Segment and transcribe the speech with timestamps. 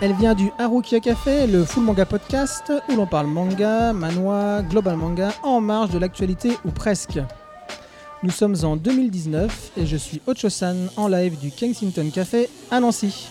[0.00, 4.96] Elle vient du Harukia Café, le Full Manga Podcast, où l'on parle manga, manhwa, global
[4.96, 7.18] manga, en marge de l'actualité ou presque.
[8.22, 13.28] Nous sommes en 2019 et je suis Ocho-san en live du Kensington Café à Nancy.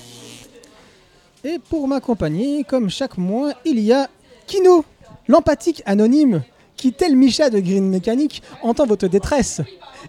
[1.45, 4.09] Et pour m'accompagner, comme chaque mois, il y a
[4.45, 4.83] Kino,
[5.29, 6.43] l'empathique anonyme,
[6.75, 9.61] qui, tel Micha de Green Mechanic, entend votre détresse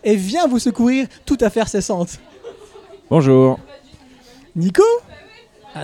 [0.02, 2.18] et vient vous secourir toute affaire cessante.
[3.08, 3.60] Bonjour.
[4.56, 4.82] Nico?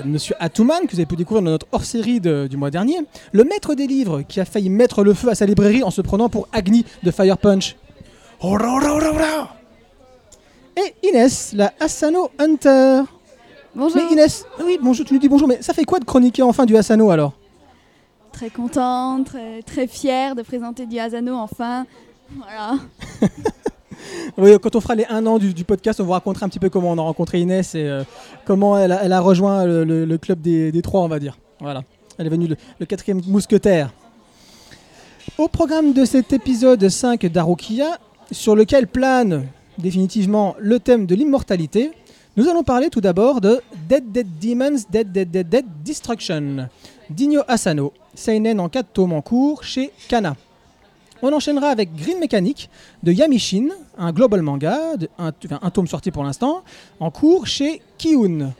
[0.02, 2.98] Monsieur Atouman, que vous avez pu découvrir dans notre hors-série du mois dernier,
[3.32, 6.00] le maître des livres qui a failli mettre le feu à sa librairie en se
[6.00, 7.76] prenant pour Agni de Fire Punch.
[10.76, 13.02] Et Inès, la Asano Hunter.
[13.74, 13.96] Bonjour.
[13.96, 16.66] Mais Inès, oui, bonjour, tu nous dis bonjour, mais ça fait quoi de chroniquer enfin
[16.66, 17.32] du Asano alors?
[18.32, 21.86] Très contente, très, très fière de présenter du Asano enfin.
[22.36, 22.78] Voilà.
[24.36, 26.92] Quand on fera les 1 an du, podcast, on vous racontera un petit peu comment
[26.92, 28.04] on a rencontré Inès et euh,
[28.44, 31.38] comment elle a, rejoint le, club des, des trois, on va dire.
[31.60, 31.82] Voilà.
[32.18, 33.92] Elle est venue le, le quatrième mousquetaire.
[35.38, 37.98] Au programme de cet épisode 5 d'Arukia,
[38.30, 39.46] sur lequel plane
[39.78, 41.90] définitivement le thème de l'immortalité,
[42.36, 46.68] nous allons parler tout d'abord de Dead Dead Demons Dead Dead Dead Dead Destruction
[47.10, 50.36] d'Igno Asano, Seinen en 4 tomes en cours chez Kana.
[51.26, 52.68] On enchaînera avec Green Mechanic
[53.02, 54.78] de Yamishin, un global manga,
[55.16, 56.62] un, tome sorti pour l'instant,
[57.00, 58.52] en cours chez Kiun.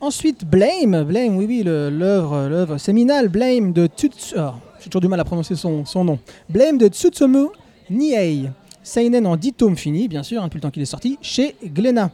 [0.00, 4.32] Ensuite, Blame, Blame, oui, oui, l'œuvre, séminale, Blame de Tuts...
[4.38, 6.18] ah, J'ai toujours du mal à prononcer son, son nom.
[6.48, 7.48] Blame de Tsutsumu
[7.90, 8.48] Niei.
[8.82, 11.56] Seinen en 10 tomes finis, bien sûr, hein, depuis le temps qu'il est sorti, chez
[11.62, 12.10] Glénat.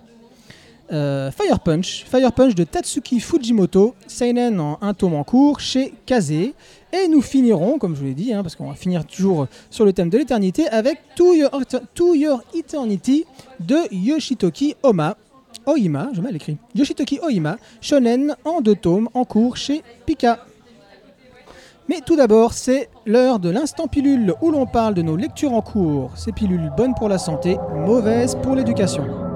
[0.92, 5.94] Euh, Fire Punch, Fire Punch de Tatsuki Fujimoto, Seinen en un tome en cours chez
[6.04, 6.30] Kaze.
[6.30, 9.86] Et nous finirons, comme je vous l'ai dit, hein, parce qu'on va finir toujours sur
[9.86, 11.50] le thème de l'éternité, avec To Your,
[11.94, 13.24] To Your Eternity
[13.58, 15.16] de Yoshitoki Oma.
[15.64, 16.58] Oima, je mal écrit.
[16.74, 20.44] Yoshitoki Oima, shonen en deux tomes en cours chez Pika.
[21.88, 25.62] Mais tout d'abord, c'est l'heure de l'instant pilule où l'on parle de nos lectures en
[25.62, 26.10] cours.
[26.16, 29.31] Ces pilules bonnes pour la santé, mauvaises pour l'éducation.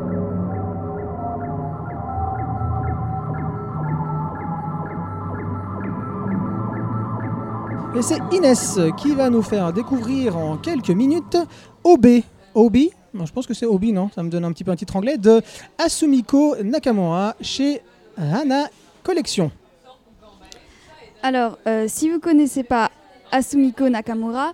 [7.97, 11.37] Et c'est Inès qui va nous faire découvrir en quelques minutes
[11.85, 12.07] OB.
[12.55, 12.77] OB
[13.15, 14.11] Je pense que c'est Obi, non?
[14.15, 15.17] Ça me donne un petit peu un titre anglais.
[15.17, 15.41] De
[15.79, 17.81] Asumiko Nakamura chez
[18.19, 18.69] Hana
[19.03, 19.51] Collection.
[21.23, 22.91] Alors, euh, si vous connaissez pas
[23.33, 24.53] Asumiko Nakamura,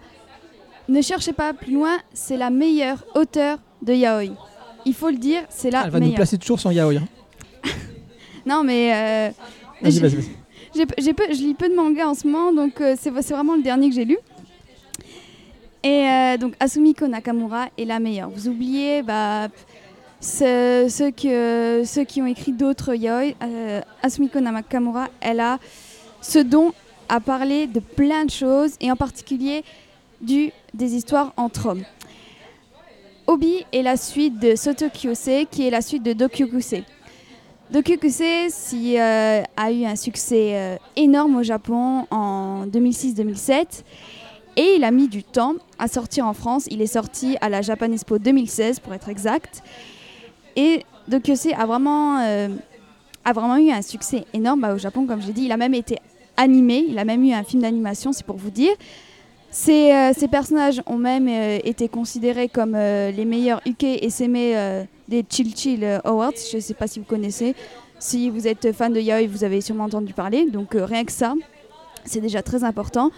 [0.89, 4.35] ne cherchez pas plus loin, c'est la meilleure auteure de yaoi.
[4.85, 6.95] Il faut le dire, c'est la Elle va nous placer toujours son yaoi.
[6.95, 7.09] hein.
[8.47, 9.31] Non, mais euh,
[9.83, 10.29] Vas-y, j'ai- vas-y,
[10.75, 13.95] je lis peu de mangas en ce moment, donc euh, c'est vraiment le dernier que
[13.95, 14.19] j'ai lu.
[15.85, 18.31] Et euh, donc Asumiko Nakamura est la meilleure.
[18.31, 19.49] Vous oubliez bah,
[20.21, 21.11] ce- ceux,
[22.05, 23.35] qui ont écrit d'autres yaoi.
[23.43, 25.59] euh, Asumiko Nakamura, elle a
[26.21, 26.73] ce don
[27.09, 29.65] à parler de plein de choses, et en particulier
[30.21, 31.83] des histoires entre hommes.
[33.27, 36.85] Obi est la suite de Sotokyose, qui est la suite de Dokyokusei.
[37.73, 43.83] Dokyokusei si, euh, a eu un succès euh, énorme au Japon en 2006-2007
[44.59, 46.67] et il a mis du temps à sortir en France.
[46.71, 49.63] Il est sorti à la Japan Expo 2016 pour être exact.
[50.55, 52.49] Et Dokyokusei a euh,
[53.25, 55.45] a vraiment eu un succès énorme bah, au Japon, comme j'ai dit.
[55.45, 55.97] Il a même été
[56.37, 58.75] animé, il a même eu un film d'animation, c'est pour vous dire.
[59.51, 59.93] Ces,
[60.31, 65.99] personnages ont même été considérés comme les meilleurs Uke et euh, des Chill Chill euh,
[66.05, 66.33] Awards.
[66.51, 67.55] Je ne sais pas si vous connaissez.
[67.99, 70.51] Si vous êtes fan de yaoi, vous avez sûrement entendu parler.
[70.51, 71.35] Donc euh, rien que ça,
[72.05, 73.11] c'est déjà très important.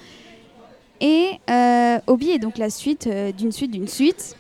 [1.00, 4.37] Et euh, Obi est donc la suite d'une suite d'une suite.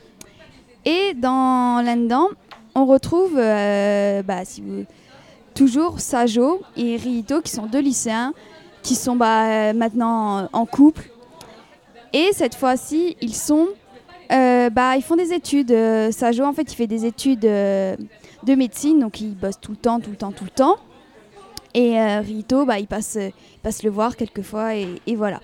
[0.84, 2.28] Et dans là-dedans,
[2.74, 4.84] on retrouve bah, si vous-
[5.54, 8.34] toujours Sajo et Rihito qui sont deux lycéens
[8.82, 11.10] qui sont bah, maintenant en couple.
[12.12, 13.68] Et cette fois-ci, ils sont,
[14.32, 15.70] euh, bah, ils font des études.
[15.72, 17.96] Euh, Sajo, en fait, il fait des études euh,
[18.44, 20.76] de médecine, donc il bosse tout le temps, tout le temps, tout le temps.
[21.74, 23.18] Et euh, Rito, bah, il, passe,
[23.82, 25.40] le voir quelquefois, et, et voilà.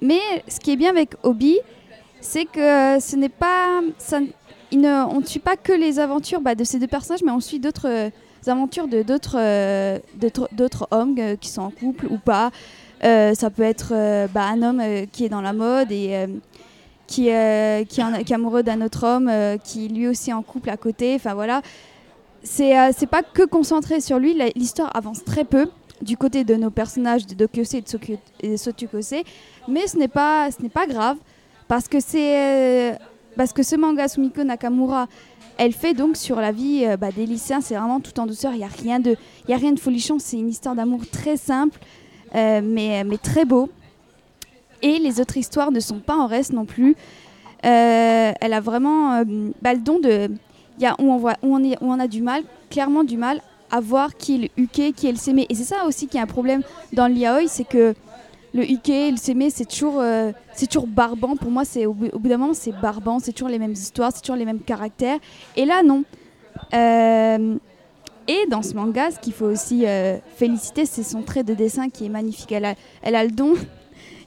[0.00, 1.58] Mais ce qui est bien avec Obi,
[2.20, 6.54] c'est que ce n'est pas, ça, ne- on ne suit pas que les aventures bah,
[6.54, 8.10] de ces deux personnages, mais on suit d'autres
[8.46, 9.38] aventures de d'autres
[10.52, 12.50] d'autres- hommes qui sont en couple ou pas.
[13.02, 13.92] Ça peut être
[14.32, 14.82] bah, un homme
[15.12, 16.26] qui est dans la mode et
[17.12, 20.70] qui, euh, qui, est amoureux d'un autre homme euh, qui lui aussi est en couple
[20.70, 21.14] à côté.
[21.14, 21.60] Enfin voilà,
[22.42, 24.34] c'est euh, pas que concentré sur lui.
[24.56, 25.68] L'histoire avance très peu
[26.00, 29.14] du côté de nos personnages de Dokyose et de Sotukose,
[29.68, 31.18] mais ce n'est pas pas grave
[31.68, 32.94] parce que c'est euh,
[33.36, 35.06] parce que ce manga Sumiko Nakamura
[35.58, 37.60] elle fait donc sur la vie bah, des lycéens.
[37.60, 38.52] C'est vraiment tout en douceur.
[38.54, 39.16] Il n'y a rien de,
[39.48, 40.18] y a rien de folichon.
[40.18, 41.78] C'est une histoire d'amour très simple,
[42.34, 43.68] mais, mais très beau.
[44.82, 46.96] Et les autres histoires ne sont pas en reste non plus.
[47.64, 49.24] Euh, elle a vraiment euh,
[49.62, 50.28] bah, le don de,
[50.80, 53.40] y a où on voit, où on, a du mal, clairement du mal
[53.70, 55.46] à voir qui est le uke, qui est le sémé.
[55.48, 56.62] Et c'est ça aussi qui est un problème
[56.92, 57.94] dans le c'est que
[58.54, 61.36] le et le sémé, c'est toujours, euh, toujours barbant.
[61.36, 63.18] Pour moi, c'est au, bout d'un moment, c'est barbant.
[63.18, 65.18] C'est toujours les mêmes histoires, c'est toujours les mêmes caractères.
[65.56, 66.04] Et là, non.
[66.74, 67.56] Euh,
[68.28, 69.84] et dans ce manga, ce qu'il faut aussi
[70.36, 72.52] féliciter, c'est son trait de dessin qui est magnifique.
[72.52, 73.54] Elle a, elle a le don.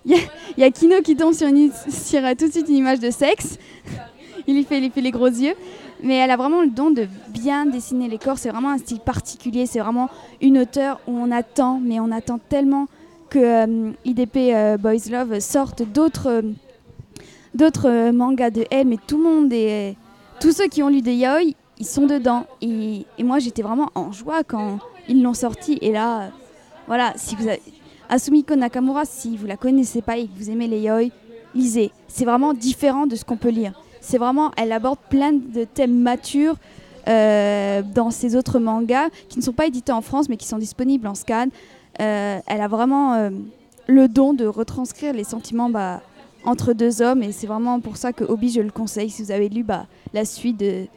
[0.57, 3.09] Il y, a, Kino qui tombe sur, une, euh, tout de suite une image de
[3.09, 3.57] sexe.
[4.47, 5.55] il, y fait, les gros yeux.
[6.03, 8.37] Mais elle a vraiment le don de bien dessiner les corps.
[8.37, 9.65] C'est vraiment un style particulier.
[9.65, 10.09] C'est vraiment
[10.41, 12.85] une auteure où on attend, mais on attend tellement
[13.29, 16.43] que euh, IDP euh, Boys Love sorte d'autres
[18.11, 18.87] mangas de elle.
[18.87, 19.95] Mais tout le monde est.
[20.39, 22.45] Tous ceux qui ont lu des yaoi, ils sont dedans.
[22.61, 24.77] Et, et moi, j'étais vraiment en joie quand
[25.07, 25.79] ils l'ont sorti.
[25.81, 26.29] Et là,
[26.85, 27.61] voilà, si vous avez.
[28.09, 31.09] Asumiko Nakamura, si vous la connaissez pas et que vous aimez les yaoi,
[31.53, 31.91] lisez.
[32.07, 33.73] C'est vraiment différent de ce qu'on peut lire.
[34.01, 36.57] C'est vraiment, elle aborde plein de thèmes matures
[37.07, 40.57] euh, dans ses autres mangas qui ne sont pas édités en France mais qui sont
[40.57, 41.47] disponibles en scan.
[42.01, 43.29] Euh, elle a vraiment euh,
[43.87, 46.01] le don de retranscrire les sentiments bah,
[46.45, 49.31] entre deux hommes et c'est vraiment pour ça que Obi je le conseille si vous
[49.31, 50.87] avez lu bah, la suite de,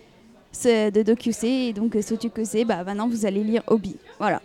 [0.65, 3.97] de Dokusei et donc Sotukosei, bah, maintenant vous allez lire Obi.
[4.19, 4.41] Voilà.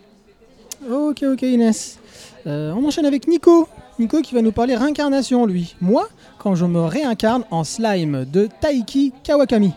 [0.90, 1.98] Ok, ok Inès.
[2.46, 3.68] Euh, on enchaîne avec Nico.
[3.98, 5.76] Nico qui va nous parler réincarnation, lui.
[5.80, 6.08] Moi,
[6.38, 9.72] quand je me réincarne en slime de Taiki Kawakami.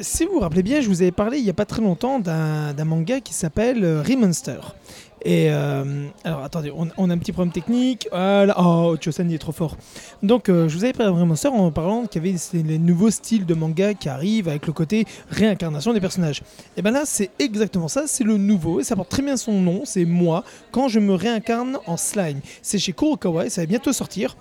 [0.00, 2.20] Si vous vous rappelez bien, je vous avais parlé il n'y a pas très longtemps
[2.20, 4.74] d'un manga qui s'appelle euh, Remonster.
[5.24, 8.08] Et euh, alors attendez, on, a un petit problème technique.
[8.10, 8.54] Voilà.
[8.58, 9.76] Oh, Chosen est trop fort.
[10.22, 13.10] Donc euh, je vous avais parlé de Remonster en parlant qu'il y avait les nouveaux
[13.10, 16.42] styles de manga qui arrivent avec le côté réincarnation des personnages.
[16.76, 19.60] Et ben là c'est exactement ça, c'est le nouveau et ça porte très bien son
[19.60, 22.40] nom, c'est moi quand je me réincarne en slime.
[22.62, 24.36] C'est chez Kurokawa et ça va bientôt sortir.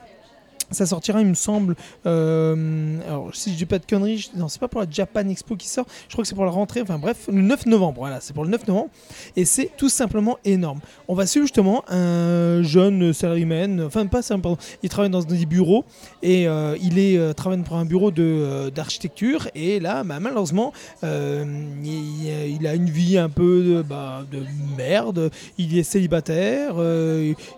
[0.69, 1.75] Ça sortira, il me semble.
[2.06, 5.56] euh, alors, si je dis pas de conneries, non, c'est pas pour la Japan Expo
[5.56, 5.86] qui sort.
[6.08, 6.81] Je crois que c'est pour la rentrée.
[6.81, 8.00] Enfin bref, le 9 novembre.
[8.00, 8.90] Voilà, c'est pour le 9 novembre.
[9.38, 10.80] Et c'est tout simplement énorme.
[11.08, 13.81] On va suivre justement un jeune salaryman.
[13.84, 14.58] Enfin, pas pardon.
[14.84, 15.86] Il travaille dans des bureaux
[16.22, 19.48] et euh, il euh, travaille pour un bureau de, d'architecture.
[19.56, 24.40] Et là, bah, malheureusement, il, a une vie un peu de, bah, de
[24.78, 25.31] merde.
[25.58, 26.75] Il est célibataire.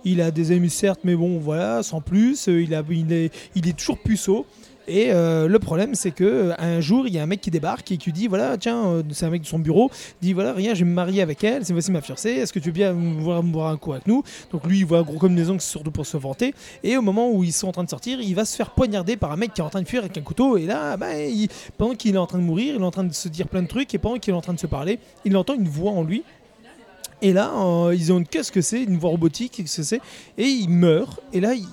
[0.06, 2.48] il a des amis certes, mais bon, voilà, sans plus.
[2.48, 4.46] Il, a, il, est, il est toujours puceau.
[4.90, 7.52] Et euh, le problème, c'est que euh, un jour, il y a un mec qui
[7.52, 10.52] débarque et qui dit voilà, tiens, euh, c'est un mec de son bureau, dit voilà,
[10.52, 12.74] rien, je vais me marier avec elle, c'est voici ma fiancée, est-ce que tu veux
[12.74, 14.24] bien voir, voir un coup avec nous?
[14.52, 16.56] Donc lui, il voit gros comme des ongles, c'est surtout pour se vanter.
[16.84, 19.16] Et au moment où ils sont en train de sortir, il va se faire poignarder
[19.16, 20.58] par un mec qui est en train de fuir avec un couteau.
[20.58, 21.10] Et là, bah,
[21.78, 23.62] pendant qu'il est en train de mourir, il est en train de se dire plein
[23.62, 25.92] de trucs, et pendant qu'il est en train de se parler, il entend une voix
[25.92, 26.24] en lui.
[27.22, 27.52] Et là,
[27.94, 30.02] ils ont une qu'est-ce que c'est, une voix robotique, qu'est-ce que c'est,
[30.38, 31.20] et il meurt.
[31.32, 31.66] Et là, il,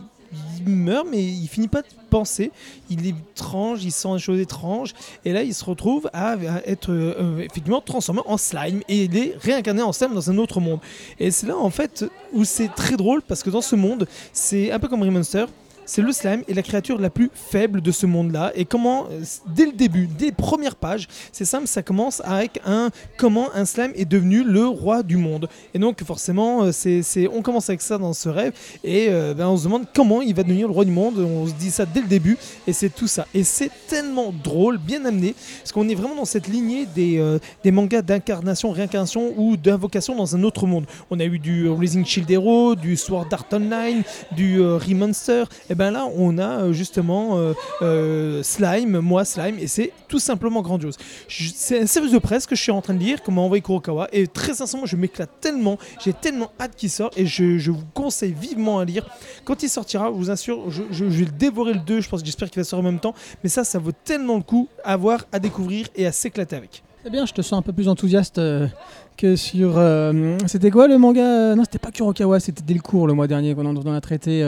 [0.66, 2.50] il meurt, mais il finit pas de penser.
[2.90, 4.94] Il est étrange, il sent des choses étranges.
[5.24, 8.82] Et là, il se retrouve à, être euh, euh, effectivement transformé en slime.
[8.88, 10.80] Et il est réincarné en slime dans un autre monde.
[11.18, 14.70] Et c'est là, en fait, où c'est très drôle, parce que dans ce monde, c'est
[14.70, 15.46] un peu comme Remonster.
[15.86, 18.52] C'est le slime et la créature la plus faible de ce monde-là.
[18.54, 19.22] Et comment, euh,
[19.54, 23.64] dès le début, dès les premières pages, c'est simple, ça commence avec un comment un
[23.64, 25.48] slime est devenu le roi du monde.
[25.74, 28.52] Et donc forcément, euh, c'est, on commence avec ça dans ce rêve
[28.84, 31.18] et euh, ben, on se demande comment il va devenir le roi du monde.
[31.18, 33.26] On se dit ça dès le début et c'est tout ça.
[33.32, 37.70] Et c'est tellement drôle, bien amené, parce qu'on est vraiment dans cette lignée des, des
[37.70, 40.86] mangas d'incarnation, réincarnation ou d'invocation dans un autre monde.
[41.10, 44.02] On a eu du Rising Shield Hero, du Sword Art Online,
[44.32, 45.44] du euh, Remonster.
[45.76, 47.52] Ben là, on a euh, justement euh,
[47.82, 50.96] euh, Slime, moi Slime, et c'est tout simplement grandiose.
[51.28, 53.62] C'est un service de presse que je suis en train de lire, qu'on m'a envoyé
[53.62, 57.84] Kurokawa, et très sincèrement, je m'éclate tellement, j'ai tellement hâte qu'il sorte, et je, vous
[57.94, 59.06] conseille vivement à lire.
[59.44, 62.08] Quand il sortira, je vous assure, je, je- je vais le dévorer le 2, je
[62.08, 63.14] pense, j'espère qu'il va sortir en même temps,
[63.44, 66.82] mais ça, ça vaut tellement le coup à voir, à découvrir et à s'éclater avec.
[67.04, 68.40] Eh bien, je te sens un peu plus enthousiaste
[69.16, 69.80] que sur.
[70.48, 71.54] c'était quoi le manga?
[71.54, 74.42] Non, c'était pas Kurokawa, c'était Delcourt le mois dernier qu'on en- a traité.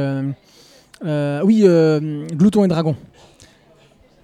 [1.03, 2.97] Oui, euh, Glouton et Dragon.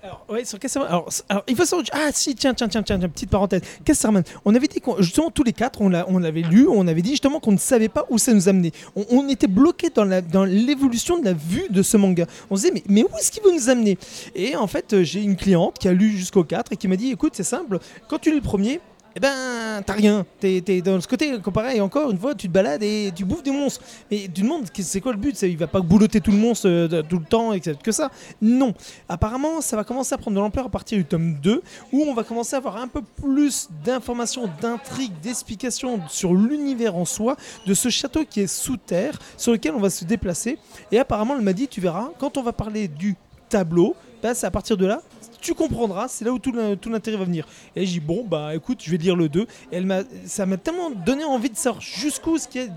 [0.05, 0.91] Alors, ouais, sur Castlevania.
[0.91, 1.87] Alors, alors, il faut savoir.
[1.93, 3.63] Ah, si, tiens, tiens, tiens, tiens, petite parenthèse.
[3.87, 4.23] Castlevania.
[4.45, 7.13] On avait dit justement, tous les quatre, on, l'a, on l'avait lu, on avait dit
[7.13, 8.73] justement qu'on ne savait pas où ça nous amenait.
[8.95, 12.27] On, était bloqué dans, dans l'évolution de la vue de ce manga.
[12.51, 13.97] On se disait, mais, mais où est-ce qu'il veut nous amener?
[14.35, 16.97] Et en fait, euh, j'ai une cliente qui a lu jusqu'au 4 et qui m'a
[16.97, 18.81] dit écoute, c'est simple, quand tu lis le premier,
[19.17, 20.27] eh ben, t'as rien.
[20.41, 23.45] T'es es dans ce côté, comparé, encore une fois, tu te balades et tu bouffes
[23.45, 23.81] des monstres.
[24.11, 25.41] Mais tu te demandes, c'est quoi le but?
[25.43, 28.11] Il va pas boulotter tout le monstre euh, tout le temps, et que ça?
[28.43, 28.75] Non.
[29.09, 32.15] Apparemment, ça va commencer à prendre de l'ampleur à partir du tome 2, où on
[32.15, 37.75] va commencer à avoir un peu plus d'informations, d'intrigues, d'explications sur l'univers en soi, de
[37.75, 40.59] ce château qui est sous terre, sur lequel on va se déplacer.
[40.91, 43.15] Et apparemment, elle m'a dit, tu verras, quand on va parler du
[43.49, 45.03] tableau, bah, c'est à partir de là,
[45.45, 47.47] tu comprendras, c'est là où tout l'intérêt va venir.
[47.77, 49.43] Et j'ai dit, bon, bah écoute, je vais lire le 2.
[49.43, 52.69] Et elle m'a, ça m'a tellement donné envie de savoir jusqu'où ce qu'il y a,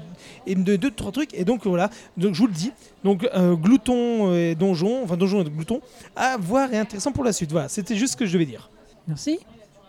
[0.45, 1.33] et de deux, trois trucs.
[1.33, 2.71] Et donc voilà, donc je vous le dis.
[3.03, 5.79] Donc euh, Glouton et Donjon, enfin Donjon et Glouton,
[6.15, 7.51] à voir et intéressant pour la suite.
[7.51, 8.69] Voilà, c'était juste ce que je devais dire.
[9.07, 9.39] Merci.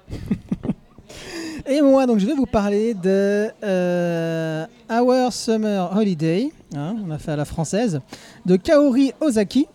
[1.66, 7.18] et moi, donc je vais vous parler de euh, Our Summer Holiday, hein, on a
[7.18, 8.00] fait à la française,
[8.47, 9.66] de Kaori Ozaki.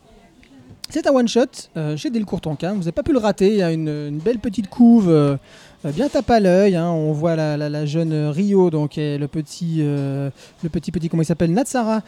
[0.94, 2.40] C'est un one-shot euh, chez Delcourt.
[2.46, 3.48] Vous n'avez pas pu le rater.
[3.48, 5.38] Il y a une, belle petite couve euh,
[5.86, 6.76] bien tape à l'œil.
[6.76, 6.88] Hein.
[6.92, 10.30] On voit la, jeune Rio, donc et le petit, euh,
[10.62, 12.04] le petit petit comment il s'appelle, Natsara,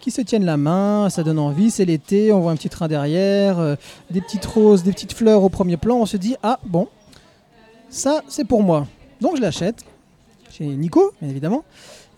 [0.00, 1.10] qui se tiennent la main.
[1.10, 1.70] Ça donne envie.
[1.70, 2.32] C'est l'été.
[2.32, 3.76] On voit un petit train derrière,
[4.10, 5.98] des petites roses, des petites fleurs au premier plan.
[5.98, 6.88] On se dit ah bon,
[7.90, 8.86] ça c'est pour moi.
[9.20, 9.84] Donc je l'achète
[10.50, 11.62] chez Nico, bien évidemment.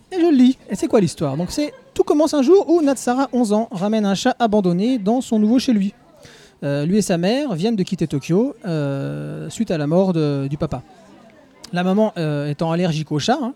[0.09, 0.57] Et je le lis.
[0.69, 1.35] Et c'est quoi l'histoire?
[1.35, 5.19] Donc c'est tout commence un jour où Natsara, 11 ans, ramène un chat abandonné dans
[5.19, 5.93] son nouveau chez lui.
[6.63, 10.57] Euh, lui et sa mère viennent de quitter Tokyo euh, suite à la mort du
[10.57, 10.81] papa.
[11.73, 13.55] La maman euh, étant allergique au chat, hein,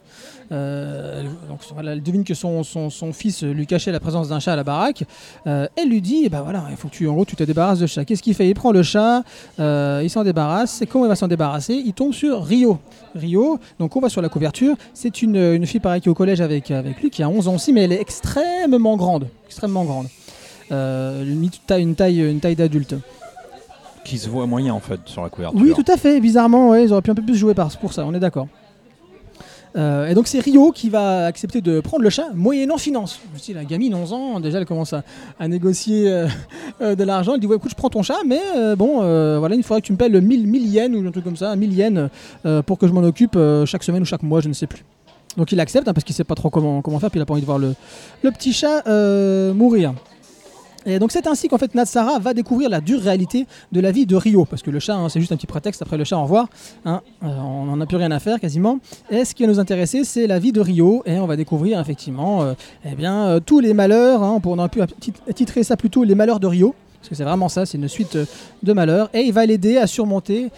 [0.50, 2.64] elle devine que son,
[3.14, 5.04] fils lui cachait la présence d'un chat à la baraque.
[5.46, 7.86] elle lui dit, bah voilà, il faut que tu, en gros, tu te débarrasses de
[7.86, 8.06] chat.
[8.06, 8.50] Qu'est-ce qu'il fait?
[8.50, 9.22] Il prend le chat,
[9.60, 10.82] il s'en débarrasse.
[10.82, 11.76] Et comment il va s'en débarrasser?
[11.76, 12.80] Il tombe sur Rio.
[13.14, 14.76] Rio, donc on va sur la couverture.
[14.96, 17.56] C'est une, fille pareille qui est au collège avec, avec lui, qui a 11 ans
[17.56, 19.28] aussi, mais elle est extrêmement grande.
[19.46, 20.08] Extrêmement grande.
[20.72, 22.96] Euh, une taille, une taille d'adulte.
[24.04, 25.60] Qui se voit moyen en fait sur la couverture.
[25.62, 26.20] Oui, tout à fait.
[26.20, 28.48] Bizarrement, ouais, ils auraient pu un peu plus jouer par, pour ça, on est d'accord.
[29.76, 33.20] Euh, et donc c'est Rio qui va accepter de prendre le chat, moyennant finance.
[33.44, 36.10] Dis, la gamine, 11 ans, déjà elle commence à, négocier
[36.82, 37.34] euh, de l'argent.
[37.36, 38.40] Elle dit, ouais, écoute, je prends ton chat, mais
[38.76, 39.00] bon,
[39.40, 41.38] voilà, il faudrait que tu me payes le 1000, 1000 yens ou un truc comme
[41.38, 42.10] ça, 1000 yens
[42.66, 44.84] pour que je m'en occupe chaque semaine ou chaque mois, je ne sais plus.
[45.36, 47.26] Donc il accepte hein, parce qu'il sait pas trop comment, comment faire, puis il a
[47.26, 47.76] pas envie de voir le,
[48.24, 48.84] le petit chat
[49.54, 49.94] mourir.
[50.88, 54.06] Et donc c'est ainsi qu'en fait Natsara va découvrir la dure réalité de la vie
[54.06, 56.18] de Rio, parce que le chat hein, c'est juste un petit prétexte, après le chat
[56.18, 56.48] au revoir,
[56.86, 58.80] hein, euh, on n'en a plus rien à faire quasiment.
[59.10, 61.78] Et ce qui va nous intéresser c'est la vie de Rio, et on va découvrir
[61.82, 62.54] effectivement euh,
[62.90, 64.80] eh bien, euh, tous les malheurs, on a pu
[65.36, 68.18] titrer ça plutôt les malheurs de Rio, parce que c'est vraiment ça, c'est une suite
[68.64, 70.52] de malheurs, et il va l'aider à surmonter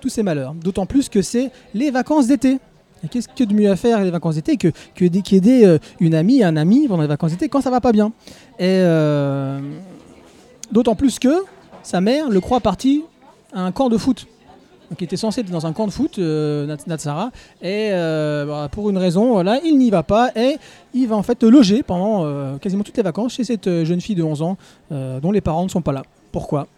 [0.00, 0.54] tous ces malheurs.
[0.54, 2.58] D'autant plus que c'est les vacances d'été.
[3.10, 6.42] Qu'est-ce que de mieux à faire les vacances d'été que, que qu'aider euh, une amie,
[6.42, 8.12] un ami pendant les vacances d'été quand ça va pas bien
[8.58, 9.60] Et euh,
[10.72, 11.44] d'autant plus que
[11.82, 13.04] sa mère le croit parti
[13.52, 14.26] à un camp de foot.
[14.90, 18.88] Donc il était censé être dans un camp de foot, euh, Natsara, et bah, pour
[18.88, 20.58] une raison, voilà, il n'y va pas et
[20.94, 24.22] il va en fait loger pendant quasiment toutes les vacances chez cette jeune fille de
[24.22, 24.56] 11 ans
[24.90, 26.02] dont les parents ne sont pas là.
[26.30, 26.68] Pourquoi?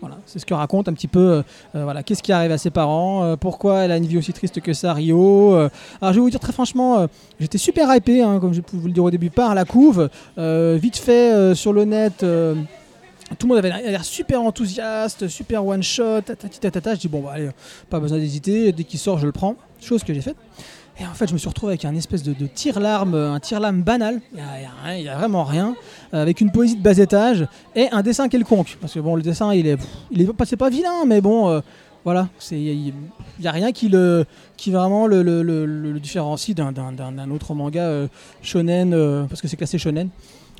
[0.00, 1.20] Voilà, c'est ce que raconte un petit peu.
[1.20, 1.42] Euh,
[1.74, 4.32] euh, voilà, qu'est-ce qui arrive à ses parents, euh, pourquoi elle a une vie aussi
[4.32, 5.54] triste que ça, Rio.
[5.54, 5.70] alors
[6.02, 7.06] je vais vous dire très franchement,
[7.40, 10.08] j'étais super hypé, hein, comme je pouvais vous le dire au début, par la couve.
[10.36, 12.18] vite fait sur le net.
[12.18, 17.34] tout le monde avait l'air super enthousiaste, super one shot, tata, Je dis bon, bah,
[17.88, 19.56] pas besoin d'hésiter, dès qu'il sort, je le prends.
[19.80, 20.36] Chose que j'ai faite.
[20.98, 23.82] Et en fait, je me suis retrouvé avec un espèce de, de tire-larme, un tire-larme
[23.82, 24.20] banal.
[24.34, 25.76] Il n'y a, vraiment rien.
[26.14, 28.78] Euh, avec une poésie de bas étage et un dessin quelconque.
[28.80, 29.78] Parce que bon, le dessin, il est,
[30.10, 31.60] il est pas, c'est pas vilain, mais bon, euh,
[32.04, 32.94] voilà, il
[33.40, 34.24] n'y a, rien qui le,
[34.56, 38.08] qui vraiment le, le, le, différencie d'un, autre manga euh,
[38.40, 40.08] shonen, parce que c'est classé shonen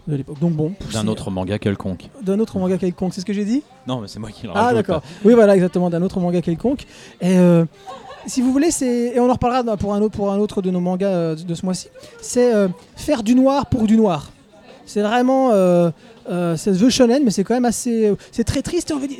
[0.06, 0.38] de l'époque.
[0.40, 0.74] Donc bon.
[0.92, 2.10] D'un autre manga quelconque.
[2.22, 3.62] D'un autre manga quelconque, c'est ce que j'ai dit?
[3.86, 5.02] Non, mais c'est moi qui le Ah d'accord.
[5.24, 6.84] Oui, voilà, exactement, d'un autre manga quelconque.
[7.22, 7.38] Et
[8.26, 10.70] si vous voulez, c'est et on en reparlera pour un autre, pour un autre de
[10.70, 11.88] nos mangas euh, de ce mois-ci.
[12.20, 14.32] C'est euh, faire du noir pour du noir.
[14.84, 15.90] C'est vraiment, euh,
[16.56, 18.90] c'est The Shonen, mais c'est quand même assez, c'est très triste.
[18.90, 19.18] Et on veut dire,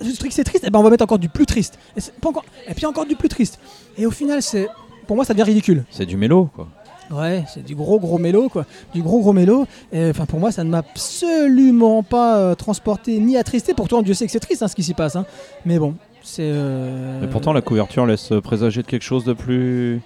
[0.00, 1.78] le truc c'est triste, et eh ben on va mettre encore du plus triste.
[1.96, 3.58] Et, encore, et puis encore du plus triste.
[3.98, 4.68] Et au final, c'est,
[5.06, 5.84] pour moi, ça devient ridicule.
[5.90, 6.68] C'est du mélo, quoi.
[7.10, 8.64] Ouais, c'est du gros gros mélo quoi,
[8.94, 9.66] du gros gros mélo.
[9.92, 13.74] Enfin pour moi ça ne m'a absolument pas transporté ni attristé.
[13.74, 15.16] Pourtant Dieu sait que c'est triste hein, ce qui s'y passe.
[15.16, 15.26] Hein.
[15.66, 15.94] Mais bon.
[16.11, 20.00] Euh, Mais pourtant, la couverture laisse présager de quelque chose de plus.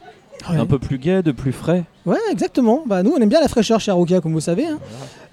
[0.48, 1.84] Un peu plus gai, de plus frais.
[2.04, 2.84] Ouais, exactement.
[2.86, 4.66] Bah, nous, on aime bien la fraîcheur chez Aruka, comme vous savez.
[4.66, 4.78] Hein.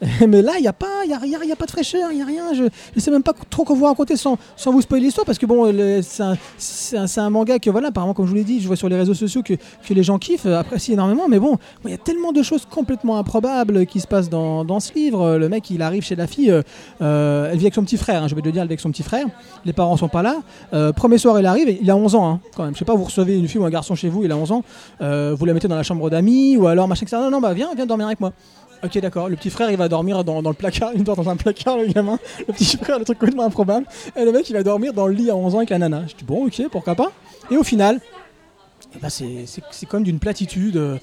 [0.28, 2.18] Mais là, il n'y a, pas- y a, a- y a pas de fraîcheur, il
[2.18, 2.54] n'y a rien.
[2.54, 5.38] Je ne sais même pas trop quoi vous raconter sans, sans vous spoiler l'histoire, parce
[5.38, 5.72] que bon,
[6.58, 8.96] c'est un, manga que, voilà, apparemment, comme je vous l'ai dit, je vois sur les
[8.98, 11.98] réseaux sociaux que, que les gens kiffent, euh, apprécient énormément, mais bon, il y a
[11.98, 15.38] tellement de choses complètement improbables qui se passent dans, dans ce livre.
[15.38, 16.62] Le mec, il arrive chez la fille, euh,
[17.02, 18.74] euh, elle vit avec son petit frère, hein, je vais te le dire, elle vit
[18.74, 19.26] avec son petit frère,
[19.66, 20.38] les parents sont pas là.
[20.74, 22.74] Euh, premier soir, il arrive, il a 11 ans, hein, quand même.
[22.74, 24.52] Je sais pas, vous recevez une fille ou un garçon chez vous, il a 11
[24.52, 24.64] ans,
[25.02, 27.18] euh, vous la mettez dans la chambre d'amis, ou alors machin, etc.
[27.22, 28.32] Non, non, bah viens, viens dormir avec moi.
[28.84, 29.30] Ok, d'accord.
[29.30, 30.92] Le petit frère, il va dormir dans, le placard.
[30.96, 32.20] Il dort dans un placard, le gamin.
[32.48, 33.86] Le petit frère, le truc complètement improbable.
[34.16, 36.04] Et le mec, il va dormir dans le lit à 11 ans avec la nana.
[36.08, 37.12] Je dis, bon, ok, pourquoi pas.
[37.50, 38.00] Et au final,
[39.08, 40.98] c'est c'est- c'est comme d'une platitude euh,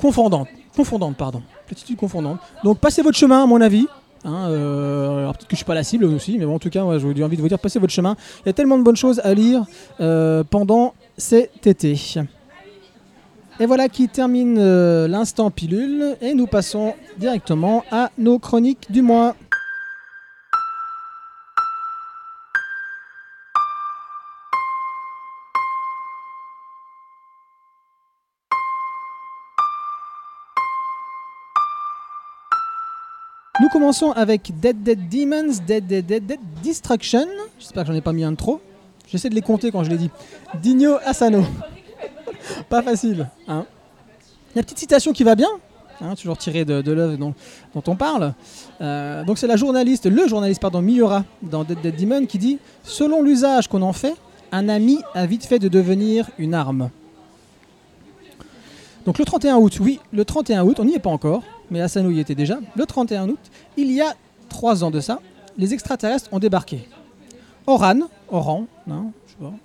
[0.00, 0.48] confondante.
[0.74, 1.42] Confondante, pardon.
[1.66, 2.38] Platitude confondante.
[2.64, 3.86] Donc, passez votre chemin, à mon avis.
[4.24, 6.70] Hein, euh, alors peut-être que je suis pas la cible aussi, mais bon, en tout
[6.70, 8.16] cas, ouais, j'ai envie de vous dire, passez votre chemin.
[8.44, 9.64] Il y a tellement de bonnes choses à lire
[10.00, 11.94] euh, pendant cet été.
[13.58, 19.00] Et voilà qui termine euh, l'instant pilule et nous passons directement à nos chroniques du
[19.00, 19.34] mois.
[33.58, 37.26] Nous commençons avec Dead Dead Demons, Dead Dead Dead Dead Destruction.
[37.58, 38.60] J'espère que j'en ai pas mis un de trop.
[39.08, 40.10] J'essaie de les compter quand je l'ai dit.
[40.60, 41.42] Digno Asano.
[42.68, 43.28] Pas facile.
[43.48, 43.66] Hein.
[44.54, 45.48] La petite citation qui va bien,
[46.00, 47.34] hein, toujours tirée de, l'œuvre dont,
[47.86, 48.34] on parle.
[48.80, 52.58] Euh, donc c'est la journaliste, le journaliste pardon, Miura dans Dead Dead Demon qui dit
[52.82, 54.14] Selon l'usage qu'on en fait,
[54.52, 56.90] un ami a vite fait de devenir une arme.
[59.04, 62.10] Donc le 31 août, oui, le 31 août, on n'y est pas encore, mais Asano
[62.10, 62.58] y était déjà.
[62.74, 63.38] Le 31 août,
[63.76, 64.14] il y a
[64.48, 65.20] trois ans de ça,
[65.58, 66.88] les extraterrestres ont débarqué.
[67.66, 69.12] Oran, Oran, non,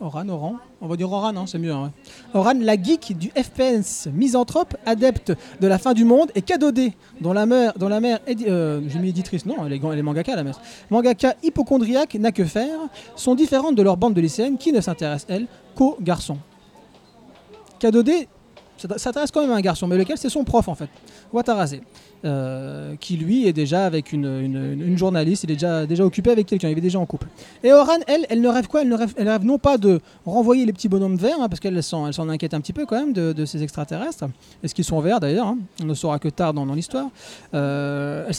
[0.01, 1.71] Oran, Oran, on va dire Oran, hein, c'est mieux.
[1.71, 1.91] hein.
[2.33, 7.31] Oran, la geek du FPS misanthrope, adepte de la fin du monde, et Kadode, dont
[7.31, 10.59] la mère, dont la mère euh, j'ai mis éditrice, non, elle est, mangaka la mère.
[10.89, 12.79] Mangaka hypochondriaque n'a que faire,
[13.15, 16.37] sont différentes de leur bande de lycéennes qui ne s'intéressent, elles, qu'aux garçons.
[17.79, 18.40] Kadode ça
[18.97, 20.17] s'intéresse quand même un garçon, mais lequel?
[20.17, 20.89] C'est son prof en fait,
[21.33, 21.77] Watarase,
[22.23, 26.45] euh, qui lui est déjà avec une, une- journaliste, il est déjà, déjà occupé avec
[26.45, 27.27] quelqu'un, il est déjà en couple.
[27.63, 28.81] Et Oran, elle, elle ne rêve quoi?
[28.81, 31.59] Elle, ne rêve, elle rêve non pas de renvoyer les petits bonhommes verts, hein, parce
[31.59, 34.25] qu'elle s'en, elle s'en inquiète un petit peu quand même de, ces extraterrestres.
[34.63, 35.57] Est-ce qu'ils sont verts d'ailleurs hein?
[35.81, 37.07] On ne saura que tard dans, l'histoire.
[37.53, 38.29] Euh,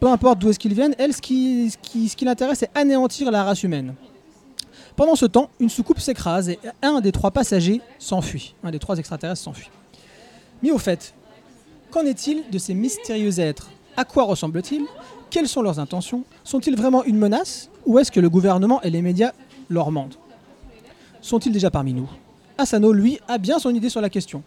[0.00, 3.44] peu importe d'où est-ce qu'ils viennent, elle, ce qui, ce qui l'intéresse, c'est anéantir la
[3.44, 3.94] race humaine.
[4.98, 8.56] Pendant ce temps, une soucoupe s'écrase et un des trois passagers s'enfuit.
[8.64, 9.70] Un des trois extraterrestres s'enfuit.
[10.60, 11.14] Mais au fait,
[11.92, 13.70] qu'en est-il de ces mystérieux êtres?
[13.96, 14.84] À quoi ressemblent-ils?
[15.30, 16.24] Quelles sont leurs intentions?
[16.42, 17.70] Sont-ils vraiment une menace?
[17.86, 19.30] Ou est-ce que le gouvernement et les médias
[19.68, 20.18] leur mentent?
[21.20, 22.10] Sont-ils déjà parmi nous?
[22.58, 24.42] Asano, lui, a bien son idée sur la question.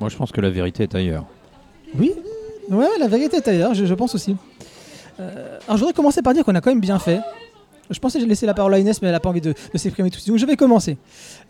[0.00, 1.26] Moi, je pense que la vérité est ailleurs.
[1.96, 2.10] Oui,
[2.70, 4.34] ouais, la vérité est ailleurs, je, je pense aussi.
[5.20, 7.20] Euh, alors je voudrais commencer par dire qu'on a quand même bien fait.
[7.90, 9.54] Je pensais que j'ai laissé la parole à Inès, mais elle n'a pas envie de,
[9.74, 10.32] s'exprimer tout de suite.
[10.32, 10.96] Donc je vais commencer.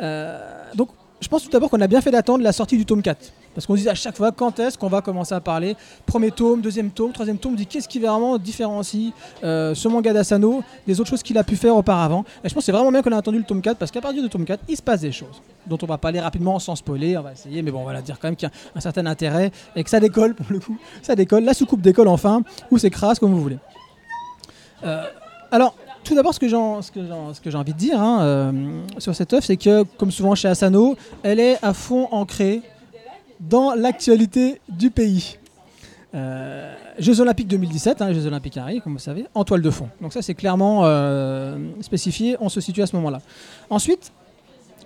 [0.01, 0.38] Euh,
[0.75, 0.88] donc
[1.20, 3.33] je pense tout d'abord qu'on a bien fait d'attendre la sortie du tome 4.
[3.55, 5.77] Parce qu'on se disait à chaque fois quand est-ce qu'on va commencer à parler.
[6.05, 10.12] Premier tome, deuxième tome, troisième tome, on dit qu'est-ce qui vraiment différencie euh, ce manga
[10.12, 12.25] d'Asano des autres choses qu'il a pu faire auparavant.
[12.44, 14.03] Et je pense que c'est vraiment bien qu'on a attendu le tome 4 parce qu'à
[14.03, 16.77] partir du tome 4, il se passe des choses dont on va parler rapidement sans
[16.77, 17.16] spoiler.
[17.16, 19.07] On va essayer, mais bon, on va dire quand même qu'il y a un certain
[19.07, 20.77] intérêt et que ça décolle pour le coup.
[21.01, 21.44] Ça décolle.
[21.44, 23.59] La soucoupe décolle enfin ou s'écrase comme vous voulez.
[24.85, 25.03] Euh,
[25.51, 25.75] alors,
[26.06, 28.52] tout d'abord, ce que j'ai envie de dire hein, euh,
[28.98, 32.62] sur cette œuvre, c'est que, comme souvent chez Asano, elle est à fond ancrée
[33.40, 35.38] dans l'actualité du pays.
[36.14, 39.88] Euh, Jeux Olympiques 2017, hein, Jeux Olympiques arrivent, comme vous savez, en toile de fond.
[40.00, 43.20] Donc ça, c'est clairement euh, spécifié, on se situe à ce moment-là.
[43.68, 44.12] Ensuite,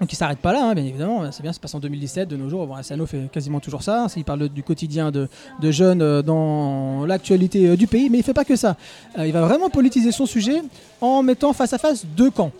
[0.00, 2.26] donc il s'arrête pas là, hein, bien évidemment, c'est bien, ça se passe en 2017,
[2.26, 5.28] de nos jours, bon, Asano fait quasiment toujours ça, il parle du quotidien de,
[5.62, 8.76] jeunes euh, dans l'actualité euh, du pays, mais il fait pas que ça.
[9.18, 10.62] Euh, il va vraiment politiser son sujet
[11.02, 12.50] en mettant face à face deux camps.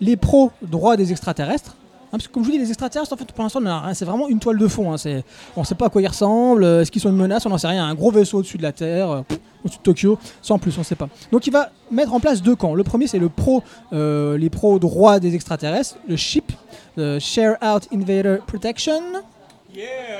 [0.00, 3.16] Les pros droits des extraterrestres, hein, parce que comme je vous dis, les extraterrestres, en
[3.16, 3.60] fait, pour l'instant,
[3.92, 4.92] c'est vraiment une toile de fond.
[4.94, 5.22] hein,
[5.56, 7.58] on ne sait pas à quoi ils ressemblent, est-ce qu'ils sont une menace, on n'en
[7.58, 7.84] sait rien.
[7.84, 9.24] Un gros vaisseau au-dessus de la Terre,
[9.64, 11.08] au-dessus de Tokyo, sans plus, on ne sait pas.
[11.32, 12.74] Donc il va mettre en place deux camps.
[12.74, 16.52] Le premier, c'est le pro, les pros droits des extraterrestres, le SHIP,
[16.96, 19.00] le Share Out Invader Protection.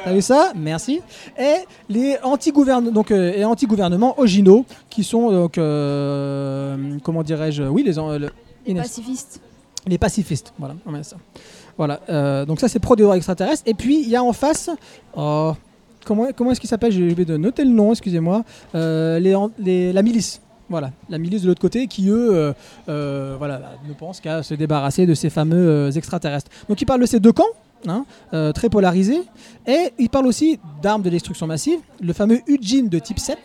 [0.04, 0.52] T'as vu ça?
[0.54, 1.00] Merci.
[1.38, 1.54] Et
[1.88, 4.14] les anti-gouvernements, donc euh, et anti-gouvernements
[4.90, 8.30] qui sont donc euh, comment dirais-je Oui, les an- le-
[8.66, 8.82] Inès.
[8.88, 9.40] Pacifiste.
[9.86, 10.52] les pacifistes.
[10.58, 11.16] Voilà, on met ça.
[11.78, 12.00] Voilà.
[12.10, 13.62] euh, donc ça c'est pro des droits extraterrestres.
[13.66, 14.68] Et puis il y a en face,
[15.16, 15.52] oh,
[16.04, 16.92] comment comment est-ce qu'il s'appelle?
[16.92, 18.44] Je vais de noter le nom, excusez-moi.
[18.74, 20.40] Euh, les, les- la milice.
[20.68, 22.52] Voilà, la milice de l'autre côté qui, eux, euh,
[22.88, 26.50] euh, voilà, ne pensent qu'à se débarrasser de ces fameux euh, extraterrestres.
[26.68, 27.44] Donc, il parle de ces deux camps,
[27.86, 29.22] hein, euh, très polarisés,
[29.68, 33.38] et il parle aussi d'armes de destruction massive, le fameux Ujin de type 7,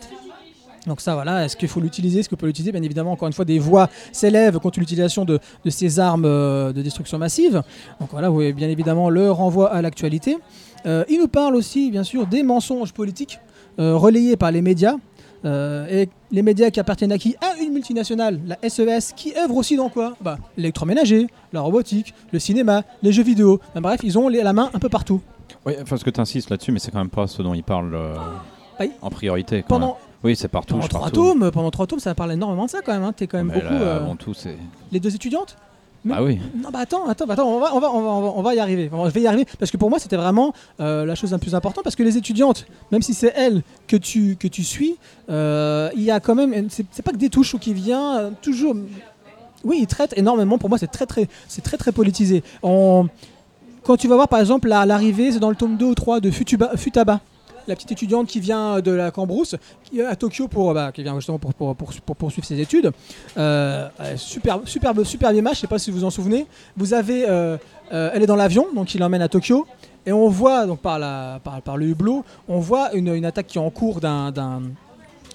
[0.88, 2.72] Donc ça, voilà, est-ce qu'il faut l'utiliser Est-ce qu'on peut l'utiliser?
[2.72, 6.82] Bien évidemment, encore une fois, des voix s'élèvent contre l'utilisation de, de ces armes de
[6.82, 7.62] destruction massive.
[8.00, 10.38] Donc voilà, vous voyez bien évidemment le renvoi à l'actualité.
[10.84, 13.38] Il nous parle aussi, bien sûr, des mensonges politiques
[13.78, 14.96] relayés par les médias.
[15.44, 19.56] Euh, et les médias qui appartiennent à qui À une multinationale, la SES, qui œuvre
[19.56, 23.60] aussi dans quoi Bah, l'électroménager, la robotique, le cinéma, les jeux vidéo.
[23.70, 25.20] Enfin, bref, ils ont les- la main un peu partout.
[25.66, 27.62] Oui, enfin, ce que tu insistes là-dessus, mais c'est quand même pas ce dont il
[27.64, 28.14] parle euh,
[28.80, 28.90] Oui.
[29.02, 29.62] en priorité.
[29.62, 29.96] quand Pendant, même.
[30.24, 30.74] Oui, c'est partout.
[30.74, 33.02] pendant trois tomes, pendant trois tomes, ça parle énormément de ça quand même.
[33.02, 33.12] Hein.
[33.12, 33.74] T'es quand même Mais beaucoup.
[33.74, 34.34] là, euh, tout.
[34.92, 35.56] Les deux étudiantes?
[36.04, 36.40] Mais- Ah oui.
[36.60, 38.90] Non, bah attends, attends, attends, on va, on va, on va, on va, y arriver.
[38.92, 41.30] On va- je vais y arriver parce que pour moi, c'était vraiment euh, la chose
[41.30, 44.64] la plus importante parce que les étudiantes, même si c'est elles que tu, que tu
[44.64, 44.96] suis,
[45.30, 48.30] euh, il y a quand même, c'est pas que des touches ou qui vient euh,
[48.42, 48.74] toujours.
[49.64, 50.58] Oui, ils traitent énormément.
[50.58, 52.42] Pour moi, c'est très, très, c'est très, très politisé.
[52.64, 53.06] On-
[53.84, 56.18] quand tu vas voir par exemple la- l'arrivée, c'est dans le tome 2 ou 3
[56.20, 57.20] de Futuba- Futaba.
[57.68, 61.02] La petite étudiante qui vient de la Cambrousse, qui est à Tokyo pour, bah, qui
[61.02, 62.90] vient justement pour, pour, pour- pour poursuivre ses études.
[63.36, 66.46] Euh, euh, superbe, superbe, superbe image, je sais pas si vous vous en souvenez.
[66.76, 67.56] Vous avez, euh,
[67.92, 69.66] euh, elle est dans l'avion, donc il l'emmène à Tokyo,
[70.06, 73.46] et on voit donc par, la, par, par le hublot, on voit une, une attaque
[73.46, 74.62] qui est en cours d'un, d'un-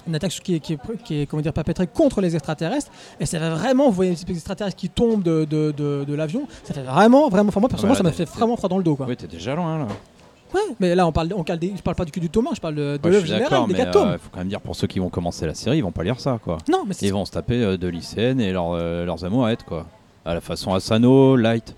[0.07, 3.25] une attaque qui est, qui est, qui est, comment dire, perpétrée contre les extraterrestres, et
[3.25, 6.73] ça va vraiment, vous voyez les extraterrestres qui tombent de, de, de, de l'avion, ça
[6.73, 8.95] fait vraiment, vraiment, enfin moi personnellement, Ouais, ça m'a fait vraiment froid dans le dos,
[8.95, 9.05] quoi.
[9.07, 9.87] Oui, t'es déjà loin là.
[10.53, 12.51] Ouais, mais là on parle, on parle des- je parle pas du cul du Thomas,
[12.55, 14.75] je parle de, de Ouais, l'œuvre générale, des mais il faut quand même dire pour
[14.75, 16.57] ceux qui vont commencer la série, ils vont pas lire ça quoi.
[16.69, 19.85] Non, mais Ils vont se taper euh, de lycéennes et leurs, euh, leurs amourettes quoi.
[20.25, 21.75] À la façon Asano, Light.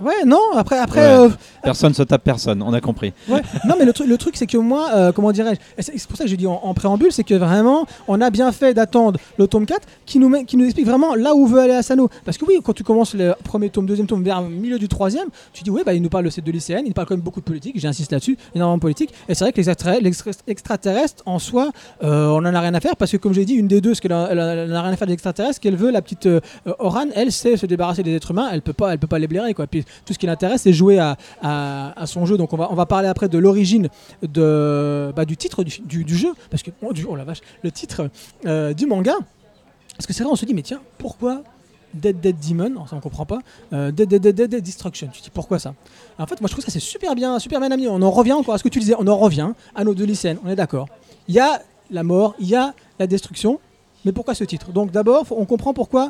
[0.00, 1.06] Ouais, non, après, après Ouais.
[1.26, 1.28] euh,
[1.62, 3.12] Personne se tape personne, on a compris.
[3.28, 3.42] Ouais.
[3.66, 6.24] non, mais le, truc- le truc, c'est que moi, euh, comment dirais-je, c'est pour ça
[6.24, 9.46] que j'ai dit en, en préambule, c'est que vraiment, on a bien fait d'attendre le
[9.46, 12.08] tome 4 qui nous, met- qui nous explique vraiment là où veut aller Asano.
[12.24, 14.88] Parce que oui, quand tu commences le premier tome, deuxième tome, vers le milieu du
[14.88, 17.14] troisième, tu dis, ouais, bah, il nous parle de ces deux lycéennes, il parle quand
[17.14, 19.12] même beaucoup de politique, j'insiste là-dessus, énormément de politique.
[19.28, 20.12] Et c'est vrai que les
[20.46, 21.70] extraterrestres, en soi,
[22.02, 23.94] euh, on en a rien à faire parce que, comme j'ai dit, une des deux,
[23.94, 25.90] ce qu'elle a, elle a- elle a rien à faire des extraterrestres, ce qu'elle veut,
[25.90, 26.28] la petite
[26.78, 29.26] Oran, elle sait se débarrasser des êtres humains, elle peut pas, elle peut pas les
[29.28, 29.66] blairer, quoi.
[29.66, 31.16] Puis tout ce qui l'intéresse, c'est jouer à,
[32.06, 32.36] son jeu.
[32.36, 33.88] Donc on va, on va parler après de l'origine
[34.22, 38.10] de, bah, du titre du, jeu, parce que, oh, la vache, le titre
[38.46, 39.14] euh, du manga.
[39.96, 41.42] Parce que c'est vrai, on se dit, mais tiens, pourquoi
[41.94, 43.40] Dead Dead Demon Ça, on comprend pas.
[43.72, 45.08] Euh, Dead, Dead Dead Dead Dead Destruction.
[45.12, 45.74] Tu te dis pourquoi ça?
[46.18, 47.88] En fait, moi, je trouve ça c'est super bien, super bien amené.
[47.88, 48.94] On en revient encore à ce que tu disais.
[48.98, 50.38] On en revient à nos deux lycéennes.
[50.44, 50.88] On est d'accord.
[51.28, 53.60] Il y a la mort, il y a la destruction.
[54.04, 54.72] Mais pourquoi ce titre?
[54.72, 56.08] Donc d'abord, on comprend pourquoi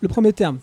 [0.00, 0.58] le premier terme.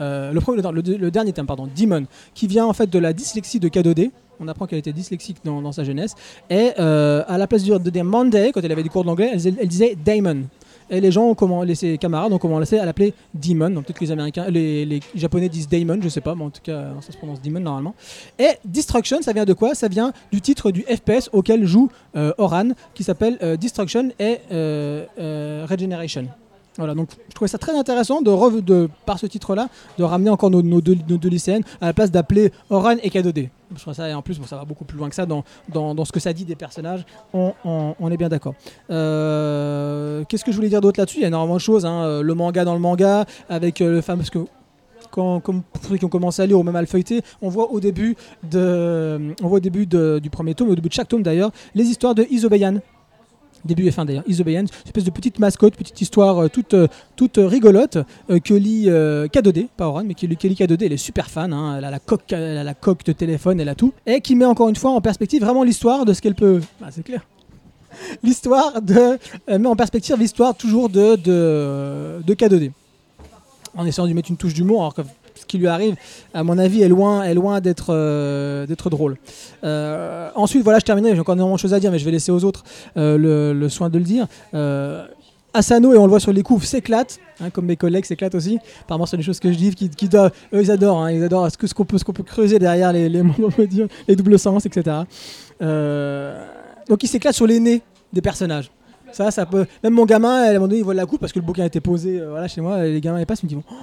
[0.00, 4.10] Euh, le, dernier terme, pardon, Demon, qui vient en fait de la dyslexie de K2D.
[4.42, 6.14] On apprend qu'elle était dyslexique dans, sa jeunesse.
[6.48, 9.30] Et euh, à la place de, de dire Monday, quand elle avait des cours d'anglais,
[9.34, 10.44] elle, elle disait Daemon.
[10.90, 13.70] Et les gens, ont comment, ses camarades ont commencé à l'appeler Demon.
[13.70, 16.60] Donc peut-être que les Américains, les, Japonais disent Daemon, je sais pas, mais en tout
[16.62, 17.94] cas, ça se prononce Demon normalement.
[18.38, 19.74] Et Destruction, ça vient de quoi?
[19.74, 24.38] Ça vient du titre du FPS auquel joue euh, Oran, qui s'appelle euh, Destruction et
[24.50, 26.26] euh, euh, Regeneration.
[26.78, 30.62] Voilà, donc je trouvais ça très intéressant de, par ce titre-là, de ramener encore nos,
[30.80, 33.48] deux, nos lycéennes à la place d'appeler Oran et K2D.
[33.74, 35.44] Je trouve ça, et en plus, bon, ça va beaucoup plus loin que ça dans,
[35.68, 37.04] dans, ce que ça dit des personnages.
[37.34, 37.52] On,
[38.10, 38.54] est bien d'accord.
[38.90, 41.18] Euh, Qu'est-ce que je voulais dire d'autre là-dessus?
[41.18, 41.84] Il y a énormément de choses.
[41.86, 42.02] hein.
[42.04, 44.18] Euh, Le manga dans le manga, avec euh, le fameux.
[44.20, 44.40] Parce que
[45.10, 47.70] quand, comme ceux qui ont commencé à lire ou même à le feuilleter, on voit
[47.72, 48.16] au début,
[48.48, 51.50] de, on voit au début de- du premier tome, au début de chaque tome d'ailleurs,
[51.74, 52.78] les histoires de Isobeyan.
[53.64, 56.86] Début et fin d'ailleurs, Isobeyan, une espèce de petite mascotte, petite histoire euh, toute, euh,
[57.16, 57.98] toute rigolote
[58.30, 60.96] euh, que lit euh, K2D, pas Oran, mais qui lit, qui lit K2D, elle est
[60.96, 64.20] super fan, hein, elle, a la coque, la coque de téléphone, elle a tout, et
[64.20, 66.60] qui met encore une fois en perspective vraiment l'histoire de ce qu'elle peut.
[66.82, 67.26] Ah, c'est clair.
[68.22, 69.18] L'histoire de.
[69.48, 72.70] Met en perspective l'histoire toujours de, de, de K2D.
[73.76, 75.02] En essayant lui mettre une touche d'humour, alors que
[75.50, 75.96] qui lui arrive,
[76.32, 79.16] à mon avis, est loin, est loin d'être euh, drôle.
[79.64, 82.10] Euh, ensuite, voilà, je terminerai, j'ai encore énormément de choses à dire, mais je vais
[82.12, 82.64] laisser aux autres
[82.96, 84.26] euh, le, soin de le dire.
[85.52, 88.60] Asano, et on le voit sur les coups, s'éclate, hein, comme mes collègues s'éclatent aussi.
[88.82, 91.74] Apparemment, c'est des choses que je dis, qui, eux, ils adorent, hein, ils adorent ce
[91.74, 94.98] qu'on peut, ce peut creuser derrière les, les, doubles sens, etc.
[96.88, 97.82] Donc, ils s'éclatent sur les nez
[98.12, 98.70] des personnages.
[99.10, 99.66] Ça, ça peut.
[99.82, 101.64] Même mon gamin, à un moment donné, il voit la coupe parce que le bouquin
[101.64, 103.74] été posé chez moi, les gamins, ils passent, ils me disent oh,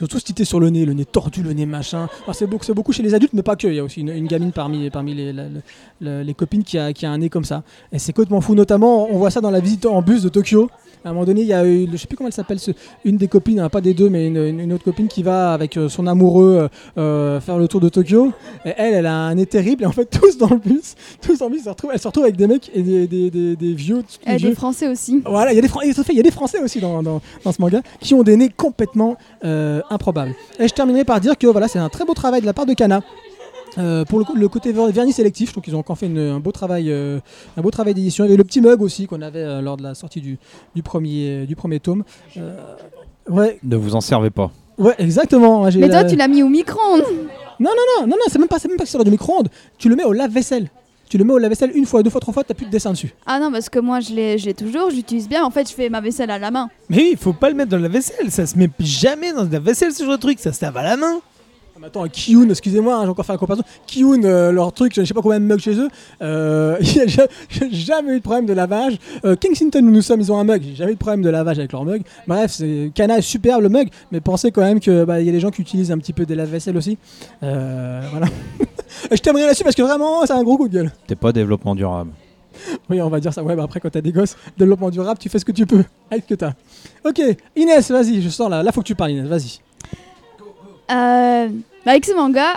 [0.00, 2.08] ils ont tous tité sur le nez, le nez tordu, le nez machin.
[2.32, 3.66] C'est beaucoup, beaucoup chez les adultes, mais pas que.
[3.66, 5.48] Il y a aussi une, une gamine parmi, parmi les, la- la-
[6.00, 7.62] la- les copines qui a, qui a un nez comme ça.
[7.92, 8.54] Et c'est complètement fou.
[8.54, 10.70] Notamment, on voit ça dans la visite en bus de Tokyo.
[11.04, 12.58] À un moment donné, il y a eu, je sais plus comment elle s'appelle,
[13.04, 15.88] une des copines, hein, pas des deux, mais une, autre copine qui va avec euh,
[15.88, 18.32] son amoureux euh, euh, faire le tour de Tokyo.
[18.64, 19.84] Et elle, elle a un nez terrible.
[19.84, 22.00] Et en fait, tous dans le bus, tous dans le bus, elle se retrouve, elle
[22.00, 24.02] se retrouve avec des mecs et des, des, des, des vieux.
[24.26, 25.22] des vieux- des Français aussi.
[25.24, 27.00] voilà, il y a des Fran- et fait, il y a des Français aussi dans,
[27.02, 30.34] dans- dans ce manga qui ont des nez complètement euh, improbables.
[30.58, 32.66] Et je terminerai par dire que voilà, c'est un très beau travail de la part
[32.66, 33.02] de Kana.
[33.76, 36.40] Euh, pour le, côté ver- vernis sélectif, je trouve qu'ils ont encore fait une- un
[36.40, 37.20] beau travail, euh,
[37.56, 38.24] un beau travail d'édition.
[38.24, 40.38] Il y avait le petit mug aussi qu'on avait euh, lors de la sortie du,
[40.74, 42.02] du premier, du premier tome.
[42.38, 42.56] Euh,
[43.28, 44.50] ouais, Ne vous en servez pas.
[44.78, 45.64] ouais, exactement.
[45.64, 47.04] Mais toi, la- tu l'as mis au micro-ondes.
[47.60, 49.48] Non, non, non, non, c'est même pas, c'est même pas que c'est dans du micro-ondes.
[49.76, 50.70] Tu le mets au lave-vaisselle.
[51.08, 52.90] Tu le mets au lave-vaisselle une fois, deux fois, trois fois, t'as plus de dessin
[52.90, 53.14] dessus.
[53.26, 55.44] Ah non, parce que moi, je l'ai je l'ai toujours, j'utilise bien.
[55.44, 56.68] En fait, je fais ma vaisselle à la main.
[56.90, 58.30] Mais oui, il faut pas le mettre dans la vaisselle.
[58.30, 60.38] Ça se met jamais dans la vaisselle, ce genre de truc.
[60.38, 61.20] Ça se lave à la main.
[61.84, 63.64] Attends, Kiyun, excusez-moi, hein, j'ai encore fait la comparaison.
[63.86, 65.88] Kiyun, euh, leur truc, je sais pas combien de mugs chez eux,
[66.22, 67.26] euh, il a
[67.70, 68.98] jamais eu de problème de lavage.
[69.24, 71.30] Euh, Kensington, où nous sommes, ils ont un mug, j'ai jamais eu de problème de
[71.30, 72.02] lavage avec leur mug.
[72.26, 75.28] Bref, c'est Cana est superbe le mug, mais pensez quand même que bah, il y
[75.28, 76.98] a des gens qui utilisent un petit peu des lave-vaisselle aussi.
[77.42, 78.26] Euh, voilà.
[79.10, 80.92] je t'aimerais là-dessus parce que vraiment, c'est un gros coup de gueule.
[81.06, 82.10] T'es pas développement durable.
[82.90, 83.42] Oui, on va dire ça.
[83.44, 85.84] Ouais, bah après, quand t'as des gosses, développement durable, tu fais ce que tu peux
[86.10, 86.54] avec ce que t'as.
[87.04, 87.22] Ok,
[87.54, 88.64] Inès, vas-y, je sens là.
[88.64, 89.60] Là, faut que tu parles, Inès, vas-y.
[90.90, 91.48] Euh,
[91.84, 92.54] bah, avec ce manga,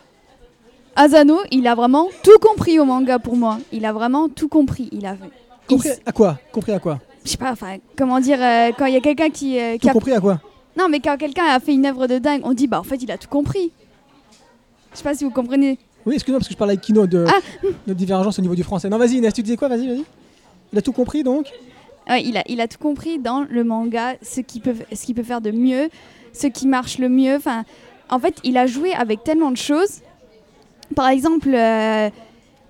[0.95, 3.59] Asano, il a vraiment tout compris au manga pour moi.
[3.71, 4.89] Il a vraiment tout compris.
[4.91, 5.15] Il a,
[5.67, 6.39] Compris à quoi?
[6.51, 6.99] Compris à quoi?
[7.23, 9.79] Je sais pas, enfin, comment dire, euh, quand il y a quelqu'un qui, euh, qui
[9.81, 10.41] Tout a compris à quoi?
[10.77, 12.95] Non, mais quand quelqu'un a fait une œuvre de dingue, on dit bah en fait
[12.95, 13.71] il a tout compris.
[14.91, 15.77] Je sais pas si vous comprenez.
[16.05, 17.67] Oui, excuse-moi, parce que je parlais avec Kino de, Ah.
[17.87, 18.89] de divergence au niveau du français.
[18.89, 19.67] Non, vas-y, Inès, tu disais quoi?
[19.67, 20.03] Vas-y, vas-y.
[20.73, 21.47] Il a tout compris donc?
[22.09, 25.23] Ouais, il a, il a tout compris dans le manga, ce qu'il peut, ce peut
[25.23, 25.89] faire de mieux,
[26.33, 27.35] ce qui marche le mieux.
[27.35, 27.63] Enfin,
[28.11, 30.01] en fait, il a joué avec tellement de choses.
[30.95, 32.09] Par exemple, euh,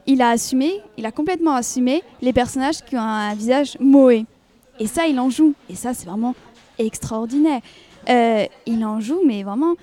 [0.05, 4.25] il a assumé, il a complètement assumé les personnages qui ont un visage moé.
[4.79, 5.53] Et ça, il en joue.
[5.69, 6.35] Et ça, c'est vraiment
[6.77, 7.61] extraordinaire.
[8.07, 9.73] Euh, il en joue, mais vraiment,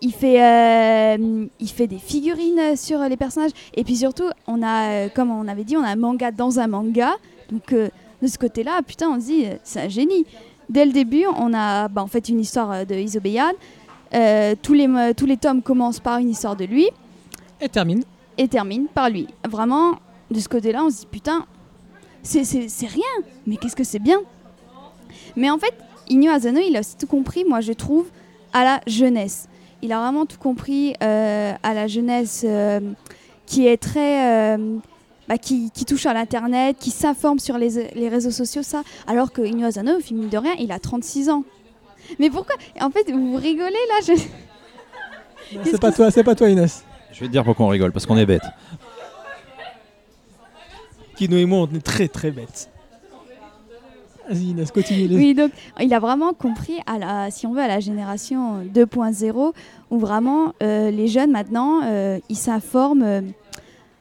[0.00, 3.52] il fait, euh, il fait des figurines sur les personnages.
[3.74, 6.66] Et puis surtout, on a, comme on avait dit, on a un manga dans un
[6.66, 7.14] manga.
[7.50, 10.26] Donc, de ce côté-là, putain, on se dit, c'est un génie.
[10.68, 13.52] Dès le début, on a bah, en fait une histoire de Isobeyan.
[14.14, 16.88] Euh, tous, les, tous les tomes commencent par une histoire de lui
[17.60, 18.02] Et termine.
[18.38, 19.26] et terminent par lui.
[19.48, 19.96] Vraiment,
[20.30, 21.44] de ce côté-là, on se dit, putain,
[22.22, 22.42] c'est-
[22.86, 23.02] rien,
[23.46, 24.18] mais qu'est-ce que c'est bien.
[25.36, 25.74] Mais en fait,
[26.08, 28.06] Inyo Asano, il a aussi tout compris, moi je trouve,
[28.52, 29.48] à la jeunesse.
[29.82, 32.80] Il a vraiment tout compris euh, à la jeunesse euh,
[33.46, 34.56] qui est très...
[35.28, 38.82] bah, qui, qui touche à l'internet, qui s'informe sur les, les réseaux sociaux, ça.
[39.06, 41.44] Alors que Inyo Asano, au film de rien, il a 36 ans.
[42.18, 42.54] Mais pourquoi?
[42.80, 44.22] En fait, vous rigolez là je-
[45.64, 46.84] C'est pas que- toi, c'est pas toi, Inès.
[47.12, 48.42] Je vais te dire pourquoi on rigole, parce qu'on est bête.
[51.16, 52.70] Kino et moi, on est très très bêtes.
[54.28, 55.06] Vas-y, Inès, continue.
[55.08, 58.62] les- Oui, donc il a vraiment compris, à la, si on veut, à la génération
[58.64, 59.54] 2.0,
[59.90, 63.20] où vraiment euh, les jeunes maintenant, euh, ils s'informent euh,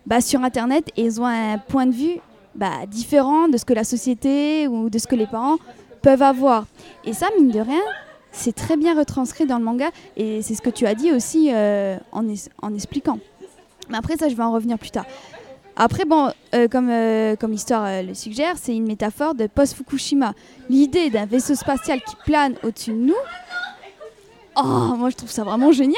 [0.06, 2.18] bah, sur Internet et ils ont un point de vue
[2.56, 5.58] bah, différent de ce que la société ou de ce que les parents
[6.10, 6.66] avoir.
[7.06, 7.82] Et ça, mine de rien,
[8.32, 11.50] c'est très bien retranscrit dans le manga et c'est ce que tu as dit aussi
[11.54, 12.24] euh, en,
[12.62, 13.20] en expliquant.
[13.90, 15.06] Mais après, ça, je vais en revenir plus tard.
[15.76, 20.34] Après, bon, euh, comme, euh, comme l'histoire le suggère, c'est une métaphore de post-Fukushima.
[20.70, 23.14] L'idée d'un vaisseau spatial qui plane au-dessus de nous,
[24.58, 25.96] oh, moi je trouve ça vraiment génial.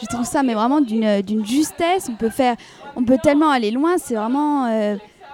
[0.00, 2.08] Je trouve ça, mais vraiment d'une justesse.
[2.08, 2.56] On peut faire,
[2.94, 3.98] on peut tellement aller loin.
[3.98, 4.68] C'est vraiment,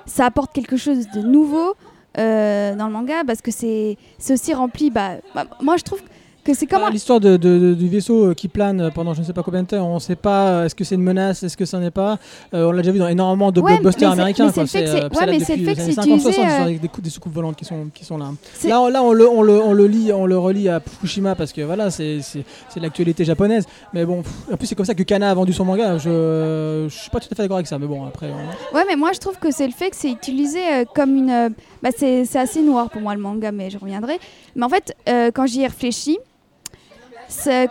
[0.07, 1.74] ça apporte quelque chose de nouveau
[2.18, 3.96] euh, dans le manga parce que c'est
[4.31, 4.90] aussi rempli.
[4.90, 6.00] Bah, bah, moi je trouve
[6.44, 9.20] que c'est comment Voilà, L'histoire de, de- de- du vaisseau euh, qui plane pendant je
[9.20, 11.00] ne sais pas combien de temps, on ne sait pas euh, est-ce que c'est une
[11.03, 12.18] menace, est-ce que ça n'est pas.
[12.53, 14.44] Euh, on l'a déjà vu dans énormément de Ouais, blockbusters américains.
[14.48, 16.66] mais c'est le fait que c'est- ouais, le fait que c'est 50, 60, utilisé, euh,
[16.79, 18.27] des, des soucoupes volantes qui sont, qui sont là.
[18.62, 21.35] Là, on, là on, le, on, le, on le lit, on le relie à Fukushima
[21.35, 23.64] parce que voilà, c'est c'est- c'est l'actualité japonaise.
[23.94, 24.22] Mais bon,
[24.53, 25.96] en plus c'est comme ça que Kana a vendu son manga.
[25.96, 28.27] Je, je suis pas tout à fait d'accord avec ça, mais bon après.
[28.31, 30.61] on- Ouais, mais moi je trouve que c'est le fait que c'est utilisé
[30.94, 31.55] comme une.
[31.85, 34.18] Bah, c'est assez noir pour moi le manga, mais je reviendrai.
[34.57, 36.18] Mais en fait, euh, quand j'y ai réfléchi,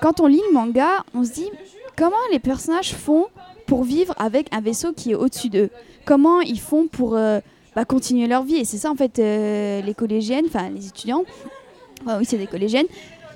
[0.02, 1.50] quand on lit le manga, on se dit
[1.98, 3.26] comment les personnages font
[3.66, 5.72] pour vivre avec un vaisseau qui est au-dessus d'eux?
[6.06, 7.40] Comment ils font pour euh,
[7.76, 8.58] bah, continuer leur vie?
[8.58, 11.24] Et c'est ça en fait, euh, les collégiennes, enfin les étudiants,
[12.06, 12.88] oui, c'est des collégiennes.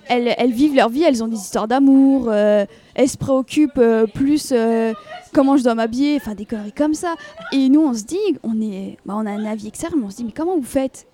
[0.09, 2.65] Elles, vivent leur vie, elles ont des histoires d'amour, euh,
[2.95, 4.93] elles se préoccupent euh, plus euh,
[5.33, 7.15] comment je dois m'habiller, enfin des conneries comme ça.
[7.51, 10.09] Et nous, on se dit, on, est, bah, on a un avis externe, mais on
[10.09, 11.07] se dit, mais comment vous faites?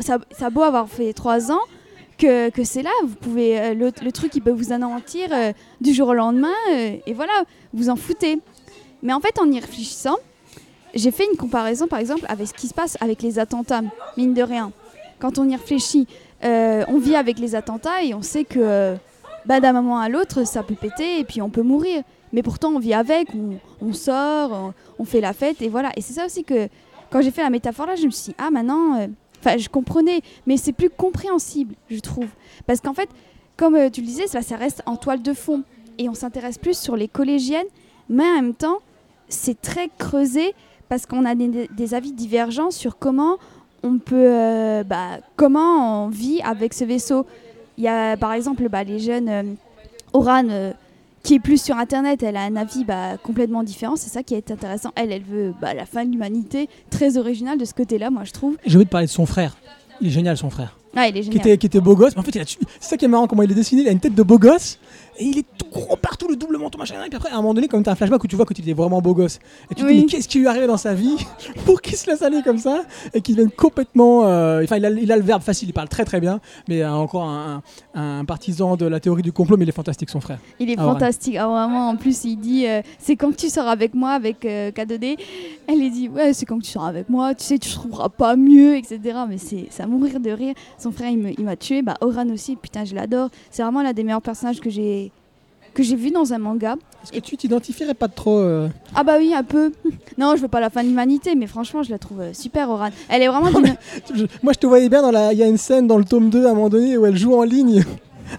[0.00, 1.60] Ça, ça a beau avoir fait trois ans,
[2.18, 5.28] que, que c'est là, vous pouvez, le, truc, il peut vous anéantir
[5.80, 7.32] du jour au lendemain, et voilà,
[7.72, 8.38] vous en foutez.
[9.02, 10.16] Mais en fait, en y réfléchissant,
[10.94, 13.82] j'ai fait une comparaison, par exemple, avec ce qui se passe avec les attentats,
[14.16, 14.72] mine de rien.
[15.18, 16.06] Quand on y réfléchit,
[16.44, 18.96] euh, on vit avec les attentats et on sait que euh,
[19.46, 22.02] bah, d'un moment à l'autre, ça peut péter et puis on peut mourir.
[22.32, 23.28] Mais pourtant, on vit avec,
[23.80, 25.90] on, sort, on, fait la fête et voilà.
[25.96, 26.68] Et c'est ça aussi que,
[27.10, 29.08] quand j'ai fait la métaphore là, je me suis dit, ah maintenant, euh,
[29.40, 32.28] enfin, je comprenais, mais c'est plus compréhensible, je trouve.
[32.66, 33.08] Parce qu'en fait,
[33.56, 35.64] comme tu le disais, ça, reste en toile de fond.
[35.98, 37.66] Et on s'intéresse plus sur les collégiennes,
[38.08, 38.78] mais en même temps,
[39.28, 40.54] c'est très creusé
[40.88, 43.36] parce qu'on a des avis divergents sur comment
[43.82, 47.26] on peut, euh, bah, comment on vit avec ce vaisseau?
[47.78, 49.42] Il y a par exemple bah, les jeunes euh,
[50.12, 50.72] Oran euh,
[51.22, 53.96] qui est plus sur internet, elle a un avis bah, complètement différent.
[53.96, 54.90] C'est ça qui est intéressant.
[54.96, 58.32] Elle, elle veut bah, la fin de l'humanité, très original de ce côté-là, moi je
[58.32, 58.56] trouve.
[58.66, 59.56] J'ai envie de parler de son frère.
[60.00, 60.76] Il est génial, son frère.
[60.96, 61.40] Ah, il est Qui génial.
[61.40, 62.14] était, qui était beau gosse.
[62.16, 63.82] Mais en fait, c'est ça qui est marrant, comment il est dessiné.
[63.82, 64.78] Il a une tête de beau gosse.
[65.18, 66.94] Et il est tout gros partout, le double menton, machin.
[67.04, 68.46] Et puis après, à un moment donné, comme tu as un flashback où tu vois
[68.46, 69.38] qu'il est vraiment beau gosse.
[69.70, 69.96] Et tu te Oui.
[69.96, 71.16] dis, mais qu'est-ce qui lui est arrivé dans sa vie
[71.66, 74.24] pour qu'il se laisse aller comme ça et qu'il vienne complètement.
[74.26, 76.40] euh, Enfin, il, a, il a le verbe facile, il parle très très bien.
[76.68, 77.62] Mais euh, encore un,
[77.94, 80.38] un- un partisan de la théorie du complot, mais il est fantastique, son frère.
[80.58, 81.36] Il est Ah fantastique.
[81.36, 84.44] Ah, vraiment, en plus, il dit euh, C'est quand que tu sors avec moi, avec
[84.44, 85.18] euh, K2D.
[85.66, 88.08] Elle lui dit Ouais, c'est quand que tu sors avec moi, tu sais, tu trouveras
[88.08, 88.98] pas mieux, etc.
[89.28, 90.54] Mais c'est à mourir de rire.
[90.78, 91.82] Son frère, il m'a tué.
[91.82, 93.28] Bah, Oran aussi, putain, je l'adore.
[93.50, 95.09] C'est vraiment l'un des meilleurs personnages que j'ai
[95.74, 96.76] que j'ai vu dans un manga.
[97.02, 99.72] Est-ce que tu t'identifierais pas trop euh, Ah bah oui, un peu.
[100.18, 102.68] Non, je veux pas la fin de l'humanité, mais franchement, je la trouve euh, super,
[102.68, 102.90] Oran.
[103.08, 103.50] Elle est vraiment
[104.14, 105.32] je- Moi, je te voyais bien dans la.
[105.32, 107.16] Il y a une scène dans le tome 2 à un moment donné où elle
[107.16, 107.82] joue en ligne.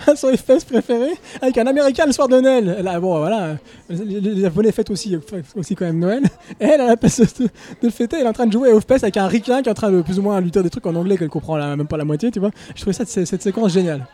[0.08, 1.10] à son FPS préféré
[1.42, 2.78] avec un américain le soir de Noël.
[2.82, 3.58] Là, bon, voilà,
[3.90, 5.18] les, Japonais fêtent aussi,
[5.56, 6.24] aussi quand même Noël.
[6.62, 7.50] Et elle, à la place de,
[7.82, 9.72] le fêter, elle est en train de jouer au FPS avec un ricain qui est
[9.72, 11.76] en train de plus ou moins lui dire des trucs en anglais qu'elle comprend la-
[11.76, 12.52] même pas la moitié, tu vois.
[12.76, 14.06] Je trouvais ça, cette, cette séquence géniale.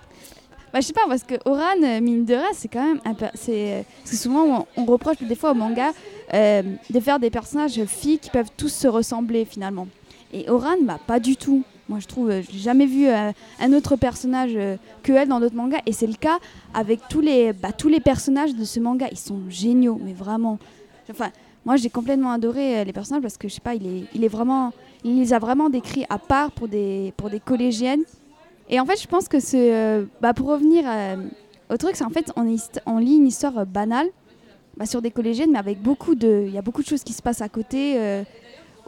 [0.77, 3.15] Bah, je sais pas, parce que Oran, euh, mine de rien, c'est quand même un
[3.33, 5.91] c'est euh, que souvent, on, reproche des fois au manga
[6.35, 6.61] euh,
[6.91, 9.87] de faire des personnages filles qui peuvent tous se ressembler finalement.
[10.31, 11.63] Et Oran, bah, pas du tout.
[11.89, 15.55] Moi, je trouve, je n'ai jamais vu un autre personnage euh, que elle dans d'autres
[15.55, 15.81] mangas.
[15.87, 16.37] Et c'est le cas
[16.75, 19.07] avec tous les, bah, tous les personnages de ce manga.
[19.09, 20.59] Ils sont géniaux, mais vraiment.
[21.09, 21.31] Enfin,
[21.65, 24.27] moi, j'ai complètement adoré les personnages parce que, je sais pas, il est, il est
[24.27, 24.73] vraiment.
[25.03, 28.03] Il les a vraiment décrits à part pour des, pour des collégiennes.
[28.69, 31.15] Et en fait, je pense que euh, bah, pour revenir euh,
[31.69, 34.08] au truc, c'est en fait, on, lit une histoire euh, banale
[34.75, 36.43] bah, sur des collégiennes, mais avec beaucoup de.
[36.47, 37.97] Il y a beaucoup de choses qui se passent à côté.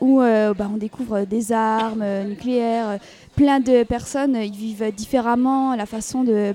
[0.02, 3.00] où bah, on découvre des armes nucléaires,
[3.36, 6.54] plein de personnes, ils vivent différemment, la façon de,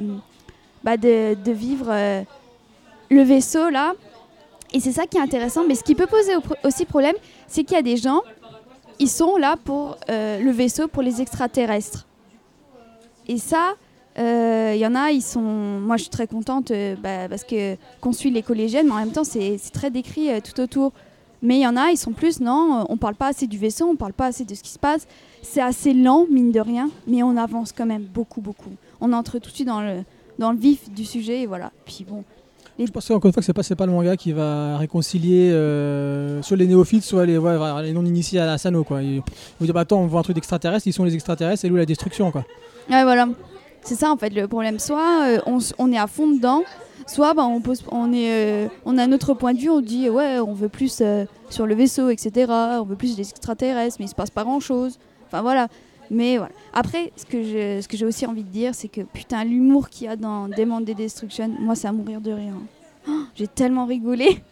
[0.84, 1.92] de, vivre
[3.10, 3.94] le vaisseau là.
[4.72, 5.64] Et c'est ça qui est intéressant.
[5.68, 7.14] Mais ce qui peut poser au- aussi problème,
[7.46, 8.22] c'est qu'il y a des gens,
[8.98, 12.06] ils sont là pour le vaisseau, pour les extraterrestres.
[13.28, 13.74] Et ça,
[14.18, 15.40] euh, il y en a, ils sont.
[15.40, 18.98] Moi, je suis très contente euh, bah, parce que qu'on suit les collégiennes, mais en
[18.98, 20.92] même temps, c'est très décrit euh, tout autour.
[21.44, 23.58] Mais il y en a, ils sont plus, non, euh, on parle pas assez du
[23.58, 25.06] vaisseau, on parle pas assez de ce qui se passe.
[25.42, 28.70] C'est assez lent, mine de rien, mais on avance quand même beaucoup, beaucoup.
[29.02, 31.70] On entre tout de suite dans le, vif du sujet, et voilà.
[31.84, 32.24] Puis bon,
[32.78, 36.40] Je pense encore une fois que c'est pas, pas le manga qui va réconcilier euh,
[36.40, 38.82] soit les néophytes, soit les non-initiés à la Sano.
[38.82, 39.02] Quoi.
[39.02, 41.68] Ils vont dire bah, attends, on voit un truc d'extraterrestre, ils sont les extraterrestres, et
[41.68, 42.30] nous la destruction.
[42.30, 42.46] Quoi.
[42.90, 43.28] Ouais, voilà.
[43.82, 44.78] C'est ça en fait le problème.
[44.78, 46.62] Soit euh, on, on est à fond dedans,
[47.06, 49.80] soit bah, on, pose, on, est, euh, on a un autre point de vue, on
[49.80, 52.50] dit ouais, on veut plus euh, sur le vaisseau, etc.
[52.80, 54.98] On veut plus des extraterrestres, mais il se passe pas grand chose.
[55.26, 55.68] Enfin voilà.
[56.10, 56.52] Mais voilà.
[56.74, 57.42] Après, ce que
[57.96, 60.94] j'ai aussi envie de dire, c'est que putain, l'humour qu'il y a dans Demon des
[60.94, 62.52] Destruction, moi, c'est à mourir de rire.
[62.54, 62.66] hein.
[63.08, 64.42] Oh, j'ai tellement rigolé.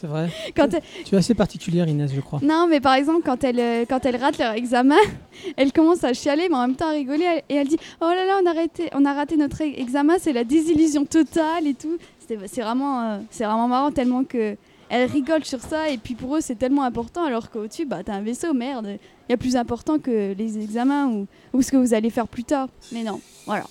[0.00, 0.30] C'est vrai.
[0.56, 0.68] Quand
[1.04, 2.40] Tu es assez particulière, Inès, je crois.
[2.42, 4.96] non, mais par exemple, quand elle, euh, quand elle rate leur examen,
[5.58, 7.24] elle commence à chialer, mais en même temps à rigoler.
[7.24, 9.78] elle- Et elle dit Oh là là, on a raté, on a raté notre e-
[9.78, 11.98] examen, c'est la désillusion totale et tout.
[12.18, 14.56] C'était- C'est vraiment, euh, c'est vraiment marrant tellement que.
[14.92, 18.14] Elle rigole sur ça, et puis pour eux, c'est tellement important, alors qu'au-dessus, bah, t'as
[18.14, 18.96] un vaisseau, merde.
[19.28, 22.26] Il y a plus important que les examens ou, ou ce que vous allez faire
[22.26, 22.68] plus tard.
[22.90, 23.66] Mais non, voilà.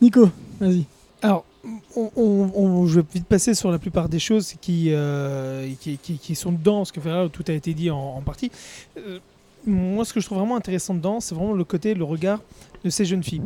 [0.00, 0.28] Nico,
[0.60, 0.84] vas-y.
[1.20, 1.44] Alors,
[1.96, 6.52] on, je vais vite passer sur la plupart des choses qui, euh, qui, qui- sont
[6.52, 8.50] dedans, parce que voilà, tout a été dit en, partie.
[8.96, 9.18] Euh,
[9.66, 12.40] moi, ce que je trouve vraiment intéressant dedans, c'est vraiment le côté, le regard
[12.84, 13.42] de ces jeunes filles.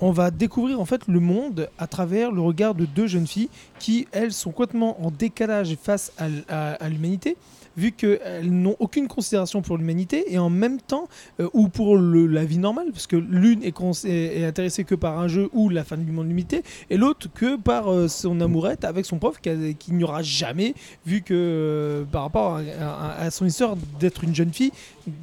[0.00, 3.48] On va découvrir en fait le monde à travers le regard de deux jeunes filles
[3.78, 7.36] qui, elles, sont complètement en décalage face à l'humanité,
[7.76, 11.08] vu qu'elles n'ont aucune considération pour l'humanité et en même temps,
[11.40, 15.48] euh, ou pour la vie normale, parce que l'une est, intéressée que par un jeu
[15.52, 19.18] ou la fin du monde limité, et l'autre que par euh, son amourette avec son
[19.18, 24.34] prof qu'il n'y aura jamais, vu que euh, par rapport à, son histoire d'être une
[24.34, 24.72] jeune fille,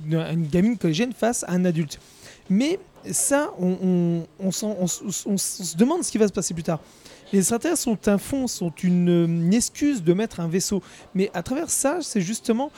[0.05, 1.99] une, gamine collégienne face à un adulte.
[2.49, 6.79] Mais ça, on, on se demande ce qui va se passer plus tard.
[7.33, 10.83] Les extraterrestres sont un fond, sont une, une excuse de mettre un vaisseau.
[11.15, 12.71] Mais à travers ça, c'est justement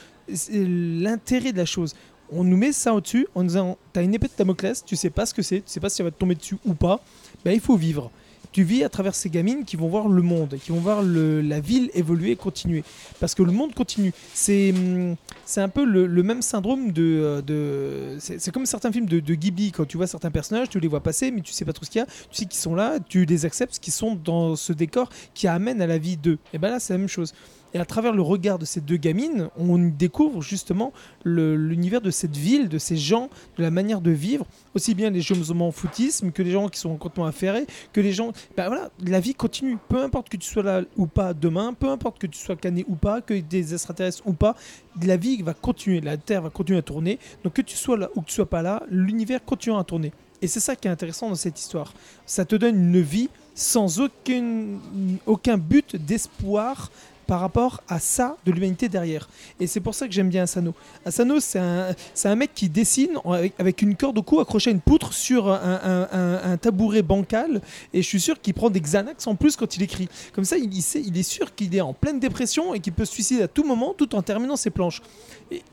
[0.50, 1.94] l'intérêt de la chose.
[2.32, 5.26] On nous met ça au-dessus en disant T'as une épée de Damoclès, tu sais pas
[5.26, 7.02] ce que c'est, tu sais pas si ça va te tomber dessus ou pas.
[7.44, 8.10] Ben, il faut vivre.
[8.56, 11.60] Tu vis à travers ces gamines qui vont voir le monde, qui vont voir la
[11.60, 12.86] ville évoluer et continuer.
[13.20, 14.14] Parce que le monde continue.
[14.34, 15.18] C'est hum,
[15.58, 17.44] un peu le, même syndrome de.
[17.50, 20.88] euh, c'est comme certains films de, de Ghibli, quand tu vois certains personnages, tu les
[20.88, 22.06] vois passer, mais tu sais pas trop ce qu'il y a.
[22.06, 25.82] Tu sais qu'ils sont là, tu les acceptes, qu'ils sont dans ce décor qui amène
[25.82, 26.38] à la vie d'eux.
[26.54, 27.34] Et ben là, c'est la même chose.
[27.76, 30.94] Et à travers le regard de ces deux gamines, on découvre justement
[31.26, 34.46] l'univers de cette ville, de ces gens, de la manière de vivre,
[34.76, 38.14] aussi bien les gens en footisme que les gens qui sont complètement affairés, que les
[38.14, 38.32] gens.
[38.56, 39.78] Ben voilà, la vie continue.
[39.90, 42.86] Peu importe que tu sois là ou pas demain, peu importe que tu sois cané
[42.88, 44.56] ou pas, que des extraterrestres ou pas,
[45.04, 47.20] la vie va continuer, la Terre va continuer à tourner.
[47.44, 50.14] Donc que tu sois là ou que tu sois pas là, l'univers continue à tourner.
[50.42, 51.94] Et c'est ça qui est intéressant dans cette histoire.
[52.26, 56.90] Ça te donne une vie sans aucun but d'espoir
[57.26, 59.30] par rapport à ça de l'humanité derrière.
[59.60, 60.74] Et c'est pour ça que j'aime bien Asano.
[61.06, 63.18] Asano, c'est un, un mec qui dessine
[63.58, 67.62] avec, une corde au cou accrochée à une poutre sur un, un- tabouret bancal.
[67.94, 70.08] Et je suis sûr qu'il prend des Xanax en plus quand il écrit.
[70.34, 73.14] Comme ça, il, il est sûr qu'il est en pleine dépression et qu'il peut se
[73.14, 75.02] suicider à tout moment tout en terminant ses planches.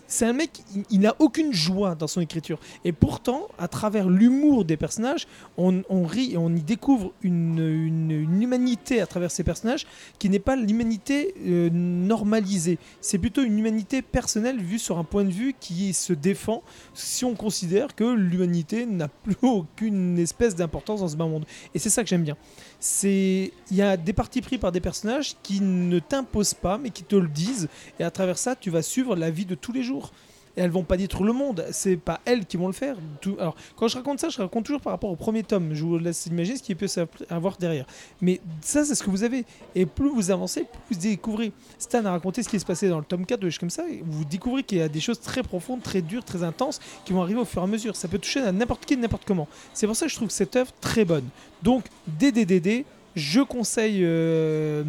[0.06, 2.58] C'est un mec, il- il n'a aucune joie dans son écriture.
[2.84, 5.26] Et pourtant, à travers l'humour des personnages,
[5.56, 9.86] on, on rit et on y découvre une- une humanité à travers ces personnages
[10.18, 12.78] qui n'est pas l'humanité euh, normalisée.
[13.00, 16.62] C'est plutôt une humanité personnelle vue sur un point de vue qui se défend
[16.94, 21.46] si on considère que l'humanité n'a plus aucune espèce d'importance dans ce bas monde.
[21.74, 22.36] Et c'est ça que j'aime bien.
[22.80, 26.90] C'est il y a des partis pris par des personnages qui ne t'imposent pas mais
[26.90, 27.68] qui te le disent
[27.98, 30.12] et à travers ça tu vas suivre la vie de tous les jours.
[30.56, 32.96] Et elles vont pas détruire le monde, c'est pas elles qui vont le faire.
[33.38, 35.72] Alors, quand je raconte ça, je raconte toujours par rapport au premier tome.
[35.72, 36.86] Je vous laisse imaginer ce qu'il peut
[37.30, 37.86] avoir derrière.
[38.20, 39.44] Mais ça, c'est ce que vous avez.
[39.74, 41.52] Et plus vous avancez, plus vous découvrez.
[41.78, 43.84] Stan a raconté ce qui se passait dans le tome 4 de comme ça.
[44.04, 47.22] Vous découvrez qu'il y a des choses très profondes, très dures, très intenses qui vont
[47.22, 47.96] arriver au fur et à mesure.
[47.96, 49.48] Ça peut toucher à n'importe qui, n'importe comment.
[49.72, 51.28] C'est pour ça que je trouve cette œuvre très bonne.
[51.62, 52.84] Donc, DDDD,
[53.16, 54.00] je conseille.
[54.02, 54.84] euh,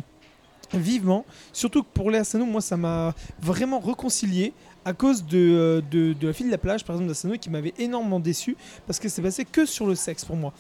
[0.78, 4.53] vivement, surtout que pour les Asano, moi ça m'a vraiment réconcilié
[4.86, 8.19] à cause de, euh, la fille de la plage, par exemple d'Asano, qui m'avait énormément
[8.19, 8.55] déçu
[8.86, 10.53] parce que c'est passé que sur le sexe pour moi.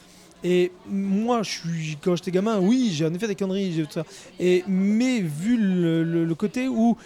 [0.43, 4.03] Et moi, je suis, quand j'étais gamin, oui, j'ai en effet des conneries, tout ça.
[4.39, 6.97] Et, mais vu le, côté où,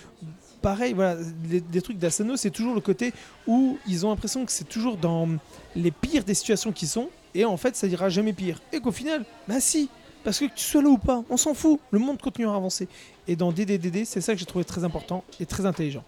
[0.62, 1.18] pareil, voilà,
[1.50, 3.14] les- trucs d'Asano, c'est toujours le côté
[3.46, 5.28] où ils ont l'impression que c'est toujours dans
[5.76, 8.60] les pires des situations qui sont, et en fait, ça ira jamais pire.
[8.74, 9.88] Et qu'au final, bah si,
[10.24, 12.88] parce que tu sois là ou pas, on s'en fout, le monde continuera à avancer.
[13.28, 16.04] Et dans DDDD, c'est ça que j'ai trouvé très important et très intelligent.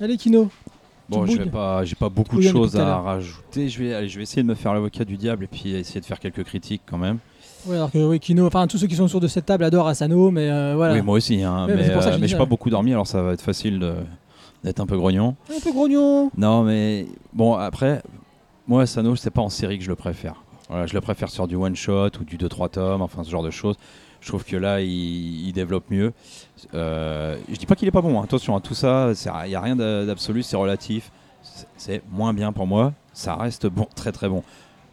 [0.00, 0.48] Allez, Kino.
[1.08, 3.68] Bon, je vais pas, j'ai pas beaucoup de choses à rajouter.
[3.68, 6.00] Je vais, allez, je vais essayer de me faire l'avocat du diable et puis essayer
[6.00, 7.18] de faire quelques critiques quand même.
[7.66, 9.88] Ouais, alors que oui, Kino, enfin tous ceux qui sont autour de cette table adorent
[9.88, 10.94] Asano, mais euh, voilà.
[10.94, 13.06] Oui, moi aussi, hein, mais mais, euh, je mais dis j'ai pas beaucoup dormi, alors
[13.06, 13.94] ça va être facile de-
[14.62, 15.34] d'être un peu grognon.
[15.50, 16.30] Un peu grognon.
[16.36, 18.02] Non, mais bon, après,
[18.66, 20.42] moi, Sano, c'est pas en série que je le préfère.
[20.68, 23.42] Voilà, je le préfère sur du one shot ou du 2-3 tomes, enfin ce genre
[23.42, 23.76] de choses.
[24.20, 26.12] Je trouve que là, il, il développe mieux.
[26.74, 28.24] Euh, je dis pas qu'il est pas bon, hein.
[28.24, 29.10] attention, à tout ça,
[29.44, 31.10] il n'y a rien d'a- d'absolu, c'est relatif.
[31.76, 34.42] C'est- moins bien pour moi, ça reste bon, très très bon.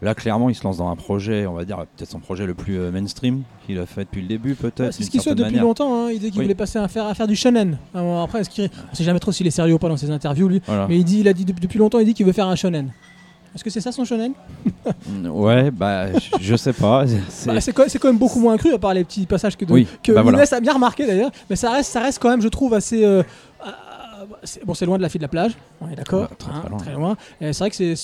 [0.02, 2.54] Là, clairement, il se lance dans un projet, on va dire, peut-être son projet le
[2.54, 4.94] plus euh, mainstream qu'il a fait depuis le début, peut-être.
[4.94, 5.64] C'est ce qu'il souhaite depuis manière.
[5.64, 6.06] longtemps.
[6.08, 6.12] hein.
[6.12, 6.46] Il dit qu'il Oui.
[6.46, 7.78] voulait passer à faire, à faire du shonen.
[7.94, 10.62] Alors, après, on sait jamais trop s'il est sérieux ou pas dans ses interviews, lui.
[10.68, 10.88] Voilà.
[10.88, 12.56] Mais il dit, il a dit depuis, depuis longtemps, il dit qu'il veut faire un
[12.58, 12.92] shonen.
[13.56, 14.34] Est-ce que c'est ça son shonen?
[15.24, 16.08] Ouais, bah,
[16.42, 17.06] je- sais pas.
[17.30, 19.72] c'est- Bah, C'est quand, même beaucoup moins cru, à part les petits passages que, de-
[19.74, 20.44] Oui, que bah voilà.
[20.52, 21.32] A bien remarqué d'ailleurs.
[21.50, 23.04] Mais ça reste, ça reste quand même, je trouve, assez.
[23.06, 23.24] euh,
[24.44, 26.28] c'est- bon, c'est loin de la fille de la plage, on est d'accord.
[26.38, 27.16] Très, hein, très loin.
[27.40, 27.96] C'est vrai que c'est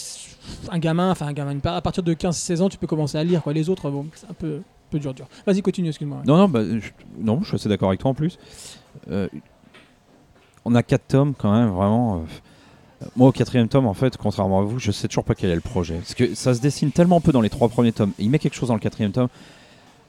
[0.69, 3.41] un gamin, enfin un gamin, à partir de 15-16 ans, tu peux commencer à lire.
[3.43, 3.53] Quoi.
[3.53, 5.27] Les autres, bon, c'est un peu, peu dur, dur.
[5.45, 6.21] Vas-y, continue, excuse-moi.
[6.25, 6.89] Non, non, bah, je,
[7.19, 8.37] non, je suis assez d'accord avec toi en plus.
[9.09, 9.27] Euh,
[10.65, 12.17] on a quatre tomes quand même, vraiment.
[12.17, 12.19] euh,
[13.15, 15.55] moi, au quatrième tome, en fait, contrairement à vous, je sais toujours pas quel est
[15.55, 15.95] le projet.
[15.95, 18.11] Parce que ça se dessine tellement peu dans les trois premiers tomes.
[18.19, 19.29] Il met quelque chose dans le quatrième tome.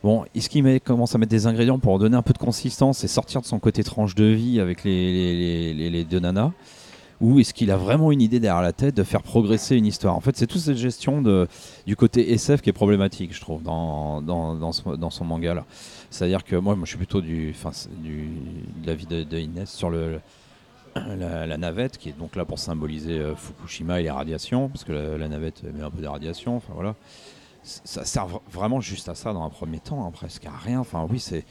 [0.03, 3.09] Bon, est-ce qu'il commence à mettre des ingrédients pour donner un peu de consistance et
[3.09, 6.51] sortir de son côté tranche de vie avec les, deux nanas?
[7.20, 10.16] Ou est-ce qu'il a vraiment une idée derrière la tête de faire progresser une histoire?
[10.16, 11.22] En fait, c'est toute cette gestion
[11.86, 15.64] du côté SF qui est problématique, je trouve, dans, dans, son manga là.
[16.11, 18.28] C'est-à-dire que moi, je suis plutôt du, c'est du,
[18.82, 20.18] de l'avis de Inès sur le,
[20.97, 24.93] la, navette, qui est donc là pour symboliser euh, Fukushima et les radiations, parce que
[24.93, 26.57] la, navette met un peu des radiations.
[26.57, 26.95] Enfin voilà,
[27.62, 30.80] ça sert vra- vraiment juste à ça dans un premier temps, hein, presque à rien.
[30.80, 31.45] Enfin oui, c'est,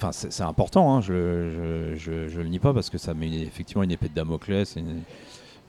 [0.00, 0.10] enfin
[0.46, 0.94] important.
[0.94, 4.14] hein, je, je, je, le nie pas parce que ça met effectivement une épée de
[4.14, 5.02] Damoclès, une,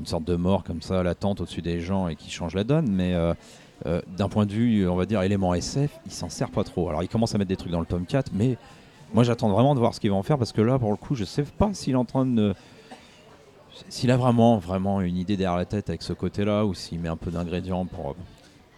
[0.06, 3.14] sorte de mort comme ça latente au-dessus des gens et qui change la donne, mais
[3.14, 3.34] euh,
[3.86, 6.88] euh, d'un point de vue, on va dire, élément SF, il s'en sert pas trop.
[6.88, 8.58] Alors il commence à mettre des trucs dans le tome 4, mais
[9.14, 10.98] moi j'attends vraiment de voir ce qu'il va en faire parce que là, pour le
[10.98, 12.54] coup, je sais pas s'il est en train de.
[13.90, 17.10] S'il a vraiment, vraiment une idée derrière la tête avec ce côté-là ou s'il met
[17.10, 18.16] un peu d'ingrédients pour,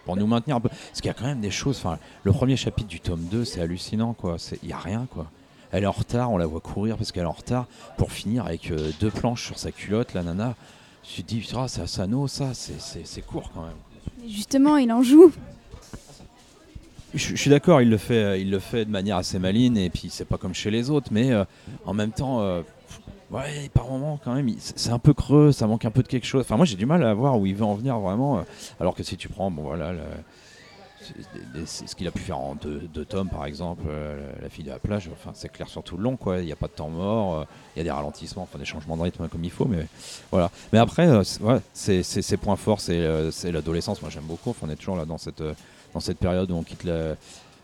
[0.06, 0.70] pour nous maintenir un peu.
[0.70, 1.78] Parce qu'il y a quand même des choses.
[1.78, 4.38] Enfin, le premier chapitre du tome 2, c'est hallucinant, quoi.
[4.64, 5.28] Il y a rien, quoi.
[5.72, 7.66] Elle est en retard, on la voit courir parce qu'elle est en retard
[7.98, 10.56] pour finir avec euh, deux planches sur sa culotte, la nana.
[11.04, 14.30] Je me dis, ah, c'est Asano, ça, c'est- court quand même.
[14.30, 15.32] Justement, il en joue.
[17.14, 19.78] je, je suis d'accord, il le fait, euh, il le fait de manière assez maligne
[19.78, 21.44] et puis c'est pas comme chez les autres, mais euh,
[21.86, 22.62] en même temps, euh,
[23.32, 26.26] ouais, par moment quand même, c'est un peu creux, ça manque un peu de quelque
[26.28, 26.42] chose.
[26.42, 28.40] Enfin, moi j'ai du mal à voir où il veut en venir vraiment.
[28.40, 28.42] euh,
[28.80, 29.94] alors que si tu prends, bon voilà,
[31.66, 34.70] ce qu'il a pu faire en deux, deux tomes par exemple, euh, la, fille de
[34.70, 36.40] la plage, enfin c'est clair sur tout le long quoi.
[36.40, 37.44] Il n'y a pas de temps mort, euh,
[37.76, 39.88] il y a des ralentissements, enfin des changements de rythme comme il faut, mais
[40.32, 40.52] voilà.
[40.74, 44.02] Mais après, ouais, c'est ses points forts, c'est l'adolescence.
[44.02, 44.56] Moi j'aime beaucoup.
[44.62, 45.44] On est toujours là dans cette
[45.94, 47.16] dans cette période où on quitte la-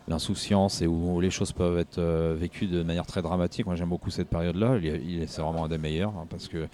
[0.08, 3.66] l'insouciance et où les choses peuvent être euh, vécues de manière très dramatique.
[3.66, 4.78] Moi j'aime beaucoup cette période-là.
[5.26, 6.68] C'est vraiment un des meilleurs hein, parce que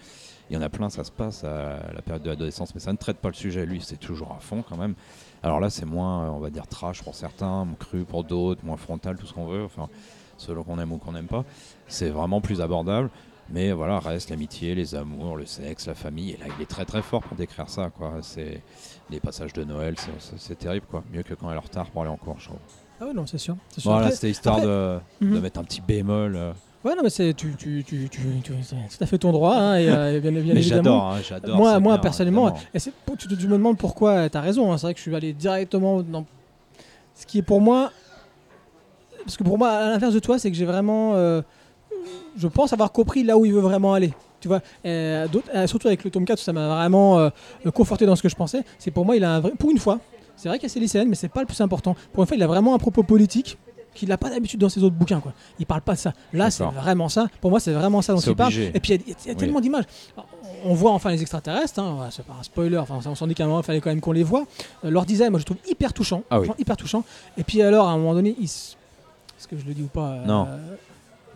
[0.51, 2.93] il y en a plein, ça se passe à la période de l'adolescence, mais ça
[2.93, 3.65] ne traite pas le sujet.
[3.65, 4.95] Lui, c'est toujours à fond quand même.
[5.43, 8.77] Alors là, c'est moins, euh, on va dire, trash pour certains, cru pour d'autres, moins
[8.77, 9.89] frontal, tout ce qu'on veut, enfin,
[10.37, 11.45] selon qu'on aime ou qu'on n'aime pas.
[11.89, 13.11] C'est vraiment plus abordable.
[13.51, 16.31] Mais voilà, reste l'amitié, les amours, le sexe, la famille.
[16.33, 17.91] Et là, il est très très fort pour décrire ça.
[17.91, 18.19] Quoi.
[18.23, 18.63] C'est
[19.11, 19.97] les passages de Noël,
[20.37, 20.87] c'est terrible.
[20.91, 21.05] quoi.
[21.13, 22.59] Mieux que quand elle est en retard pour aller en cours, je trouve.
[23.07, 23.57] Ah non, c'est sûr.
[23.77, 25.41] c'est c'était histoire après- de, de Mhm.
[25.41, 26.37] mettre un petit bémol.
[26.37, 26.53] euh.
[26.85, 29.55] Ouais, non, mais c'est tu, tu, tu, tu, tu- c'est tout à fait ton droit,
[29.57, 31.57] hein, et, euh, bien, bien j'adore, hein, j'adore.
[31.57, 32.93] Moi, moi bien, personnellement, et tu,
[33.29, 36.03] tu me demandes pourquoi, tu as raison, hein, c'est vrai que je suis allé directement
[36.03, 36.27] dans
[37.15, 37.91] ce qui est pour moi.
[39.25, 41.15] Parce que pour moi, à l'inverse de toi, c'est que j'ai vraiment.
[41.15, 41.41] euh,
[42.37, 44.13] je pense avoir compris là où il veut vraiment aller.
[44.41, 44.61] Tu vois,
[45.67, 47.31] surtout avec le tome 4, ça m'a vraiment
[47.73, 48.63] conforté dans ce que je pensais.
[48.79, 49.53] C'est pour moi, il a un vrai.
[49.59, 50.01] Pour une fois,
[50.37, 51.95] c'est vrai qu'il y a ses lycéennes, mais c'est pas le plus important.
[52.13, 53.59] Pour une fois, il a vraiment un propos politique
[53.95, 55.21] qu'il n'a pas d'habitude dans ses autres bouquins.
[55.21, 55.33] Quoi.
[55.61, 56.13] Il parle pas de ça.
[56.33, 57.29] Là, c'est vraiment ça.
[57.41, 58.53] Pour moi, c'est vraiment ça dont il parle.
[58.53, 59.37] Et puis, il y a- y Oui.
[59.37, 59.85] tellement d'images.
[60.65, 63.45] On voit enfin les extraterrestres, hein, c'est pas un spoiler, enfin, on s'en dit qu'à
[63.45, 64.47] un moment, il fallait quand même qu'on les voit.
[64.85, 66.23] Euh, leur design, moi, je trouve hyper touchant.
[66.31, 66.49] Ah oui.
[66.59, 67.05] Hyper touchant.
[67.37, 70.09] Et puis, alors, à un moment donné, ils Est-ce que je le dis ou pas
[70.13, 70.49] euh, Non.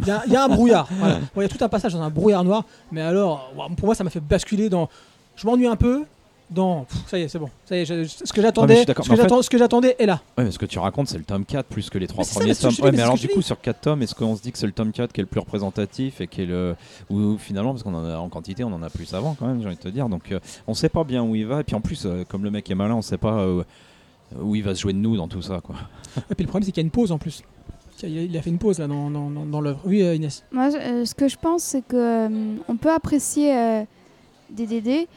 [0.01, 0.89] Il y, a- il y a un brouillard.
[0.99, 1.17] voilà.
[1.19, 3.95] Bon, Il y a tout un passage dans un brouillard noir, mais alors, pour moi,
[3.95, 4.89] ça m'a fait basculer dans.
[5.37, 6.05] Je m'ennuie un peu.
[6.51, 6.85] Dans.
[6.85, 7.51] Pff, ça y est, c'est bon.
[7.67, 9.05] Ça y est, je- ce que j'attendais, d'accord.
[9.05, 10.23] ce que Mais en fait- j'attends- ce que j'attendais est là.
[10.39, 12.25] Ouais, mais ce que tu racontes, c'est le tome 4 plus que les trois Mais
[12.25, 12.71] c'est ça, premiers mais c'est ce que tomes.
[12.73, 13.47] je dis, Ouais, mais mais c'est alors, du coup, dis.
[13.47, 15.29] sur 4 tomes, est-ce qu'on se dit que c'est le tome 4 qui est le
[15.29, 16.75] plus représentatif et qui est le.
[17.11, 19.61] Ou finalement, parce qu'on en a en quantité, on en a plus avant quand même,
[19.61, 20.09] j'ai envie de te dire.
[20.09, 21.61] Donc, euh, on sait pas bien où il va.
[21.61, 23.63] Et puis en plus, euh, comme le mec est malin, on sait pas euh,
[24.41, 25.77] où il va se jouer de nous dans tout ça, quoi.
[26.31, 27.43] Et puis le problème, c'est qu'il y a une pause en plus.
[28.03, 29.81] Il a, il a fait une pause là dans, dans, dans- dans l'œuvre.
[29.85, 30.45] Oui, euh, Inès.
[30.53, 31.97] Moi, je- euh, ce que je pense, c'est que
[32.29, 33.83] euh, on peut apprécier euh,
[34.51, 35.09] des DD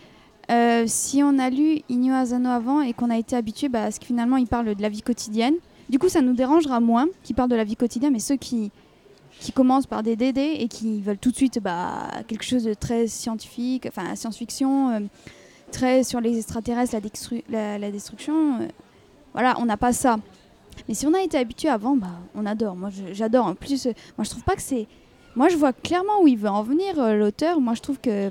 [0.52, 3.92] euh, si on a lu Inyo Asano avant et qu'on a été habitué bah, à
[3.92, 5.56] ce que finalement il parle de la vie quotidienne.
[5.90, 8.72] Du coup, ça nous dérangera moins qu'il parle de la vie quotidienne, mais ceux qui
[9.40, 12.74] qui commencent par des DD et qui veulent tout de suite bah, quelque chose de
[12.74, 15.00] très scientifique, enfin science-fiction, euh,
[15.72, 16.96] très sur les extraterrestres,
[17.50, 18.62] la, destruction.
[18.62, 18.68] euh,
[19.34, 20.18] voilà, on n'a pas ça.
[20.88, 22.76] Mais si on a été habitué avant, bah, on adore.
[22.76, 23.48] Moi, j'adore.
[23.48, 23.86] En plus,
[24.18, 24.88] moi, je trouve pas que c'est.
[25.36, 27.60] Moi, je vois clairement où il veut en venir, l'auteur.
[27.62, 28.30] Moi, je trouve que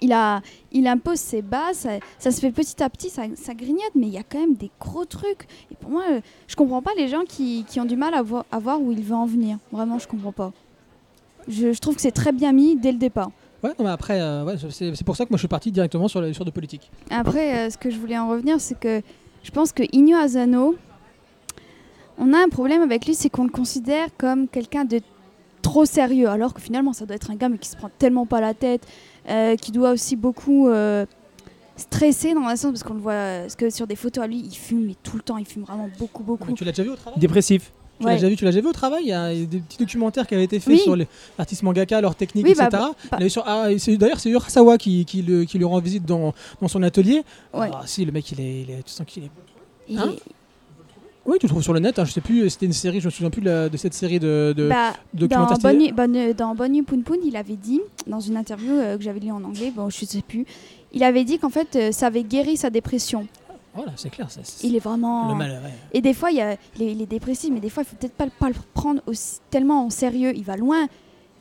[0.00, 0.40] il, a,
[0.72, 1.76] il impose ses bases.
[1.78, 4.40] Ça, ça se fait petit à petit, ça, ça grignote, mais il y a quand
[4.40, 5.46] même des gros trucs.
[5.70, 8.22] Et pour moi, euh, je comprends pas les gens qui, qui ont du mal à,
[8.22, 9.58] vo- à voir où il veut en venir.
[9.72, 10.52] Vraiment, je comprends pas.
[11.48, 13.30] Je, je trouve que c'est très bien mis dès le départ.
[13.62, 16.08] Ouais, non, mais après, euh, ouais, c'est pour ça que moi je suis parti directement
[16.08, 16.90] sur, le- sur de politique.
[17.10, 19.02] Après, euh, ce que je voulais en revenir, c'est que
[19.42, 20.76] je pense que Inyo Asano,
[22.18, 25.00] on a un problème avec lui, c'est qu'on le considère comme quelqu'un de
[25.62, 28.26] trop sérieux, alors que finalement, ça doit être un gars mais qui se prend tellement
[28.26, 28.86] pas la tête,
[29.28, 31.04] euh, qui doit aussi beaucoup euh,
[31.76, 34.38] stresser dans la sens parce qu'on le voit, parce que sur des photos à lui,
[34.44, 36.48] il fume, mais tout le temps, il fume vraiment beaucoup, beaucoup.
[36.48, 37.72] Mais tu l'as déjà vu au travail Dépressif.
[38.00, 39.02] Tu l'as déjà vu, tu l'as déjà vu au travail?
[39.04, 40.80] Il y a des petits documentaires qui avaient été faits Oui.
[40.80, 41.06] sur les
[41.38, 42.68] artistes mangaka, leurs techniques, Oui, etc.
[42.72, 43.68] bah, bah- ah,
[43.98, 47.22] D'ailleurs, c'est Urasawa qui, qui, le, qui lui rend visite dans, dans son atelier.
[47.52, 47.68] Ouais.
[47.70, 49.30] Ah, si, le mec, il est, il est- tu sens qu'il est.
[49.86, 50.32] Il Hein est-
[51.30, 51.98] Oui, tu le trouves sur le net.
[51.98, 53.94] hein, je sais plus, c'était une série, je me souviens plus de, la- de cette
[53.94, 55.58] série de, de Bah, dans, documentaires.
[55.58, 59.02] Bonne Bonne- dans Bonne Nuit Poun Poun, il avait dit, dans une interview euh, que
[59.04, 60.44] j'avais lue en anglais, bon, je sais plus,
[60.92, 63.26] il avait dit qu'en fait, euh, ça avait guéri sa dépression.
[63.74, 64.28] Voilà, c'est clair.
[64.30, 65.28] ça, c'est- Il est vraiment.
[65.30, 65.70] Le mal, ouais.
[65.92, 67.86] Et des fois, il, y a, il, est, il est dépressif, mais des fois, il
[67.86, 70.32] faut peut-être pas, le- pas le prendre aussi, tellement au sérieux.
[70.34, 70.88] Il va loin,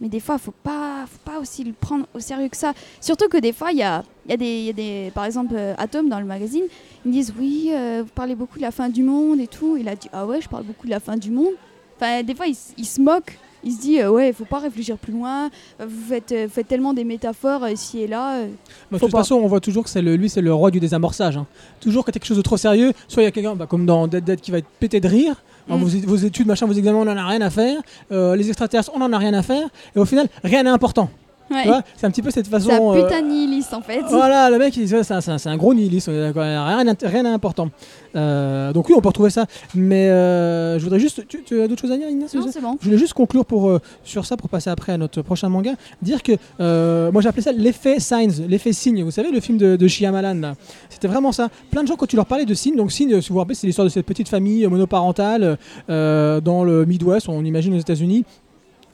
[0.02, 2.74] mais des fois, il faut pas, faut pas aussi le prendre au sérieux que ça.
[3.02, 5.74] Surtout que des fois, il y a, y a y a des, par exemple, euh,
[5.78, 6.64] Atom dans le magazine,
[7.06, 9.76] ils me disent oui, euh, vous parlez beaucoup de la fin du monde et tout.
[9.78, 11.54] Il a dit ah ouais, je parle beaucoup de la fin du monde.
[11.98, 13.38] Enfin, des fois, il, se moque.
[13.62, 15.50] Il se dit euh, ouais, il faut pas réfléchir plus loin.
[15.82, 18.44] Euh, Vous faites, vous faites tellement des métaphores ici et là.
[18.90, 19.18] Bah, de toute pas.
[19.18, 21.36] façon, on voit toujours que c'est le, lui, c'est le roi du désamorçage.
[21.36, 21.46] hein.
[21.82, 23.56] Toujours quand il y a quelque chose de trop sérieux, soit il y a quelqu'un,
[23.58, 25.44] bah, comme dans Dead Dead, qui va être pété de rire.
[25.70, 25.84] Alors, Mm.
[25.84, 27.78] vos, vos études, machin, vos examens, on en a rien à faire.
[28.12, 29.68] Euh, les extraterrestres, on en a rien à faire.
[29.96, 31.10] Et au final, rien n'est important.
[31.52, 31.66] Ouais.
[31.98, 32.94] C'est un petit peu cette C'est un façon.
[32.96, 34.02] euh, putain de nihiliste en fait.
[34.10, 37.70] Voilà, le mec, il- c'est un, gros nihiliste, on est d'accord, rien, rien d'important.
[38.16, 39.46] Euh, donc oui, on peut retrouver ça.
[39.76, 41.28] Mais euh, je voudrais juste...
[41.28, 42.78] Tu, tu as d'autres choses à dire, Inès Non, c'est bon.
[42.80, 45.74] Je voulais juste conclure pour, euh, sur ça, pour passer après à notre prochain manga,
[46.02, 49.04] dire que euh, moi j'appelais ça l'effet Signs, l'effet signe.
[49.04, 50.54] Vous savez, le film de, de Shyamalan,
[50.90, 51.50] c'était vraiment ça.
[51.72, 53.56] Plein de gens, quand tu leur parlais de Signe, donc Signe, si vous vous rappelez,
[53.56, 55.58] c'est l'histoire de cette petite famille monoparentale
[55.90, 58.26] euh, dans le Midwest, on imagine aux États-Unis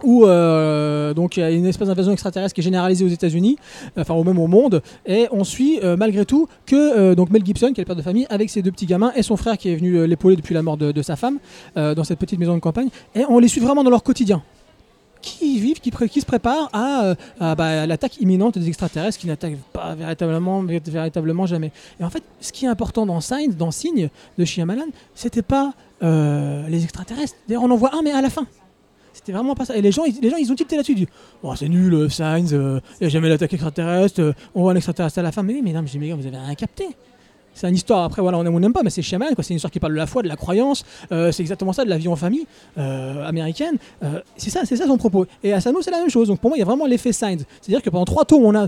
[0.06, 3.58] où euh, donc il y a une espèce d'invasion extraterrestre qui est généralisée aux États-Unis,
[3.98, 7.44] enfin au même au monde, et on suit euh, malgré tout que euh, donc Mel
[7.44, 9.58] Gibson, qui est le père de famille, avec ses deux petits gamins et son frère
[9.58, 11.40] qui est venu l'épauler depuis la mort de, sa femme
[11.76, 14.42] dans cette petite maison de campagne, et on les suit vraiment dans leur quotidien.
[15.22, 16.70] Qui vivent, qui, se préparent
[17.40, 21.72] bah, à l'attaque imminente des extraterrestres qui n'attaquent pas véritablement, vé- véritablement jamais.
[22.00, 24.86] Et en fait, ce qui est important dans Signs, dans Signe de Shyamalan,
[25.16, 27.36] c'était pas les extraterrestres.
[27.48, 28.46] D'ailleurs, on en voit un, mais à la fin.
[29.16, 29.78] C'était vraiment pas ça.
[29.78, 31.08] Et les gens, ils, les gens, ils ont tilté là-dessus.
[31.42, 34.76] Oh, c'est nul, euh, Signs, il n'y a jamais l'attaque extraterrestre, euh, on voit un
[34.76, 35.42] extraterrestre à la fin.
[35.42, 36.90] Mais oui, mais non, mais, mais vous avez rien capté.
[37.56, 39.44] C'est une histoire, après, voilà, on aime ou on n'aime pas, mais c'est quoi.
[39.44, 40.84] C'est une histoire qui parle de la foi, de la croyance.
[41.12, 42.46] euh, c'est exactement ça, de la vie en famille
[42.78, 43.78] euh, américaine.
[44.04, 45.26] Euh, c'est ça, c'est ça son propos.
[45.42, 46.28] Et Asano, c'est la même chose.
[46.28, 47.46] Donc pour moi, il y a vraiment l'effet Signs.
[47.62, 48.68] C'est-à-dire que pendant trois tours, on a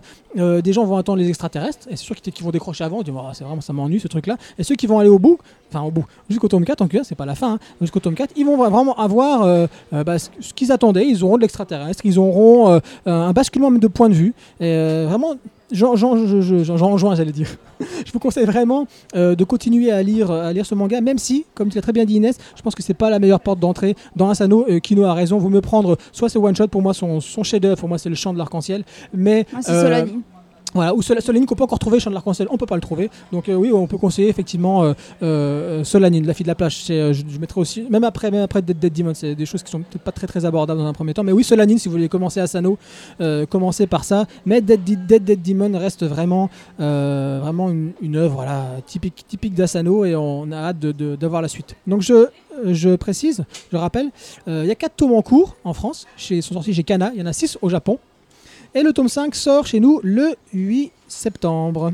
[0.61, 3.13] des gens vont attendre les extraterrestres, et c'est sûr qu'ils vont décrocher avant, ils disent
[3.17, 4.38] Oh, c'est vraiment, ça m'ennuie ce truc-là.
[4.57, 5.38] Et ceux qui vont aller au bout,
[5.69, 8.31] enfin au bout, jusqu'au tome 4, en c'est pas la fin, hein, jusqu'au tome 4,
[8.38, 11.07] ils vont vraiment avoir bah, ce qu'ils attendaient.
[11.07, 14.33] Ils auront de l'extraterrestre, ils auront un basculement de point de vue.
[14.59, 15.35] Vraiment,
[15.72, 17.47] j'en j'en- je- je- j'en- j'en rejoins, j'allais dire.
[18.05, 21.45] je vous conseille vraiment euh, de continuer à lire, à lire ce manga, même si,
[21.53, 23.59] comme tu l'as très bien dit Inès, je pense que c'est pas la meilleure porte
[23.59, 24.65] d'entrée dans Asano.
[24.70, 27.43] Euh, Kino a raison, vous me prendre soit c'est One Shot, pour moi son, son
[27.43, 30.05] chef-d'œuvre, pour moi c'est le chant de l'arc-en-ciel, mais c'est euh.
[30.74, 32.82] Voilà, ou Sol- Solanine qu'on peut encore trouver, Chant de l'arc-en-ciel, on peut pas le
[32.82, 33.09] trouver.
[33.32, 34.93] Donc euh, oui, on peut conseiller effectivement euh,
[35.24, 36.86] euh, la fille de la plage.
[36.89, 39.72] Euh, je, mettrai aussi, même après, même après Dead, Dead Demon, c'est des choses qui
[39.72, 41.24] sont peut-être pas très très abordables dans un premier temps.
[41.24, 42.47] Mais oui, Solanine, si vous voulez commencer à
[43.22, 44.26] euh, commencez par ça.
[44.45, 46.49] Mais Dead, Dead, Dead Demon reste vraiment,
[46.80, 47.70] vraiment
[48.01, 48.45] une, œuvre
[48.86, 51.76] typique, typique d'Asano et on a hâte d'avoir la suite.
[51.86, 54.09] Donc je, précise, je rappelle,
[54.47, 57.20] il y a 4 tomes en cours en France, chez, sont sortis chez Kana, il
[57.20, 57.99] y en a 6 au Japon.
[58.76, 61.93] Et le tome 5 sort chez nous le 8 septembre.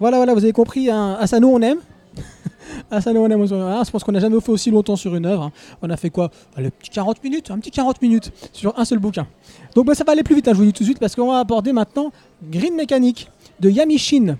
[0.00, 1.78] Voilà, voilà, vous avez compris, hein, Asano on aime.
[2.90, 5.44] Asano on aime, hein, je pense qu'on n'a jamais fait aussi longtemps sur une œuvre.
[5.44, 5.52] hein.
[5.82, 6.30] On a fait quoi?
[6.56, 9.26] Allez, petit 40 minutes, un petit 40 minutes sur un seul bouquin.
[9.74, 11.14] Donc bah, ça va aller plus vite, hein, je vous dis tout de suite, parce
[11.14, 13.30] qu'on va aborder maintenant Green Mechanic
[13.60, 14.36] de Yamishin.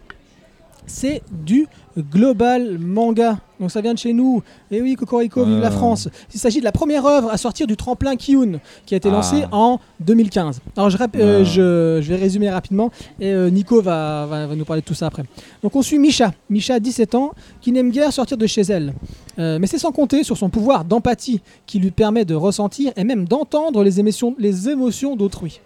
[0.87, 1.67] C'est du
[2.03, 3.39] global manga.
[3.61, 4.43] Donc ça vient de chez nous.
[4.71, 5.71] Et oui, Cocorico, vive la Euh.
[5.71, 6.09] France.
[6.33, 9.13] Il s'agit de la première œuvre à sortir du tremplin Kiyun, qui a été Ah.
[9.13, 10.61] lancé en 2015.
[10.77, 11.45] Alors je, rap- euh, Ah.
[11.45, 12.91] je, je vais résumer rapidement
[13.21, 15.25] et euh, Nico va, va- va nous parler de tout ça après.
[15.63, 18.95] Donc on suit Misha, Misha a 17 ans, qui n'aime guère sortir de chez elle.
[19.41, 23.05] Euh, mais c'est sans compter sur son pouvoir d'empathie qui lui permet de ressentir et
[23.05, 25.61] même d'entendre les émotions, les émotions d'autrui.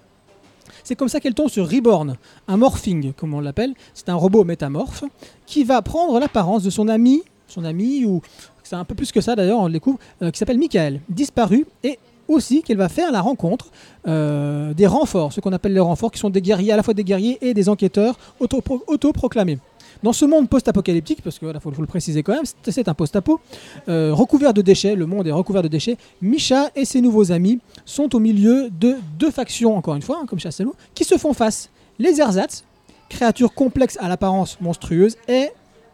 [0.85, 2.17] C'est comme ça qu'elle tombe sur Reborn,
[2.49, 3.75] un morphing, comme on l'appelle.
[3.95, 5.05] C'est un robot métamorphe
[5.47, 8.21] qui va prendre l'apparence de son ami, son ami, ou
[8.63, 11.67] c'est un peu plus que ça d'ailleurs, on le découvre, euh, qui s'appelle Michael, disparu,
[11.85, 13.71] et aussi qu'elle va faire la rencontre
[14.07, 16.95] euh, des renforts, ce qu'on appelle les renforts, qui sont des guerriers, à la fois
[16.95, 19.59] des guerriers et des enquêteurs autopro- autoproclamés.
[20.03, 23.41] Dans ce monde post-apocalyptique, parce qu'il faut, faut le préciser quand même, c'est un post-apo,
[23.89, 27.61] euh, recouvert de déchets, le monde est recouvert de déchets, Misha et ses nouveaux amis
[27.85, 30.49] sont au milieu de deux factions, encore une fois, hein, comme chez
[30.95, 31.71] qui se font face.
[32.01, 32.65] Les ersatz,
[33.09, 35.51] créatures complexes à l'apparence monstrueuse, et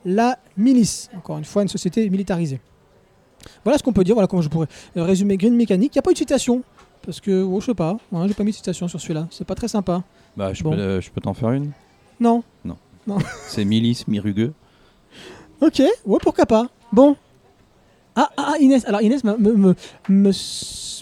[0.06, 2.60] la milice, encore une fois une société militarisée.
[3.64, 5.94] Voilà ce qu'on peut dire, voilà comment je pourrais euh, résumer Green Mechanic.
[5.94, 6.62] Il n'y a pas eu de citation,
[7.04, 9.46] parce que, oh, je sais pas, hein, j'ai pas mis de citation sur celui-là, c'est
[9.46, 10.02] pas très sympa.
[10.36, 10.70] Bah, je Bon.
[10.70, 11.72] peux, euh, je peux t'en faire une?
[12.20, 12.42] Non
[13.48, 14.52] C'est Milice Mirugueux.
[15.60, 16.66] Ok, ouais, pourquoi pas.
[16.92, 17.16] Bon.
[18.14, 19.74] Ah, ah, ah, Inès, alors Inès me, me, me,
[20.08, 20.30] me,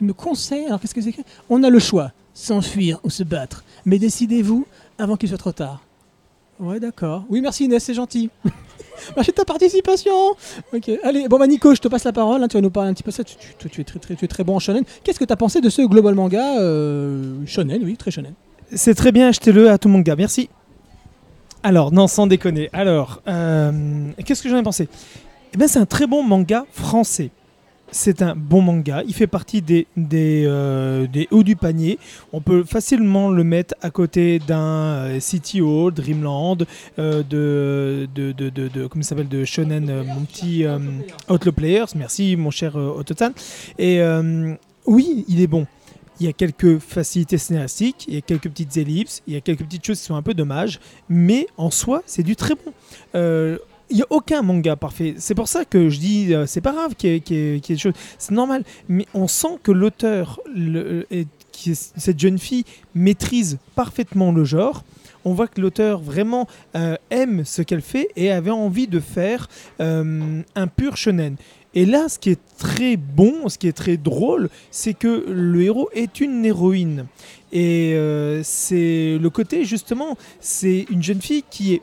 [0.03, 3.65] me conseille, alors qu'est-ce que c'est écrit On a le choix, s'enfuir ou se battre.
[3.87, 4.67] Mais décidez-vous
[4.99, 5.83] avant qu'il soit trop tard.
[6.61, 7.25] Ouais, d'accord.
[7.29, 8.31] Oui, merci Inès, c'est gentil.
[9.17, 10.13] merci de ta participation.
[10.75, 12.91] Ok, allez, bon bah Nico, je te passe la parole, hein, tu vas nous parler
[12.91, 13.25] un petit peu de ça.
[13.25, 14.85] Tu, tu- tu- tu es, très, très, tu es très bon en shonen.
[15.05, 18.33] Qu'est-ce que tu as pensé de ce global manga euh, shonen, oui, très shonen
[18.75, 20.49] C'est très bien, achetez-le à tout mon gars, merci.
[21.67, 22.71] Alors, non, sans déconner.
[22.73, 23.73] Alors, euh,
[24.25, 24.89] qu'est-ce que j'en ai pensé?
[25.53, 27.31] Eh bien, c'est un très bon manga français.
[27.91, 29.03] C'est un bon manga.
[29.09, 31.99] Il fait partie des, euh, hauts du panier.
[32.33, 36.59] On peut facilement le mettre à côté d'un euh, CTO, Dreamland,
[37.01, 40.65] euh, de, de, de, de, comment s'appelle, de Shonen, mon petit
[41.29, 41.97] Outlaw Players.
[41.97, 43.31] Merci, mon cher Ototan.
[43.77, 44.01] Et
[44.87, 45.67] oui, il est bon.
[46.21, 49.41] Il y a quelques facilités scénaristiques, il y a quelques petites ellipses, il y a
[49.41, 52.73] quelques petites choses qui sont un peu dommages, mais en soi, c'est du très bon.
[53.15, 53.59] Euh,
[53.91, 55.15] il n'y a aucun manga parfait.
[55.19, 57.61] C'est pour ça que je dis, euh, c'est pas grave qu'il y ait, y ait-
[57.61, 58.65] des choses, c'est normal.
[58.89, 60.41] Mais on sent que l'auteur
[61.11, 61.29] est-
[61.73, 62.65] cette jeune fille
[62.95, 64.85] maîtrise parfaitement le genre.
[65.25, 66.47] On voit que l'auteur vraiment
[66.77, 69.49] euh, aime ce qu'elle fait et avait envie de faire
[69.81, 71.37] euh, un pur shonen.
[71.77, 75.63] Et là, ce qui est très bon, ce qui est très drôle, c'est que le
[75.63, 77.07] héros est une héroïne.
[77.53, 81.83] Et euh, c'est le côté, justement, c'est une jeune fille qui est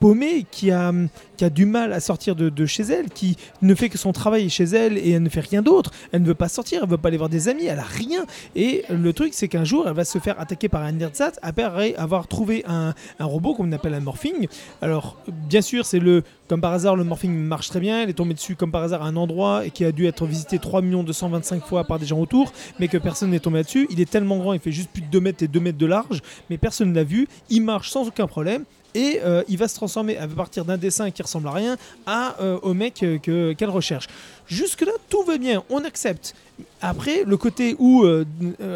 [0.00, 0.92] paumée, qui a,
[1.36, 4.12] qui a du mal à sortir de, de chez elle, qui ne fait que son
[4.12, 5.90] travail chez elle et elle ne fait rien d'autre.
[6.12, 7.82] Elle ne veut pas sortir, elle ne veut pas aller voir des amis, elle a
[7.82, 8.26] rien.
[8.54, 11.94] Et le truc, c'est qu'un jour, elle va se faire attaquer par un ersatz après
[11.96, 14.48] avoir trouvé un, un robot qu'on appelle un morphing.
[14.82, 15.16] Alors,
[15.48, 16.22] bien sûr, c'est le.
[16.48, 18.02] Comme par hasard, le morphing marche très bien.
[18.02, 20.26] Elle est tombée dessus comme par hasard à un endroit et qui a dû être
[20.26, 23.86] visité 3 225 fois par des gens autour, mais que personne n'est tombé dessus.
[23.90, 25.86] Il est tellement grand, il fait juste plus de 2 mètres et 2 mètres de
[25.86, 26.20] large,
[26.50, 27.28] mais personne ne l'a vu.
[27.48, 28.64] Il marche sans aucun problème.
[28.94, 31.76] Et euh, il va se transformer, va partir d'un dessin qui ressemble à rien
[32.06, 34.06] à, euh, au mec euh, que- qu'elle recherche.
[34.46, 36.34] Jusque-là, tout va bien, on accepte.
[36.80, 38.06] Après, le côté où,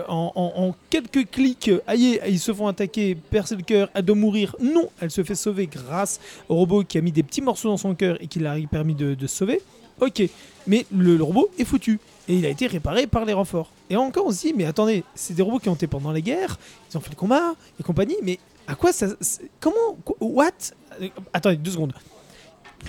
[0.08, 4.56] en, quelques clics, aïe, ils se font attaquer, percer le cœur, elle doit mourir.
[4.60, 7.76] Non, elle se fait sauver grâce au robot qui a mis des petits morceaux dans
[7.76, 9.60] son cœur et qui l'a permis de, sauver.
[10.00, 10.22] Ok,
[10.66, 12.00] mais le, le robot est foutu.
[12.28, 13.70] Et il a été réparé par les renforts.
[13.90, 16.22] Et encore, on se dit, mais attendez, c'est des robots qui ont été pendant les
[16.22, 16.58] guerres,
[16.90, 18.38] ils ont fait le combat et compagnie, mais
[18.68, 19.08] à quoi ça.
[19.58, 19.98] Comment.
[20.20, 20.52] What?
[21.32, 21.92] Attendez, deux secondes.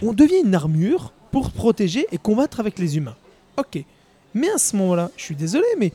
[0.04, 3.16] On devient une armure pour protéger et combattre avec les humains.
[3.58, 3.84] Ok.
[4.36, 5.92] Mais à ce moment-là, je suis désolé, mais.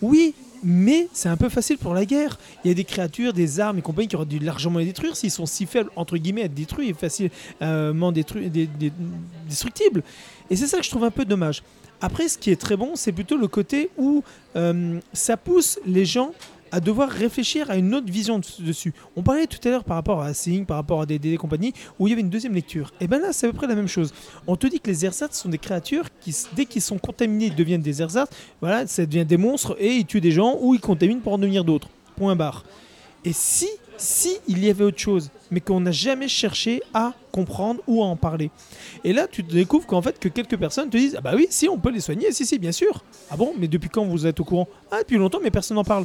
[0.00, 0.34] Oui,
[0.64, 2.38] mais c'est un peu facile pour la guerre.
[2.64, 5.14] Il y a des créatures, des armes et compagnie qui auraient dû largement les détruire
[5.16, 8.92] s'ils sont si faibles, entre guillemets, à être détruits et facilement détruits, dé- dé-
[9.48, 10.02] destructibles.
[10.50, 11.62] Et c'est ça que je trouve un peu dommage.
[12.00, 14.24] Après, ce qui est très bon, c'est plutôt le côté où
[14.56, 16.32] euh, ça pousse les gens
[16.72, 18.92] à devoir réfléchir à une autre vision de- dessus.
[19.14, 22.08] On parlait tout à l'heure par rapport à Sing, par rapport à des, compagnies, où
[22.08, 22.92] il y avait une deuxième lecture.
[23.00, 24.12] Et bien là, c'est à peu près la même chose.
[24.46, 27.82] On te dit que les ersatz sont des créatures qui, dès qu'ils sont contaminés, deviennent
[27.82, 28.30] des ersatz.
[28.60, 31.38] Voilà, ça devient des monstres et ils tuent des gens ou ils contaminent pour en
[31.38, 31.88] devenir d'autres.
[32.16, 32.64] Point barre.
[33.24, 33.68] Et si,
[33.98, 38.06] si il y avait autre chose, mais qu'on n'a jamais cherché à comprendre ou à
[38.06, 38.50] en parler.
[39.04, 41.46] Et là, tu te découvres qu'en fait, que quelques personnes te disent Ah bah oui,
[41.50, 43.04] si, on peut les soigner, si, si, bien sûr.
[43.30, 44.66] Ah bon, mais depuis quand vous êtes au courant?
[44.90, 46.04] Ah, depuis longtemps, mais personne n'en parle.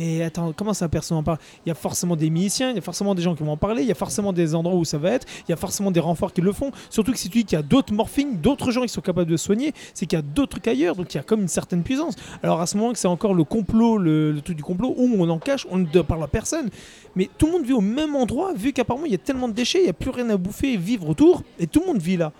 [0.00, 1.38] Et attends, comment ça, personne n'en parle?
[1.66, 3.56] Il y a forcément des musiciens, il y a forcément des gens qui vont en
[3.56, 5.90] parler, il y a forcément des endroits où ça va être, il y a forcément
[5.90, 6.70] des renforts qui le font.
[6.88, 9.28] Surtout que si tu dis qu'il y a d'autres morphings, d'autres gens qui sont capables
[9.28, 11.82] de soigner, c'est qu'il y a d'autres trucs donc il y a comme une certaine
[11.82, 12.14] puissance.
[12.44, 15.16] Alors à ce moment que c'est encore le complot, le, le truc du complot, où
[15.18, 16.70] on en cache, on ne parle à personne.
[17.16, 19.54] Mais tout le monde vit au même endroit, vu qu'apparemment il y a tellement de
[19.54, 22.00] déchets, il n'y a plus rien à bouffer et vivre autour, et tout le monde
[22.00, 22.32] vit là.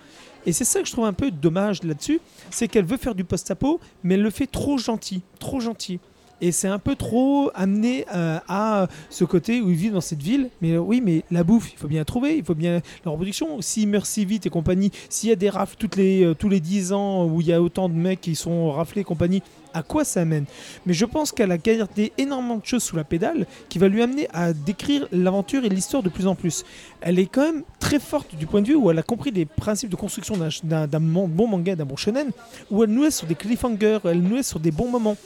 [0.45, 3.25] Et c'est ça que je trouve un peu dommage là-dessus, c'est qu'elle veut faire du
[3.25, 5.99] post-apo, mais elle le fait trop gentil, trop gentil.
[6.41, 10.21] Et c'est un peu trop amené euh, à ce côté où ils vivent dans cette
[10.23, 10.49] ville.
[10.61, 13.11] Mais euh, oui, mais la bouffe, il faut bien la trouver, il faut bien la
[13.11, 13.61] reproduction.
[13.61, 13.85] Si
[14.25, 17.25] vite et compagnie, s'il y a des rafles toutes les, euh, tous les 10 ans
[17.25, 19.41] où il y a autant de mecs qui sont raflés et compagnie,
[19.73, 20.45] à quoi ça mène?
[20.85, 24.01] Mais je pense qu'elle a gardé énormément de choses sous la pédale qui va lui
[24.01, 26.63] amener à décrire l'aventure et l'histoire de plus en plus.
[27.01, 29.45] Elle est quand même très forte du point de vue où elle a compris les
[29.45, 32.29] principes de construction d'un- bon manga, d'un bon shonen,
[32.71, 35.17] où elle nous laisse sur des cliffhangers, elle nous laisse sur des bons moments.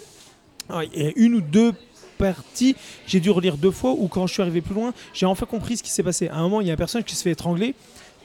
[1.15, 1.73] Une ou deux
[2.17, 2.75] parties,
[3.07, 5.77] j'ai dû relire deux fois, où quand je suis arrivé plus loin, j'ai enfin compris
[5.77, 6.27] ce qui s'est passé.
[6.29, 7.75] À un moment, il y a un personnage qui se fait étrangler.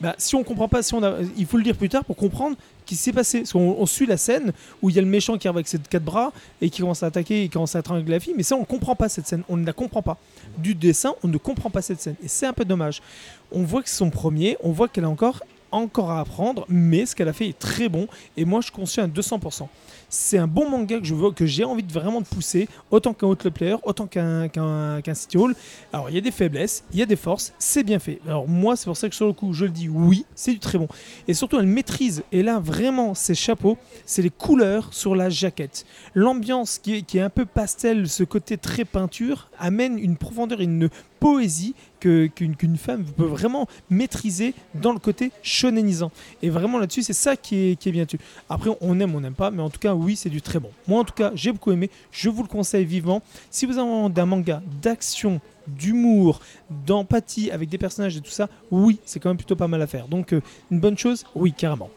[0.00, 1.00] Bah, si on comprend pas, si on
[1.36, 3.42] il faut le lire plus tard pour comprendre ce qui s'est passé.
[3.54, 6.04] On suit la scène où il y a le méchant qui arrive avec ses quatre
[6.04, 8.54] bras et qui commence à attaquer et qui commence à étrangler la fille, mais ça
[8.54, 10.16] on comprend pas cette scène, on ne la comprend pas.
[10.58, 13.02] Du dessin, on ne comprend pas cette scène et c'est un peu dommage.
[13.50, 17.04] On voit que c'est son premier, on voit qu'elle a encore encore à apprendre, mais
[17.04, 19.66] ce qu'elle a fait est très bon et moi je conçois à 200%.
[20.10, 23.12] C'est un bon manga que je veux, que j'ai envie de vraiment de pousser, autant
[23.12, 25.54] qu'un Outlet Player, autant qu'un qu'un qu'un City Hall.
[25.92, 28.20] Alors il y a des faiblesses, il y a des forces, c'est bien fait.
[28.26, 30.60] Alors moi c'est pour ça que sur le coup je le dis oui, c'est du
[30.60, 30.88] très bon.
[31.26, 35.84] Et surtout elle maîtrise, et là vraiment ses chapeaux, c'est les couleurs sur la jaquette.
[36.14, 40.88] L'ambiance qui est, un peu pastel, ce côté très peinture, amène une profondeur une
[41.18, 46.12] poésie qu'une femme peut vraiment maîtriser dans le côté shonenisant.
[46.42, 48.06] Et vraiment là-dessus, c'est ça qui est, bien.
[48.48, 50.70] Après, on aime, on n'aime pas, mais en tout cas, oui, c'est du très bon.
[50.86, 51.90] Moi, en tout cas, j'ai beaucoup aimé.
[52.10, 53.22] Je vous le conseille vivement.
[53.50, 56.40] Si vous avez d'un manga d'action, d'humour,
[56.86, 59.86] d'empathie avec des personnages et tout ça, oui, c'est quand même plutôt pas mal à
[59.86, 60.08] faire.
[60.08, 60.40] Donc, euh,
[60.70, 61.90] une bonne chose, oui, carrément.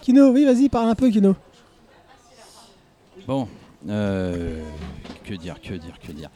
[0.00, 1.34] Kino, oui, vas-y, parle un peu, Kino.
[3.26, 3.48] Bon,
[3.88, 4.62] euh,
[5.24, 6.30] que dire, que dire, que dire.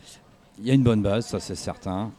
[0.59, 2.11] Il y a une bonne base, ça c'est certain.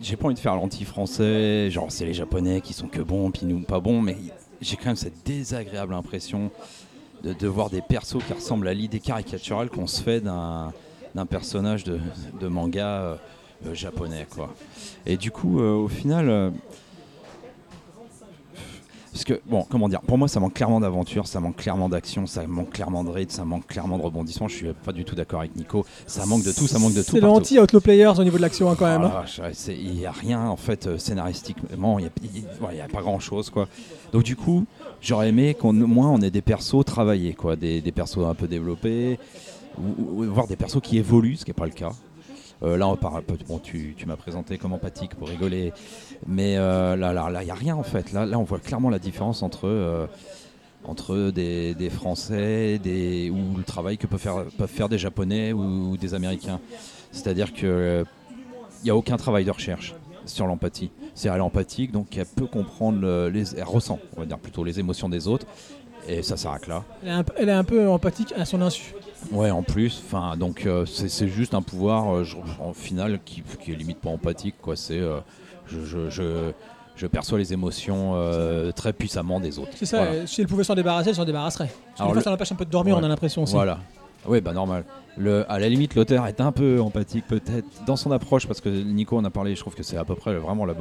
[0.00, 3.46] J'ai pas envie de faire l'anti-français, genre c'est les japonais qui sont que bons, puis
[3.46, 4.16] nous pas bons, mais
[4.60, 6.50] j'ai quand même cette désagréable impression
[7.22, 10.72] de, de voir des persos qui ressemblent à l'idée caricaturale qu'on se fait d'un
[11.28, 11.98] personnage de,
[12.40, 13.16] de manga euh,
[13.66, 14.54] euh, japonais, quoi.
[15.04, 16.50] Et du coup, euh, au final, euh,
[19.12, 22.26] Parce que, bon, comment dire, pour moi, ça manque clairement d'aventure, ça manque clairement d'action,
[22.28, 24.46] ça manque clairement de raid, ça manque clairement de rebondissement.
[24.46, 25.84] Je suis pas du tout d'accord avec Nico.
[26.06, 27.12] Ça manque de tout, ça manque de tout.
[27.12, 27.34] C'est partout.
[27.34, 29.02] l'anti-Outlaw Players au niveau de l'action hein, quand même.
[29.02, 29.24] hein.
[29.42, 33.50] Ah, Il n'y a rien en fait scénaristiquement, il n'y a, y pas grand chose
[33.50, 33.66] quoi.
[34.12, 34.66] Donc du coup,
[35.00, 39.18] j'aurais aimé qu'au moins on ait des persos travaillés, quoi, des, persos un peu développés,
[39.78, 41.92] ou, voire des persos qui évoluent, ce qui n'est pas le cas.
[42.64, 45.72] Euh, là, on parle, bon, tu, tu m'as présenté comme empathique pour rigoler,
[46.26, 48.12] mais euh, là, là, il n'y a rien en fait.
[48.12, 50.06] Là, là, on voit clairement la différence entre euh,
[50.84, 55.52] entre des, des Français, des, ou le travail que peuvent faire, peuvent faire des Japonais
[55.52, 56.60] ou, des Américains.
[57.12, 58.04] C'est-à-dire que
[58.80, 59.94] il n'y a aucun travail de recherche
[60.24, 60.90] sur l'empathie.
[61.18, 64.38] C'est elle est empathique, donc elle peut comprendre, le- les, elle ressent, on va dire
[64.38, 65.46] plutôt les émotions des autres,
[66.06, 66.84] et ça s'arrête là.
[67.02, 68.94] Elle, est un, peu- elle est un peu empathique à son insu.
[69.32, 72.24] Ouais, en plus, enfin, donc euh, c'est juste un pouvoir euh,
[72.60, 74.76] en final qui, qui est limite pas empathique, quoi.
[74.76, 75.18] C'est euh,
[75.66, 76.52] je, je, je,
[76.94, 78.14] je perçois les émotions
[78.76, 79.72] très puissamment des autres.
[79.74, 80.26] C'est ça, Voilà.
[80.26, 81.66] si elle pouvait s'en débarrasser, elle s'en débarrasserait.
[81.66, 83.02] Parce que Alors des fois, le- ça l'empêche un peu de dormir, Ouais.
[83.02, 83.54] on a l'impression aussi.
[83.54, 83.80] Voilà.
[84.26, 84.84] Oui, bah normal.
[85.16, 88.68] Le, à la limite, l'auteur est un peu empathique peut-être dans son approche parce que
[88.68, 89.56] Nico en a parlé.
[89.56, 90.74] Je trouve que c'est à peu près vraiment le,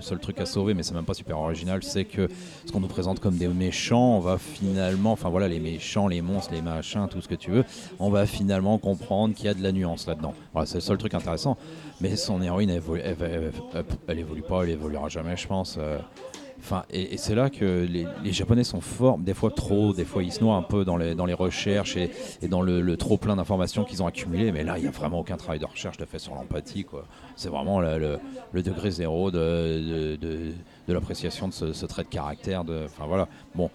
[0.00, 1.82] seul truc à sauver, mais c'est même pas super original.
[1.82, 2.28] C'est que
[2.66, 6.20] ce qu'on nous présente comme des méchants, on va finalement, enfin voilà, les méchants, les
[6.22, 7.64] monstres, les machins, tout ce que tu veux,
[7.98, 10.34] on va finalement comprendre qu'il y a de la nuance là-dedans.
[10.52, 11.56] Voilà, c'est le seul truc intéressant.
[12.00, 15.76] Mais son héroïne, elle évolue pas, elle évoluera jamais, je pense.
[15.78, 15.98] euh.
[16.62, 20.32] Enfin, et, c'est là que les, Japonais sont forts, des fois trop, des fois ils
[20.32, 22.10] se noient un peu dans les, dans les recherches et,
[22.48, 24.52] dans le, trop plein d'informations qu'ils ont accumulées.
[24.52, 26.86] Mais là, il n'y a vraiment aucun travail de recherche de fait sur l'empathie.
[27.36, 28.18] C'est vraiment le,
[28.52, 30.52] le- degré zéro de, de,
[30.88, 32.64] l'appréciation de ce, trait de caractère.
[32.64, 33.26] De, enfin voilà.
[33.54, 33.70] Bon,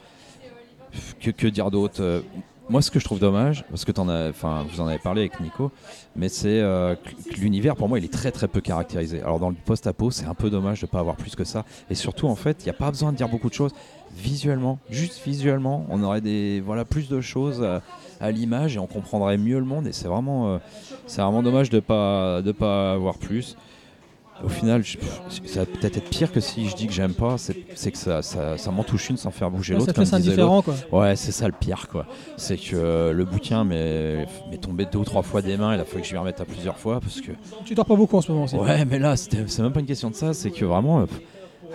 [1.19, 2.21] que, que dire d'autre Euh,
[2.67, 5.39] Moi, ce que je trouve dommage, parce que en as, vous en avez parlé avec
[5.39, 5.71] Nico,
[6.15, 9.21] mais c'est euh, que l'univers, pour moi, il est très très peu caractérisé.
[9.21, 11.63] Alors dans le post-apo, c'est un peu dommage de ne pas avoir plus que ça.
[11.91, 13.71] Et surtout, en fait, il n'y a pas besoin de dire beaucoup de choses.
[14.15, 17.63] Visuellement, juste visuellement, on aurait des, voilà, plus de choses
[18.19, 19.85] à, l'image et on comprendrait mieux le monde.
[19.85, 20.57] Et c'est vraiment, euh,
[21.07, 23.57] vraiment dommage de ne pas, de pas avoir plus.
[24.43, 24.97] Au final, je-
[25.45, 27.97] ça va peut-être être pire que si je dis que j'aime pas, c'est c'est que
[27.97, 29.93] ça, ça, ça m'en touche une sans faire bouger Ouais, l'autre.
[29.93, 30.13] ça l'autre.
[30.15, 30.75] indifférent, quoi.
[30.91, 32.05] Ouais, c'est ça le pire, quoi.
[32.37, 35.73] C'est que euh, le bouquin m'est m'est tombé deux ou trois fois des mains.
[35.73, 37.31] Il a fallu que je m'y remette à plusieurs fois parce que.
[37.63, 38.55] Tu dors pas beaucoup en ce moment aussi.
[38.55, 40.33] Ouais, mais là, c'est même pas une question de ça.
[40.33, 41.05] C'est que vraiment, euh,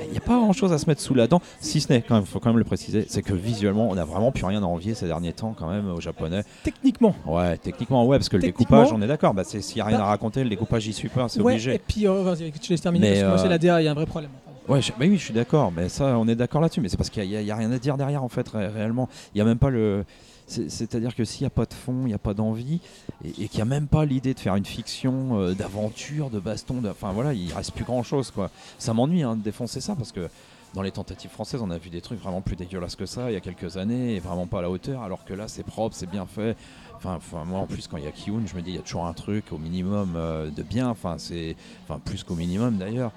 [0.07, 1.40] il n'y a pas grand chose à se mettre sous la dent.
[1.61, 4.05] Si ce n'est, quand même, faut quand même le préciser, c'est que visuellement, on a
[4.05, 6.42] vraiment plus rien à envier ces derniers temps, quand même, aux japonais.
[6.62, 7.14] Techniquement.
[7.26, 9.34] Ouais, techniquement, ouais, parce que le découpage, on est d'accord.
[9.34, 11.53] Bah, S'il n'y a rien Bah- à raconter, le découpage, j'y suis pas, c'est Ouais,
[11.55, 11.74] obligé.
[11.74, 13.84] et puis, euh, vas-y, tu laisses terminer, parce que moi, euh, c'est la DA, il
[13.84, 14.30] y a un vrai problème.
[14.68, 16.80] Ouais, je- bah oui, je suis d'accord, mais ça, on est d'accord là-dessus.
[16.80, 19.09] Mais c'est parce qu'il n'y a, rien à dire derrière, en fait, ré- réellement.
[19.34, 20.05] Il n'y a même pas le.
[20.51, 22.80] C'est- C'est-à-dire que s'il n'y a pas de fond, il n'y a pas d'envie,
[23.24, 26.82] et, qu'il n'y a même pas l'idée de faire une fiction euh, d'aventure, de baston,
[26.90, 28.51] enfin voilà, il reste plus grand-chose, quoi.
[28.78, 30.28] Ça m'ennuie hein, de défoncer ça, parce que
[30.74, 33.34] dans les tentatives françaises, on a vu des trucs vraiment plus dégueulasses que ça il
[33.34, 35.96] y a quelques années, et vraiment pas à la hauteur, alors que là, c'est propre,
[35.96, 36.57] c'est bien fait.
[36.96, 38.78] Enfin, enfin, moi, en plus, quand il y a Kiun, je me dis, il y
[38.78, 42.76] a toujours un truc au minimum euh, de bien, enfin, c'est, enfin, plus qu'au minimum
[42.76, 43.12] d'ailleurs.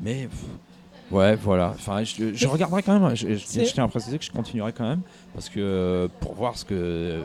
[0.00, 0.28] Mais
[1.10, 1.70] Ouais, voilà.
[1.70, 3.14] Enfin, je, je regarderai quand même.
[3.14, 5.02] Je, je- tiens à préciser que je continuerai quand même
[5.34, 7.22] parce que euh, pour voir ce que,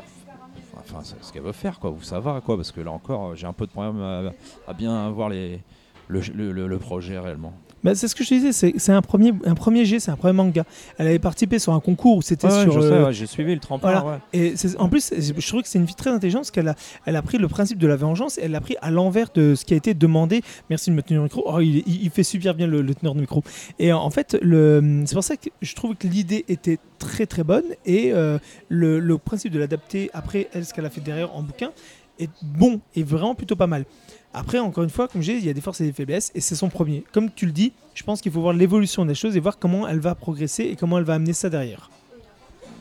[0.77, 2.57] enfin, ce qu'elle veut faire, quoi, où ça va, quoi.
[2.57, 4.33] Parce que là encore, j'ai un peu de problème à,
[4.67, 5.61] à bien voir les,
[6.07, 7.53] le, le- le- le projet réellement.
[7.83, 10.15] Bah, c'est ce que je te disais, c'est un premier, un premier G, c'est un
[10.15, 10.63] premier manga.
[10.97, 12.73] Elle avait participé sur un concours où c'était Ouais, sur.
[12.73, 14.01] je euh, sais, ouais, j'ai suivi le tremplin.
[14.01, 14.19] voilà.
[14.33, 14.39] ouais.
[14.39, 16.75] Et en plus, je trouve que c'est une fille très intelligente parce qu'elle a,
[17.05, 19.55] elle a pris le principe de la vengeance et elle l'a pris à l'envers de
[19.55, 20.41] ce qui a été demandé.
[20.69, 21.43] Merci de me tenir le micro.
[21.45, 23.43] Oh, il, fait super bien le, le teneur de micro.
[23.79, 27.63] Et en fait, c'est pour ça que je trouve que l'idée était très très bonne
[27.85, 28.37] et euh,
[28.69, 31.71] le, le principe de l'adapter après elle, ce qu'elle a fait derrière en bouquin
[32.19, 33.85] est bon et vraiment plutôt pas mal.
[34.33, 36.31] Après, encore une fois, comme j'ai dit, il y a des forces et des faiblesses
[36.35, 37.03] et c'est son premier.
[37.11, 39.87] Comme tu le dis, je pense qu'il faut voir l'évolution des choses et voir comment
[39.87, 41.89] elle va progresser et comment elle va amener ça derrière.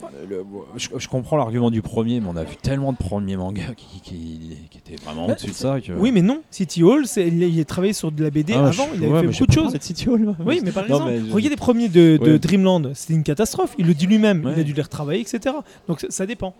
[0.03, 0.45] Euh, le-
[0.77, 3.99] je, je comprends l'argument du premier, mais on a vu tellement de premiers mangas qui,
[4.01, 5.79] qui, qui étaient vraiment Bah, au-dessus de ça.
[5.81, 5.91] Que...
[5.91, 8.97] Oui, mais non, City Hall, il, a travaillé sur de la BD Ah, avant, je-
[8.97, 9.77] il avait ouais, fait beaucoup de choses.
[9.81, 10.33] City Hall.
[10.45, 12.39] Oui, mais par Non, exemple, mais regarde les premiers de, de Ouais.
[12.39, 13.75] Dreamland, c'était une catastrophe.
[13.77, 14.53] Il le dit lui-même, Ouais.
[14.55, 15.53] il a dû les retravailler, etc.
[15.87, 16.55] Donc ça, ça dépend.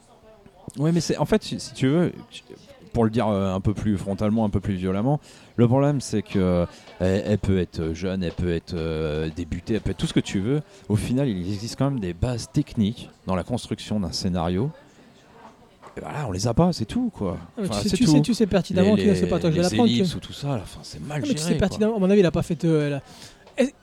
[0.77, 2.11] Ouais, mais c'est en fait, si, si tu veux,
[2.93, 5.19] pour le dire euh, un peu plus frontalement, un peu plus violemment,
[5.55, 6.65] le problème c'est que euh,
[6.99, 10.13] elle, elle peut être jeune, elle peut être euh, débutée, elle peut être tout ce
[10.13, 10.61] que tu veux.
[10.89, 14.71] Au final, il existe quand même des bases techniques dans la construction d'un scénario.
[15.97, 17.37] Et voilà, on les a pas, c'est tout quoi.
[17.41, 18.11] Ah, mais Enfin, tu, sais, tu, tout.
[18.11, 19.89] sais, tu sais pertinemment Les- que c'est pas toi qui vais les l'apprendre.
[19.89, 21.35] tu- tout ça, là, c'est mal Ah, mais géré.
[21.37, 22.63] tu sais pertinemment, à mon avis, il a pas fait.
[22.63, 23.01] euh, elle, a- est-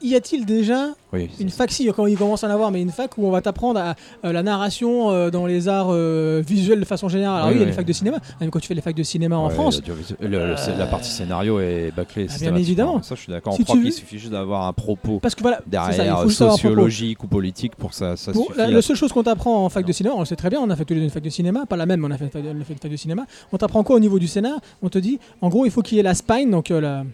[0.03, 2.91] y a-t-il déjà Oui, une fac si quand il commence à en avoir, mais une
[2.91, 6.81] fac où on va t'apprendre à, euh, la narration euh, dans les arts euh, visuels
[6.81, 7.37] de façon générale?
[7.39, 8.18] Alors Oui, oui, il y a les facs de cinéma.
[8.41, 9.81] Même quand tu fais les facs de cinéma en France,
[10.20, 12.26] le- le- la partie scénario est bâclée.
[12.31, 13.03] Ah, bien évidemment.
[13.03, 13.55] Ça, je suis d'accord.
[13.55, 15.62] Si On croit tu qu'il veux- suffit juste d'avoir un propos parce que voilà, ça,
[15.66, 16.31] il derrière, avoir un propos.
[16.53, 18.47] sociologique ou politique pour ça, ça suffit.
[18.57, 20.51] la, à- la seule chose qu'on t'apprend en fac de cinéma, on le sait très
[20.51, 22.07] bien, on a fait tous les deux une fac de cinéma, pas la même, mais
[22.07, 23.24] on a fait, une fac de- on a fait une fac de cinéma.
[23.53, 25.97] On t'apprend quoi au niveau du scénar On te dit, en gros, il faut qu'il
[25.97, 27.05] y ait la spine, donc euh, la.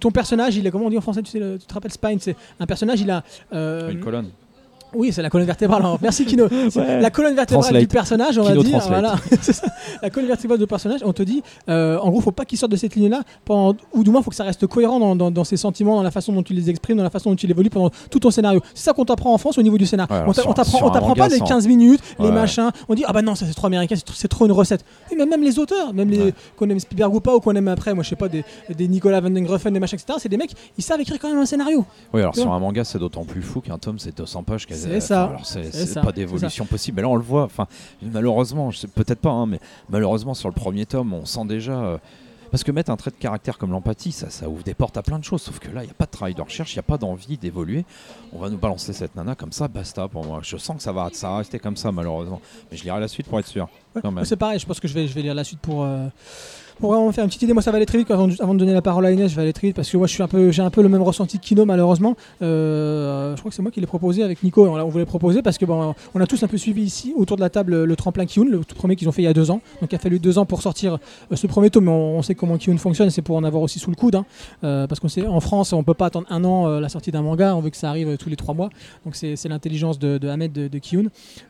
[0.00, 2.66] Ton personnage, il est comment on dit en français, tu te rappelles spine, c'est un
[2.66, 3.22] personnage, il a.
[3.52, 4.30] euh, Une colonne.
[4.94, 5.84] Oui, c'est la colonne vertébrale.
[5.84, 5.98] hein.
[6.02, 6.46] Merci Kino.
[6.76, 7.00] Ouais.
[7.00, 7.80] La colonne vertébrale Translate.
[7.82, 8.80] du personnage, on va Kino dire.
[8.88, 9.14] Voilà.
[9.40, 9.66] C'est ça.
[10.02, 12.72] La colonne vertébrale du personnage, on te dit, euh, en gros, faut pas qu'il sorte
[12.72, 13.22] de cette ligne-là,
[13.92, 16.10] ou du moins, faut que ça reste cohérent dans, dans- dans ses sentiments, dans la
[16.10, 18.60] façon dont tu les exprimes, dans la façon dont tu évolues pendant tout ton scénario.
[18.74, 20.10] C'est ça qu'on t'apprend en France au niveau du scénar.
[20.10, 22.70] Ouais, on t'apprend pas les sans- 15 minutes, les machins.
[22.88, 24.84] On dit, ah bah non, ça c'est trop américain, c'est trop, une recette.
[25.16, 27.94] Mais même les auteurs, même les qu'on aime Spielberg ou pas, ou qu'on aime après,
[27.94, 30.18] moi je sais pas, des, des Nicolas Van den Gruffen, des machins, etc.
[30.20, 31.84] C'est des mecs, ils savent écrire quand même un scénario.
[32.12, 34.66] Oui, alors sur un manga, c'est d'autant plus fou qu'un tome, c'est 200 pages.
[34.66, 35.24] quasi- C'est ça.
[35.24, 36.96] alors c'est pas d'évolution possible.
[36.96, 37.44] Mais là, on le voit.
[37.44, 37.66] Enfin,
[38.02, 41.72] malheureusement, peut-être pas, hein, mais malheureusement, sur le premier tome, on sent déjà.
[41.72, 41.98] euh,
[42.50, 45.02] parce que mettre un trait de caractère comme l'empathie, ça, ça ouvre des portes à
[45.02, 45.42] plein de choses.
[45.42, 46.98] Sauf que là, il n'y a pas de travail de recherche, il n'y a pas
[46.98, 47.84] d'envie d'évoluer.
[48.32, 50.38] On va nous balancer cette nana comme ça, basta pour moi.
[50.42, 52.40] Je sens que ça va, ça va rester comme ça, malheureusement.
[52.70, 53.68] Mais je lirai la suite pour être sûr.
[53.96, 54.02] Ouais.
[54.24, 56.06] C'est pareil, je pense que je vais, je vais lire la suite pour, euh,
[56.78, 57.52] pour vraiment faire une petite idée.
[57.52, 58.10] Moi, ça va aller très vite.
[58.10, 59.90] Avant de, avant de donner la parole à Inès, je vais aller très vite parce
[59.90, 62.16] que moi, je suis un peu, j'ai un peu le même ressenti que Kino, malheureusement.
[62.42, 64.66] Euh, je crois que c'est moi qui l'ai proposé avec Nico.
[64.66, 67.36] On, on voulait proposer parce que bon, on a tous un peu suivi ici autour
[67.36, 69.32] de la table le tremplin Kiun, le tout premier qu'ils ont fait il y a
[69.32, 69.60] deux ans.
[69.80, 70.98] Donc, il a fallu deux ans pour sortir
[71.32, 71.84] euh, ce premier tome.
[71.84, 73.10] Mais on, sait comment Kiun fonctionne.
[73.10, 74.24] C'est pour en avoir aussi sous le coude, hein.
[74.64, 77.22] Euh, parce qu'on sait en France, on peut pas attendre un an la sortie d'un
[77.22, 77.54] manga.
[77.54, 78.70] On veut que ça arrive tous les trois mois.
[79.04, 81.04] Donc, c'est l'intelligence de, Ahmed de, de Kiun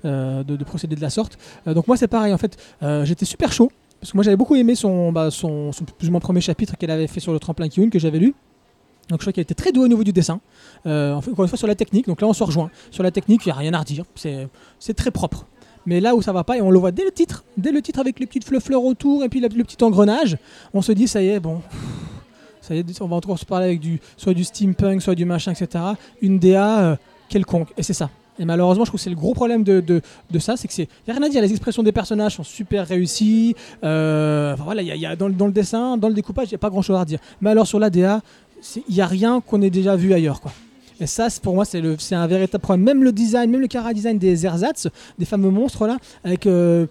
[0.05, 1.39] de, de procéder de la sorte.
[1.67, 2.33] Donc moi, c'est pareil.
[2.33, 2.59] En fait,
[3.05, 3.71] j'étais super chaud.
[4.05, 6.91] Parce que moi j'avais beaucoup aimé son, bah, son, plus ou moins premier chapitre qu'elle
[6.91, 8.35] avait fait sur le tremplin Kiun que j'avais lu.
[9.09, 10.43] Donc je crois qu'elle était très douée au niveau du dessin.
[10.85, 12.07] Euh, encore une fois sur la technique.
[12.07, 12.71] Donc là on se rejoint.
[12.91, 14.05] Sur la technique, il n'y a rien à redire.
[14.15, 15.47] C'est très propre.
[15.87, 17.81] Mais là où ça va pas, et on le voit dès le titre, dès le
[17.81, 20.37] titre avec les petites fleurs autour et puis le petit engrenage,
[20.75, 21.63] on se dit ça y est, bon,
[22.61, 25.25] ça y est, on va encore se parler avec du, soit du steampunk, soit du
[25.25, 25.83] machin, etc.
[26.21, 26.97] Une DA euh,
[27.31, 27.73] quelconque.
[27.79, 28.11] Et c'est ça.
[28.39, 30.75] Et malheureusement, je trouve que c'est le gros problème de, de, de ça, c'est que
[30.75, 31.41] c'est, y a rien à dire.
[31.41, 33.55] Les expressions des personnages sont super réussies.
[33.85, 36.15] Euh, enfin, voilà, il y a, y a dans, le- dans le dessin, dans le
[36.15, 37.21] découpage, il n'y a pas grand chose à dire.
[37.41, 38.23] Mais alors sur l'ADA,
[38.89, 40.53] il n'y a rien qu'on ait déjà vu ailleurs, quoi.
[41.01, 41.83] Et ça, pour moi, c'est,
[42.15, 42.85] un véritable problème.
[42.85, 44.87] Même le design, même le cara design des ersatz,
[45.19, 46.87] des fameux monstres là, avec euh,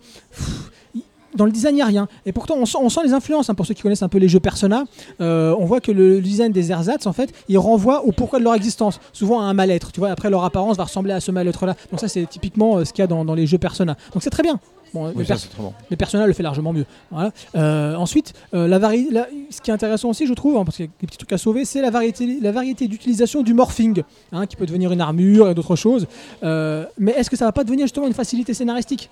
[1.35, 2.07] dans le design, il n'y a rien.
[2.25, 3.49] Et pourtant, on sent, on sent les influences.
[3.49, 4.83] hein, pour ceux qui connaissent un peu les jeux Persona,
[5.21, 8.43] euh, on voit que le design des ersatz, en fait, il renvoie au pourquoi de
[8.43, 8.99] leur existence.
[9.13, 9.91] Souvent à un mal-être.
[9.91, 11.75] Tu vois, après, leur apparence va ressembler à ce mal-être-là.
[11.91, 13.95] Donc ça, c'est typiquement euh, ce qu'il y a dans, dans les jeux Persona.
[14.13, 14.59] Donc c'est très bien.
[14.93, 15.95] Bon, Oui, pers- trop bon.
[15.97, 16.85] Persona le fait largement mieux.
[17.09, 17.31] Voilà.
[17.55, 20.85] Euh, ensuite, la vari- la- ce qui est intéressant aussi, je trouve, hein, parce qu'il
[20.85, 24.03] y a des petits trucs à sauver, c'est la variété, la variété d'utilisation du morphing,
[24.31, 26.05] hein, qui peut devenir une armure et d'autres choses.
[26.43, 29.09] Mais est-ce que ça va pas devenir justement une facilité scénaristique?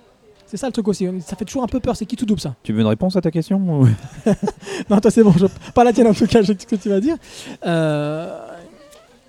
[0.52, 2.42] C'est ça le truc aussi, ça fait toujours un peu peur, c'est qui tout double
[2.42, 3.88] ça Tu veux une réponse à ta question ou-
[4.90, 5.48] Non, toi c'est bon, je...
[5.74, 7.16] pas la tienne en tout cas, je sais ce que tu vas dire.
[7.66, 8.38] Euh,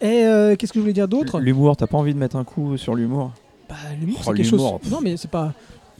[0.00, 1.38] Et euh, qu'est-ce que je voulais dire d'autre?
[1.40, 3.30] L'humour, t'as pas envie de mettre un coup sur l'humour?
[3.68, 4.80] Bah, l'humour, Oh, c'est quelque chose.
[4.82, 4.90] pff.
[4.90, 5.52] Non, mais c'est pas.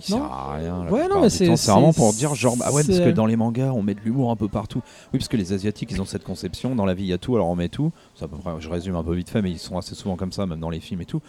[0.08, 0.18] Il Non.
[0.22, 0.86] sert à rien.
[0.90, 3.70] Ouais, non, mais c'est- vraiment pour dire genre, ah ouais, parce que dans les mangas,
[3.72, 4.80] on met de l'humour un peu partout.
[5.12, 6.74] Oui, parce que les Asiatiques, ils ont cette conception.
[6.74, 7.92] Dans la vie, il y a tout, alors on met tout.
[8.58, 10.70] Je résume un peu vite fait, mais ils sont assez souvent comme ça, même dans
[10.70, 11.20] les films et tout.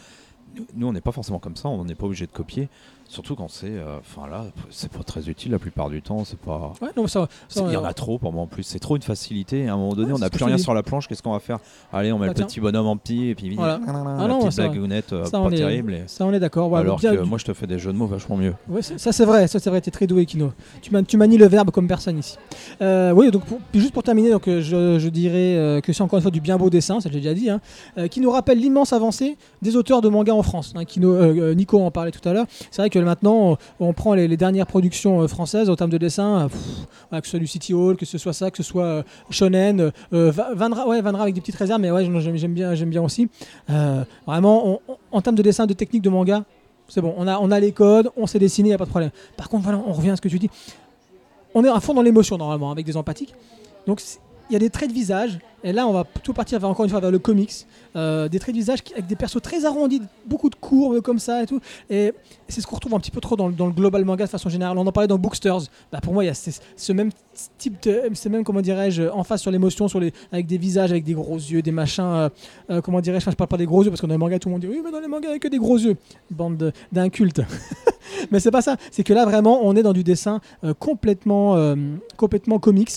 [0.56, 2.70] Nous- Nous, on n'est pas forcément comme ça, on n'est pas obligé de copier.
[3.10, 3.68] Surtout quand c'est.
[3.68, 6.24] euh, Enfin là, c'est pas très utile la plupart du temps.
[6.26, 6.74] C'est pas.
[6.82, 8.64] Ouais, non, ça, ça, Il y en euh, a trop pour moi en plus.
[8.64, 9.64] C'est trop une facilité.
[9.64, 11.08] Et à un moment donné, Ouais, on n'a plus rien sur la planche.
[11.08, 11.60] Qu'est-ce qu'on va faire?
[11.92, 13.80] Allez, on met le petit bonhomme en petit et puis Voilà.
[13.86, 15.94] la Ah non, petite ça- blagounette euh, pas est- terrible.
[15.94, 16.76] et- Ça, on est d'accord.
[16.76, 18.56] alors bien- que moi, je te fais des jeux de mots vachement mieux.
[18.68, 20.52] Ouais, ça c'est vrai, ça c'est vrai, t'es très doué Kino.
[20.82, 22.38] Tu, man- tu manies le verbe comme personne ici.
[22.82, 26.24] Euh, oui, donc pour- juste pour terminer, donc, je, je dirais que c'est encore une
[26.24, 27.60] fois du bien beau dessin, ça j'ai déjà dit, hein,
[28.10, 30.74] qui nous rappelle l'immense avancée des auteurs de manga en France.
[30.76, 32.46] hein, Kino- Nico en parlait tout à l'heure.
[32.72, 36.50] C'est vrai que maintenant, on, prend les, dernières productions euh, françaises en termes de dessin,
[37.12, 39.04] euh, que ce soit du City Hall, que ce soit ça, que ce soit euh,
[39.30, 43.30] Shonen, Va- Vanra, ouais, avec des petites réserves, mais ouais, j'aime bien, j'aime bien aussi.
[44.26, 44.82] Vraiment,
[45.12, 46.44] en termes de dessin, de technique de manga,
[46.88, 48.86] c'est bon, on a, on a les codes, on sait dessiner, il n'y a pas
[48.86, 49.12] de problème.
[49.38, 50.50] Par contre, voilà, on revient à ce que tu dis.
[51.56, 53.34] On est à fond dans l'émotion normalement avec des empathiques.
[53.88, 54.02] Donc
[54.50, 56.86] il y a des traits de visage, et là on va plutôt partir vers, encore
[56.86, 57.66] une fois vers le comics.
[57.96, 61.44] Euh, des traits de visage avec des persos très arrondis, beaucoup de courbes comme ça
[61.44, 61.60] et tout.
[61.90, 62.12] Et
[62.48, 64.78] c'est ce qu'on retrouve un petit peu trop dans, le- global manga de façon générale.
[64.78, 65.62] On en parlait dans Booksters.
[65.92, 67.10] Bah, pour moi, il y a ce, même
[67.58, 68.02] type de.
[68.14, 69.88] C'est même, comment dirais-je, en face sur l'émotion,
[70.32, 72.04] avec des visages, avec des gros yeux, des machins.
[72.04, 72.30] euh,
[72.72, 74.40] euh, comment dirais-je Enfin, je parle pas des gros yeux parce que dans les mangas,
[74.40, 75.78] tout le monde dit oui, mais dans les mangas, il n'y a que des gros
[75.78, 75.96] yeux.
[76.32, 77.42] Bande de- d'incultes.
[78.32, 78.78] mais c'est pas ça.
[78.92, 81.76] C'est que là, vraiment, on est dans du dessin euh, complètement, euh,
[82.18, 82.90] complètement comics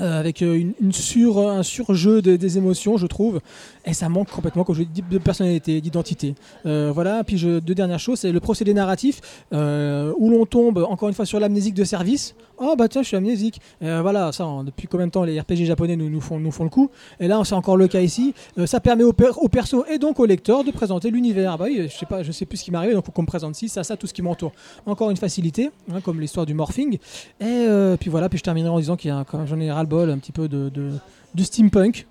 [0.00, 3.40] euh, avec euh, une, sur, un surjeu des, émotions, je trouve.
[3.84, 6.34] Et ça manque complètement, comme je dis, de personnalité, d'identité.
[6.66, 7.24] Euh, voilà.
[7.24, 9.20] Puis je, deux dernières choses, c'est le procédé narratif
[9.52, 12.34] euh, où l'on tombe encore une fois sur l'amnésique de service.
[12.60, 13.60] Oh bah tiens, je suis amnésique.
[13.82, 16.50] Euh, voilà, ça, hein, depuis combien de temps les RPG japonais nous, nous, font, nous
[16.50, 16.90] font le coup?
[17.20, 18.34] Et là, c'est encore le cas ici.
[18.58, 21.52] Euh, ça permet au, per- perso et donc au lecteur de présenter l'univers.
[21.52, 23.22] Ah bah oui, je sais pas, je sais plus ce qui m'arrive, donc faut qu'on
[23.22, 24.52] me présente ci, ça, ça, tout ce qui m'entoure.
[24.86, 26.98] Encore une facilité, hein, comme l'histoire du morphing.
[27.40, 30.10] Et euh, puis voilà, puis je terminerai en disant qu'il y a, quand ai ras-le-bol
[30.10, 30.92] un petit peu de, de,
[31.34, 32.06] du steampunk.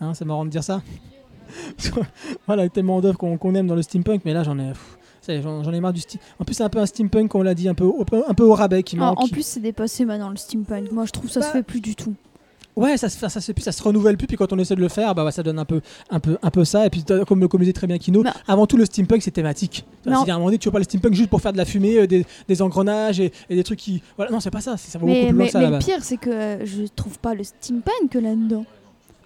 [0.00, 0.82] Hein, c'est marrant de dire ça.
[2.46, 4.58] voilà, il y a tellement d'œuvres qu'on qu'on aime dans le steampunk, mais là j'en
[4.58, 4.72] ai,
[5.40, 6.20] j'en j'en ai marre du steam.
[6.38, 8.44] En plus, c'est un peu un steampunk, on l'a dit, un peu, au- un peu
[8.44, 9.20] au rabais qui En, manque.
[9.20, 10.92] en plus, c'est dépassé maintenant le steampunk.
[10.92, 12.14] Moi, je trouve ça se Bah, fait plus du tout.
[12.78, 14.88] Ouais, ça, se ça, plus, ça se renouvelle plus, puis quand on essaie de le
[14.88, 16.86] faire, bah, ouais, ça donne un peu, un peu, un peu ça.
[16.86, 19.84] Et puis, comme le disait très bien Kino, avant tout, le steampunk, c'est thématique.
[20.04, 21.64] C'est-à-dire, à un moment donné, tu veux pas le steampunk juste pour faire de la
[21.64, 24.02] fumée, euh, des, des engrenages et, et des trucs qui.
[24.16, 25.78] Voilà, non, c'est pas ça, ça va beaucoup Mais, plus loin que ça mais le
[25.78, 28.64] pire, c'est que euh, je trouve pas le steampunk là-dedans.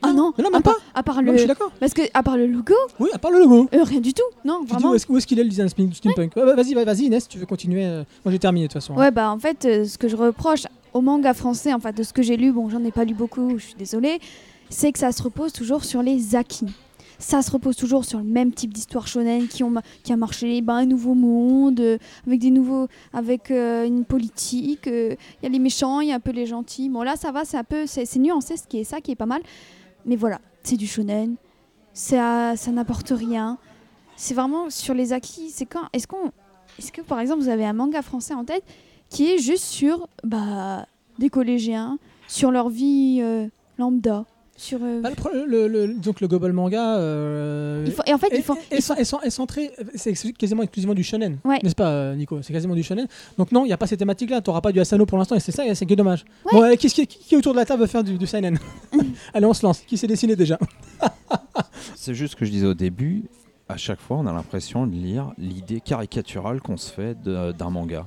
[0.05, 0.75] Ah Non, non, à même pas.
[0.95, 1.33] à part Non, le.
[1.35, 1.71] je suis d'accord.
[1.79, 3.69] Parce que, à part le logo, Oui, à part le logo.
[3.73, 4.23] euh, rien du tout.
[4.45, 4.91] Non, Tu vraiment.
[4.91, 6.35] où est-ce où est-ce qu'il est le design steam- steampunk?
[6.37, 8.81] Ouais, bah, Vas-y, vas- vas-y, Inès, tu veux continuer euh, Moi, j'ai terminé de toute
[8.83, 8.95] façon.
[8.95, 9.01] hein.
[9.01, 10.65] Ouais, bah en fait, euh, ce que je reproche
[10.95, 13.59] au manga français, enfin de ce que j'ai lu, bon, j'en ai pas lu beaucoup,
[13.59, 14.21] je suis désolée,
[14.71, 16.67] c'est que ça se repose toujours sur les acquis.
[17.19, 20.87] Ça se repose toujours sur le même type d'histoire shonen qui, a marché, ben, un
[20.87, 24.87] nouveau monde, euh, avec des nouveaux, avec euh, une politique.
[24.87, 26.89] Il y a les méchants, il y a un peu les gentils.
[26.89, 29.17] Bon là, ça va, c'est un peu, c'est nuancé, ce qui est ça qui est
[29.17, 29.41] pas mal.
[30.05, 31.37] Mais voilà, c'est du shonen,
[31.93, 33.59] ça, ça n'apporte rien.
[34.17, 35.51] C'est vraiment sur les acquis.
[35.51, 36.33] C'est quand, est-ce qu'on,
[36.79, 38.65] est-ce que par exemple vous avez un manga français en tête
[39.13, 40.87] qui est juste sur bah,
[41.19, 41.99] des collégiens,
[42.29, 43.47] sur leur vie euh,
[43.79, 44.25] lambda.
[44.55, 46.97] Sur, euh, Bah, le pro- le, le- donc le Gobble manga.
[46.99, 48.57] euh, il faut- et en fait, il faut,
[49.31, 51.59] centré, c'est quasiment exclusivement du shonen, Ouais.
[51.63, 52.41] n'est-ce pas, euh, Nico?
[52.43, 53.09] C'est quasiment du shonen.
[53.39, 54.41] Donc non, il n'y a pas ces thématiques-là.
[54.43, 56.25] Tu n'auras pas du Asano pour l'instant, et c'est ça, et c'est que dommage.
[56.53, 56.71] Ouais.
[56.71, 58.59] Bon, qui, qui, qui autour de la table veut faire du, du seinen?
[59.35, 59.81] Allez, on se lance.
[59.81, 60.59] Qui s'est dessiné déjà?
[61.97, 63.25] C'est juste ce que je disais au début.
[63.69, 68.07] À chaque fois, on a l'impression de lire l'idée caricaturale qu'on se fait d'un manga.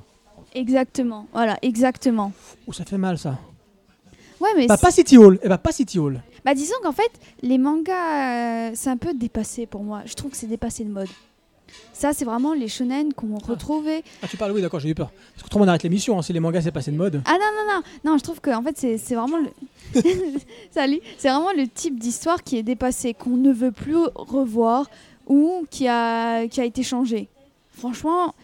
[0.54, 1.26] Exactement.
[1.32, 2.32] Voilà, exactement.
[2.66, 3.38] Ouh, ça fait mal ça.
[4.40, 5.38] Ouais, mais Bah, pas City Hall.
[5.42, 6.20] Eh bah, pas City Hall.
[6.44, 7.10] bah, disons qu'en fait,
[7.42, 10.02] les mangas, euh, c'est un peu dépassé pour moi.
[10.04, 11.08] Je trouve que c'est dépassé de mode.
[11.92, 14.02] Ça, c'est vraiment les shonen qu'on retrouvait.
[14.22, 15.10] Ah, tu parles, oui, d'accord, j'ai eu peur.
[15.32, 16.18] Parce que autrement, on arrête l'émission.
[16.18, 17.22] hein, si les mangas, c'est passé de mode.
[17.24, 17.82] Ah non, non, non,
[18.12, 19.50] non, je trouve que en fait, c'est c'est vraiment le.
[20.70, 21.00] Salut.
[21.18, 24.88] C'est vraiment le type d'histoire qui est dépassé, qu'on ne veut plus revoir
[25.26, 27.28] ou qui a, qui a été changé.
[27.76, 28.34] Franchement,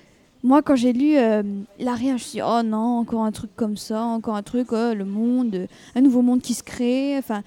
[0.43, 1.43] moi, quand j'ai lu euh,
[1.79, 4.93] je me suis dit, oh non, encore un truc comme ça, encore un truc, oh,
[4.95, 7.43] le monde, euh, un nouveau monde qui se crée, enfin,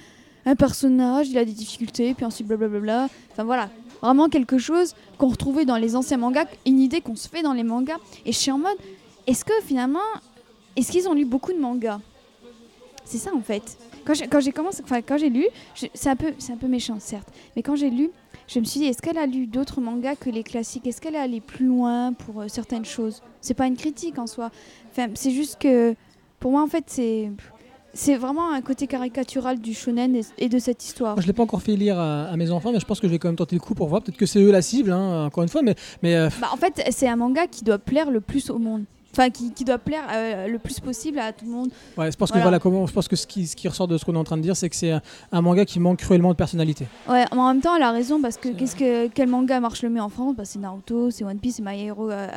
[0.45, 3.09] un personnage, il a des difficultés, puis ensuite blablabla.
[3.31, 3.69] Enfin voilà,
[4.01, 7.53] vraiment quelque chose qu'on retrouvait dans les anciens mangas, une idée qu'on se fait dans
[7.53, 7.97] les mangas.
[8.25, 8.77] Et je suis en mode,
[9.27, 9.99] est-ce que finalement,
[10.75, 11.99] est-ce qu'ils ont lu beaucoup de mangas?
[13.03, 13.77] C'est ça en fait.
[14.05, 17.63] Quand j'ai, commencé, enfin quand j'ai lu, c'est un c'est un peu méchant certes, mais
[17.63, 18.11] quand j'ai lu,
[18.47, 20.85] je me suis dit, est-ce qu'elle a lu d'autres mangas que les classiques?
[20.87, 23.21] Est-ce qu'elle est allée plus loin pour euh, certaines choses?
[23.41, 24.51] C'est pas une critique en soi.
[24.91, 25.95] Enfin, c'est juste que
[26.39, 27.31] pour moi en fait c'est
[27.95, 31.15] c'est vraiment un côté caricatural du shonen et, de cette histoire.
[31.15, 33.07] Moi, je l'ai pas encore fait lire à, à mes enfants, mais je pense que
[33.07, 34.01] je vais quand même tenter le coup pour voir.
[34.01, 35.61] Peut-être que c'est eux la cible, hein, encore une fois.
[35.61, 38.59] Mais, mais euh, Bah, en fait, c'est un manga qui doit plaire le plus au
[38.59, 38.83] monde.
[39.17, 41.69] Enfin, qui, qui doit plaire euh, le plus possible à tout le monde.
[41.97, 42.59] ouais, je pense que Voilà.
[42.59, 42.85] comment.
[42.85, 44.41] Je pense que ce qui, ce qui ressort de ce qu'on est en train de
[44.41, 44.91] dire, c'est que c'est
[45.31, 46.85] un, manga qui manque cruellement de personnalité.
[47.07, 49.83] Ouais, mais en même temps, elle a raison parce que qu'est-ce que quel manga marche
[49.83, 50.35] le mieux en France?
[50.35, 52.27] Bah, C'est Naruto, c'est One Piece, c'est My Hero euh,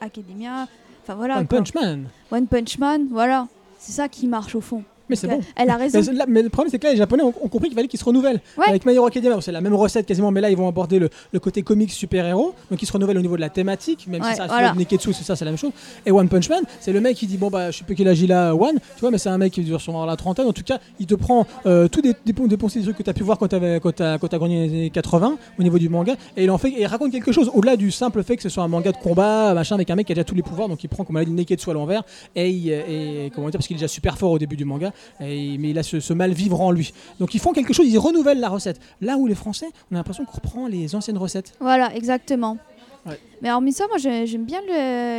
[0.00, 0.68] Academia.
[1.02, 1.38] Enfin voilà.
[1.38, 1.58] One quoi.
[1.58, 2.06] Punch Man.
[2.30, 3.48] One Punch Man, voilà.
[3.80, 4.84] C'est ça qui marche au fond.
[5.08, 5.40] Mais c'est bon.
[5.56, 6.00] Elle a raison.
[6.28, 8.04] Mais, le problème, c'est que là, les Japonais ont, ont compris qu'il fallait qu'ils se
[8.04, 8.40] renouvellent.
[8.56, 8.64] Ouais.
[8.68, 11.08] Avec My Hero Academia, c'est la même recette quasiment, mais là, ils vont aborder le,
[11.32, 12.54] le côté comics super-héros.
[12.70, 14.74] Donc, ils se renouvellent au niveau de la thématique, même Ouais, si ça reste voilà.
[14.74, 15.70] Neketsu, c'est ça, c'est la même chose.
[16.06, 18.08] Et One Punch Man, c'est le mec qui dit Bon, bah, je sais plus quel
[18.08, 20.46] âge il a, One, tu vois, mais c'est un mec qui dure sûrement la trentaine.
[20.46, 23.10] En tout cas, il te prend euh, tous des, des, des, des trucs que tu
[23.10, 23.92] as pu voir quand tu as, quand
[24.38, 26.86] grandi dans les années 80 au niveau du manga, et il en fait, et il
[26.86, 29.74] raconte quelque chose au-delà du simple fait que ce soit un manga de combat, machin,
[29.74, 31.24] avec un mec qui a déjà tous les pouvoirs, donc il prend, comme on l'a
[31.24, 32.02] dit, Neketsu à l'envers,
[32.36, 34.92] et, il- et comment dire, parce qu'il est déjà super fort au début du manga,
[35.20, 36.92] et, mais il a ce, ce mal vivre en lui.
[37.20, 38.80] Donc ils font quelque chose, ils renouvellent la recette.
[39.00, 41.52] Là où les Français, on a l'impression qu'on reprend les anciennes recettes.
[41.60, 42.58] Voilà, exactement.
[43.06, 43.18] Ouais.
[43.42, 44.60] Mais hormis ça, moi j'ai- j'aime bien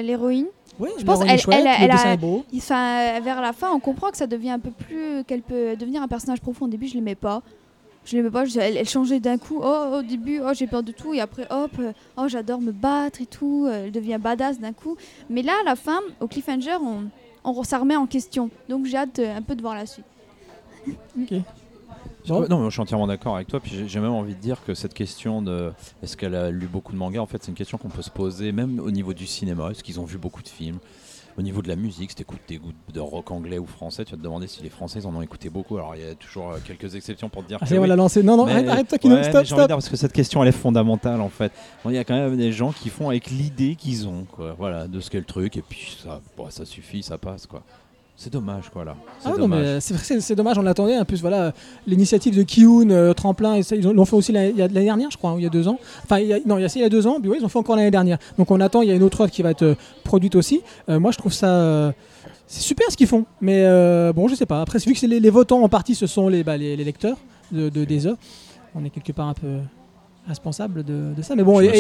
[0.02, 0.48] l'héroïne.
[0.80, 2.16] Oui, Je pense elle- chouette, elle elle a-.
[2.56, 5.24] Enfin, vers la fin, on comprend que ça devient un peu plus.
[5.28, 6.66] qu'elle peut devenir un personnage profond.
[6.66, 7.42] Au début, je l'aimais pas.
[8.06, 8.46] Je l'aimais pas.
[8.46, 9.60] je- elle, elle changeait d'un coup.
[9.62, 11.14] Oh, au début, oh, j'ai peur de tout.
[11.14, 11.72] Et après, hop,
[12.18, 13.68] oh, j'adore me battre et tout.
[13.70, 14.96] Elle devient badass d'un coup.
[15.30, 17.04] Mais là, à la fin, au cliffhanger, on,
[17.44, 18.50] on, ça remet en question.
[18.68, 20.06] Donc, j'ai hâte euh, un peu de voir la suite.
[21.16, 21.44] Bon.
[22.28, 23.60] Ouais, Non, mais je suis entièrement d'accord avec toi.
[23.60, 25.72] Puis j'ai même envie de dire que cette question de
[26.04, 28.10] est-ce qu'elle a lu beaucoup de mangas, en fait, c'est une question qu'on peut se
[28.12, 29.72] poser même au niveau du cinéma.
[29.72, 30.80] Est-ce qu'ils ont vu beaucoup de films?
[31.40, 34.12] Au niveau de la musique, si t'écoutes des goûts de rock anglais ou français, tu
[34.12, 35.78] vas te demander si les Français ils en ont écouté beaucoup.
[35.78, 37.88] Alors il y a toujours euh, quelques exceptions pour te dire Ah, que on oui.
[37.88, 38.22] l'a lancé.
[38.24, 39.16] Non, non, Mais- arrête, arrête-toi, ouais, Kino.
[39.16, 39.68] mais Stop, stop.
[39.70, 41.54] parce que cette question elle est fondamentale en fait.
[41.82, 44.54] Bon, Il y a quand même des gens qui font avec l'idée qu'ils ont, quoi.
[44.58, 47.64] Voilà, de ce qu'est le truc, et puis ça, bon, ça suffit, ça passe, quoi.
[48.22, 48.98] C'est dommage, quoi, là.
[49.22, 49.62] C'est Ah dommage.
[49.66, 50.98] mais c'est c'est dommage, on l'attendait.
[50.98, 51.54] En plus, voilà,
[51.88, 55.18] l'initiative de Kiun, euh, Tremplin, et ça, ils ont- l'ont fait aussi l'année dernière, je
[55.18, 55.80] crois, ou il y a deux ans.
[56.04, 57.38] Enfin, il y a- non, il y a, il y a deux ans, puis oui,
[57.40, 58.18] ils ont fait encore l'année dernière.
[58.38, 60.60] Donc on attend, il y a une autre œuvre qui va être euh, produite aussi.
[60.90, 61.48] Euh, moi, je trouve ça.
[61.48, 61.92] euh,
[62.46, 64.60] c'est super ce qu'ils font, mais euh, bon, je sais pas.
[64.62, 66.84] Après, vu que c'est les, les votants en partie, ce sont les, bah, les, les
[66.84, 67.16] lecteurs
[67.54, 68.18] de, de- des œuvres,
[68.76, 69.48] on est quelque part un peu
[70.30, 71.36] responsable de, de ça.
[71.36, 71.72] Mais bon, il y, a,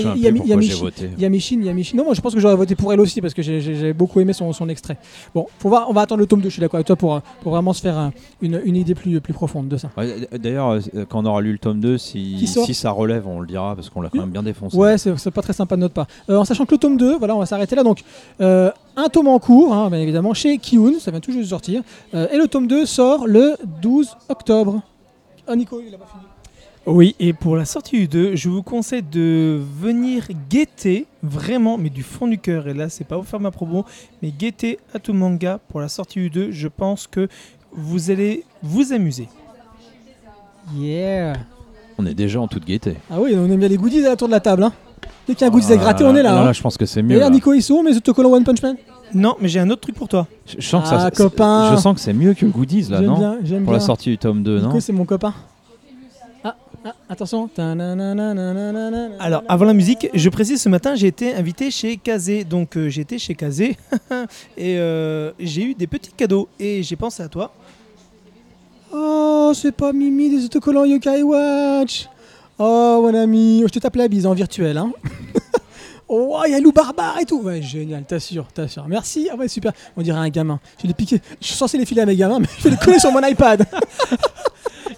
[1.30, 1.98] Michine, il a Michine.
[1.98, 4.34] Non, moi je pense que j'aurais voté pour elle aussi parce que j'ai- beaucoup aimé
[4.34, 4.98] son, son extrait.
[5.34, 7.22] Bon, faut voir, on va attendre le tome 2, je suis d'accord avec toi, pour,
[7.42, 8.12] pour vraiment se faire un-
[8.42, 9.90] une, une idée plus, plus profonde de ça.
[9.98, 13.40] Ouais, D'ailleurs, euh, quand on aura lu le tome 2, Qui si, ça relève, on
[13.40, 14.76] le dira, parce qu'on l'a quand même bien défoncé.
[14.78, 16.08] Ouais, c'est c'est pas très sympa de notre part.
[16.30, 17.84] Euh, en sachant que le tome 2, voilà, on va s'arrêter là.
[17.84, 18.02] Donc,
[18.42, 21.50] euh, un tome en cours, hein, bien évidemment, chez Kiun, ça vient tout juste de
[21.50, 21.82] sortir.
[22.14, 24.82] Euh, et le tome 2 sort le 12 octobre.
[25.48, 26.24] Ah, Nico, il a pas fini.
[26.86, 31.90] Oui, et pour la sortie du 2, je vous conseille de venir guetter, vraiment, mais
[31.90, 32.68] du fond du cœur.
[32.68, 33.86] Et là, c'est pas pour faire ma promo,
[34.24, 36.52] mais guetter à tout manga pour la sortie du 2.
[36.52, 37.28] Je pense que
[37.72, 39.28] vous allez vous amuser.
[40.76, 41.34] Yeah.
[41.98, 42.96] On est déjà en toute gaieté.
[43.12, 44.64] Ah oui, on aime bien les goodies à la tour de la table.
[44.64, 44.74] Hein.
[45.28, 46.32] Dès qu'il y a un goodies à gratter, on est là.
[46.32, 46.46] Non, hein.
[46.46, 47.20] là, je pense que c'est mieux.
[47.20, 47.30] là.
[47.30, 48.78] Nico, ils sont où mes autocollants One Punch Man
[49.14, 50.28] Non, mais j'ai un autre truc pour toi.
[50.48, 51.72] Je, je sens que Ah, ça, c'est- copain.
[51.76, 53.18] je sens que c'est mieux que Goodies, là, non?
[53.18, 53.74] bien, Pour bien.
[53.74, 54.68] la sortie du tome 2, non?
[54.68, 55.34] Nico, c'est mon copain.
[56.86, 57.50] Ah, attention.
[59.20, 62.46] Alors, avant la musique, je précise, ce matin, j'ai été invité chez Kazé.
[62.46, 63.78] Donc, euh, j'ai été chez Kazé
[64.58, 66.48] et euh, j'ai eu des petits cadeaux.
[66.60, 67.54] Et j'ai pensé à toi.
[68.94, 72.08] Oh, c'est pas Mimi des autocollants Yokai Watch.
[72.58, 74.78] Oh, mon ami, je te tape la bise en virtuel.
[74.78, 74.92] Hein.
[76.08, 77.42] oh, il y a Lou Barbare et tout.
[77.42, 78.88] Ouais, génial, t'assures, t'assures.
[78.88, 79.30] Merci.
[79.32, 79.74] Ah ouais, super.
[79.98, 80.60] On dirait un gamin.
[80.82, 81.22] Je l'ai piqué.
[81.42, 83.22] Je suis censé les filer à mes gamins, mais je vais les coller sur mon
[83.26, 83.66] iPad.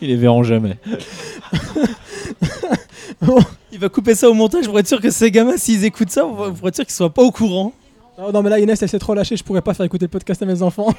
[0.01, 0.77] Ils les verront jamais.
[3.71, 6.23] Il va couper ça au montage pour être sûr que ces gamins, s'ils écoutent ça,
[6.23, 7.71] pour être sûr qu'ils soient pas au courant.
[8.17, 9.37] Oh, non, mais là, Inès, elle s'est trop lâchée.
[9.37, 10.93] Je pourrais pas faire écouter le podcast à mes enfants.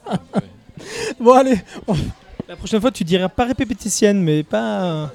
[1.20, 1.60] bon, allez,
[2.48, 5.10] La prochaine fois, tu diras pas répétitienne, mais pas.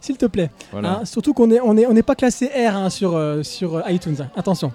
[0.00, 0.50] s'il te plaît.
[0.72, 1.00] Voilà.
[1.00, 3.76] Hein, surtout qu'on est, on est, on n'est pas classé R hein, sur, euh, sur
[3.76, 4.16] euh, iTunes.
[4.36, 4.72] Attention.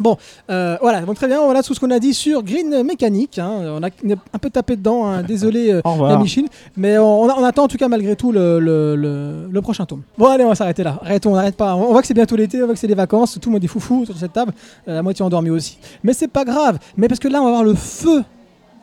[0.00, 0.16] Bon,
[0.50, 3.38] euh, voilà, donc très bien, voilà tout ce qu'on a dit sur Green Mécanique.
[3.38, 3.50] hein.
[3.78, 5.22] On a un peu tapé dedans, hein.
[5.26, 6.16] désolé euh, la.
[6.18, 6.46] Michine,
[6.76, 10.02] mais on, attend en tout cas malgré tout le, le, le- le prochain tome.
[10.16, 10.98] Bon, allez, on va s'arrêter là.
[11.02, 11.74] Arrêtons, on n'arrête pas.
[11.74, 13.64] On voit que c'est bientôt l'été, on voit que c'est les vacances, tout le monde
[13.64, 14.52] est foufou sur cette table,
[14.86, 15.78] euh, la moitié endormie aussi.
[16.04, 18.22] Mais c'est pas grave, mais parce que là, on va avoir le feu.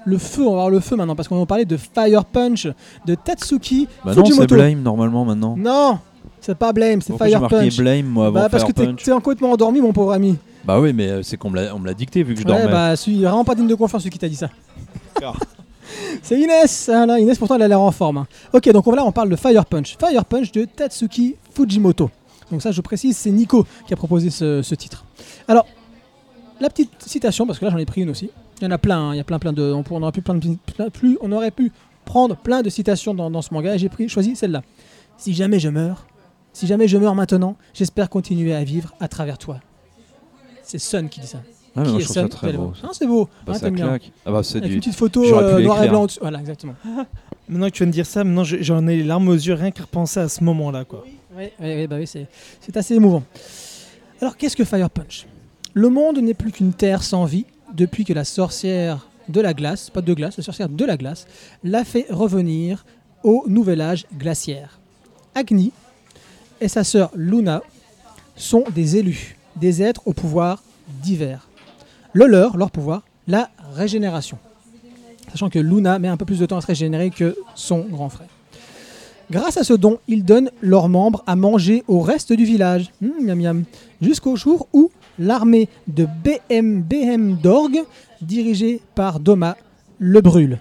[0.07, 2.67] Le feu, on va avoir le feu maintenant, parce qu'on va parler de Fire Punch,
[3.07, 4.53] de Tatsuki Bah non, c'est Fujimoto.
[4.55, 5.55] Blame normalement maintenant.
[5.57, 5.97] Non,
[6.41, 7.77] c'est pas Blame, c'est Fire Punch.
[7.77, 10.35] Blame moi avant Bah, parce Fire que t'es t'es complètement endormi, mon pauvre ami.
[10.65, 12.71] Bah oui, mais euh, c'est qu'on me l'a dicté vu que je Ouais, dormais.
[12.71, 14.49] bah, celui vraiment pas digne de confiance, celui qui t'a dit ça.
[15.13, 15.37] D'accord.
[16.23, 17.17] C'est Inès, hein.
[17.19, 18.17] Inès pourtant elle a l'air en forme.
[18.17, 18.27] hein.
[18.53, 19.95] Ok, donc on- là on parle de Fire Punch.
[19.99, 22.09] Fire Punch de Tatsuki Fujimoto.
[22.51, 25.05] Donc ça je précise, c'est Nico qui a proposé ce, ce titre.
[25.47, 25.67] Alors,
[26.59, 28.31] la petite citation, parce que là j'en ai pris une aussi.
[28.59, 29.71] Il y en a plein, hein, il y a plein plein de...
[29.91, 31.71] On, aurait pu, plein de- plein- plus, on aurait pu
[32.05, 34.63] prendre plein de citations dans, dans ce manga et j'ai pris, choisi celle-là.
[35.17, 36.07] Si jamais je meurs,
[36.53, 39.59] si jamais je meurs maintenant, j'espère continuer à vivre à travers toi.
[40.65, 41.39] C'est Sun qui dit ça.
[41.75, 42.73] Ah, qui moi, est je Sun très beau.
[42.83, 43.29] Ah, c'est beau.
[43.45, 44.11] Bah, Ah, ça claque.
[44.25, 44.75] Ah bah c'est Avec du.
[44.75, 46.07] une petite photo euh, noir et blanc.
[46.21, 46.75] Voilà, exactement.
[47.49, 49.53] Maintenant que tu viens de dire ça, maintenant je- j'en ai les larmes aux yeux
[49.53, 50.83] rien qu'à repenser à ce moment-là.
[50.83, 51.03] quoi.
[51.37, 52.27] Oui, oui, oui, bah oui, c'est,
[52.61, 53.21] c'est assez émouvant.
[54.21, 55.27] Alors, qu'est-ce que Fire Punch?
[55.75, 59.89] Le monde n'est plus qu'une terre sans vie depuis que la sorcière de la glace,
[59.91, 61.27] pas de glace, la sorcière de la glace,
[61.63, 62.85] l'a fait revenir
[63.23, 64.79] au nouvel âge glaciaire.
[65.35, 65.71] Agni
[66.61, 67.61] et sa sœur Luna
[68.35, 70.64] sont des élus, des êtres au pouvoir
[71.03, 71.48] divers.
[72.14, 74.38] Le leur, leur pouvoir, la régénération.
[75.32, 78.10] Sachant que Luna met un peu plus de temps à se régénérer que son grand
[78.10, 78.30] frère.
[79.32, 82.91] Grâce à ce don, ils donnent leurs membres à manger au reste du village.
[83.03, 83.64] Hum.
[84.02, 87.84] Jusqu'au jour où l'armée de BM BM Dorg,
[88.22, 89.57] dirigée par Doma,
[89.98, 90.60] le brûle.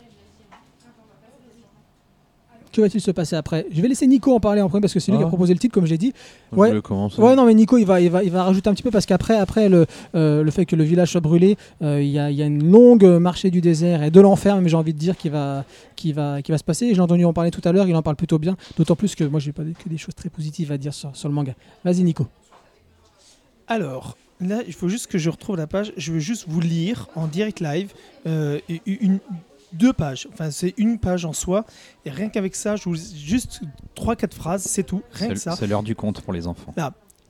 [2.75, 3.67] Que va-t-il se passer après?
[3.71, 5.29] Je vais laisser Nico en parler en premier parce que c'est lui qui a Ah.
[5.29, 6.13] proposé le titre, comme j'ai dit.
[6.51, 6.73] Ouais.
[7.19, 9.07] Ouais, non, mais Nico, il va, il va, il va rajouter un petit peu parce
[9.07, 9.87] qu'après, après le,
[10.17, 12.47] euh, le fait que le village soit brûlé, euh, il y, a, il y a
[12.47, 15.65] une longue marché du désert et de l'enfer, mais j'ai envie de dire, qui va,
[15.95, 16.93] qui va, qui va se passer.
[16.95, 18.57] J'ai entendu en parler tout à l'heure, il en parle plutôt bien.
[18.77, 21.29] D'autant plus que moi, j'ai pas que des choses très positives à dire sur, sur
[21.29, 21.55] le manga.
[21.85, 22.27] Vas-y, Nico.
[23.67, 25.93] Alors, là, il faut juste que je retrouve la page.
[25.97, 27.93] Je veux juste vous lire en direct live
[28.27, 29.19] euh, une,
[29.75, 30.29] deux pages.
[30.33, 31.65] Enfin, c'est une page en soi.
[32.05, 33.61] Et rien qu'avec ça, je vous juste
[33.97, 35.03] 3-4 phrases, c'est tout.
[35.13, 35.57] Rien que C'est ça.
[35.57, 36.75] c'est l'heure du compte pour les enfants.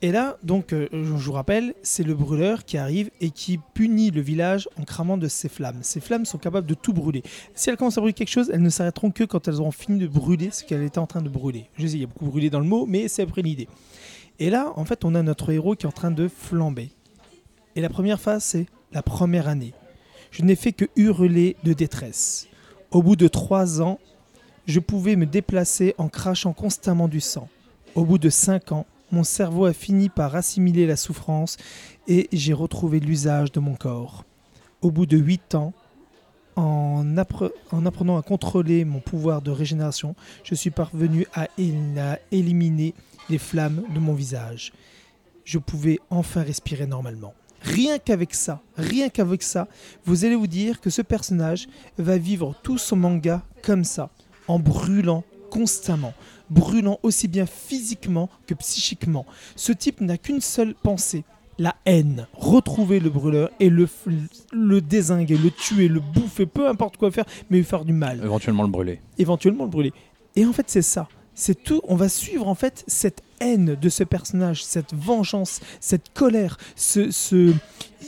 [0.01, 4.11] Et là, donc, euh, je vous rappelle, c'est le brûleur qui arrive et qui punit
[4.11, 5.79] le village en cramant de ses flammes.
[5.81, 7.23] Ces flammes sont capables de tout brûler.
[7.55, 9.97] Si elles commencent à brûler quelque chose, elles ne s'arrêteront que quand elles auront fini
[9.99, 11.69] de brûler ce qu'elle était en train de brûler.
[11.77, 13.67] Je sais, il y a beaucoup brûlé dans le mot, mais c'est après l'idée.
[14.37, 16.91] Et là, en fait, on a notre héros qui est en train de flamber.
[17.77, 19.73] Et la première phase, c'est la première année.
[20.35, 22.49] Je n'ai fait que hurler de détresse.
[22.91, 23.99] Au bout de trois ans,
[24.67, 27.47] je pouvais me déplacer en crachant constamment du sang.
[27.95, 31.55] Au bout de cinq ans, mon cerveau a fini par assimiler la souffrance
[32.09, 34.25] et j'ai retrouvé l'usage de mon corps.
[34.81, 35.71] Au bout de huit ans,
[36.57, 41.47] en, appre- en apprenant à contrôler mon pouvoir de régénération, je suis parvenu à
[42.31, 42.93] éliminer
[43.29, 44.73] les flammes de mon visage.
[45.45, 47.33] Je pouvais enfin respirer normalement.
[47.65, 49.67] Rien qu'avec ça, rien qu'avec ça,
[50.05, 51.67] vous allez vous dire que ce personnage
[51.97, 54.11] va vivre tout son manga comme ça,
[54.47, 56.13] en brûlant constamment,
[56.49, 59.25] brûlant aussi bien physiquement que psychiquement.
[59.55, 61.23] Ce type n'a qu'une seule pensée,
[61.57, 62.27] la haine.
[62.33, 63.87] Retrouver le brûleur et le,
[64.51, 68.21] le désinguer, le tuer, le bouffer, peu importe quoi faire, mais lui faire du mal
[68.23, 68.99] Éventuellement le brûler.
[69.17, 69.93] éventuellement le brûler.
[70.35, 71.07] Et en fait, c'est ça.
[71.35, 71.81] C'est tout.
[71.83, 76.57] On va suivre en fait cette haine de ce personnage, cette vengeance, cette colère.
[76.75, 77.53] Ce, ce...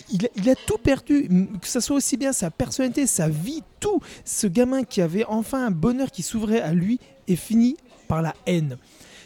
[0.09, 1.27] Il, a, tout perdu,
[1.61, 3.99] que ce soit aussi bien sa personnalité, sa vie, tout.
[4.23, 7.75] Ce gamin qui avait enfin un bonheur qui s'ouvrait à lui est fini
[8.07, 8.77] par la haine.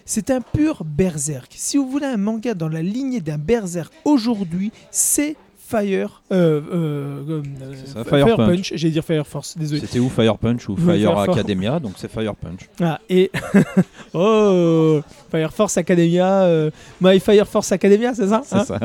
[0.06, 1.54] C'est un pur berserk.
[1.56, 5.36] Si vous voulez un manga dans la lignée d'un berserk aujourd'hui, c'est
[5.72, 8.48] Fire, euh, euh, euh, ça, Fire, Fire Punch.
[8.50, 8.74] Punch.
[8.76, 9.80] J'allais dire Fire Force, désolé.
[9.80, 11.30] C'était où Fire Punch ou Fire Force.
[11.30, 12.70] Academia Donc c'est Fire Punch.
[12.82, 13.32] Ah, et.
[14.14, 15.00] oh
[15.32, 16.70] Fire Force Academia.
[17.00, 18.80] My Fire Force Academia, c'est ça C'est hein ça.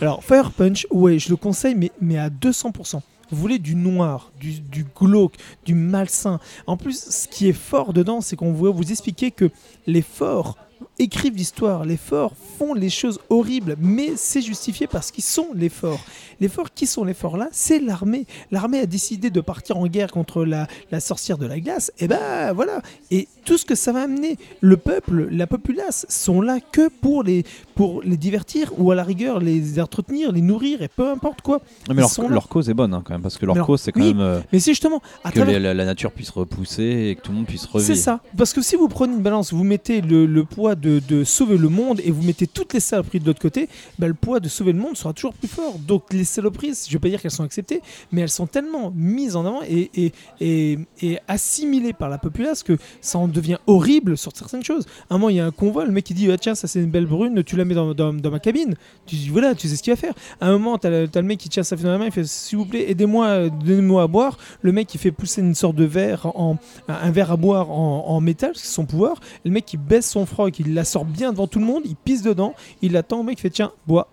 [0.00, 3.00] Alors, Fire Punch, ouais, je le conseille, mais, mais à 200%.
[3.30, 5.34] Vous voulez du noir, du, du glauque,
[5.66, 6.38] du malsain.
[6.68, 9.50] En plus, ce qui est fort dedans, c'est qu'on va vous expliquer que
[9.86, 10.56] les forts
[10.98, 15.68] écrivent l'histoire, les forts font les choses horribles, mais c'est justifié parce qu'ils sont les
[15.68, 16.00] forts.
[16.40, 17.48] Les forts, qui sont les forts là?
[17.52, 18.26] C'est l'armée.
[18.50, 20.66] L'armée a décidé de partir en guerre contre la,
[21.00, 21.92] sorcière de la glace.
[21.98, 22.80] Et ben voilà.
[23.10, 27.22] Et tout ce que ça va amener, le peuple, la populace, sont là que pour
[27.22, 27.44] les,
[27.78, 31.60] pour les divertir ou à la rigueur les entretenir, les nourrir et peu importe quoi.
[31.88, 34.14] Mais leur, cause est bonne hein, quand même, parce que leur cause c'est quand oui,
[34.14, 37.14] même euh, Mais c'est justement à que travers les- la, la nature puisse repousser et
[37.14, 37.86] que tout le monde puisse revivre.
[37.86, 38.18] C'est ça.
[38.36, 41.56] Parce que si vous prenez une balance, vous mettez le, le poids de, de sauver
[41.56, 43.68] le monde et vous mettez toutes les saloperies de l'autre côté,
[44.00, 45.78] bah, le poids de sauver le monde sera toujours plus fort.
[45.78, 47.80] Donc les saloperies, je vais pas dire qu'elles sont acceptées,
[48.10, 52.64] mais elles sont tellement mises en avant et, et, et, et assimilées par la populace
[52.64, 54.84] que ça en devient horrible sur certaines choses.
[55.10, 56.66] À un moment, il y a un convoi, le mec qui dit ah, Tiens, ça
[56.66, 58.74] c'est une belle brune, tu la dans, ma cabine.
[59.06, 60.14] Tu dis Voilà, tu sais ce qu'il va faire.
[60.40, 62.12] À un moment, tu as, le mec qui tient sa fille dans la main, il
[62.12, 64.38] fait S'il vous plaît, aidez-moi, donnez-moi à boire.
[64.62, 66.58] Le mec qui fait pousser une sorte de verre, en,
[66.88, 69.20] un verre à boire en, métal, c'est son pouvoir.
[69.44, 71.96] Le mec qui baisse son froc, il la sort bien devant tout le monde, il
[71.96, 74.08] pisse dedans, il attend, le mec fait Tiens, bois.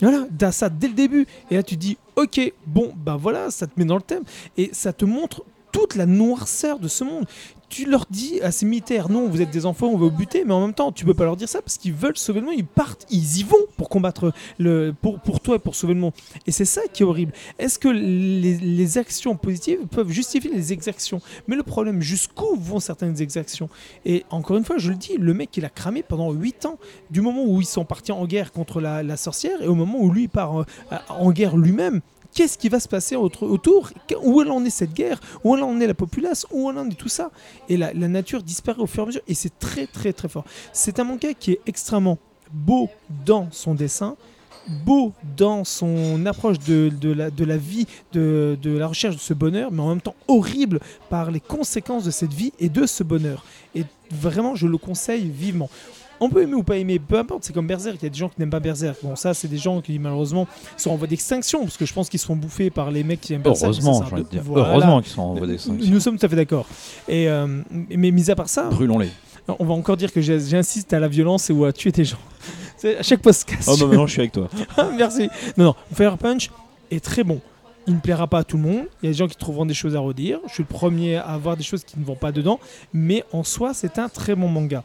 [0.00, 1.26] Voilà, t'as ça dès le début.
[1.50, 4.22] Et là, tu dis, ok, bon, bah voilà, ça te met dans le thème.
[4.56, 7.26] Et ça te montre toute la noirceur de ce monde.
[7.68, 10.44] Tu leur dis à ces militaires, non, vous êtes des enfants, on va vous buter,
[10.44, 12.46] mais en même temps, tu peux pas leur dire ça parce qu'ils veulent sauver le
[12.46, 15.92] monde, ils partent, ils y vont pour combattre le, pour, pour toi et pour sauver
[15.94, 16.12] le monde.
[16.46, 17.32] Et c'est ça qui est horrible.
[17.58, 21.20] Est-ce que les, actions positives peuvent justifier les exactions?
[21.46, 23.68] Mais le problème, jusqu'où vont certaines exactions?
[24.06, 26.78] Et encore une fois, je le dis, le mec, il a cramé pendant 8 ans,
[27.10, 30.10] du moment où ils sont partis en guerre contre la, sorcière et au moment où
[30.10, 30.64] lui part euh,
[31.08, 32.00] en guerre lui-même.
[32.34, 33.90] Qu'est-ce qui va se passer autour?
[34.22, 35.20] Où elle en est cette guerre?
[35.44, 36.46] Où elle en est la populace?
[36.50, 37.30] Où elle en est tout ça?
[37.68, 39.22] Et la, nature disparaît au fur et à mesure.
[39.26, 40.44] Et c'est très très très fort.
[40.72, 42.18] C'est un manga qui est extrêmement
[42.52, 42.88] beau
[43.26, 44.16] dans son dessin,
[44.84, 49.88] beau dans son approche de, la, vie, de la recherche de ce bonheur, mais en
[49.88, 50.80] même temps horrible
[51.10, 53.44] par les conséquences de cette vie et de ce bonheur.
[53.74, 55.70] Et vraiment, je le conseille vivement.
[56.20, 58.18] On peut aimer ou pas aimer, peu importe, c'est comme Berserk, il y a des
[58.18, 58.96] gens qui n'aiment pas Berserk.
[59.02, 60.46] Bon, ça, c'est des gens qui malheureusement
[60.76, 63.20] sont en voie d'extinction, parce que je pense qu'ils se font bouffer par les mecs
[63.20, 63.72] qui aiment Berserk.
[63.72, 64.40] Heureusement, de.
[64.40, 64.70] Voilà.
[64.70, 65.90] Heureusement qu'ils sont en voie d'extinction.
[65.90, 66.66] Nous sommes tout à fait d'accord.
[67.08, 69.10] Et euh, mais mis à part ça, Brûlons-les.
[69.46, 72.18] on va encore dire que j'insiste à la violence et ou à tuer des gens.
[72.98, 73.68] À chaque podcast.
[73.68, 74.48] Oh non, maintenant je suis avec toi.
[74.96, 75.28] Merci.
[75.56, 76.48] Non, non, Fire Punch
[76.92, 77.40] est très bon.
[77.88, 78.84] Il ne plaira pas à tout le monde.
[79.02, 80.38] Il y a des gens qui trouveront des choses à redire.
[80.46, 82.60] Je suis le premier à avoir des choses qui ne vont pas dedans.
[82.92, 84.84] Mais en soi, c'est un très bon manga.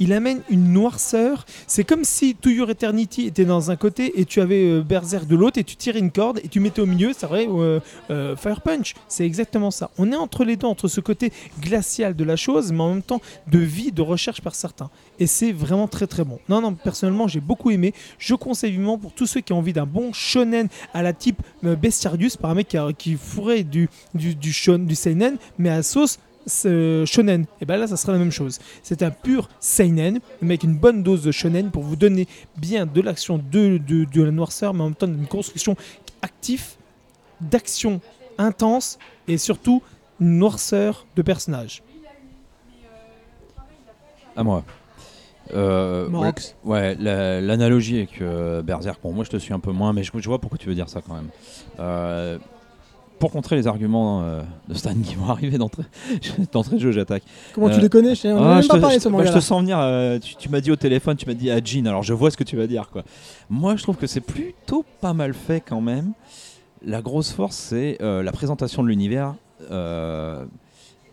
[0.00, 1.46] Il amène une noirceur.
[1.66, 5.36] C'est comme si To Your Eternity était dans un côté et tu avais euh, de
[5.36, 8.34] l'autre et tu tirais une corde et tu mettais au milieu, c'est vrai, euh, euh,
[8.36, 8.94] Fire Punch.
[9.08, 9.90] C'est exactement ça.
[9.98, 13.02] On est entre les deux, entre ce côté glacial de la chose, mais en même
[13.02, 14.90] temps de vie, de recherche par certains.
[15.18, 16.38] Et c'est vraiment très très bon.
[16.48, 17.92] Non, non, personnellement, j'ai beaucoup aimé.
[18.18, 21.42] Je conseille vivement pour tous ceux qui ont envie d'un bon shonen à la type
[21.64, 25.82] euh, Bestiarius, par un mec qui, fourrait du, du, du, shon- du seinen, mais à
[25.82, 27.44] sauce ce shonen.
[27.60, 28.58] Et ben là, ça sera la même chose.
[28.82, 32.26] C'est un pur seinen, mais avec une bonne dose de shonen pour vous donner
[32.56, 35.76] bien de l'action, de, de, de la noirceur, mais en même temps une construction
[36.22, 36.64] active,
[37.40, 38.00] d'action
[38.38, 38.98] intense
[39.28, 39.82] et surtout
[40.20, 41.82] une noirceur de personnage.
[44.36, 44.64] À moi.
[45.52, 46.32] Euh, ouais,
[46.64, 50.04] ouais, la- l'analogie avec euh, Berserk, bon, moi je te suis un peu moins, mais
[50.04, 51.28] je, je vois pourquoi tu veux dire ça quand même.
[51.80, 52.38] Euh,
[53.20, 55.84] pour contrer les arguments euh, de Stan qui vont arriver d'entrée
[56.72, 57.22] de jeu, j'attaque.
[57.54, 59.26] Comment tu Euh, les connais je Ah, pas parlé de ce bah, manga.
[59.26, 61.62] je te sens venir, euh, tu, tu m'as dit au téléphone, tu m'as dit à
[61.62, 62.88] Jean, alors je vois ce que tu vas dire.
[62.90, 63.04] quoi.
[63.48, 66.12] Moi je trouve que c'est plutôt pas mal fait quand même.
[66.84, 69.34] La grosse force c'est la présentation de l'univers.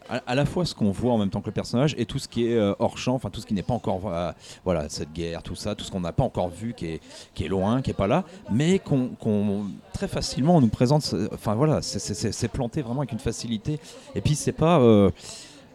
[0.09, 2.27] À, la fois ce qu'on voit en même temps que le personnage et tout ce
[2.27, 4.31] qui est euh, hors champ, enfin tout ce qui n'est pas encore euh,
[4.63, 7.81] voilà cette guerre, tout ça, tout ce qu'on n'a pas encore vu, qui est, loin,
[7.81, 11.13] qui est pas là, mais qu'on très facilement on nous présente.
[11.33, 13.79] Enfin voilà, c'est planté vraiment avec une facilité.
[14.15, 15.11] Et puis c'est pas euh,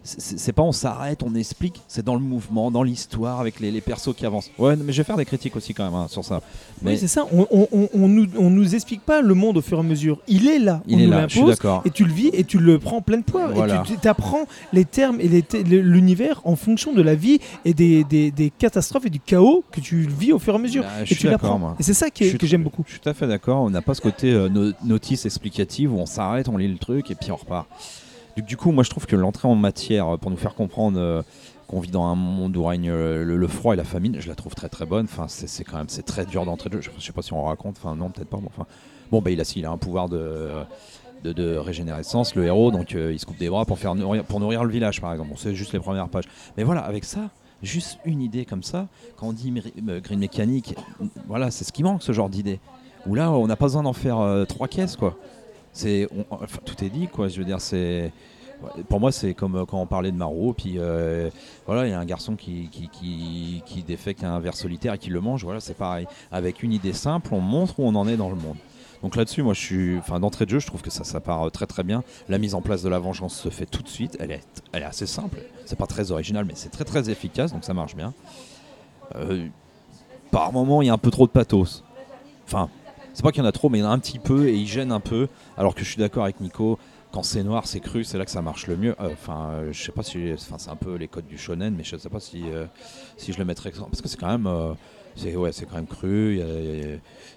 [0.05, 3.81] c'est pas on s'arrête, on explique, c'est dans le mouvement, dans l'histoire, avec les, les
[3.81, 4.51] persos qui avancent.
[4.59, 6.41] Ouais, mais je vais faire des critiques aussi quand même hein, sur ça.
[6.83, 7.25] Mais Oui, c'est ça.
[7.33, 10.19] On, on, nous, on nous explique pas le monde au fur et à mesure.
[10.27, 10.83] Il est là.
[10.89, 11.55] il on est nous là, je suis l'impose.
[11.57, 11.83] d'accord.
[11.85, 13.47] Et tu le vis et tu le prends plein de poids.
[13.49, 13.85] Voilà.
[13.93, 15.29] Et tu apprends les termes et
[15.65, 19.81] l'univers en fonction de la vie et des, des, des catastrophes et du chaos que
[19.81, 20.83] tu vis au fur et à mesure.
[20.83, 21.77] Bah, je et suis tu d'accord, l'apprends.
[21.79, 22.83] Et c'est ça qui est- que j'aime beaucoup.
[22.87, 23.63] Je suis tout à fait d'accord.
[23.63, 26.79] On n'a pas ce côté euh, no- notice explicative où on s'arrête, on lit le
[26.79, 27.67] truc et puis on repart.
[28.37, 31.23] Du, coup, moi je trouve que l'entrée en matière euh, pour nous faire comprendre euh,
[31.69, 34.35] qu'on vit dans un monde où règne euh, le, froid et la famine, je la
[34.35, 35.05] trouve très très bonne.
[35.05, 36.71] Enfin, c'est quand même c'est très dur d'entrer.
[36.73, 37.77] Je, je sais pas si on raconte.
[37.79, 38.39] Enfin, non, peut-être pas.
[38.39, 38.67] Bon, enfin,
[39.11, 40.51] bon, bah il a, il a un pouvoir de
[41.25, 44.41] de, de régénérescence, le héros, donc il se coupe des bras pour faire nourrir, pour
[44.41, 45.31] nourrir le village, par exemple.
[45.31, 46.25] Bon, c'est juste les premières pages.
[46.57, 47.31] Mais voilà, avec ça,
[47.63, 49.55] juste une idée comme ça, quand on dit
[50.03, 50.75] green mécanique,
[51.29, 52.59] voilà, c'est ce qui manque, ce genre d'idée.
[53.07, 54.19] Où là, on n'a pas besoin d'en faire
[54.49, 55.17] trois caisses, quoi.
[55.73, 56.09] C'est,
[56.65, 57.29] tout est dit, quoi.
[57.29, 58.13] Je veux dire, c'est,
[58.89, 61.31] pour moi, c'est comme euh, quand on parlait de Maro, puis euh,
[61.67, 64.99] voilà, il y a un garçon qui, qui, qui, qui défecte un verre solitaire et
[64.99, 65.45] qui le mange.
[65.45, 66.07] Voilà, c'est pareil.
[66.31, 68.57] Avec une idée simple, on montre où on en est dans le monde.
[69.03, 71.47] Donc là-dessus, moi, je suis, enfin, d'entrée de jeu, je trouve que ça, ça part
[71.47, 72.05] euh, très très bien.
[72.29, 74.17] La mise en place de la vengeance se fait tout de suite.
[74.21, 75.39] Elle est, elle est assez simple.
[75.65, 78.13] C'est pas très original, mais c'est très très efficace, donc ça marche bien.
[80.31, 81.85] Par moment, il y a un peu trop de pathos.
[82.47, 82.71] Enfin,
[83.15, 84.49] c'est pas qu'il y en a trop, mais il y en a un petit peu
[84.49, 85.29] et il gêne un peu.
[85.57, 86.79] Alors que je suis d'accord avec Nico,
[87.13, 88.95] quand c'est noir, c'est cru, c'est là que ça marche le mieux.
[89.01, 91.75] Euh, Enfin, euh, je sais pas si, enfin, c'est un peu les codes du shonen,
[91.77, 92.65] mais je sais pas si, euh,
[93.19, 94.73] si je le mettrais parce que c'est quand même, euh,
[95.15, 96.41] c'est ouais, c'est quand même cru.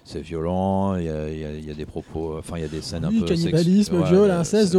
[0.04, 2.62] c'est violent, il y a, il y a- il y a des propos, enfin, il
[2.62, 4.72] y a des scènes Oui, un peu cannibalisme, viol, inceste,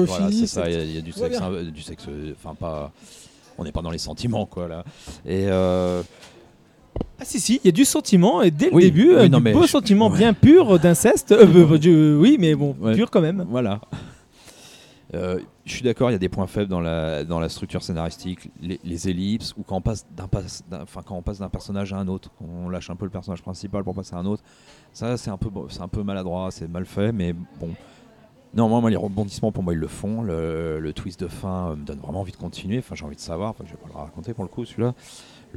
[0.47, 1.39] c'est- voilà, Il y a, il y a du sexe,
[1.73, 2.05] du sexe,
[2.35, 2.91] enfin pas,
[3.59, 4.83] on n'est pas dans les sentiments quoi là.
[5.27, 5.45] Et
[7.19, 9.29] Ah si si, il y a du sentiment et dès Oui, le début, oui, euh,
[9.29, 10.17] non, du beau je- sentiment ouais.
[10.17, 11.31] bien pur d'inceste.
[11.37, 12.95] Euh, euh, oui, mais bon, Ouais.
[12.95, 13.45] pur quand même.
[13.49, 13.81] Voilà.
[15.13, 17.81] Euh, je suis d'accord, il y a des points faibles dans la, dans la structure
[17.81, 20.27] scénaristique, les, les ellipses, ou quand on passe d'un
[21.05, 23.83] quand on passe d'un personnage à un autre, on lâche un peu le personnage principal
[23.85, 24.43] pour passer à un autre.
[24.91, 27.69] Ça, c'est un peu, c'est un peu maladroit, c'est mal fait, mais bon.
[28.53, 30.21] Néanmoins, moi, les rebondissements, pour moi, ils le font.
[30.23, 32.79] Le, le twist de fin euh, me donne vraiment envie de continuer.
[32.79, 33.51] Enfin, j'ai envie de savoir.
[33.51, 34.93] Enfin, je vais pas le raconter pour le coup, celui-là.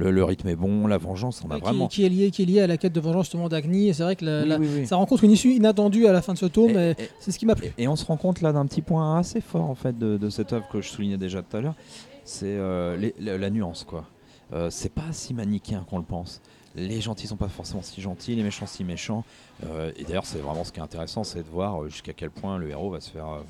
[0.01, 1.87] Le, le rythme est bon, la vengeance, on a vraiment.
[1.87, 3.89] qui est lié, qui est lié à la quête de vengeance justement d'Agni.
[3.89, 6.21] Et c'est vrai que la- Oui, la- oui, ça rencontre une issue inattendue à la
[6.21, 6.71] fin de ce tome.
[6.71, 7.71] Et- et et- c'est ce qui m'a plu.
[7.77, 10.29] Et, on se rend compte là d'un petit point assez fort en fait de, de
[10.29, 11.75] cette œuvre que je soulignais déjà tout à l'heure,
[12.23, 14.05] c'est euh, les- la, la nuance quoi.
[14.53, 16.41] Euh, c'est pas si manichéen qu'on le pense.
[16.75, 19.23] Les gentils sont pas forcément si gentils, les méchants si méchants.
[19.65, 22.31] Euh, et d'ailleurs, c'est vraiment ce qui est intéressant, c'est de voir euh, jusqu'à quel
[22.31, 23.43] point le héros va se faire, va,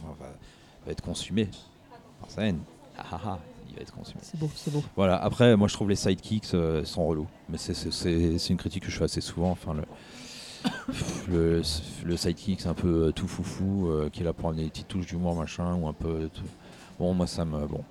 [0.85, 1.47] va être consumé
[2.19, 2.59] par sa haine.
[2.97, 3.39] Ah, ah, ah,
[3.71, 4.19] il va être consumé.
[4.21, 4.83] C'est beau, c'est beau.
[4.95, 5.15] Voilà.
[5.17, 8.97] Après, moi, je trouve les sidekicks euh, sont relous, mais c'est- une critique que je
[8.97, 9.51] fais assez souvent.
[9.51, 9.83] Enfin, le,
[11.29, 11.61] le,
[12.03, 14.69] le sidekick, c'est un peu euh, tout foufou, euh, qui est là pour amener des
[14.69, 16.29] petites touches d'humour, machin, ou un peu.
[16.33, 16.41] tout-
[16.99, 17.65] Bon, moi, ça me.
[17.65, 17.83] Bon.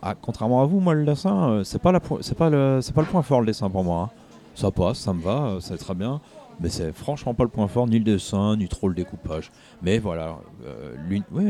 [0.00, 2.16] Ah, contrairement à vous, moi, le dessin, c'est pas, la pas,
[2.50, 4.10] le, c'est pas le point fort, le dessin pour moi.
[4.14, 4.18] hein.
[4.54, 6.20] Ça passe, ça me va, euh, c'est très bien.
[6.60, 9.50] Mais c'est franchement pas le point fort, ni le dessin, ni trop le découpage.
[9.82, 10.94] Mais voilà, euh,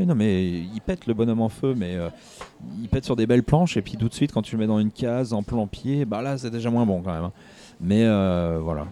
[0.07, 2.09] non, mais il pète le bonhomme en feu, mais euh,
[2.81, 4.67] il pète sur des belles planches, et puis tout de suite, quand tu le mets
[4.67, 7.25] dans une case, en plan pied, bah là, c'est déjà moins bon quand même.
[7.25, 7.33] hein.
[7.81, 8.87] Mais euh, voilà,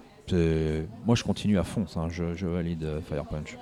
[1.07, 2.09] moi je continue à fond, hein.
[2.11, 3.57] je, je valide euh, Fire Punch.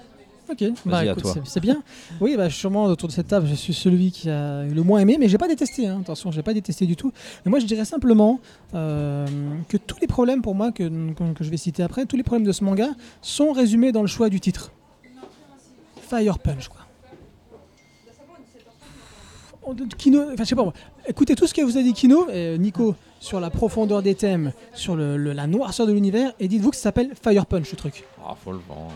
[0.50, 1.32] Ok, bah, à écoute, toi.
[1.34, 1.82] c'est- c'est bien.
[2.20, 5.16] Oui, bah, sûrement autour de cette table, je suis celui qui a le moins aimé,
[5.20, 5.86] mais j'ai pas détesté.
[5.86, 5.98] hein.
[6.00, 7.12] Attention, j'ai pas détesté du tout.
[7.44, 8.40] Mais moi, je dirais simplement
[8.74, 9.26] euh,
[9.68, 12.22] que tous les problèmes pour moi que, que- que je vais citer après, tous les
[12.22, 12.88] problèmes de ce manga
[13.22, 14.72] sont résumés dans le choix du titre.
[16.00, 16.80] Fire Punch, quoi.
[19.62, 20.72] On- Kino, enfin, je sais pas moi.
[21.06, 24.52] Écoutez tout ce que vous a dit Kino, et Nico, sur la profondeur des thèmes,
[24.72, 27.76] sur le- le- la noirceur de l'univers, et dites-vous que ça s'appelle Fire Punch, ce
[27.76, 28.04] truc.
[28.26, 28.92] Ah, faut le vendre.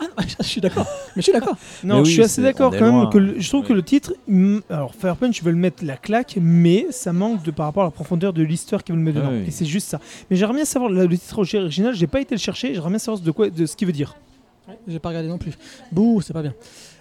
[0.00, 0.86] Ah, non, je suis d'accord.
[1.16, 1.56] Mais je suis d'accord.
[1.84, 4.58] Non, je suis assez d'accord quand même que le- je trouve que le titre, mm,
[4.70, 7.82] alors Fire Punch, je veux le mettre la claque, mais ça manque de par rapport
[7.82, 9.36] à la profondeur de l'histoire qu'ils veulent mettre Ah dedans.
[9.40, 9.44] oui.
[9.48, 10.00] Et c'est juste ça.
[10.30, 11.94] Mais j'aimerais bien savoir le, le titre original.
[11.94, 12.74] J'ai pas été le chercher.
[12.74, 14.14] J'aimerais bien savoir de quoi, de ce qu'il veut dire.
[14.86, 15.52] J'ai pas regardé non plus.
[15.90, 16.54] Bouh, c'est pas bien.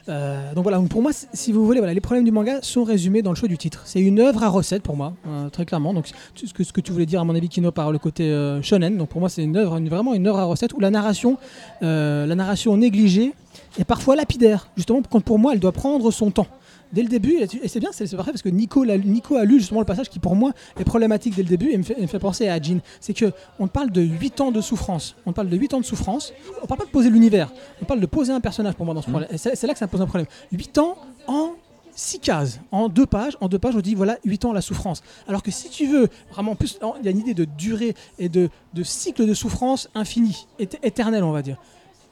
[0.09, 3.21] Euh, donc voilà, pour moi, si vous voulez, voilà, les problèmes du manga sont résumés
[3.21, 3.81] dans le choix du titre.
[3.85, 5.93] C'est une œuvre à recette pour moi, euh, très clairement.
[5.93, 8.97] Donc ce que, tu voulais dire à mon avis, Kino, par le côté euh, shonen.
[8.97, 11.37] Donc pour moi, c'est une œuvre, vraiment une œuvre à recette où la narration,
[11.83, 13.33] euh, la narration négligée
[13.79, 14.69] est parfois lapidaire.
[14.75, 16.47] Justement, quand pour moi, elle doit prendre son temps.
[16.93, 19.59] Dès le début, et c'est bien, c'est parfait parce que Nico, l'a- Nico a lu
[19.59, 22.07] justement le passage qui pour moi est problématique dès le début et me fait, me
[22.07, 22.79] fait penser à Jin.
[23.01, 25.15] C'est que on parle de 8 ans de souffrance.
[25.25, 26.33] On parle de 8 ans de souffrance.
[26.63, 27.51] On parle pas de poser l'univers.
[27.81, 29.29] On parle de poser un personnage pour moi dans ce problème.
[29.31, 30.27] Et c'est là que ça pose un problème.
[30.51, 30.97] 8 ans
[31.27, 31.51] en
[31.93, 33.35] 6 cases, en deux pages.
[33.41, 35.01] En deux pages, on dit voilà 8 ans la souffrance.
[35.27, 37.95] Alors que si tu veux, vraiment, en plus, il y a une idée de durée
[38.19, 41.57] et de, de cycle de souffrance infini, éte- éternel, on va dire.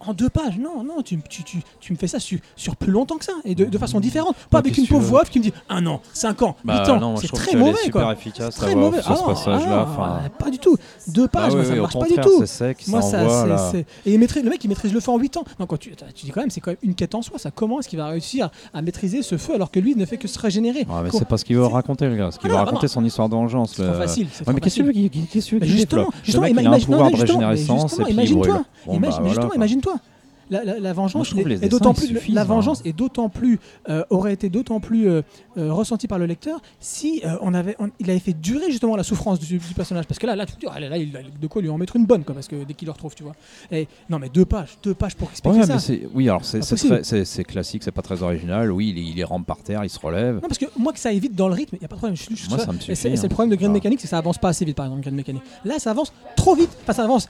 [0.07, 2.91] En deux pages, non, non, tu, tu, tu, tu me fais ça sur, sur plus
[2.91, 4.35] longtemps que ça et de, de façon différente.
[4.49, 6.83] Pas avec une pauvre voix off qui me dit un an, 5 ans, 8 Bah
[6.93, 6.99] ans.
[6.99, 8.13] non, moi, je c'est très mauvais super quoi.
[8.13, 8.99] efficace Très mauvais.
[8.99, 9.05] off
[9.47, 10.77] Ah non, ah, pas du tout.
[11.07, 12.45] Deux pages, bah moi, oui, ça oui, marche pas du tout.
[12.45, 13.23] Sec, Moi, ça
[14.05, 15.43] Et maîtrise- le mec, il maîtrise le feu en 8 ans.
[15.59, 17.39] Donc, quand tu, tu dis quand même, c'est quand même une quête en soi.
[17.39, 20.17] Ça, comment est-ce qu'il va réussir à maîtriser ce feu alors que lui ne fait
[20.17, 20.79] que se régénérer?
[20.87, 22.31] Ouais, c'est pas ce qu'il veut raconter, le gars.
[22.31, 22.93] Ce qu'il Ah veut non, raconter non.
[22.93, 23.73] son histoire de vengeance.
[23.75, 24.27] C'est facile.
[24.47, 27.09] mais qu'est-ce que tu veux justement, non, imagine-toi.
[28.85, 29.94] Bon, Imagine- bah, imagine-toi.
[30.49, 32.45] La, la- la vengeance, Moi, est- d'autant plus, suffisent, la hein.
[32.45, 33.59] vengeance est d'autant plus
[33.89, 35.21] euh, aurait été d'autant plus euh,
[35.57, 38.95] euh, ressentie par le lecteur si euh, on avait, on- il avait fait durer justement
[38.95, 40.05] la souffrance du, du personnage.
[40.05, 41.69] Parce que là, là, tu te dis, ah, là, là, il a de quoi lui
[41.69, 43.33] en mettre une bonne, quoi, parce que dès qu'il le retrouve, tu vois.
[43.71, 45.77] Et non, mais deux pages, deux pages pour expliquer Ouais, ça.
[45.91, 48.71] mais oui, alors c'est classique, c'est pas très original.
[48.71, 50.35] Oui, il, il rampe par terre, il se relève.
[50.35, 51.95] Non, parce que moi, que ça aille vite dans le rythme, il n'y a pas
[51.95, 52.15] de problème.
[52.17, 53.21] Je, je- Moi, ça me suffit, C'est c'est hein.
[53.23, 53.73] le problème de Green Ah.
[53.73, 55.41] Mechanic, c'est que ça avance pas assez vite, par exemple, Green Mechanic.
[55.63, 56.69] Là, ça avance trop vite.
[56.83, 57.29] Enfin, ça avance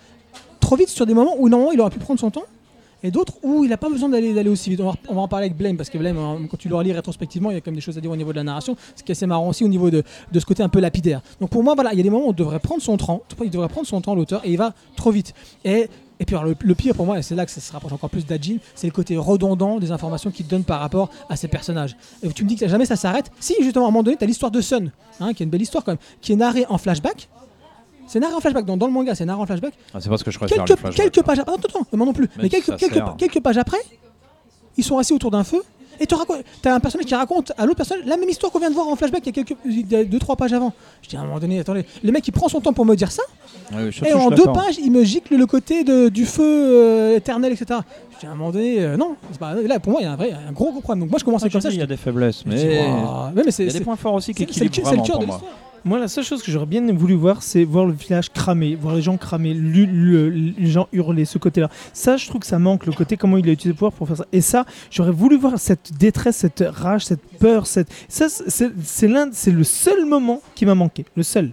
[0.59, 2.43] trop vite sur des moments où normalement il aurait pu prendre son temps.
[3.05, 4.81] Et d'autres où il n'a pas besoin d'aller aussi vite.
[4.81, 7.51] On va, en parler avec Blame, parce que Blame, hein, quand tu le relis rétrospectivement,
[7.51, 8.75] il y a quand même des choses à dire au niveau de la narration.
[8.95, 10.03] Ce qui est assez marrant aussi au niveau de,
[10.33, 11.21] ce côté un peu lapidaire.
[11.39, 13.21] Donc pour moi, voilà, il y a des moments où on devrait prendre son temps.
[13.43, 15.35] Il devrait prendre son temps, l'auteur, et il va trop vite.
[15.63, 15.87] Et
[16.25, 18.57] puis le, pire pour moi, et c'est là que ça se rapproche encore plus d'Ajin,
[18.73, 21.95] c'est le côté redondant des informations qu'il donne par rapport à ces personnages.
[22.23, 23.31] Et tu me dis que jamais ça s'arrête.
[23.39, 25.51] Si, justement, à un moment donné, tu as l'histoire de Sun, hein, qui est une
[25.51, 27.29] belle histoire quand même, qui est narrée en flashback.
[28.07, 29.73] C'est narré en flashback, dans, dans le manga, c'est narré en flashback.
[29.93, 30.95] Ah, c'est parce que je les flashbacks.
[30.95, 33.77] quelques pages après, attends, attends, moi non plus, mais quelques, pages après,
[34.77, 35.61] ils sont assis autour d'un feu.
[35.97, 36.13] Et tu
[36.65, 38.89] as un personnage qui raconte à l'autre personnage la même histoire qu'on vient de voir
[38.89, 40.73] en flashback il y a quelques, il y a deux trois pages avant.
[41.01, 42.95] Je dis à un moment donné, attendez, le mec il prend son temps pour me
[42.95, 43.23] dire ça,
[43.91, 47.53] je- et en deux pages, il me gicle le côté de- du feu euh, éternel,
[47.53, 47.79] etc.
[48.13, 50.11] Je dis à un moment donné, euh, non, pas- là pour moi il y a
[50.11, 50.99] un, vrai, un gros, gros problème.
[51.05, 51.69] Donc moi je commençais Ah, comme ça.
[51.69, 54.43] Il y a des faiblesses, dis, mais il y a des points forts aussi qui
[54.43, 55.41] le équilibrent le vraiment cœur de pour moi.
[55.85, 58.95] Moi, la seule chose que j'aurais bien voulu voir, c'est voir le village cramé, voir
[58.95, 61.69] les gens cramer, lu- les gens hurler, ce côté-là.
[61.93, 64.07] Ça, je trouve que ça manque, le côté comment il a utilisé le pouvoir pour
[64.07, 64.25] faire ça.
[64.33, 67.89] Et ça, j'aurais voulu voir cette détresse, cette rage, cette peur, cette...
[68.09, 71.51] ça, c'est l'un, c'est le seul moment qui m'a manqué, le seul.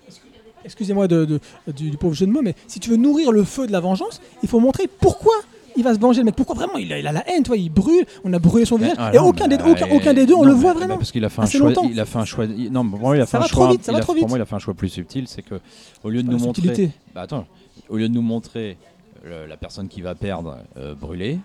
[0.64, 3.72] excusez-moi du, du pauvre jeu de mots, mais si tu veux nourrir le feu de
[3.72, 5.34] la vengeance, il faut montrer pourquoi
[5.76, 6.34] il va se venger le mec.
[6.36, 6.76] Pourquoi vraiment?
[6.78, 9.10] Il a, il a la haine, toi, il brûle, on a brûlé son visage, Ah
[9.12, 10.96] et non, aucun, mais, des, aucun, aucun des deux, on non, le voit mais vraiment.
[10.98, 11.68] Parce qu'il a fait un choix.
[11.68, 11.88] longtemps.
[11.90, 12.46] Il a fait un choix.
[12.46, 13.64] Non, vraiment, il a fait Ça un va choix.
[13.66, 14.28] trop vite, ça va trop Pour vite.
[14.28, 15.60] moi, il a fait un choix plus subtil, c'est que
[16.04, 17.46] au lieu de nous montrer, bah attends,
[17.88, 18.76] au lieu de nous montrer
[19.24, 21.38] le- la personne qui va perdre euh, brûlée,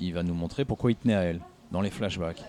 [0.00, 1.40] il va nous montrer pourquoi il tenait à elle
[1.70, 2.42] dans les flashbacks.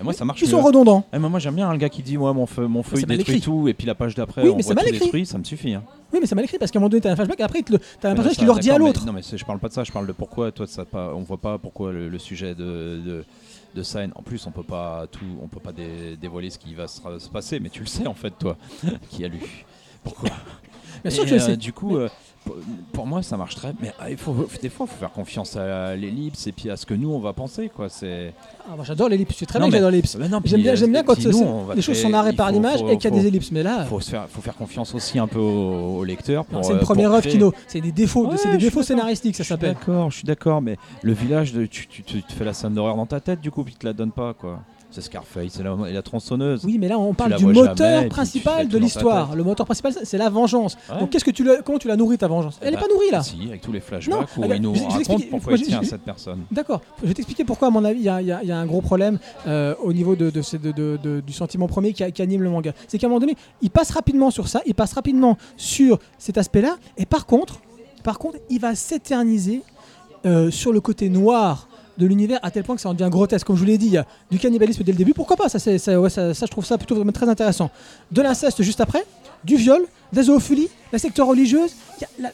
[0.00, 0.40] Et moi, ça marche.
[0.42, 1.04] Ils sont redondants.
[1.12, 3.06] Eh, mais moi, j'aime bien le gars qui dit ouais, mon feu, mon feu, il
[3.06, 5.04] mal détruit tout, et puis la page d'après, Oui, on mais voit mal tout écrit.
[5.06, 5.74] détruit, ça me suffit.
[5.74, 5.82] hein.
[6.12, 7.62] Oui, mais ça m'a écrit parce qu'à un moment donné, t'as un flashback, et après,
[7.62, 7.76] tu as
[8.10, 9.04] un personnage qui leur dit à l'autre.
[9.04, 11.20] Non, mais je parle pas de ça, je parle de pourquoi toi, ça pas, on
[11.20, 13.24] voit pas pourquoi le, le sujet de, de,
[13.74, 14.12] de scène.
[14.14, 17.00] En plus, on peut pas tout, on peut pas dé- dévoiler ce qui va se,
[17.18, 18.56] se passer, mais tu le sais en fait, toi,
[19.10, 19.40] qui a lu.
[20.04, 20.30] Pourquoi?
[21.02, 21.56] Bien sûr Et, que euh, sais.
[21.56, 22.08] Du coup, euh,
[22.92, 23.72] pour, moi, ça marche très.
[23.80, 26.76] Mais ah, il faut, des fois, il faut faire confiance à l'ellipse et puis à
[26.76, 27.88] ce que nous on va penser, quoi.
[27.88, 28.32] C'est.
[28.68, 30.16] Ah, moi, j'adore l'ellipse, c'est très Non, bien que mais- j'adore l'ellipse.
[30.16, 32.88] Bah J'aime bien, j'aime bien quand les choses sont narrées il par faut- l'image faut-
[32.88, 33.52] et qu'il y a faut- des ellipses.
[33.52, 36.44] Mais là, faut, se faire, faut faire confiance aussi un peu au, au lecteur.
[36.44, 37.52] pour, c'est une euh, première œuvre Kino.
[37.66, 39.74] C'est des défauts, Ouais, c'est des défauts scénaristiques, ça s'appelle.
[39.74, 42.74] D'accord, je suis d'accord, mais le village, de, tu, tu- tu te fais la scène
[42.74, 44.60] d'horreur dans ta tête, du coup, puis tu te la donnes pas, quoi.
[45.00, 46.64] C'est Scarface, c'est la, tronçonneuse.
[46.64, 49.36] Oui, mais là, on parle du jamais, moteur principal de l'histoire.
[49.36, 50.76] Le moteur principal, c'est la vengeance.
[50.90, 50.98] Ouais.
[51.00, 52.58] Donc, qu'est-ce que tu comment tu la nourris ta vengeance?
[52.60, 53.22] Elle est Bah, pas nourrie là.
[53.22, 55.52] Si, avec tous les flashbacks Non, où regarde, il nous je- je raconte expliquer- pourquoi
[55.52, 56.40] il je- tient à je- cette personne.
[56.50, 56.80] D'accord.
[57.02, 59.18] Je vais t'expliquer pourquoi, à mon avis, il y a, y y un gros problème
[59.46, 62.50] euh, au niveau de, de ce- de- de- de- du sentiment premier qui anime le
[62.50, 62.72] manga.
[62.88, 66.38] C'est qu'à un moment donné, il passe rapidement sur ça, il passe rapidement sur cet
[66.38, 67.60] aspect-là, et par contre,
[68.02, 69.62] par contre, il va s'éterniser
[70.26, 71.67] euh, sur le côté noir
[71.98, 73.46] de l'univers à tel point que ça en devient grotesque.
[73.46, 75.12] Comme je vous l'ai dit, il y a du cannibalisme dès le début.
[75.14, 75.48] Pourquoi pas?
[75.48, 77.70] Ça, ça, ouais, ça, ça, je trouve ça plutôt vraiment très intéressant.
[78.10, 79.04] De l'inceste juste après,
[79.44, 81.72] du viol, de la zoophilie, la secte religieuse.
[82.18, 82.30] La-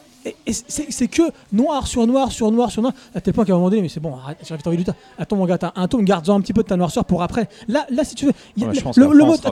[0.47, 1.21] c'est que
[1.53, 3.89] noir sur noir sur noir sur noir, à tel point qu'à un moment donné, mais
[3.89, 4.95] c'est bon, j'ai envie du temps.
[5.19, 7.47] Attends, mon gars, t'as un tome, garde-en un petit peu de ta noirceur pour après.
[7.67, 9.51] Là, là si tu veux, a- Ouais, je le, qu'après, le attends,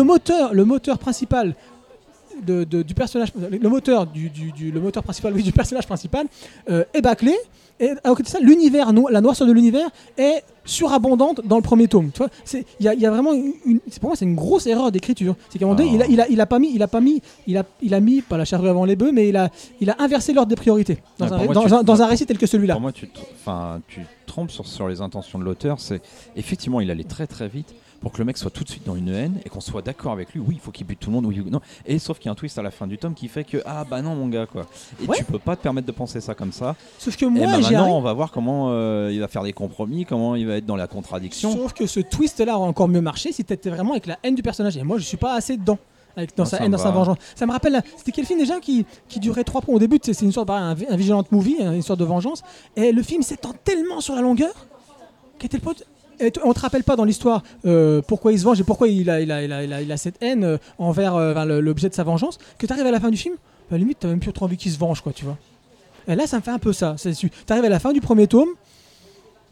[0.00, 0.04] hein.
[0.04, 1.54] moteur, le moteur principal
[2.42, 5.86] de- de- du personnage, le moteur du, du- du- le moteur principal, oui, du personnage
[5.86, 6.26] principal
[6.70, 7.34] euh, est bâclé.
[7.80, 11.62] Et à côté de ça, l'univers, no- la noirceur de l'univers est surabondante dans le
[11.62, 12.10] premier tome.
[12.12, 14.92] Tu vois, c'est, il y, y a vraiment une, pour moi, c'est une grosse erreur
[14.92, 15.34] d'écriture.
[15.50, 15.94] C'est qu'à un moment donné, Ah.
[15.94, 17.92] il a, il a, il a pas mis, il a pas mis, il a, il
[17.94, 20.48] a mis pas la charrue avant les bœufs, mais il a, il a inversé l'ordre
[20.50, 22.74] des priorités dans, Ouais, un, moi, dans tu- un- dans un récit tel que celui-là.
[22.74, 25.80] Pour moi, tu enfin, tu trompes sur, sur les intentions de l'auteur.
[25.80, 26.00] C'est
[26.36, 27.74] effectivement, il allait très très vite
[28.04, 30.12] pour que le mec soit tout de suite dans une haine et qu'on soit d'accord
[30.12, 30.40] avec lui.
[30.40, 31.24] Oui, il faut qu'il bute tout le monde.
[31.24, 31.60] Oui, ou non.
[31.86, 33.62] Et sauf qu'il y a un twist à la fin du tome qui fait que
[33.64, 34.66] ah bah non mon gars quoi.
[35.02, 35.16] Et Ouais.
[35.16, 36.76] tu peux pas te permettre de penser ça comme ça.
[36.98, 39.42] Sauf que et moi, bah, j'ai maintenant, on va voir comment euh, il va faire
[39.42, 41.50] des compromis, comment il va être dans la contradiction.
[41.56, 44.42] Sauf que ce twist-là aurait encore mieux marché si t'étais vraiment avec la haine du
[44.42, 44.76] personnage.
[44.76, 45.78] Et moi, je suis pas assez dedans.
[46.16, 47.16] Avec, dans Non, sa haine, dans sa vengeance.
[47.34, 49.98] Ça me rappelle, c'était quel film déjà qui, qui durait trois points au début?
[50.02, 52.42] C'est une sorte, pareil, un, un Vigilant movie, une histoire de vengeance.
[52.76, 54.52] Et le film s'étend tellement sur la longueur
[55.38, 55.84] qu'était le pote.
[56.20, 59.08] Et on te rappelle pas dans l'histoire euh, pourquoi il se venge et pourquoi il
[59.10, 61.88] a, il a, il a, il a, il a cette haine euh, envers euh, l'objet
[61.88, 63.34] de sa vengeance, que tu arrives à la fin du film,
[63.70, 65.36] bah, limite t'as même plus trop envie qu'il se venge, quoi, tu vois.
[66.06, 66.96] Et là, ça me fait un peu ça.
[66.98, 68.48] Tu arrives à la fin du premier tome,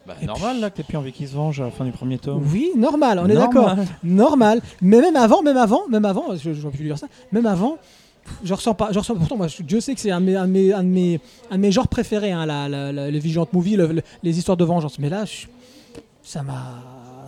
[0.07, 2.19] Bah, normal là que t'aies plus envie qu'il se venge à la fin du premier
[2.19, 2.43] tome.
[2.53, 3.77] oui, normal, on est d'accord.
[4.03, 4.61] normal.
[4.81, 7.79] Mais même avant, même avant, même avant, je, je plus dire ça, même avant,
[8.45, 10.37] je ressens pas, je ressens pourtant, moi, je- Dieu sait que c'est un de mes,
[10.37, 11.21] un de mes, un de mes,
[11.51, 14.39] un de mes genres préférés, hein, la, la- la- les Vigilant Movie, le- le- les
[14.39, 14.99] histoires de vengeance.
[14.99, 15.47] Mais là, je-
[16.33, 16.63] ça m'a,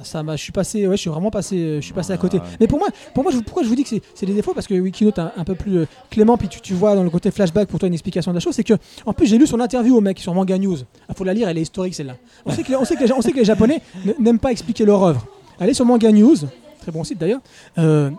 [0.02, 2.40] ça m'a, je suis passé, ouais, je suis vraiment passé, je suis passé à côté.
[2.58, 4.54] Mais pour moi, pour moi, je, pourquoi je vous dis que c'est, c'est des défauts?
[4.54, 7.02] Parce que Wikinote est un, un peu plus euh, clément, puis tu, tu vois dans
[7.02, 8.74] le côté flashback pour toi une explication de la chose, c'est que,
[9.04, 10.78] en plus, j'ai lu son interview au mec sur Manga News.
[11.08, 12.16] Il faut la lire, elle est historique celle-là.
[12.46, 13.82] On sait que, les- on sait que les, on sait que les Japonais
[14.18, 15.26] n'aiment pas expliquer leur œuvre.
[15.60, 16.36] Allez sur Manga News,
[16.80, 17.40] très bon site d'ailleurs,
[17.78, 18.10] euh,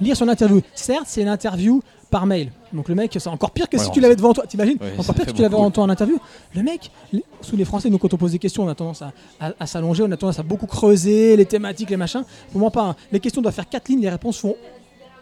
[0.00, 0.60] lire son interview.
[0.74, 2.52] Certes, c'est une interview par mail.
[2.72, 4.46] Donc le mec, c'est encore pire que Ouais, si tu l'avais devant toi.
[4.46, 6.18] T'imagines Ouais, Encore pire que tu l'avais en toi en interview.
[6.54, 9.02] Le mec, les- sous les Français, nous quand on pose des questions, on a tendance
[9.02, 12.24] à, à- à s'allonger, on a tendance à beaucoup creuser les thématiques, les machins.
[12.52, 12.82] Pour moi, pas.
[12.82, 12.96] hein.
[13.12, 14.54] Les questions doivent faire quatre lignes, les réponses font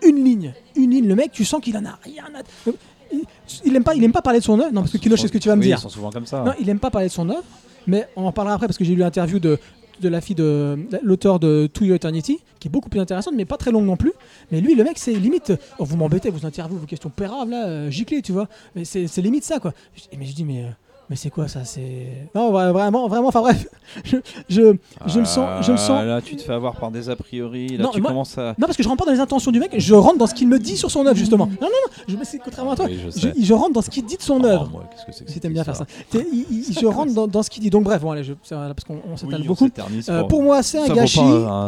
[0.06, 0.52] une ligne.
[0.76, 1.06] Une ligne.
[1.06, 2.70] Le mec, tu sens qu'il en a rien à.
[3.12, 3.20] Il,
[3.64, 4.72] il aime pas, il aime pas parler de son œuvre.
[4.72, 5.76] Non, parce que Kilo, je sais ce que tu vas me dire.
[5.78, 6.42] Ils sont souvent comme ça.
[6.42, 7.44] Non, il aime pas parler de son œuvre,
[7.86, 9.58] mais on en parlera après parce que j'ai lu l'interview de,
[10.02, 13.44] de la fille de l'auteur de To Your Eternity, qui est beaucoup plus intéressante, mais
[13.44, 14.12] pas très longue non plus.
[14.50, 15.52] Mais lui, le mec, c'est limite.
[15.78, 18.48] oh, vous m'embêtez, vous interviewez vos questions pérables, là, euh, giclées, tu vois.
[18.76, 19.72] Mais c'est limite ça, quoi.
[20.16, 20.64] Mais je dis, mais.
[20.64, 20.68] euh,
[21.12, 23.66] mais c'est quoi ça C'est non vra- vraiment vraiment enfin bref
[24.04, 24.16] je,
[24.48, 24.74] je,
[25.06, 27.76] je le sens je Ah, sens Là, tu te fais avoir par des a priori.
[27.76, 28.54] Là, Non, tu moi- commences à.
[28.58, 30.32] non parce que je rentre pas dans les intentions du mec je rentre dans ce
[30.32, 32.76] qu'il me dit sur son œuvre justement non non non je mais c'est contrairement à
[32.76, 32.98] toi Oui,
[33.42, 35.30] je rentre dans ce qu'il dit de son Oh, œuvre moi, qu'est-ce que c'est que
[35.30, 35.84] si t'aimes bien faire ça
[36.14, 38.84] il- il- je rentre dans, dans ce qu'il dit donc bref bon allez je, parce
[38.86, 39.68] qu'on on s'étale Oui, beaucoup
[40.08, 41.20] Euh, pour- moi, c'est un gâchis.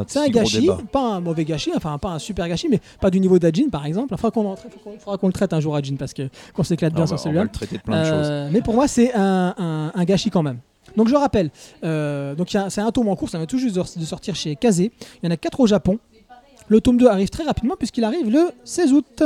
[0.09, 3.21] C'est un gâchis, pas un mauvais gâchis, enfin pas un super gâchis, mais pas du
[3.21, 4.15] niveau d'Ajin par exemple.
[4.15, 6.23] Il faudra qu'on le traite un jour Ajin parce que
[6.55, 8.05] qu'on s'éclate bien Ah, sur bah, va celui-là.
[8.15, 10.59] Euh, mais pour moi, c'est un, un- gâchis quand même.
[10.97, 11.51] Donc je rappelle,
[11.83, 14.93] euh, donc c'est un tome en cours, ça vient tout juste de, sortir chez Kazé.
[15.23, 15.99] Il y en a 4 au Japon.
[16.69, 19.23] Le tome 2 arrive très rapidement puisqu'il arrive le 16 août.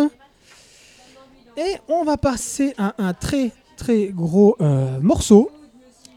[1.57, 5.51] Et on va passer à un très très gros euh, morceau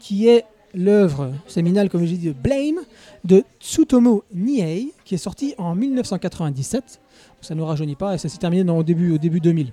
[0.00, 0.44] qui est
[0.74, 2.80] l'œuvre séminale, comme j'ai dit, de Blame
[3.24, 7.00] de Tsutomu Niei, qui est sorti en 1997.
[7.40, 9.72] Ça ne nous rajeunit pas et ça s'est terminé dans, au, début, au début 2000.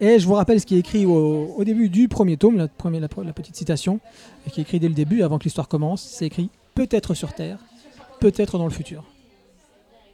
[0.00, 3.56] Et je vous rappelle ce qui est écrit au, début du premier tome, la, petite
[3.56, 4.00] citation,
[4.50, 6.02] qui est écrit dès le début, avant que l'histoire commence.
[6.02, 7.58] C'est écrit peut-être sur Terre,
[8.20, 9.04] peut-être dans le futur.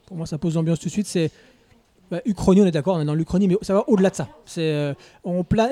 [0.06, 1.06] Pour moi, ça pose l'ambiance tout de suite.
[1.06, 1.30] C'est
[2.10, 4.28] bah, Uchronie, on est d'accord, on est dans l'Uchronie, mais ça va au-delà de ça.
[4.44, 4.94] C'est euh,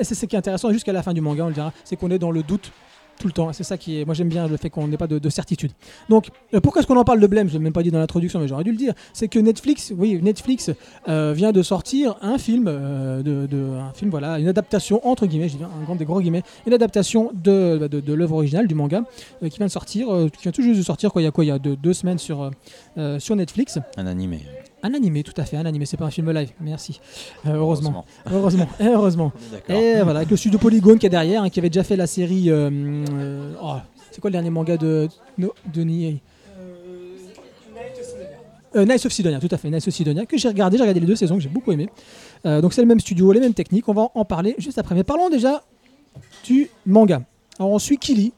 [0.01, 2.09] c'est ce qui est intéressant jusqu'à la fin du manga, on le dira, c'est qu'on
[2.11, 2.71] est dans le doute
[3.19, 3.53] tout le temps.
[3.53, 4.05] C'est ça qui est.
[4.05, 5.71] Moi, j'aime bien le fait qu'on n'ait pas de, de certitude.
[6.09, 7.99] Donc, euh, pourquoi est-ce qu'on en parle de Blame Je l'ai même pas dit dans
[7.99, 8.93] l'introduction, mais j'aurais dû le dire.
[9.13, 10.71] C'est que Netflix, oui, Netflix
[11.07, 15.49] euh, vient de sortir un film, euh, de, un film, voilà, une adaptation entre guillemets,
[15.49, 18.67] je dis un grand des gros guillemets, une adaptation de, bah, de, de l'œuvre originale
[18.67, 19.03] du manga
[19.41, 21.11] qui vient de sortir, qui vient tout juste de sortir.
[21.11, 21.43] Quoi, il y a quoi?
[21.43, 22.49] Il y a deux, deux semaines sur
[23.19, 23.77] sur Netflix.
[23.97, 24.39] Un animé.
[24.81, 25.85] Un animé, tout à fait, un animé.
[25.85, 26.51] C'est pas un film live.
[26.61, 26.99] Merci.
[27.45, 29.31] Euh, heureusement, heureusement, et heureusement.
[29.51, 29.75] D'accord.
[29.75, 32.07] Et voilà, avec le studio Polygone qui est derrière, hein, qui avait déjà fait la
[32.07, 32.49] série.
[32.49, 32.69] euh,
[33.11, 33.75] euh, oh,
[34.11, 35.07] c'est quoi le dernier manga de,
[35.37, 36.21] no, de Niei
[38.75, 40.99] euh, Nice of Sidonia, tout à fait, Nice of Sidonia, que j'ai regardé, j'ai regardé
[40.99, 41.89] les deux saisons, que j'ai beaucoup aimé.
[42.45, 44.95] Euh, donc c'est le même studio, les mêmes techniques, on va en parler juste après.
[44.95, 45.63] Mais parlons déjà
[46.43, 47.21] du manga.
[47.57, 48.31] Alors on suit Kili,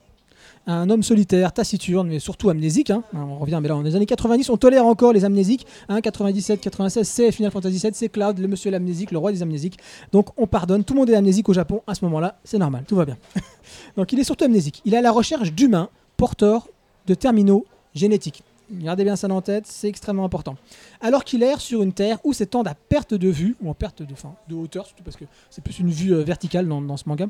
[0.68, 2.90] un homme solitaire, taciturne, mais surtout amnésique.
[2.92, 3.04] hein.
[3.14, 5.66] On revient, mais là, dans les années 90, on tolère encore les amnésiques.
[5.90, 9.42] Hein, 97, 96, c'est Final Fantasy VII, c'est Cloud, le monsieur l'amnésique, le roi des
[9.42, 9.78] amnésiques.
[10.12, 12.84] Donc on pardonne, tout le monde est amnésique au Japon à ce moment-là, c'est normal,
[12.88, 13.18] tout va bien.
[13.98, 14.82] Donc il est surtout amnésique.
[14.86, 16.68] Il est à la recherche d'humains porteurs
[17.08, 17.66] de terminaux
[17.96, 18.44] génétiques.
[18.72, 20.56] Gardez bien ça en tête, c'est extrêmement important.
[21.02, 24.02] Alors qu'il erre sur une terre où s'étendent à perte de vue, ou en perte
[24.02, 26.96] de, fin, de hauteur, surtout parce que c'est plus une vue euh, verticale dans, dans
[26.96, 27.26] ce manga,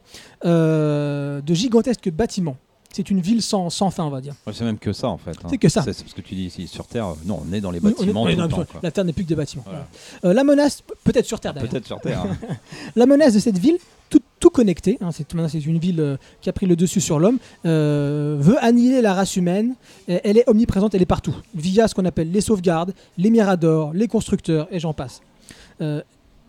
[0.46, 2.58] euh, de gigantesques bâtiments.
[2.94, 4.34] C'est une ville sans, sans fin, on va dire.
[4.46, 5.32] Ouais, c'est même que ça en fait.
[5.32, 5.48] hein.
[5.50, 5.82] C'est que ça.
[5.84, 7.90] C'est parce que tu dis ici sur Terre, non, on est dans les Oui, on
[8.04, 8.66] est- bâtiments on est temps.
[8.84, 9.64] la Terre n'est plus que des bâtiments.
[9.66, 9.88] Voilà.
[10.26, 11.70] Euh, la menace, peut-être sur Terre d'ailleurs.
[11.70, 12.22] Peut-être sur Terre.
[12.50, 12.56] hein.
[12.96, 13.78] La menace de cette ville,
[14.10, 17.38] tout, tout connecté, hein, c'est, une ville euh, qui a pris le dessus sur l'homme,
[17.66, 19.76] euh, veut annihiler la race humaine.
[20.10, 23.94] Et elle est omniprésente, elle est partout, via ce qu'on appelle les sauvegardes, les miradors,
[23.94, 25.22] les constructeurs, et j'en passe.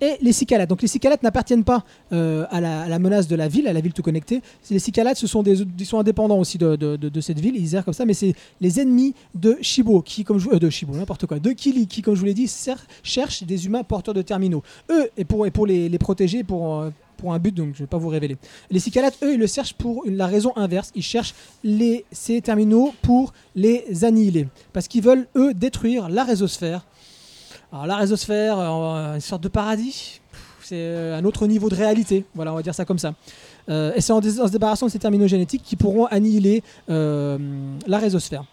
[0.02, 0.68] Et les cicalates.
[0.68, 3.92] Donc les cicalates n'appartiennent pas euh, à, la, menace de la ville, à la ville
[3.92, 4.42] tout connectée.
[4.68, 8.04] Les cicalates, ce sont ils sont indépendants aussi de, cette ville, ils errent comme ça,
[8.04, 11.50] mais c'est les ennemis de Shibo, qui, comme je, euh, de Shibo, n'importe quoi, de
[11.52, 12.52] Kili, qui, comme je vous l'ai dit,
[13.04, 14.64] cherchent des humains porteurs de terminaux.
[14.90, 17.84] Eux, et pour, et pour les, protéger, pour, euh, pour un but, donc je ne
[17.84, 18.38] vais pas vous révéler.
[18.72, 20.90] Les cicalates, eux, ils le cherchent pour la raison inverse.
[20.96, 24.48] Ils cherchent les, ces terminaux pour les annihiler.
[24.72, 26.84] Parce qu'ils veulent, eux, détruire la résosphère.
[27.72, 30.20] Alors, la résosphère, euh, une sorte de paradis.
[30.62, 32.24] C'est euh, un autre niveau de réalité.
[32.34, 33.14] Voilà, on va dire ça comme ça.
[33.68, 37.38] Euh, et c'est en, se débarrassant de ces terminaux génétiques qu'ils pourront annihiler euh,
[37.86, 38.44] la résosphère.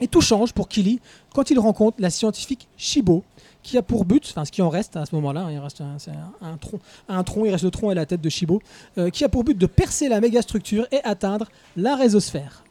[0.00, 1.00] Et tout change pour Kili
[1.34, 3.22] quand il rencontre la scientifique Shibo,
[3.62, 5.82] qui a pour but, enfin ce qui en reste à ce moment-là, hein, il reste
[5.82, 8.62] un, tronc, un tronc, il reste le tronc et la tête de Shibo,
[8.96, 12.64] euh, qui a pour but de percer la mégastructure et atteindre la résosphère.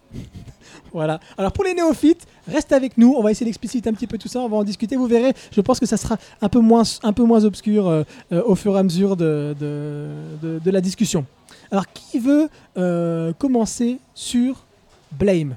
[0.94, 1.20] Voilà.
[1.38, 4.28] Alors pour les néophytes, reste avec nous, on va essayer d'expliciter un petit peu tout
[4.28, 6.84] ça, on va en discuter, vous verrez, je pense que ça sera un peu moins,
[7.04, 10.08] un peu moins obscur euh, euh, au fur et à mesure de, de,
[10.42, 11.26] de- de la discussion.
[11.72, 14.66] Alors qui veut euh, commencer sur
[15.12, 15.56] Blame?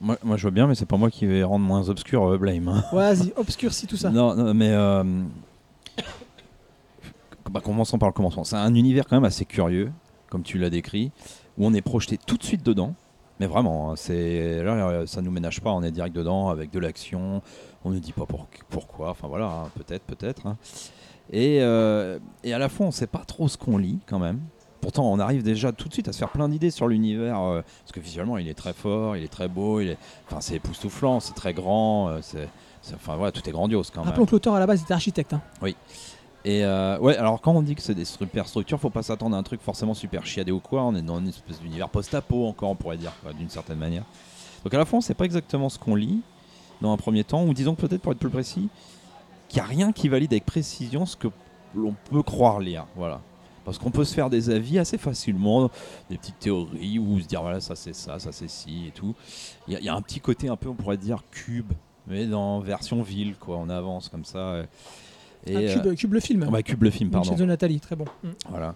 [0.00, 2.66] Moi, moi, je veux bien, mais c'est pas moi qui vais rendre moins obscur Blame.
[2.68, 2.84] hein.
[2.92, 4.10] Vas-y, obscurcis tout ça.
[4.10, 4.72] Non, non, mais.
[7.50, 8.44] bah, commençons par le commencement.
[8.44, 9.92] C'est un univers quand même assez curieux,
[10.30, 11.10] comme tu l'as décrit,
[11.58, 12.94] où on est projeté tout de suite dedans.
[13.40, 15.70] Mais vraiment, hein, c'est là, euh, ça nous ménage pas.
[15.72, 17.42] On est direct dedans avec de l'action.
[17.84, 19.10] On ne dit pas pour- pourquoi.
[19.10, 20.46] Enfin voilà, hein, peut-être, peut-être.
[20.46, 20.56] hein.
[21.32, 24.40] Et, euh, et à la fois, on sait pas trop ce qu'on lit quand même.
[24.80, 27.62] Pourtant, on arrive déjà tout de suite à se faire plein d'idées sur l'univers, euh,
[27.82, 29.98] parce que visuellement, il est très fort, il est très beau, il est,
[30.28, 32.48] enfin, c'est époustouflant, c'est très grand, euh, c'est,
[32.94, 34.08] enfin voilà, tout est grandiose quand même.
[34.08, 35.32] Rappelons que l'auteur à la base était architecte.
[35.34, 35.40] hein.
[36.44, 39.36] Et euh, ouais, alors quand on dit que c'est des super structures, faut pas s'attendre
[39.36, 40.82] à un truc forcément super chiadé ou quoi.
[40.82, 44.04] On est dans une espèce d'univers post-apo encore, on pourrait dire, d'une certaine manière.
[44.64, 46.20] Donc à la fois, on sait pas exactement ce qu'on lit
[46.80, 48.68] dans un premier temps, ou disons peut-être pour être plus précis,
[49.48, 51.28] qu'il n'y a rien qui valide avec précision ce que
[51.76, 52.86] l'on peut croire lire.
[52.96, 53.20] Voilà.
[53.64, 55.70] Parce qu'on peut se faire des avis assez facilement,
[56.10, 59.14] des petites théories, ou se dire voilà, ça c'est ça, ça c'est ci et tout.
[59.68, 61.72] Il y, y a un petit côté un peu, on pourrait dire, cube,
[62.08, 63.58] mais dans version ville, quoi.
[63.58, 64.62] On avance comme ça.
[65.46, 66.44] Et, Un euh, cube, cube le film.
[66.46, 67.36] ah bah, Cube le film, Donc, pardon.
[67.36, 68.04] Chez Nathalie, très bon.
[68.22, 68.28] Mm.
[68.50, 68.74] Voilà.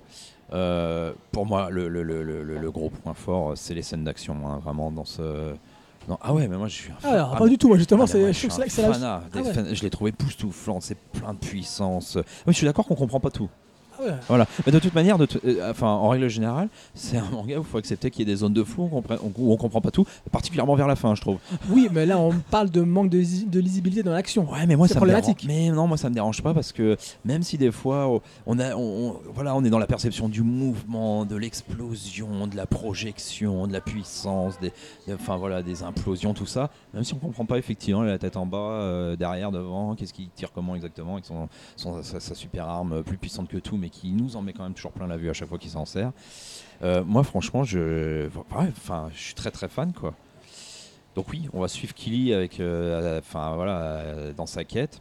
[0.52, 3.82] Euh, pour moi, le, le- le- le- le- le gros point fort, euh, c'est les
[3.82, 5.55] scènes d'action, hein, vraiment dans ce.
[6.09, 6.90] non, ah ouais, mais moi je suis.
[6.93, 8.59] un Ah, fan- alors, ah, pas du tout, moi justement, ah, c'est, je suis un
[8.59, 9.52] la- Ah ouais.
[9.52, 12.16] fan- Je l'ai trouvé époustouflant, c'est plein de puissance.
[12.16, 13.48] Oui, je suis d'accord qu'on comprend pas tout.
[13.98, 14.14] Ah ouais.
[14.28, 14.47] Voilà.
[14.66, 17.64] Mais de toute manière, de euh, enfin, en règle générale, c'est un manga où il
[17.64, 19.02] faut accepter qu'il y ait des zones de flou, on
[19.36, 21.39] où on comprend pas tout, particulièrement vers la fin, je trouve.
[21.70, 24.51] Oui, mais là on parle de manque de, lisi- de lisibilité dans l'action.
[24.51, 25.23] Ouais, mais moi C'est ça me dérange.
[25.23, 25.47] problématique.
[25.48, 28.59] Mais non, moi ça me dérange pas parce que même si des fois oh, on
[28.59, 32.66] a, on, on- voilà, on est dans la perception du mouvement, de l'explosion, de la
[32.66, 34.73] projection, de la puissance, des,
[35.06, 36.70] des- enfin voilà, des implosions, tout ça.
[36.94, 40.28] Même si on comprend pas effectivement la tête en bas, euh, derrière, devant, qu'est-ce qu'il
[40.31, 43.85] tire comment exactement, avec son, son- sa, sa super arme plus puissante que tout, mais
[43.90, 45.84] qui nous en met quand même toujours plein la vue à chaque fois qu'il s'en
[45.84, 46.12] sert.
[46.82, 50.14] Euh, moi, franchement, je, enfin, je suis très très fan quoi.
[51.14, 54.02] Donc oui, on va suivre Killy avec, euh, enfin voilà,
[54.36, 55.00] dans sa quête.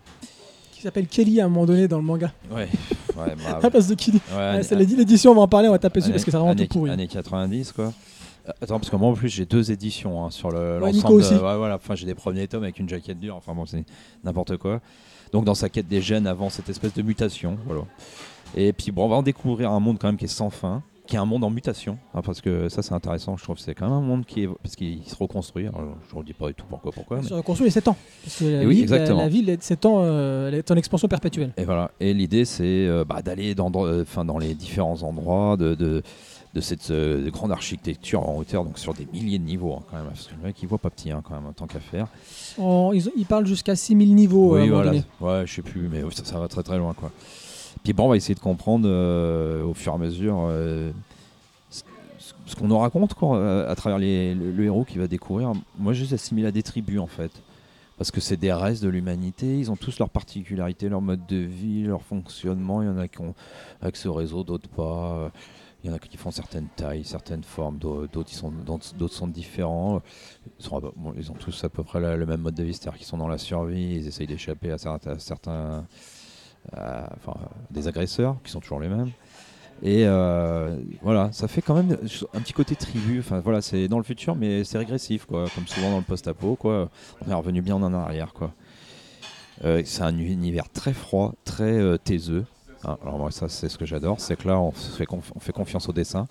[0.72, 2.32] Qui s'appelle Kelly à un moment donné dans le manga.
[2.52, 2.70] Ouais,
[3.18, 4.22] ouais, bah, la place de Kelly.
[4.38, 6.38] ouais, c'est l'édi- l'édition, on va en parler, on va taper dessus parce que c'est
[6.38, 6.92] vraiment année- tout pourri.
[6.92, 7.92] Années 90 quoi.
[8.48, 11.18] Euh, Attends, parce que moi en plus j'ai deux éditions hein, sur le Ouais, Nico
[11.18, 11.40] l'ensemble.
[11.40, 13.36] de- ouais, voilà, enfin j'ai des premiers tomes avec une jaquette dure.
[13.36, 13.84] Enfin bon, c'est
[14.24, 14.80] n'importe quoi.
[15.34, 17.82] Donc dans sa quête des gènes avant cette espèce de mutation, voilà.
[18.56, 20.82] Et puis bon, on va en découvrir un monde quand même qui est sans fin,
[21.08, 23.38] qui est un monde en mutation, hein, parce que ça c'est intéressant.
[23.38, 25.68] Je trouve que c'est quand même un monde qui est parce qu'il se reconstruit.
[25.68, 27.18] Alors, je ne dis pas du tout pourquoi, pourquoi.
[27.18, 27.98] mais- Sur reconstruit les 7 ans.
[28.24, 29.18] Parce que la, Et oui, ville, exactement.
[29.18, 31.52] la, la ville est de 7 ans, euh, elle est en expansion perpétuelle.
[31.58, 31.92] Et voilà.
[32.00, 36.02] Et l'idée, c'est euh, bah, d'aller dans, euh, enfin, dans les différents endroits de, de,
[36.56, 39.98] de cette euh, grande architecture en hauteur, donc sur des milliers de niveaux hein, quand
[39.98, 40.08] même.
[40.08, 42.08] Parce que le mec, il voit pas petit hein, quand même, tant qu'à faire.
[42.58, 44.56] En- ils, ils parlent jusqu'à 6000 niveaux.
[44.56, 44.92] oui, voilà.
[45.22, 47.12] Ouais, je sais plus, mais ça, ça va très très loin, quoi.
[47.86, 50.92] Puis bon, on va essayer de comprendre euh, au fur et à mesure euh,
[51.70, 55.54] ce, qu'on nous raconte, quoi, euh, à travers le, héros qui va découvrir.
[55.78, 57.30] Moi, je les assimile à des tribus, en fait.
[58.00, 61.38] Parce que c'est des restes de l'humanité, ils ont tous leurs particularités, leur mode de
[61.38, 62.82] vie, leur fonctionnement.
[62.82, 63.36] Il y en a qui ont
[63.84, 65.32] accès au réseau, d'autres pas.
[65.84, 70.02] Il y en a qui font certaines tailles, certaines formes, d'au- d'autres sont, différents.
[70.60, 73.28] Ils, ont tous à peu près le même mode de vie, c'est-à-dire qu'ils sont dans
[73.28, 75.86] la survie, ils essayent d'échapper à certains,
[76.74, 77.38] enfin,
[77.72, 79.12] des agresseurs, qui sont toujours les mêmes.
[79.84, 81.98] Et euh, voilà, ça fait quand même
[82.34, 83.20] un petit côté tribu.
[83.20, 85.48] Enfin voilà, c'est dans le futur, mais c'est régressif, quoi.
[85.54, 86.90] Comme souvent dans le post-apo, quoi.
[87.26, 88.54] On est revenu bien en arrière, quoi.
[89.64, 92.46] Euh, c'est un univers très froid, très euh, taiseux.
[92.84, 95.40] Ah, alors moi, ça, c'est ce que j'adore, c'est que là, on fait, conf- on
[95.40, 96.28] fait confiance au dessin.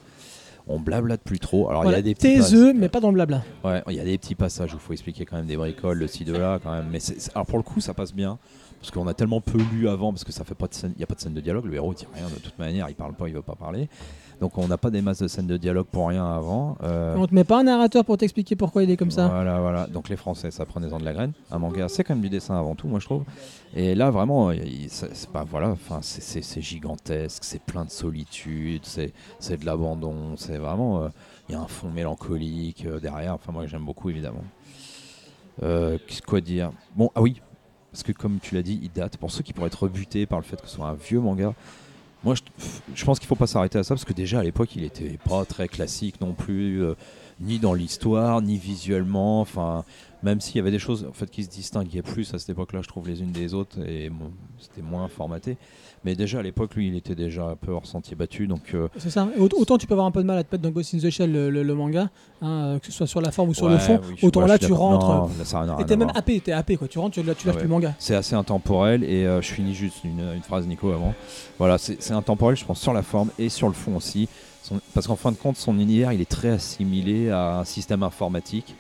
[0.66, 1.68] On blablate plus trop.
[1.68, 3.42] Alors il Voilà, y a des petits taiseux, mais pas dans le blabla.
[3.64, 5.98] Ouais, il y a des petits passages où il faut expliquer quand même des bricoles,
[5.98, 6.86] le ci de là quand même.
[6.90, 7.00] Mais
[7.34, 8.38] alors pour le coup, ça passe bien
[8.84, 11.02] parce qu'on a tellement peu lu avant parce que ça fait pas de il y
[11.02, 11.64] a pas de scène de dialogue.
[11.64, 13.88] Le héros il dit rien de toute manière, il parle pas, il veut pas parler.
[14.42, 16.76] Donc on n'a pas des masses de scènes de dialogue pour rien avant.
[16.82, 19.28] Euh, On te met pas un narrateur pour t'expliquer pourquoi il est comme ça.
[19.28, 19.86] Voilà, voilà.
[19.86, 21.32] Donc les Français, ça prenez-en de la graine.
[21.50, 23.24] Un manga, c'est quand même du dessin avant tout, moi je trouve.
[23.74, 24.52] Et là, vraiment,
[24.88, 29.14] c'est pas voilà, enfin c'est- gigantesque, c'est plein de solitude, c'est
[29.58, 31.08] de l'abandon, c'est vraiment, euh,
[31.48, 33.32] il y a un fond mélancolique euh, derrière.
[33.32, 34.44] Enfin moi j'aime beaucoup évidemment.
[35.62, 35.96] Euh,
[36.26, 36.70] quoi dire?
[36.96, 37.40] Bon, ah oui,
[37.94, 39.16] parce que comme tu l'as dit, il date.
[39.18, 41.54] Pour ceux qui pourraient être rebutés par le fait que ce soit un vieux manga,
[42.24, 44.82] moi je, pense qu'il faut pas s'arrêter à ça parce que déjà à l'époque il
[44.82, 46.94] était pas très classique non plus, euh,
[47.38, 49.40] ni dans l'histoire, ni visuellement.
[49.40, 49.84] Enfin,
[50.24, 52.82] même s'il y avait des choses en fait qui se distinguaient plus à cette époque-là,
[52.82, 54.10] je trouve les unes des autres et
[54.58, 55.56] c'était moins formaté.
[56.04, 58.88] Mais déjà à l'époque, lui, il était déjà un peu hors sentier battu, donc euh,
[58.98, 59.26] C'est ça.
[59.38, 61.08] Autant tu peux avoir un peu de mal à te mettre dans Ghost in the
[61.10, 62.10] Shell, le, le- le manga,
[62.42, 64.00] hein, euh, que ce soit sur la forme ou sur le fond.
[64.08, 65.06] oui, autant ouais, là, tu rentres.
[65.66, 66.88] Non, et t'es même happé, t'es happé quoi.
[66.88, 67.62] Tu rentres, tu, là, tu lâches Ah ouais.
[67.62, 67.94] plus le manga.
[67.98, 71.14] C'est assez intemporel et euh, je finis juste une, une phrase Nico avant.
[71.58, 74.28] Voilà, c'est c'est intemporel je pense sur la forme et sur le fond aussi.
[74.62, 78.02] Son- parce qu'en fin de compte son univers il est très assimilé à un système
[78.02, 78.74] informatique.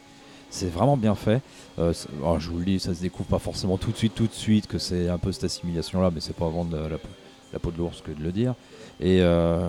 [0.54, 1.42] C'est vraiment bien fait.
[1.80, 4.28] Euh, alors, je vous le dis, ça se découvre pas forcément tout de suite, tout
[4.28, 7.08] de suite que c'est un peu cette assimilation là, mais c'est pas la, peau-
[7.52, 8.54] la peau de l'ours que de le dire.
[9.00, 9.68] Et euh,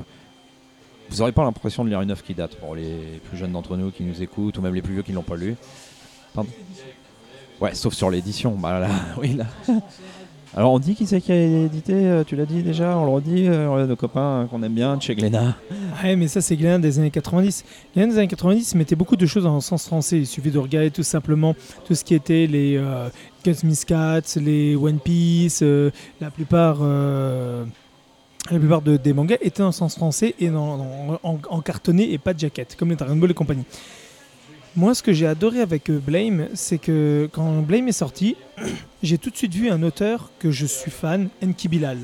[1.09, 3.75] vous n'aurez pas l'impression de lire une œuvre qui date pour les plus jeunes d'entre
[3.77, 5.55] nous qui nous écoutent ou même les plus vieux qui l'ont pas lu.
[7.59, 8.51] Ouais, sauf sur l'édition.
[8.51, 9.45] Bah là, oui là.
[10.57, 13.11] Alors on dit qui c'est qui a édité, euh, tu l'as dit déjà, on le
[13.11, 15.57] redit, euh, nos copains euh, qu'on aime bien, chez Glénat.
[16.01, 17.65] Ouais, mais ça, c'est Glénat des années 90.
[17.93, 20.19] Glénat des années 90 mettait beaucoup de choses en sens français.
[20.19, 21.55] Il suffit de regarder tout simplement
[21.85, 23.09] tout ce qui était les euh,
[23.43, 25.61] Guns Miss Cats, les One Piece,
[26.21, 26.77] la plupart.
[26.81, 32.13] la plupart de- des mangas étaient en sens français et dans- dans- en, en cartonné
[32.13, 33.65] et pas de jaquette, comme les Dragon Ball et compagnie.
[34.77, 38.35] Moi, ce que j'ai adoré avec euh, Blame, c'est que quand Blame est sorti,
[39.03, 41.99] j'ai tout de suite vu un auteur que je suis fan, Enki Bilal.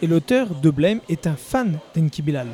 [0.00, 2.48] Et l'auteur de Blame est un fan d'Enki Bilal.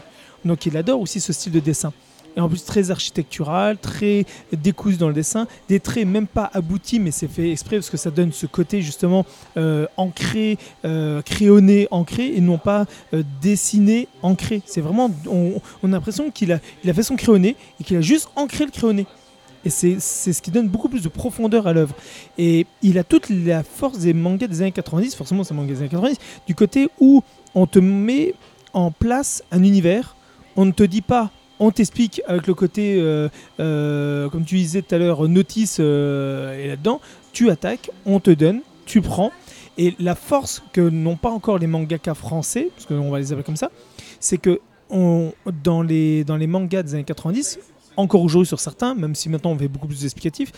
[0.45, 1.93] Donc il adore aussi ce style de dessin.
[2.37, 6.99] Et en plus très architectural, très décousu dans le dessin, des traits même pas aboutis,
[6.99, 9.25] mais c'est fait exprès parce que ça donne ce côté justement
[9.57, 12.87] euh, ancré, euh, crayonné, ancré, et non pas
[13.41, 14.61] dessiné, ancré.
[14.67, 18.01] C'est vraiment, on, a l'impression qu'il a, il a fait son crayonné et qu'il a
[18.01, 19.07] juste ancré le crayonné.
[19.65, 21.95] Et c'est ce qui donne beaucoup plus de profondeur à l'œuvre.
[22.39, 25.73] Et il a toute la force des mangas des années 90, forcément c'est un manga
[25.73, 27.23] des années 90, du côté où
[27.55, 28.35] on te met
[28.73, 30.17] en place un univers,
[30.57, 33.29] on ne te dit pas, on t'explique avec le côté, euh,
[33.61, 37.01] euh, comme tu disais tout à l'heure, notice euh, et là-dedans,
[37.33, 39.33] tu attaques, on te donne, tu prends.
[39.79, 43.45] Et la force que n'ont pas encore les mangaka français, parce qu'on va les appeler
[43.45, 43.71] comme ça,
[44.21, 44.61] c'est que
[44.91, 45.33] on,
[45.63, 47.59] dans, les, dans les mangas des années 90,
[47.97, 50.53] encore aujourd'hui sur certains, même si maintenant on fait beaucoup plus d'explicatifs,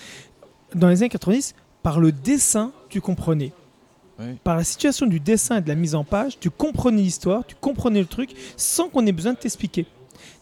[0.75, 3.53] dans les années 90, par le dessin, tu comprenais.
[4.19, 4.27] Oui.
[4.45, 7.57] Par la situation du dessin et de la mise en page, tu comprenais l'histoire, tu
[7.61, 9.87] comprenais le truc sans qu'on ait besoin de t'expliquer.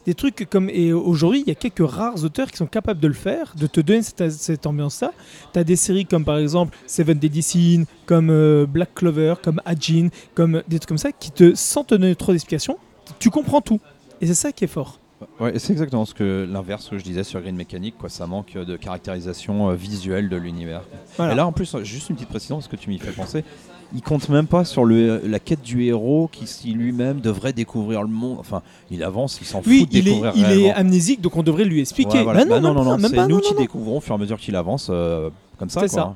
[0.04, 0.68] Des trucs comme.
[0.68, 3.66] Et aujourd'hui, il y a quelques rares auteurs qui sont capables de le faire, de
[3.66, 5.12] te donner cette, cette ambiance-là.
[5.52, 9.60] Tu as des séries comme par exemple Seven Deadly Sin, comme euh, Black Clover, comme
[9.64, 12.78] Ajin, comme des trucs comme ça, qui te, sans te donner trop d'explications,
[13.20, 13.80] tu comprends tout.
[14.20, 14.98] Et c'est ça qui est fort.
[15.40, 18.08] Ouais, c'est exactement ce que l'inverse que je disais sur Green Mechanic, quoi.
[18.08, 20.82] Ça manque de caractérisation euh, visuelle de l'univers.
[21.16, 21.32] Voilà.
[21.32, 23.44] Et là, en plus, euh, juste une petite précision, parce que tu m'y fais penser,
[23.94, 28.02] il compte même pas sur le, la quête du héros qui, si lui-même devrait découvrir
[28.02, 28.38] le monde.
[28.40, 31.36] Enfin, il avance, il s'en Oui, fout de il est, découvrir il est amnésique, donc
[31.36, 32.18] on devrait lui expliquer.
[32.18, 32.44] Ouais, voilà.
[32.44, 33.60] Bah non, Bah non, non, non, c'est nous non, qui non, non.
[33.62, 35.28] découvrons au fur et à mesure qu'il avance, euh,
[35.58, 35.80] comme ça.
[35.80, 36.02] C'est quoi.
[36.04, 36.14] ça.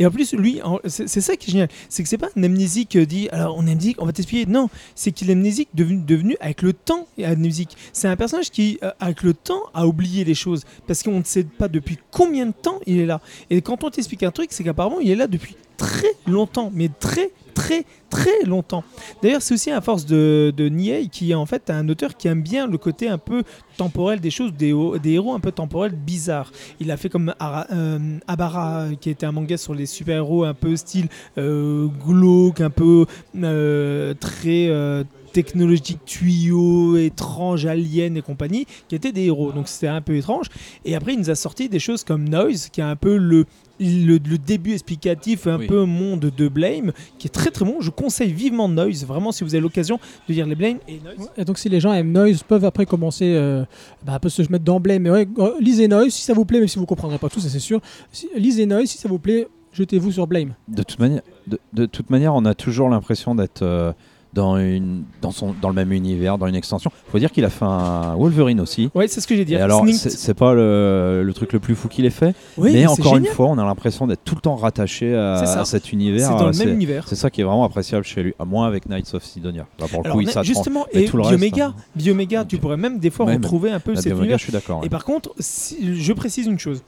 [0.00, 1.68] Et en plus, lui, c'est ça qui est génial.
[1.90, 4.50] C'est que c'est pas un amnésique euh, dit, alors on est amnésique, on va t'expliquer.
[4.50, 7.76] Non, c'est qu'il est amnésique devenu, devenu avec le temps amnésique.
[7.92, 10.64] C'est un personnage qui, euh, avec le temps, a oublié les choses.
[10.86, 13.20] Parce qu'on ne sait pas depuis combien de temps il est là.
[13.50, 16.70] Et quand on t'explique un truc, c'est qu'apparemment, il est là depuis très longtemps.
[16.74, 18.84] Mais très, très, très longtemps.
[19.22, 20.68] D'ailleurs, c'est aussi à force de, de
[21.08, 23.42] qui est en fait un auteur qui aime bien le côté un peu
[23.78, 26.52] temporel des choses, des, héros- un peu temporels bizarres.
[26.80, 30.54] Il a fait comme Ara- euh, Abara, qui était un manga sur les super-héros un
[30.54, 31.08] peu style
[31.38, 35.02] euh, glauque, un peu euh, très, euh,
[35.32, 39.52] technologiques, tuyaux, étranges, aliens et compagnie, qui étaient des héros.
[39.52, 40.46] Donc c'était un peu étrange.
[40.84, 43.46] Et après, il nous a sorti des choses comme Noise, qui est un peu le,
[43.80, 45.66] le, le début explicatif, un Oui.
[45.66, 47.80] peu monde de Blame, qui est très très bon.
[47.80, 49.98] Je conseille vivement Noise, vraiment, si vous avez l'occasion
[50.28, 51.30] de lire les Blame et Noise.
[51.36, 53.64] Et donc si les gens aiment Noise, peuvent après commencer euh,
[54.04, 54.98] bah, un peu se mettre d'emblée.
[54.98, 55.26] Mais ouais,
[55.60, 57.80] lisez Noise si ça vous plaît, même si vous comprendrez pas tout, ça c'est sûr.
[58.12, 60.54] Si- lisez Noise si ça vous plaît, jetez-vous sur Blame.
[60.68, 63.92] De toute manière, de, de toute manière, on a toujours l'impression d'être euh,
[64.32, 66.90] dans une, dans son, dans le même univers, dans une extension.
[67.08, 68.90] Faut dire qu'il a fait un Wolverine aussi.
[68.94, 69.54] Ouais, c'est ce que j'ai dit.
[69.54, 72.86] Et alors, c'est pas le, le truc le plus fou qu'il ait fait, Oui, mais
[72.86, 76.28] encore une fois, on a l'impression d'être tout le temps rattaché à, cet univers.
[76.28, 77.08] C'est dans le même univers.
[77.08, 79.66] C'est ça qui est vraiment appréciable chez lui, à moins avec Knights of Sidonia.
[79.78, 81.74] Là, pour le coup, il justement, et tout le reste, hein.
[81.94, 84.38] Bioméga, tu pourrais même des fois Ouais, retrouver un peu cet Bioméga, univers.
[84.38, 84.80] je suis d'accord.
[84.80, 84.88] Et ouais.
[84.88, 86.82] par contre, si- je précise une chose.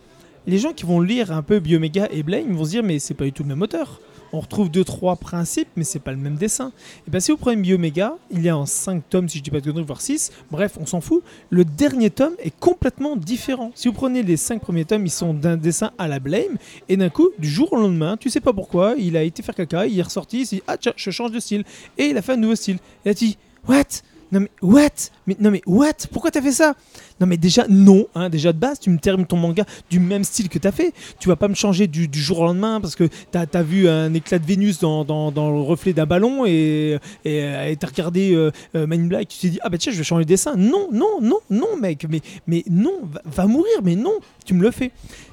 [0.47, 3.15] Les gens qui vont lire un peu Bioméga et Blame vont se dire mais c'est
[3.15, 4.01] pas du tout le même auteur.
[4.33, 6.73] On retrouve deux trois principes mais c'est pas le même dessin.
[7.07, 9.61] Et bien si vous prenez Bioméga, il est en 5 tomes si je dis pas
[9.61, 10.33] de conneries voire 6.
[10.51, 11.23] Bref, on s'en fout.
[11.51, 13.73] Le dernier tome est complètement différent.
[13.75, 16.57] Si vous prenez les 5 premiers tomes, ils sont d'un dessin à la Blame
[16.89, 19.55] et d'un coup, du jour au lendemain, tu sais pas pourquoi, il a été faire
[19.55, 21.65] caca, il est ressorti, il s'est dit ah tiens, je change de style
[21.99, 22.79] et il a fait un nouveau style.
[23.05, 23.39] Là tu dis
[23.69, 24.03] what?
[24.33, 25.11] Non mais what?
[25.27, 26.09] Mais, Non mais what?
[26.11, 26.75] Pourquoi t'as fait ça?
[27.21, 30.25] Non mais déjà non, hein, déjà de base tu me termines ton manga du même
[30.25, 30.95] style que t'as fait.
[31.21, 34.13] Tu vas pas me changer du, jour au lendemain parce que t'as as vu un
[34.15, 38.51] éclat de Vénus dans, le reflet d'un ballon et et euh, et t'as regardé euh,
[38.75, 40.57] euh, Man in Black, tu t'es dit ah bah tiens je vais changer le dessin.
[40.57, 44.15] Non non non non mec, mais mais non va, mourir mais non
[44.47, 44.93] tu me le fais.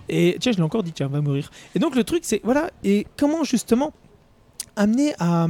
[0.09, 1.51] Et tiens je l'ai encore dit tiens va mourir.
[1.73, 3.93] Et donc le truc c'est voilà et comment justement
[4.75, 5.47] amener à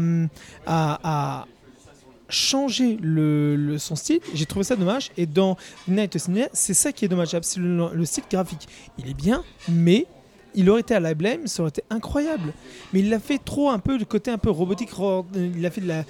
[2.29, 5.11] changer le, son style, j'ai trouvé ça dommage.
[5.17, 5.57] Et dans
[5.87, 7.43] Night of c'est ça qui est dommageable.
[7.43, 8.67] C'est le, le style graphique.
[8.97, 10.05] Il est bien, mais
[10.55, 12.53] il aurait été à la blême, ça aurait été incroyable.
[12.93, 14.91] Mais il l'a fait trop un peu de côté un peu robotique.
[14.91, 16.03] ro- Il a fait de la-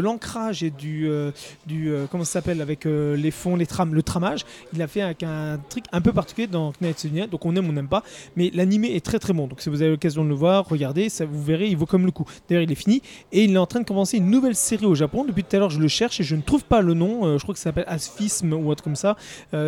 [0.00, 1.30] l'ancrage et du, euh,
[1.66, 4.44] du euh, comment ça s'appelle avec euh, les fonds, les trames, le tramage.
[4.72, 7.26] Il a fait avec un truc un peu particulier dans Night of Sidonia.
[7.26, 8.02] Donc on aime, on n'aime pas.
[8.36, 9.46] Mais l'animé est très très bon.
[9.46, 12.12] Donc si vous avez l'occasion de le voir, regardez, vous verrez, il vaut comme le
[12.12, 12.24] coup.
[12.48, 13.02] D'ailleurs, il est fini
[13.32, 15.24] et il est en train de commencer une nouvelle série au Japon.
[15.24, 17.36] Depuis tout à l'heure, je le cherche et je ne trouve pas le nom.
[17.38, 19.16] Je crois que ça s'appelle Asphisme ou autre comme ça.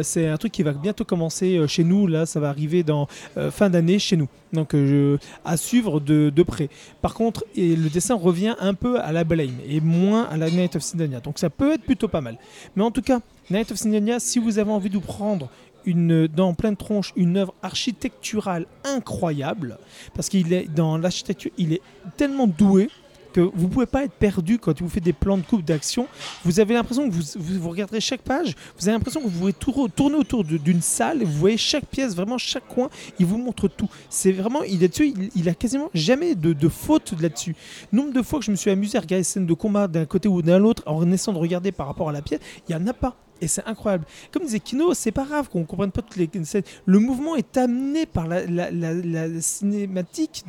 [0.03, 2.07] C'est un truc qui va bientôt commencer chez nous.
[2.07, 4.29] Là, ça va arriver dans euh, fin chez nous.
[4.53, 6.69] Donc euh, à suivre de, de près.
[7.03, 10.51] Par contre, et le dessin revient un peu à la Blame et moins à la
[10.51, 11.21] Night of Sidonia.
[11.21, 12.37] Donc ça peut être plutôt pas mal.
[12.77, 13.21] Mais en tout cas,
[13.51, 15.49] Night of Sidonia, si vous avez envie de vous prendre
[15.85, 19.79] une, dans pleine tronche une œuvre architecturale incroyable,
[20.15, 21.83] parce qu'il est dans l'architecture, il est
[22.17, 22.89] tellement doué
[23.33, 26.07] que vous pouvez pas être perdu quand vous fait des plans de coupe d'action.
[26.45, 29.39] Vous avez l'impression que vous, vous, vous regarderez chaque page, vous avez l'impression que vous
[29.39, 33.39] pouvez tour- tourner autour d'une salle vous voyez chaque pièce, vraiment chaque coin, il vous
[33.39, 33.89] montre tout.
[34.09, 37.55] C'est vraiment, il est dessus, il, a quasiment jamais de, faute là-dessus.
[37.93, 40.07] Nombre de fois que je me suis amusé à regarder des scènes de combat d'un
[40.07, 42.75] côté ou d'un autre en essayant de regarder par rapport à la pièce, il y
[42.75, 43.17] en a pas.
[43.41, 44.05] Et c'est incroyable.
[44.33, 46.63] Comme disait Kino, c'est pas grave qu'on comprenne pas toutes les scènes.
[46.85, 50.45] Le mouvement est amené par la cinématique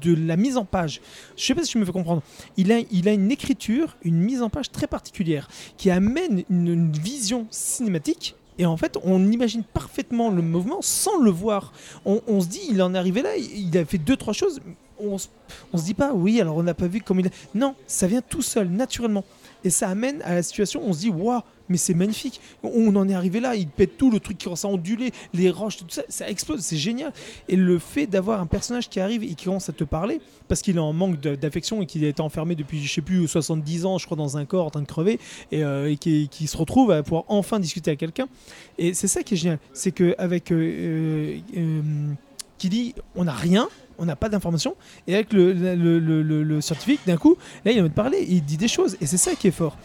[0.00, 1.00] de la mise en page.
[1.36, 2.22] Je sais pas si je me fais comprendre.
[2.56, 6.92] Il a, il a une écriture, une mise en page très particulière qui amène une,
[6.92, 8.34] vision cinématique.
[8.58, 11.72] Et en fait, on imagine parfaitement le mouvement sans le voir.
[12.04, 14.60] On, se dit, il en est arrivé là, il a fait deux, trois choses.
[14.98, 15.16] On,
[15.72, 17.30] on se dit pas, oui, alors on n'a pas vu comme il a.
[17.54, 19.24] Non, ça vient tout seul, naturellement.
[19.64, 22.40] Et ça amène à la situation, on se dit, waouh, mais c'est magnifique.
[22.62, 25.50] On en est arrivé là, il pète tout, le truc qui commence à onduler, les
[25.50, 27.12] roches, tout ça, ça explose, c'est génial.
[27.48, 30.62] Et le fait d'avoir un personnage qui arrive et qui commence à te parler, parce
[30.62, 33.86] qu'il est en manque d'affection et qu'il a été enfermé depuis, je sais plus, 70
[33.86, 35.20] ans, je crois, dans un corps en train de crever,
[35.52, 38.26] et, euh, qui, se retrouve à pouvoir enfin discuter avec quelqu'un.
[38.76, 41.80] Et c'est ça qui est génial, c'est qu'avec euh, euh,
[42.58, 43.68] qui dit on n'a rien,
[44.00, 44.74] on n'a pas d'informations,
[45.06, 45.98] et avec le, le,
[46.42, 49.06] le- scientifique, d'un coup, là il a envie de parler, il dit des choses, et
[49.06, 49.76] c'est ça qui est fort.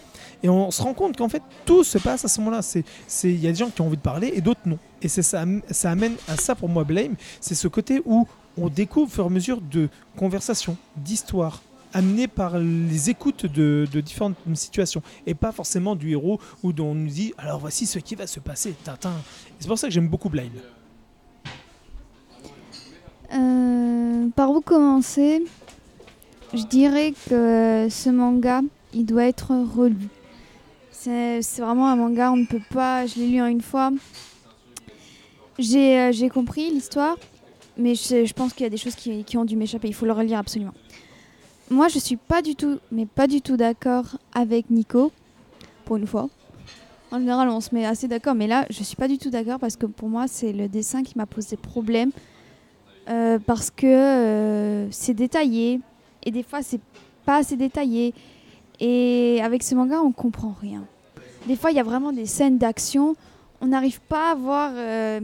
[0.44, 2.60] Et on se rend compte qu'en fait, tout se passe à ce moment-là.
[3.24, 4.78] Il y a des gens qui ont envie de parler et d'autres non.
[5.02, 7.16] Et ça, ça amène à ça pour moi, Blame.
[7.40, 8.28] C'est ce côté où
[8.58, 11.62] on découvre au fur et à mesure de conversations, d'histoires,
[11.94, 15.02] amenées par les écoutes de, de différentes situations.
[15.26, 18.40] Et pas forcément du héros où on nous dit alors voici ce qui va se
[18.40, 19.14] passer, Tintin.
[19.60, 20.50] C'est pour ça que j'aime beaucoup Blame.
[23.34, 25.44] Euh, par où commencer?
[26.54, 28.62] Je dirais que ce manga,
[28.94, 30.08] il doit être relu.
[30.92, 33.06] C'est vraiment un manga, on ne peut pas.
[33.06, 33.92] Je l'ai lu en une fois.
[35.60, 37.18] J'ai euh, compris l'histoire,
[37.78, 39.88] mais je, pense qu'il y a des choses qui, qui ont dû m'échapper.
[39.88, 40.74] Il faut le relire absolument.
[41.70, 45.12] Moi, je suis pas du tout, mais pas du tout d'accord avec Nico,
[45.86, 46.30] pour une fois.
[47.12, 49.60] En général, on se met assez d'accord, mais là, je suis pas du tout d'accord
[49.60, 52.12] parce que pour moi, c'est le dessin qui m'a posé problème.
[53.08, 55.80] Euh, parce que euh, c'est détaillé
[56.24, 56.82] et des fois c'est
[57.26, 58.14] pas assez détaillé
[58.80, 60.84] Et avec ce manga, on comprend rien.
[61.48, 63.16] Des fois, il y a vraiment des scènes d'action.
[63.62, 65.20] On n'arrive pas à voir euh,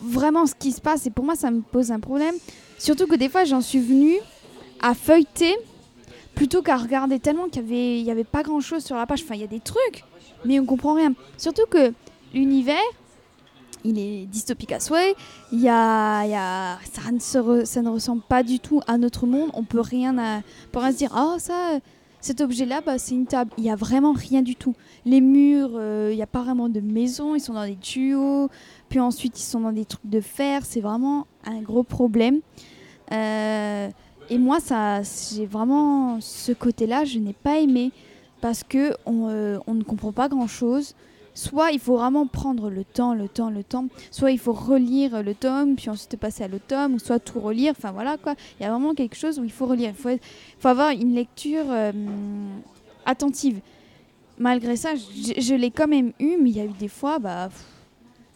[0.00, 1.06] vraiment ce qui se passe.
[1.06, 2.34] Et pour moi, ça me pose un problème.
[2.78, 4.18] Surtout que des fois, j'en suis venue
[4.80, 5.54] à feuilleter
[6.34, 9.22] plutôt qu'à regarder tellement qu'il n'y avait, avait pas grand-chose sur la page.
[9.22, 10.04] Enfin, il y a des trucs,
[10.44, 11.12] mais on comprend rien.
[11.38, 11.92] Surtout que
[12.34, 12.76] l'univers,
[13.84, 15.14] il est dystopique à souhait.
[15.52, 17.10] Il y a, ça,
[17.82, 19.50] ne ressemble pas du tout à notre monde.
[19.54, 20.42] On peut rien, à,
[20.74, 21.10] rien se dire.
[21.14, 21.78] Ah ça,
[22.20, 23.50] cet objet-là, bah, c'est une table.
[23.58, 24.74] Il y a vraiment rien du tout.
[25.04, 27.34] Les murs, euh, il n'y a pas vraiment de maison.
[27.34, 28.48] Ils sont dans des tuyaux.
[28.88, 30.64] Puis ensuite, ils sont dans des trucs de fer.
[30.64, 32.40] C'est vraiment un gros problème.
[33.12, 33.90] Euh,
[34.30, 34.58] et moi,
[35.30, 37.92] j'ai vraiment ce côté-là, je n'ai pas aimé
[38.40, 40.94] parce que on, euh, on ne comprend pas grand-chose.
[41.34, 43.86] Soit il faut vraiment prendre le temps, le temps, le temps.
[44.12, 47.40] Soit il faut relire le tome, puis ensuite passer à l'autre tome, ou soit tout
[47.40, 47.74] relire.
[47.76, 48.34] Enfin voilà quoi.
[48.58, 49.90] Il y a vraiment quelque chose où il faut relire.
[49.90, 50.18] Il
[50.58, 51.92] faut, avoir une lecture euh,
[53.04, 53.58] attentive.
[54.38, 57.48] Malgré ça, je, l'ai quand même eu, mais il y a eu des fois, bah,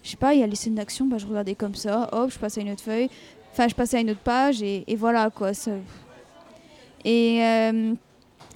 [0.03, 2.31] je sais pas, il y a les scènes d'action, bah, je regardais comme ça, hop,
[2.33, 3.11] je passe à une autre feuille,
[3.53, 5.51] enfin je passe à une autre page, et, voilà quoi.
[7.05, 7.95] Et, euh,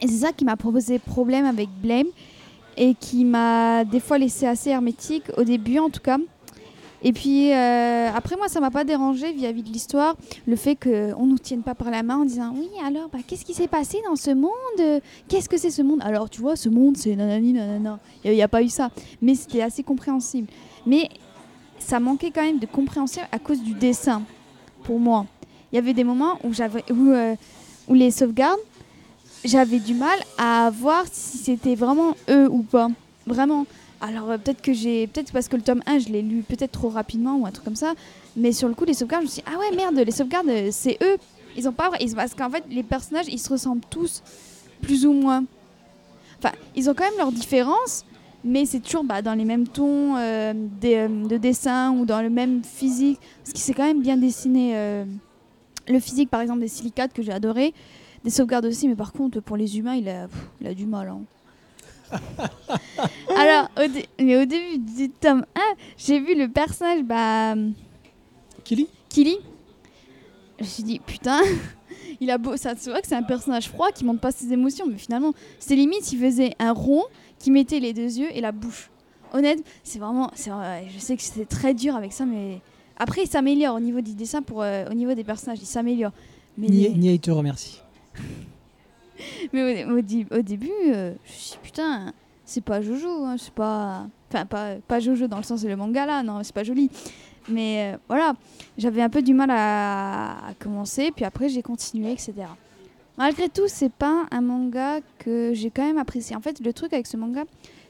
[0.01, 2.07] et c'est ça qui m'a posé problème avec Blame
[2.77, 6.19] et qui m'a des fois laissé assez hermétique, au début en tout cas.
[7.05, 10.17] Et puis euh, après moi ça m'a pas dérangé vis-à-vis de l'histoire,
[10.47, 13.45] le fait qu'on nous tienne pas par la main en disant oui alors bah, qu'est-ce
[13.45, 15.01] qui s'est passé dans ce monde?
[15.27, 15.99] Qu'est-ce que c'est ce monde?
[16.03, 18.91] Alors tu vois ce monde c'est nanani nanana, il n'y a, pas eu ça,
[19.21, 20.47] mais c'était assez compréhensible.
[20.87, 21.09] Mais
[21.81, 24.23] ça manquait quand même de compréhension à cause du dessin
[24.85, 25.27] pour moi.
[25.73, 27.35] Il y avait des moments où j'avais où, euh,
[27.89, 28.61] où les sauvegardes
[29.45, 32.89] j'avais du mal à voir si c'était vraiment eux ou pas.
[33.27, 33.67] Vraiment.
[34.01, 35.07] Alors euh, peut-être que j'ai.
[35.07, 37.65] Peut-être parce que le tome 1, je l'ai lu peut-être trop rapidement ou un truc
[37.65, 37.95] comme ça.
[38.37, 40.49] Mais sur le coup, les sauvegardes, je me suis dit, ah ouais, merde, les sauvegardes,
[40.49, 41.17] euh, c'est eux.
[41.57, 41.91] Ils ont pas.
[42.17, 44.23] Parce qu'en fait, les personnages, ils se ressemblent tous,
[44.81, 45.45] plus ou moins.
[46.39, 48.05] Enfin, ils ont quand même leurs différences,
[48.43, 52.63] mais c'est toujours bah, dans les mêmes tons euh, de dessin ou dans le même
[52.65, 53.21] physique.
[53.43, 55.05] Parce qu'il s'est quand même bien dessiné.
[55.87, 57.75] le physique, par exemple, des silicates que j'ai adoré.
[58.25, 60.87] Des sauvegardes aussi, mais par contre, pour les humains, il a, pff, il a du
[60.87, 61.09] mal.
[61.09, 61.21] hein.
[63.37, 65.61] Alors, au, dé- mais au début du tome 1,
[65.97, 67.55] j'ai vu le personnage, bah,
[68.65, 69.37] Kili Kili.
[70.59, 71.41] Je me suis dit, putain,
[72.21, 72.57] il a beau.
[72.57, 75.33] Ça se voit que c'est un personnage froid qui montre pas ses émotions, mais finalement,
[75.59, 77.03] c'est limite s'il faisait un rond
[77.39, 78.91] qui mettait les deux yeux et la bouche.
[79.33, 80.31] Honnête, c'est vraiment.
[80.37, 82.61] je sais que c'est très dur avec ça, mais.
[82.99, 86.13] Après, il s'améliore au niveau du dessin, pour, euh, au niveau des personnages, il s'améliore.
[86.59, 87.81] Mais, Nia les- Nia, il te remercie.
[89.53, 92.13] Mais au, au début, euh, je me suis dit, putain,
[92.45, 94.07] c'est pas Jojo, hein, c'est pas.
[94.29, 96.91] Enfin, pas, pas Jojo dans le sens de le manga là, non, c'est pas joli.
[97.49, 98.35] Mais euh, voilà,
[98.79, 102.35] j'avais un peu du mal à, commencer, puis après j'ai continué, etc.
[103.19, 106.35] Malgré tout, c'est pas un manga que j'ai quand même apprécié.
[106.37, 107.45] En fait, le truc avec ce manga,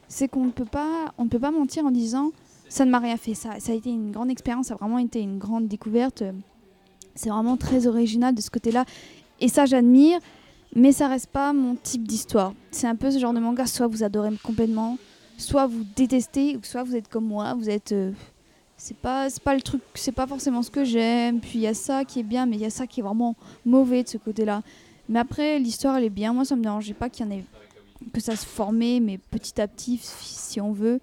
[0.08, 2.32] c'est qu'on ne peut pas, on peut pas mentir en disant
[2.68, 3.34] ça ne m'a rien fait.
[3.34, 6.24] Ça, ça a été une grande expérience, ça a vraiment été une grande découverte.
[7.14, 8.86] C'est vraiment très original de ce côté-là,
[9.42, 10.18] et ça j'admire.
[10.74, 12.54] Mais ça reste pas mon type d'histoire.
[12.70, 14.96] C'est un peu ce genre de manga, soit vous adorez complètement,
[15.36, 18.12] soit vous détestez, ou soit vous êtes comme moi, vous êtes euh,
[18.82, 21.74] c'est pas pas le truc c'est pas forcément ce que j'aime puis il y a
[21.74, 24.18] ça qui est bien mais il y a ça qui est vraiment mauvais de ce
[24.18, 24.62] côté-là
[25.08, 27.44] mais après l'histoire elle est bien moi ça me dérangeait pas qu'il y en ait
[28.12, 30.98] que ça se formait mais petit à petit si on veut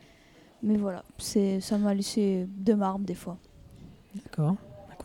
[0.62, 3.38] mais voilà c'est ça m'a laissé de marbre des fois
[4.14, 4.58] D'accord.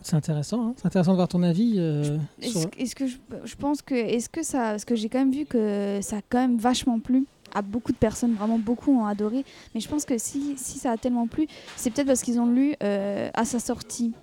[0.05, 0.67] C'est intéressant.
[0.67, 0.73] hein.
[0.77, 1.75] C'est intéressant de voir ton avis.
[1.77, 5.17] euh, est-ce sur- que je, je pense que est-ce que ça parce que j'ai quand
[5.17, 7.25] même vu que ça a quand même vachement plu
[7.55, 10.91] à beaucoup de personnes vraiment beaucoup ont adoré mais je pense que si, si ça
[10.91, 14.13] a tellement plu c'est peut-être parce qu'ils ont lu euh, à sa sortie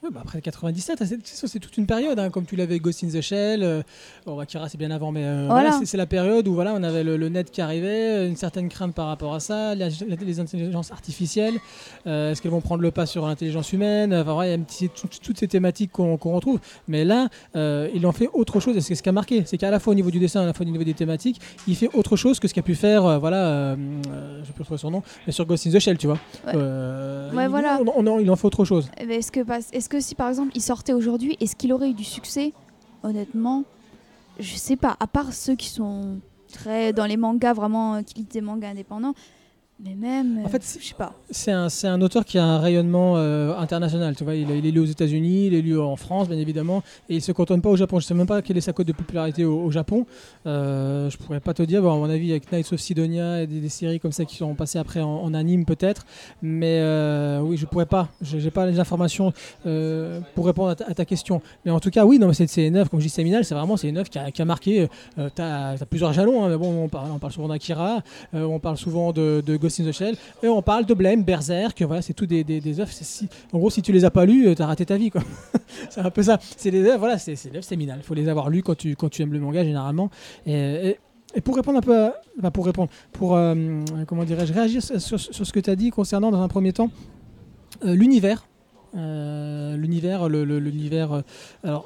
[0.00, 3.20] Ouais, bah après 97, c'est- toute une période, hein, comme tu l'avais Ghost in the
[3.20, 3.64] Shell.
[3.64, 3.82] euh,
[4.26, 5.70] bon, Akira, c'est bien avant, mais euh, Voilà.
[5.70, 8.68] voilà, c'est- la période où voilà, on avait le, le net qui arrivait, une certaine
[8.68, 11.54] crainte par rapport à ça, la- la- les intelligences artificielles.
[12.06, 14.58] euh, Est-ce qu'elles vont prendre le pas sur l'intelligence humaine Enfin, voilà, il y a
[14.60, 16.60] un petit- tout- toutes ces thématiques qu'on retrouve.
[16.86, 17.26] Mais là,
[17.56, 18.76] euh, il en fait autre chose.
[18.76, 20.46] Et c'est ce qui a marqué, c'est qu'à la fois au niveau du dessin, à
[20.46, 23.04] la fois au niveau des thématiques, il fait autre chose que ce qu'a pu faire,
[23.04, 26.06] euh, voilà, je sais plus retrouver son nom, mais sur Ghost in the Shell, tu
[26.06, 26.18] vois.
[26.46, 26.54] Ouais.
[26.54, 27.80] Ouais, il- voilà.
[27.96, 28.88] on- on- il en fait autre chose.
[29.00, 29.58] Eh ben, Est-ce que, pas-
[29.88, 32.52] est-ce que si par exemple il sortait aujourd'hui, est-ce qu'il aurait eu du succès?
[33.02, 33.64] Honnêtement,
[34.38, 34.98] je sais pas.
[35.00, 36.20] À part ceux qui sont
[36.52, 39.14] très dans les mangas, vraiment, qui lisent des mangas indépendants,
[39.80, 41.12] Mais même, En fait, c'est- je sais pas.
[41.30, 44.16] C'est un, c'est un auteur qui a un rayonnement euh, international.
[44.16, 46.82] Tu vois, il, il est lu aux États-Unis, il est lu en France, bien évidemment,
[47.08, 48.00] et il se cantonne pas au Japon.
[48.00, 50.04] Je sais même pas quelle est sa cote de popularité au, au Japon.
[50.46, 51.80] Euh, je pourrais pas te dire.
[51.80, 54.34] Bon, à mon avis, avec Knights of Sidonia et des, des séries comme ça qui
[54.34, 56.06] sont passées après en, en anime peut-être.
[56.42, 58.08] Mais euh, oui, je pourrais pas.
[58.20, 59.32] J'ai pas les informations
[59.64, 61.40] euh, pour répondre à ta, à ta question.
[61.64, 63.44] Mais en tout cas, oui, non, mais c'est une œuvre, comme je dis, séminale.
[63.44, 64.88] C'est vraiment c'est une œuvre qui a, qui a marqué.
[65.36, 66.44] T'as as plusieurs jalons.
[66.44, 68.02] hein, mais bon, on parle, on parle souvent d'Akira,
[68.32, 70.12] on parle souvent de, de Ghost in.
[70.42, 72.90] Et on parle de Blame, Berserk, voilà, c'est tout des, des, œuvres.
[73.52, 75.22] en gros, si tu les as pas lues, euh, t'as raté ta vie, quoi.
[75.90, 76.38] c'est un peu ça.
[76.56, 78.00] C'est des œuvres, voilà, c'est des œuvres séminales.
[78.02, 80.10] Faut les avoir lues quand tu, quand tu aimes le manga, généralement.
[80.46, 80.98] Et,
[81.44, 82.10] pour répondre un peu,
[82.50, 86.30] pour répondre, pour, euh, comment dirais-je, réagir sur, sur- ce que tu as dit concernant,
[86.30, 86.90] dans un premier temps,
[87.84, 88.46] euh, l'univers.
[88.96, 91.20] Euh, l'univers, l'univers, euh,
[91.62, 91.84] alors,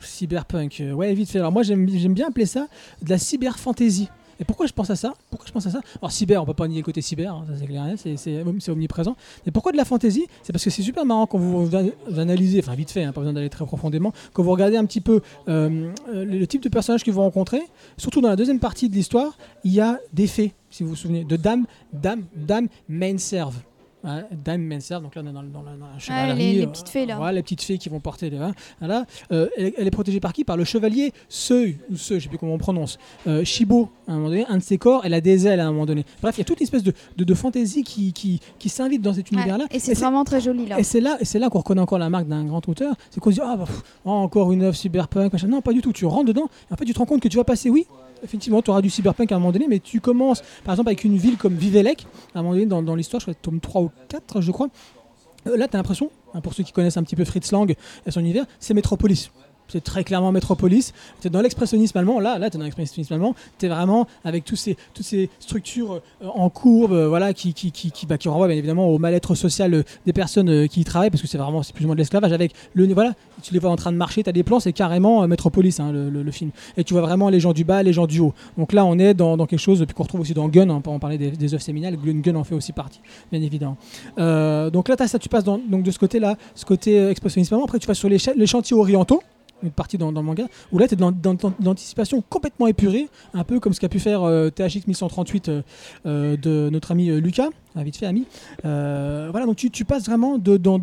[0.00, 1.40] cyberpunk, euh, ouais, vite fait.
[1.40, 2.68] Alors, moi, j'aime j'aime bien appeler ça
[3.02, 4.08] de la cyberfantasy.
[4.40, 5.14] Et pourquoi je pense à ça?
[5.30, 5.80] Pourquoi je pense à ça?
[6.00, 9.16] Alors cyber, on peut pas nier le côté cyber, hein, ça c'est clair, c'est- omniprésent.
[9.44, 12.60] Mais pourquoi de la fantasy C'est parce que c'est super marrant quand vous, vous analysez,
[12.60, 15.20] enfin vite fait, hein, pas besoin d'aller très profondément, quand vous regardez un petit peu
[15.48, 17.62] euh, euh, le, type de personnage que vous rencontrez,
[17.96, 20.96] surtout dans la deuxième partie de l'histoire, il y a des fées, si vous vous
[20.96, 23.56] souvenez, de dames, dames, dames main serve.
[24.04, 26.52] Ouais, dame main serve, donc là on est dans, dans la, dans la chevalerie.
[26.58, 27.16] les euh, petites fées, là.
[27.16, 28.36] Voilà, les petites fées qui vont porter les.
[28.36, 29.04] hein, Voilà.
[29.32, 30.44] Euh, elle, elle est protégée par qui?
[30.44, 32.98] Par le chevalier Seu, ou Seu, je sais plus comment on prononce.
[33.26, 35.66] Euh, Shibo, à un moment donné, un de ses corps, elle a des ailes à
[35.66, 36.04] un moment donné.
[36.22, 39.02] Bref, il y a toute une espèce de, de, de fantaisie qui, qui, qui s'invite
[39.02, 39.64] dans cet Ouais, univers-là.
[39.72, 40.78] et c'est vraiment très joli là.
[40.78, 42.94] Et c'est là, là qu'on reconnaît encore la marque d'un grand auteur.
[43.10, 45.48] C'est qu'on se dit, ah, bah, pff, oh, encore une œuvre cyberpunk, machin.
[45.48, 45.92] Non, pas du tout.
[45.92, 47.86] Tu rentres dedans, et en fait, tu te rends compte que tu vas passer, oui,
[48.22, 51.04] effectivement, tu auras du cyberpunk à un moment donné, mais tu commences, par exemple, avec
[51.04, 53.90] une ville comme Vivelec, à un moment donné, dans, l'histoire, je crois, tome 3 ou
[54.08, 54.68] 4, je crois.
[55.46, 57.74] Euh, là, tu as l'impression, hein, pour ceux qui connaissent un petit peu Fritz Lang
[58.06, 59.30] et son univers, c'est Metropolis.
[59.68, 60.92] C'est très clairement Metropolis.
[61.20, 62.20] Tu dans l'expressionnisme allemand.
[62.20, 63.34] Là, là tu es dans l'expressionnisme allemand.
[63.58, 67.52] Tu es vraiment avec tous ces, toutes ces structures euh, en courbe euh, voilà, qui,
[67.52, 70.80] qui, qui, qui, bah, qui renvoient bien évidemment au mal-être social euh, des personnes qui
[70.80, 72.32] y travaillent parce que c'est vraiment plus ou moins de l'esclavage.
[72.32, 74.72] Avec le, voilà, tu les vois en train de marcher, tu as des plans, c'est
[74.72, 76.50] carrément Metropolis hein, le, film.
[76.76, 78.34] Et tu vois vraiment les gens du bas, les gens du haut.
[78.58, 80.70] Donc là, on est dans, quelque chose qu'on retrouve aussi dans Gun.
[80.70, 81.96] hein, on parlait des, des œuvres séminales.
[81.96, 83.00] Gun, Gun en fait aussi partie,
[83.32, 83.76] bien évidemment.
[84.16, 87.64] Donc là, t'as ça, tu passes donc de ce côté-là, ce côté expressionnisme allemand.
[87.66, 89.22] Après, tu vas sur les chantiers orientaux
[89.62, 93.08] une partie dans, le manga, où là tu es dans, dans- dans l'anticipation complètement épurée,
[93.34, 95.62] un peu comme ce qu'a pu faire euh, THX 1138 euh,
[96.06, 98.26] euh, de notre ami euh, Lucas, ah, vite fait ami.
[98.62, 100.78] Voilà, donc tu, passes vraiment de, dans,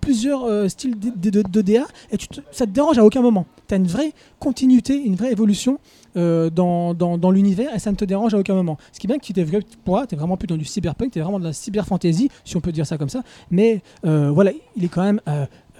[0.00, 3.46] plusieurs styles de, de- DA, et tu te- ça te dérange à aucun moment.
[3.68, 5.78] Tu as une vraie continuité, une vraie évolution
[6.14, 8.76] dans, dans, l'univers, et ça ne te dérange à aucun moment.
[8.92, 9.44] Ce qui est bien que tu t'es
[9.84, 12.28] pour toi, tu es vraiment plus dans du cyberpunk, tu es vraiment dans la cyberfantasy,
[12.44, 15.20] si on peut dire ça comme ça, mais voilà, il est quand même...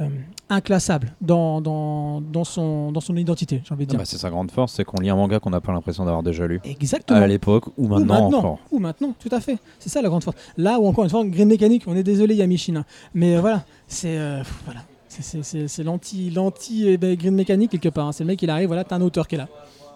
[0.01, 0.07] euh,
[0.49, 3.99] inclassable dans, dans, dans, son, dans son identité, j'ai envie de Ah dire.
[4.01, 6.23] bah, c'est sa grande force, c'est qu'on lit un manga qu'on n'a pas l'impression d'avoir
[6.23, 6.61] déjà lu.
[6.65, 7.19] Exactement.
[7.21, 8.59] À l'époque ou Ou maintenant, maintenant, encore.
[8.71, 9.59] ou maintenant, tout à fait.
[9.79, 10.37] C'est ça la grande force.
[10.57, 14.19] Là où encore une fois, Green Mécanique, on est désolé Yamishina, mais euh, voilà, c'est
[14.19, 18.07] euh, voilà, c'est- c'est- c'est c'est l'anti l'anti eh ben, Green Mécanique quelque part.
[18.09, 18.13] hein.
[18.13, 19.49] C'est le mec il arrive, voilà, t'as un auteur qui est là.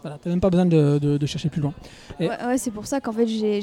[0.02, 1.72] Voilà, t'as même pas besoin de, de- de chercher plus loin.
[2.20, 3.62] Et- Ouais, ouais, c'est pour ça qu'en fait j'ai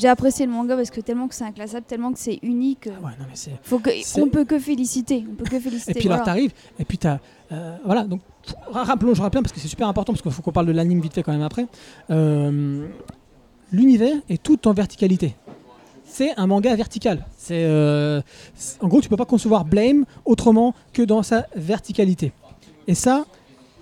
[0.00, 2.86] j'ai- apprécié le manga parce que tellement que c'est inclassable, tellement que c'est unique.
[2.86, 3.52] euh, Ouais, non mais.
[3.62, 5.24] Faut que, on peut que féliciter.
[5.30, 5.90] On peut que féliciter.
[5.92, 6.24] Et puis là, voilà.
[6.24, 7.18] t'arrives, et puis t'as.
[7.52, 8.20] euh, voilà, donc
[8.70, 10.72] ra- rappelons, je rappelle parce que c'est super important parce qu'il faut qu'on parle de
[10.72, 11.66] l'anime vite fait quand même après.
[12.10, 12.86] Euh,
[13.70, 15.34] L'univers est tout en verticalité.
[16.06, 17.26] C'est un manga vertical.
[17.36, 18.22] C'est euh,
[18.54, 22.32] c'est- en gros, tu peux pas concevoir Blame autrement que dans sa verticalité.
[22.86, 23.26] Et ça,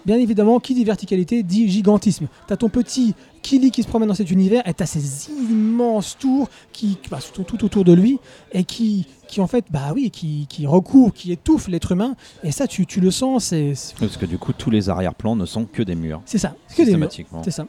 [0.04, 2.26] bien évidemment, qui dit verticalité dit gigantisme.
[2.48, 3.14] T'as ton petit
[3.46, 7.44] Kili qui se promène dans cet univers et t'as ces immenses tours qui, bah, tout,
[7.44, 8.18] tout autour de lui
[8.50, 12.16] et qui, qui en fait, bah oui, qui, qui recouvrent, qui étouffent l'être humain.
[12.42, 15.46] Et ça, tu, tu le sens, c'est Parce que du coup, tous les arrière-plans ne
[15.46, 16.22] sont que des murs.
[16.26, 16.56] c'est ça.
[16.76, 17.08] Que des murs.
[17.44, 17.68] C'est ça.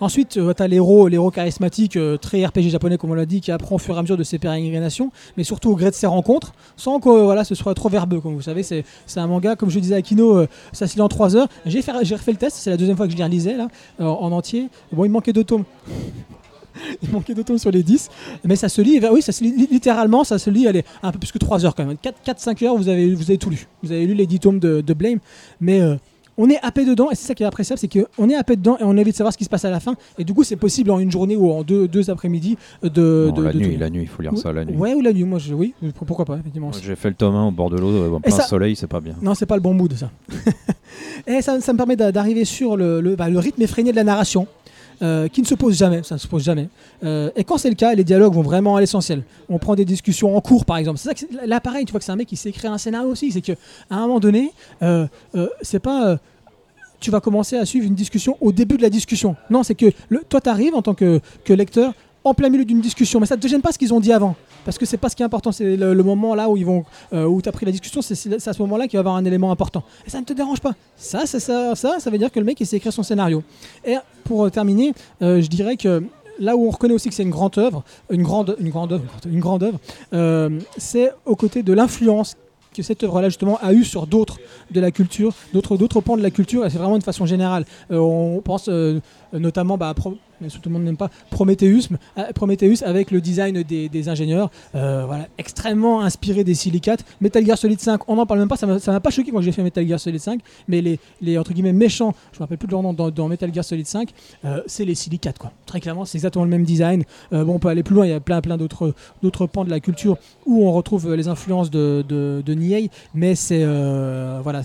[0.00, 3.76] Ensuite, tu as l'héros, charismatique, euh, très RPG japonais comme on l'a dit, qui apprend
[3.76, 6.52] au fur et à mesure de ses pérégrinations, mais surtout au gré de ses rencontres,
[6.76, 8.20] sans que euh, voilà, ce soit trop verbeux.
[8.20, 8.84] Comme vous savez, c'est
[9.16, 11.48] un manga, comme je disais à Kino, euh, ça se lit en 3 heures.
[11.66, 13.68] J'ai fait- j'ai refait le test, c'est la deuxième fois que je les relisais là,
[14.00, 14.68] euh, en entier.
[14.92, 15.64] Bon, il manquait deux tomes.
[17.02, 18.08] Il manquait deux tomes sur les 10,
[18.44, 21.10] mais ça se lit, oui, ça se lit li- littéralement, ça se lit, allez, un
[21.12, 21.96] peu plus que 3 heures quand même.
[22.24, 23.66] 4-5 heures, vous avez, vous avez tout lu.
[23.82, 25.18] Vous avez lu les 10 tomes de, Blame,
[25.60, 25.96] mais euh,
[26.38, 28.76] on est happé dedans, et c'est ça qui est appréciable, c'est qu'on est happé dedans
[28.78, 30.32] et on a envie de savoir ce qui se passe à la fin, et du
[30.34, 33.42] coup, c'est possible en une journée ou en deux, deux après-midi euh, de, Non, de,
[33.42, 33.80] la de nuit, tout.
[33.80, 34.76] la nuit, il faut lire ça la nuit.
[34.76, 35.74] Ouais, ou la nuit, moi, je, oui,
[36.06, 36.70] pourquoi pas, effectivement.
[36.72, 38.76] J'ai fait le tome 1 au bord de l'eau, euh, en Et plein ça- soleil,
[38.76, 39.14] c'est pas bien.
[39.22, 40.10] Non, c'est pas le bon mood, ça.
[41.26, 43.96] et ça, ça me permet d'a- d'arriver sur le, le- bah, le rythme effréné de
[43.96, 44.46] la narration,
[45.02, 46.68] euh, qui ne se pose jamais, ça ne se pose jamais.
[47.04, 49.22] Euh, et quand c'est le cas, les dialogues vont vraiment à l'essentiel.
[49.48, 50.98] On prend des discussions en cours, par exemple.
[50.98, 52.78] C'est ça que là, pareil, tu vois que c'est un mec qui sait écrire un
[52.78, 53.32] scénario aussi.
[53.32, 53.54] C'est qu'à
[53.90, 54.52] un moment donné,
[54.82, 55.06] euh,
[55.62, 56.18] c'est pas.
[57.00, 59.36] tu vas commencer à suivre une discussion au début de la discussion.
[59.48, 61.94] Non, c'est que le, toi, tu arrives en tant que, que lecteur
[62.24, 64.12] en plein milieu d'une discussion, mais ça ne te gêne pas ce qu'ils ont dit
[64.12, 64.36] avant?
[64.64, 66.84] Parce que c'est pas ce qui est important, c'est le, moment là où ils vont,
[67.12, 69.16] euh, où tu as pris la discussion, c'est à ce moment-là qu'il va y avoir
[69.16, 69.82] un élément important.
[70.06, 70.74] Et ça ne te dérange pas.
[70.96, 73.42] Ça, ça, ça, ça, veut dire que le mec il sait écrire son scénario.
[73.84, 74.92] Et pour euh, terminer,
[75.22, 76.02] euh, je dirais que
[76.38, 79.04] là où on reconnaît aussi que c'est une grande œuvre, une grande, une grande œuvre,
[79.26, 79.78] une grande œuvre,
[80.76, 82.36] c'est aux côtés de l'influence
[82.74, 84.38] que cette œuvre-là justement a eu sur d'autres
[84.70, 87.64] de la culture, d'autres d'autres pans de la culture, et c'est vraiment de façon générale.
[87.90, 88.70] On pense
[89.32, 91.88] notamment bah, Pro- mais tout le monde n'aime pas Prometheus,
[92.18, 97.04] euh, Prometheus avec le design des, ingénieurs, euh, voilà, extrêmement inspiré des silicates.
[97.20, 99.52] Metal Gear Solid 5, on n'en parle même pas, ça m'a pas choqué quand j'ai
[99.52, 102.66] fait Metal Gear Solid 5, mais les, les entre guillemets méchants, je me rappelle plus
[102.66, 104.10] de leur nom dans, Metal Gear Solid 5,
[104.44, 105.52] euh, c'est les silicates quoi.
[105.66, 107.04] Très clairement, c'est exactement le même design.
[107.30, 109.80] Bon, on peut aller plus loin, il y a plein plein d'autres pans de la
[109.80, 112.54] culture où on retrouve les influences de, de, de
[113.14, 113.64] mais c'est
[114.42, 114.62] voilà,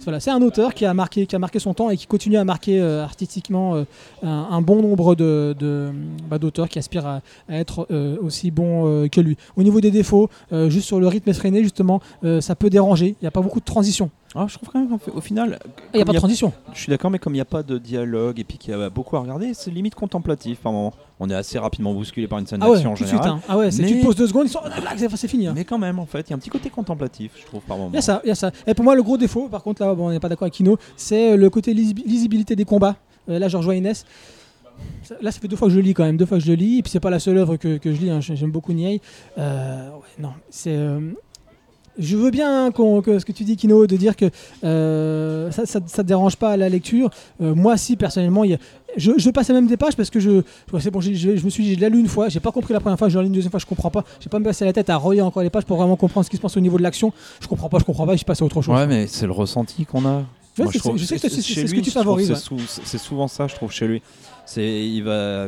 [0.00, 2.44] voilà, un auteur qui a marqué qui a marqué son temps et qui continue à
[2.44, 3.84] marquer artistiquement
[4.22, 5.90] un, un bon nombre de, de-
[6.28, 9.36] bah, d'auteurs qui aspirent à, à être euh, aussi bons euh, que lui.
[9.56, 12.00] Au niveau des défauts, euh, juste sur le rythme effréné, justement,
[12.40, 13.08] ça peut déranger.
[13.20, 14.10] Il n'y a pas beaucoup de transition.
[14.36, 15.58] Ah, je trouve quand même qu'en fait, au final,
[15.92, 16.52] Il n'y a pas de transition.
[16.72, 18.80] Je suis d'accord, mais comme il n'y a pas de dialogue et puis qu'il y
[18.80, 20.92] a beaucoup à regarder, c'est limite contemplatif par moment.
[21.18, 23.08] On est assez rapidement bousculé par une scène Ah ouais, d'action en de suite.
[23.10, 23.30] général.
[23.30, 23.40] hein.
[23.48, 24.60] Ah ouais, c'est- tu Mais- te poses deux secondes, ils sont...
[24.64, 25.48] ah, c'est fini.
[25.48, 25.52] hein.
[25.56, 27.76] Mais quand même, en fait, il y a un petit côté contemplatif, je trouve, par
[27.76, 27.90] moment.
[27.92, 28.52] Il y a ça, il y a ça.
[28.68, 30.54] Et pour moi, le gros défaut, par contre, là, bon, on n'est pas d'accord avec
[30.54, 32.94] Kino, c'est le côté lisi- lisibilité des combats.
[33.28, 34.06] Euh, là, je rejoins Inès.
[35.20, 36.78] Là, ça fait deux fois que je lis quand même, deux fois que je lis.
[36.78, 38.10] Et puis, c'est pas la seule œuvre que, que je lis.
[38.10, 38.20] hein.
[38.20, 39.00] J'aime beaucoup Niei.
[39.38, 40.70] Euh, ouais, non, c'est.
[40.74, 41.00] euh,
[41.98, 44.26] Je veux bien hein, que ce que tu dis, Kino, de dire que
[44.64, 47.10] euh, ça, ça, ça te dérange pas à la lecture.
[47.40, 48.58] Moi, si, personnellement, y a-
[48.96, 50.42] je, je passais même des pages parce que je,
[50.80, 52.72] c'est bon, je, je me suis dit, je l'ai lu une fois, j'ai pas compris
[52.72, 54.04] la première fois, je l'ai lu une deuxième fois, je comprends pas.
[54.20, 56.30] J'ai pas me passer la tête à relire encore les pages pour vraiment comprendre ce
[56.30, 57.12] qui se passe au niveau de l'action.
[57.40, 58.74] Je comprends pas, je comprends pas, je passe à autre chose.
[58.74, 60.24] Ouais, mais c'est le ressenti qu'on a.
[60.58, 62.34] Ouais, Moi, c'est- trouve je sais que c'est- ce que tu je favorises,
[62.84, 64.02] c'est souvent ça, je trouve, chez lui.
[64.50, 65.46] C'est il va,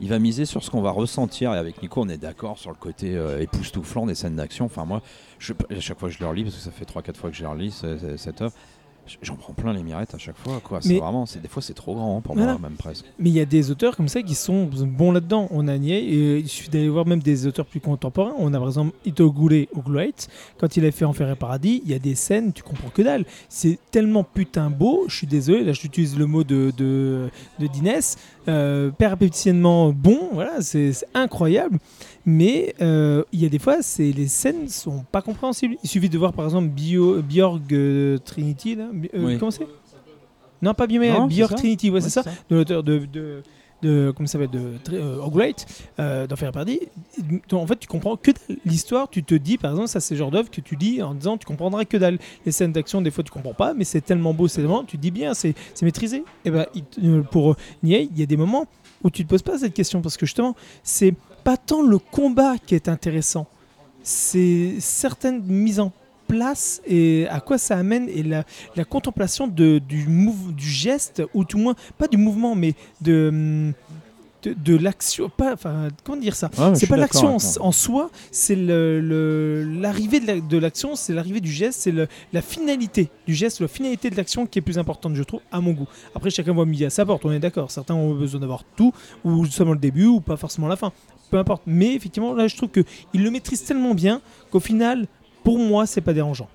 [0.00, 1.52] il va miser sur ce qu'on va ressentir.
[1.54, 4.66] Et avec Nico, on est d'accord sur le côté euh, époustouflant des scènes d'action.
[4.66, 5.02] Enfin, moi,
[5.70, 7.42] à chaque fois que je le relis, parce que ça fait 3-4 fois que je
[7.42, 8.52] le relis, ce- ce- cette œuvre,
[9.22, 10.60] j'en prends plein les mirettes à chaque fois.
[10.62, 10.80] Quoi.
[10.80, 12.52] C'est Mais- vraiment, c'est des fois, c'est trop grand hein, pour Voilà.
[12.52, 13.04] moi, même presque.
[13.18, 15.48] Mais il y a des auteurs comme ça qui sont bons là-dedans.
[15.50, 18.34] On a Nier, et il suffit d'aller voir même des auteurs plus contemporains.
[18.38, 20.28] On a par exemple Itogure Ogloit.
[20.58, 23.02] Quand il a fait Enfer et Paradis, il y a des scènes, tu comprends que
[23.02, 23.24] dalle.
[23.48, 25.04] C'est tellement putain beau.
[25.08, 27.28] Je suis désolé, là j'utilise le mot de, de,
[27.58, 28.16] de Dinès.
[28.48, 28.90] Euh,
[29.94, 31.78] bon, voilà, c'est incroyable.
[32.26, 35.76] Mais euh, il y a des fois, c'est les scènes sont pas compréhensibles.
[35.82, 38.88] Il suffit de voir par exemple Bio, Bjorg euh, Trinity, là.
[39.14, 39.38] Euh, Oui.
[39.38, 39.66] comment c'est?
[40.62, 41.54] Non, pas Bjorg, Bjorg.
[41.56, 43.42] Trinity, ouais, Ouais, c'est ça de l'auteur de, de,
[43.82, 45.20] de comment ça s'appelle de euh,
[45.98, 46.50] euh, d'Enfer.
[47.50, 48.56] Donc, En fait, tu comprends que dalle.
[48.64, 49.10] l'histoire.
[49.10, 51.44] Tu te dis, par exemple, ça c'est genre d'œuvre que tu lis en disant, tu
[51.44, 52.18] comprendras que dalle.
[52.46, 54.96] Les scènes d'action, des fois, tu comprends pas, mais c'est tellement beau, c'est tellement, tu
[54.96, 56.24] te dis bien, c'est maîtrisé.
[56.46, 58.66] Et ben, il- euh, pour Niei, il y a des moments
[59.04, 61.14] où tu te poses pas cette question parce que justement, c'est
[61.44, 63.46] pas tant le combat qui est intéressant,
[64.02, 65.92] c'est certaines mises en
[66.26, 68.44] place et à quoi ça amène et la,
[68.76, 73.28] la contemplation de, du, mouv- du geste, ou tout moins, pas du mouvement, mais de,
[73.30, 73.72] hum,
[74.44, 75.28] de, de l'action.
[75.28, 76.50] Pas, enfin, comment dire ça?
[76.58, 80.58] Ouais, mais je C'est pas l'action en, soi, c'est le- le- l'arrivée de la- de
[80.58, 84.46] l'action, c'est l'arrivée du geste, c'est le- la finalité du geste, la finalité de l'action
[84.46, 85.88] qui est plus importante, je trouve, à mon goût.
[86.14, 87.70] Après, chacun voit midi à sa porte, on est d'accord.
[87.70, 88.92] Certains ont besoin d'avoir tout,
[89.24, 90.92] ou seulement le début, ou pas forcément la fin.
[91.30, 91.62] Peu importe.
[91.66, 95.06] Mais effectivement, là, je trouve qu'il le maîtrise tellement bien qu'au final,
[95.42, 96.48] pour moi, c'est pas dérangeant.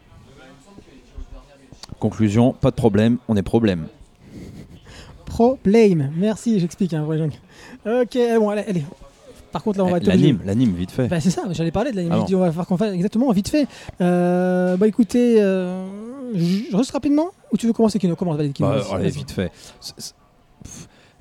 [1.99, 3.88] Conclusion, pas de problème, on est problème.
[5.26, 6.11] Problème.
[6.16, 6.94] Merci, j'explique.
[6.94, 7.34] Hein, ouais, donc.
[7.85, 8.84] Ok, bon, allez, allez.
[9.51, 11.07] Par contre, là, on va Eh, L'anime, l'anime, vite fait.
[11.07, 12.11] Bah, c'est ça, j'allais parler de l'anime.
[12.11, 12.26] Ah Je bon.
[12.27, 13.68] dis, on va faire qu'on fasse exactement vite fait.
[13.99, 15.85] Euh, bah écoutez, euh,
[16.35, 18.15] je reste rapidement ou tu veux commencer Kino?
[18.15, 18.69] Commence, Kino?
[18.69, 19.51] Bah, allez, vite fait.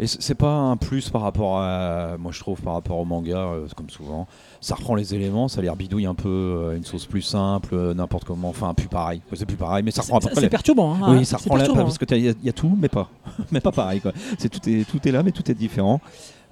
[0.00, 3.36] Et c'est pas un plus par rapport à, moi je trouve par rapport au manga,
[3.38, 4.28] euh, comme souvent.
[4.60, 8.24] Ça reprend les éléments, ça les bidouille un peu, euh, une sauce plus simple, n'importe
[8.24, 9.22] comment, enfin plus pareil.
[9.34, 10.94] C'est plus pareil, mais ça reprend à peu C'est près c'est les- perturbant.
[10.94, 13.08] Hein, Oui, ça reprend la parce que il y, a tout, mais pas,
[13.50, 14.12] mais pas pareil quoi.
[14.38, 16.00] C'est tout est tout est là, mais tout est différent.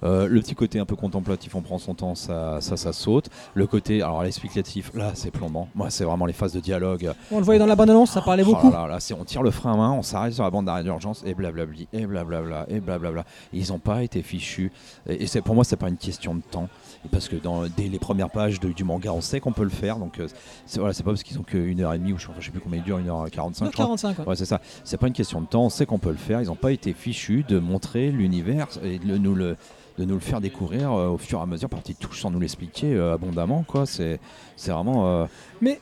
[0.03, 3.29] Euh, le petit côté un peu contemplatif, on prend son temps, ça, ça, ça saute.
[3.55, 5.69] Le côté, alors l'explicatif, là, c'est plombant.
[5.75, 7.11] Moi, c'est vraiment les phases de dialogue.
[7.31, 8.69] On le voyait dans la bande annonce, ça parlait Oh beaucoup.
[8.71, 10.65] là là, là, c'est- on tire le frein à main, on s'arrête sur la bande
[10.65, 13.25] d'arrêt d'urgence et blablabli, et blablabla, et blablabla.
[13.53, 14.71] Ils n'ont pas été fichus.
[15.09, 16.69] Et, et c'est pour moi, c'est pas une question de temps.
[17.05, 19.63] Et parce que dans, dès les premières pages de- du manga, on sait qu'on peut
[19.63, 19.97] le faire.
[19.97, 20.27] Donc, euh,
[20.65, 22.45] c'est voilà, c'est pas parce qu'ils ont qu'une heure et demie ou je, enfin, je
[22.45, 23.85] sais plus combien il dure, une heure 45 je crois.
[23.85, 24.19] 45.
[24.19, 24.25] ouais.
[24.27, 24.61] Ouais, c'est ça.
[24.83, 25.63] C'est pas une question de temps.
[25.65, 26.41] On sait qu'on peut le faire.
[26.41, 29.55] Ils n'ont pas été fichus de montrer l'univers et de nous le
[29.97, 32.29] de nous le faire découvrir euh, au fur et à mesure par petites touches sans
[32.29, 33.85] nous l'expliquer euh, abondamment quoi.
[33.85, 34.19] C'est
[34.55, 35.25] c'est vraiment euh,
[35.61, 35.79] Mais,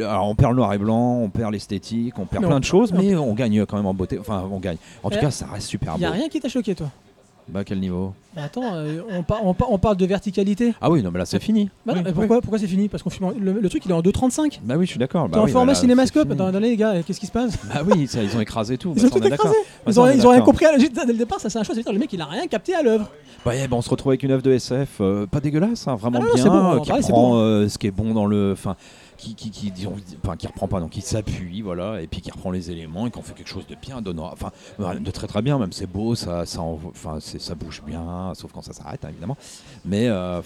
[0.00, 2.92] alors on perd le noir et blanc on perd l'esthétique on perd plein de choses
[2.92, 4.18] mais on gagne quand même en beauté.
[4.18, 4.76] Enfin on gagne.
[5.02, 6.14] En tout Eh, cas ça reste super il n'y a beau.
[6.16, 6.88] rien qui t'a choqué, toi?
[7.48, 10.72] Bah, quel niveau Bah, attends, euh, on, par- on par- on parle de verticalité.
[10.80, 11.68] Ah oui, non, mais là, c'est fini.
[11.84, 12.88] Bah, Oui, euh, pourquoi, pourquoi c'est fini?
[12.88, 14.60] Parce qu'on le, le truc il est en 2.35.
[14.62, 15.26] Bah oui, je suis d'accord.
[15.26, 16.30] T'es Bah en oui, format cinémascope.
[16.30, 17.58] Attends, attendez les gars, qu'est-ce qui se passe?
[17.72, 18.92] Bah oui, ça, ils ont écrasé tout.
[18.96, 19.54] Ils ont tout écrasé.
[19.86, 21.74] Ils ont, ils rien compris à la- dès le départ, ça c'est un choix.
[21.74, 23.08] C'est-à-dire le mec il a rien capté à l'œuvre.
[23.44, 25.96] Bah, yeah, bah, on se retrouve avec une œuvre de SF euh, pas dégueulasse, hein,
[25.96, 27.34] vraiment Ah non, bien, c'est bon, euh, qui bon.
[27.36, 28.76] euh, ce qui est bon dans le, enfin,
[29.20, 29.86] qui, qui, qui,
[30.24, 33.10] enfin, qui reprend pas, donc qui s'appuie, voilà, et puis qui reprend les éléments et
[33.10, 34.40] qu'on fait quelque chose de bien, d'honorable,
[34.78, 38.50] enfin, de très très bien, même c'est beau, ça, ça, enfin, ça bouge bien, sauf
[38.52, 39.36] quand ça s'arrête, hein, évidemment.
[39.84, 40.40] Mais, euh,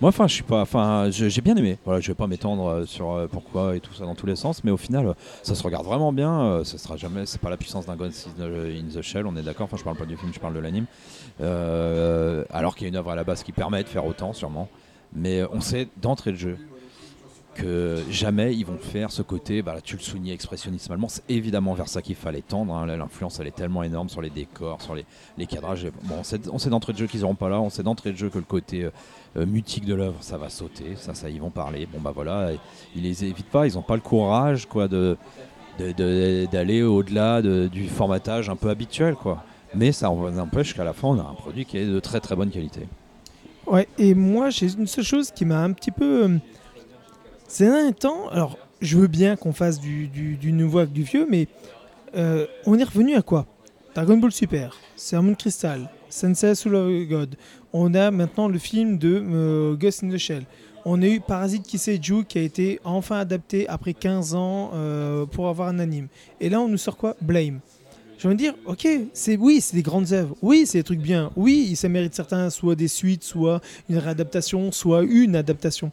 [0.00, 1.78] moi, enfin, je suis pas, enfin, j'ai bien aimé.
[1.84, 4.34] Voilà, je vais pas m'étendre euh, sur euh, pourquoi et tout ça dans tous les
[4.36, 6.62] sens, mais au final, ça se regarde vraiment bien.
[6.64, 9.64] ça sera jamais, c'est pas la puissance d'un Ghost in the- Shell, on est d'accord.
[9.64, 10.86] Enfin, je parle pas du film, je parle de l'anime.
[11.40, 14.68] Alors qu'il y a une œuvre à la base qui permet de faire autant, sûrement.
[15.14, 16.58] Mais on sait d'entrée de jeu
[17.54, 21.74] que jamais ils vont faire ce côté, bah, tu le soulignais expressionnisme allemand, c'est évidemment
[21.74, 22.74] vers ça qu'il fallait tendre.
[22.74, 22.86] hein.
[22.86, 25.04] L'influence elle est tellement énorme sur les décors, sur les,
[25.36, 25.86] les cadrages.
[26.04, 28.16] Bon, on sait, sait d'entrée de jeu qu'ils n'auront pas là, on sait d'entrée de
[28.16, 28.90] jeu que le côté euh,
[29.36, 31.86] euh, mutique de l'œuvre ça va sauter, ça, ils vont parler.
[31.92, 32.50] Bon bah voilà,
[32.96, 35.16] ils les évitent pas, ils n'ont pas le courage quoi de
[35.78, 39.42] d'aller au-delà de- du formatage un peu habituel quoi.
[39.74, 42.36] Mais ça n'empêche qu'à la fin on a un produit qui est de très très
[42.36, 42.86] bonne qualité.
[43.66, 46.38] Ouais, et moi, j'ai une seule chose qui m'a un petit peu.
[47.52, 51.26] Euh, Ces derniers temps, alors, je veux bien qu'on fasse du nouveau avec du vieux,
[51.28, 51.48] mais
[52.16, 53.46] euh, on est revenu à quoi?
[53.94, 57.36] Dragon Ball Super, Sermon Crystal, Sensei Soul of God.
[57.72, 60.44] On a maintenant le film de euh, Ghost in the Shell.
[60.84, 65.48] On a eu Parasite Kiseiju qui a été enfin adapté après 15 ans euh, pour
[65.48, 66.08] avoir un anime.
[66.40, 67.16] Et là, on nous sort quoi?
[67.20, 67.60] Blame.
[68.18, 71.32] Je veux dire, ok, c'est oui, c'est des grandes œuvres, oui, c'est des trucs bien,
[71.34, 73.60] oui, ça mérite certains, soit des suites, soit
[73.90, 75.90] une réadaptation, soit une adaptation.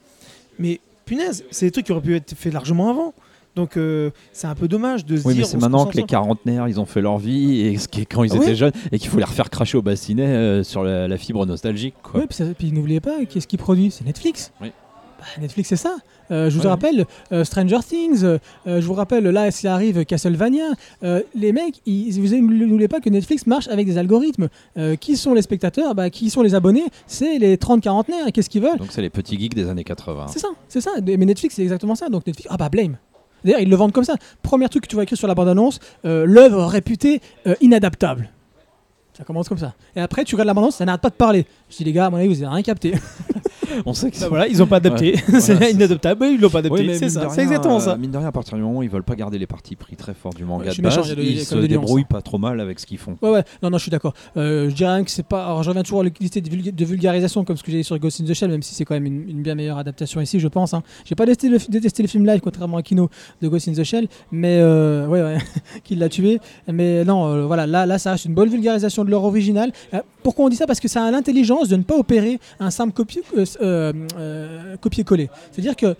[0.60, 0.80] Mais
[1.10, 3.14] punaise, c'est des trucs qui auraient pu être faits largement avant.
[3.56, 5.41] Donc euh, c'est un peu dommage de se Oui, dire.
[5.44, 8.06] mais c'est maintenant que les quarantenaires, ils ont fait leur vie et ce qui est
[8.06, 10.84] quand ils Ah étaient jeunes et qu'il faut les refaire cracher au bassinet euh, sur
[10.84, 11.95] la, la fibre nostalgique.
[12.03, 12.22] Quoi.
[12.22, 14.52] Oui, puis, puis n'oubliez pas, qu'est-ce qui produit C'est Netflix.
[14.61, 14.72] Oui.
[15.20, 15.98] Bah, Netflix, c'est ça.
[16.32, 16.70] Euh, je vous Ouais.
[16.70, 20.64] rappelle euh, Stranger Things, euh, je vous rappelle là, s'il arrive Castlevania.
[21.36, 22.36] Les mecs, ils, vous
[22.66, 24.48] n'oubliez pas que Netflix marche avec des algorithmes.
[25.00, 25.96] Qui sont les spectateurs?
[25.96, 26.86] Bah, Qui sont les abonnés?
[27.08, 28.28] C'est les 30 quarantenaires.
[28.34, 28.78] Qu'est-ce qu'ils veulent?
[28.78, 30.28] Donc c'est les petits geeks des années 80.
[30.30, 30.91] C'est ça, c'est ça.
[31.06, 32.10] Mais Netflix, c'est exactement ça.
[32.10, 32.98] Donc Netflix, ah bah Blame.
[33.44, 34.16] D'ailleurs, ils le vendent comme ça.
[34.41, 37.22] Premier truc que tu vas écrire sur la bande-annonce, l'œuvre réputée
[37.62, 38.30] inadaptable.
[39.18, 39.74] Ça commence comme ça.
[39.98, 41.46] Et après, tu regardes la bande-annonce, ça n'arrête pas de parler.
[41.70, 42.94] Je dis, les gars, à mon avis, vous avez rien capté.
[43.86, 45.14] On sait que Bah voilà, ils ont pas adapté.
[45.32, 45.40] Ouais.
[45.40, 46.26] c'est Voilà, inadaptable.
[46.26, 46.82] Ils l'ont pas adapté.
[46.88, 47.30] Oui, c'est ça.
[47.30, 47.91] C'est exactement ça.
[47.94, 49.76] euh, Mine de rien, à partir du moment où ils veulent pas garder les parties
[49.76, 52.40] pris très forts du manga Ouais, de base, méchant, ils se même débrouillent pas trop
[52.40, 53.16] mal avec ce qu'ils font.
[53.22, 54.14] Ouais, ouais, non, non, je suis d'accord.
[54.38, 55.46] Euh, je dirais rien que c'est pas.
[55.46, 57.84] Alors, je reviens toujours à l'utilité de, vulga- de vulgarisation, comme ce que j'ai dit
[57.84, 60.20] sur Ghost in the Shell, même si c'est quand même une, une bien meilleure adaptation
[60.20, 60.74] ici, je pense.
[60.74, 60.82] Hein.
[61.06, 63.10] J'ai pas détesté le, détesté le film live, contrairement à Kino
[63.41, 65.38] de Ghost in the Shell, mais euh, ouais, ouais,
[65.84, 66.40] qui l'a tué.
[66.68, 69.72] Mais non, euh, voilà, là, là, ça reste une bonne vulgarisation de l'œuvre originale.
[70.24, 70.66] Pourquoi on dit ça?
[70.66, 72.94] Parce que ça a l'intelligence de ne pas opérer un simple
[73.38, 75.30] euh, euh, euh, copier-coller.
[75.52, 75.95] C'est-à-dire que.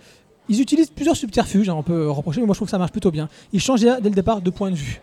[0.52, 2.90] Ils utilisent plusieurs subterfuges, hein, on peut reprocher, mais moi je trouve que ça marche
[2.90, 3.28] plutôt bien.
[3.52, 5.00] Ils changent dès le départ de point de vue.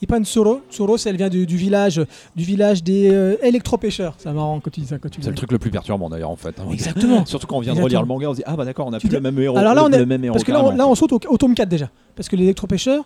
[0.00, 0.24] Ils prennent.
[0.24, 0.60] Tsoro,
[0.96, 2.00] c'est- elle vient du, du village,
[2.36, 4.14] du village des euh, électropêcheurs.
[4.18, 4.96] C'est marrant quand tu dis ça.
[5.20, 6.54] C'est le truc le plus perturbant d'ailleurs en fait.
[6.60, 6.66] hein.
[6.72, 7.26] Exactement.
[7.26, 8.92] Surtout quand on vient de relire le manga, on se dit ah bah d'accord, on
[8.92, 9.56] a Tu plus le même héros.
[9.56, 10.34] Alors là, on est- le même héros.
[10.34, 10.78] Parce que là, on, carrément.
[10.84, 11.90] là, on saute au, au tome 4 déjà.
[12.14, 13.04] Parce que les électropêcheurs,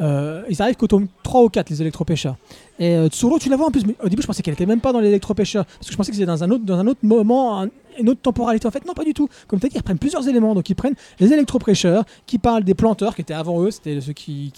[0.00, 2.36] euh, ils arrivent qu'au tome 3 ou 4, les électropêcheurs.
[2.78, 3.84] Et euh, Tsuro, tu la vois en plus.
[3.84, 5.64] Mais au début, je pensais qu'elle était même pas dans l'électropêcheur.
[5.64, 7.68] Parce que je pensais que c'était dans un autre, dans un autre moment, un-
[7.98, 8.68] une autre temporalité.
[8.68, 9.28] En fait, non, pas du tout.
[9.48, 10.54] Comme tu as dit, ils prennent plusieurs éléments.
[10.54, 13.72] Donc, ils prennent les électropêcheurs qui parlent des planteurs qui étaient avant eux.
[13.72, 14.52] C'était ceux qui,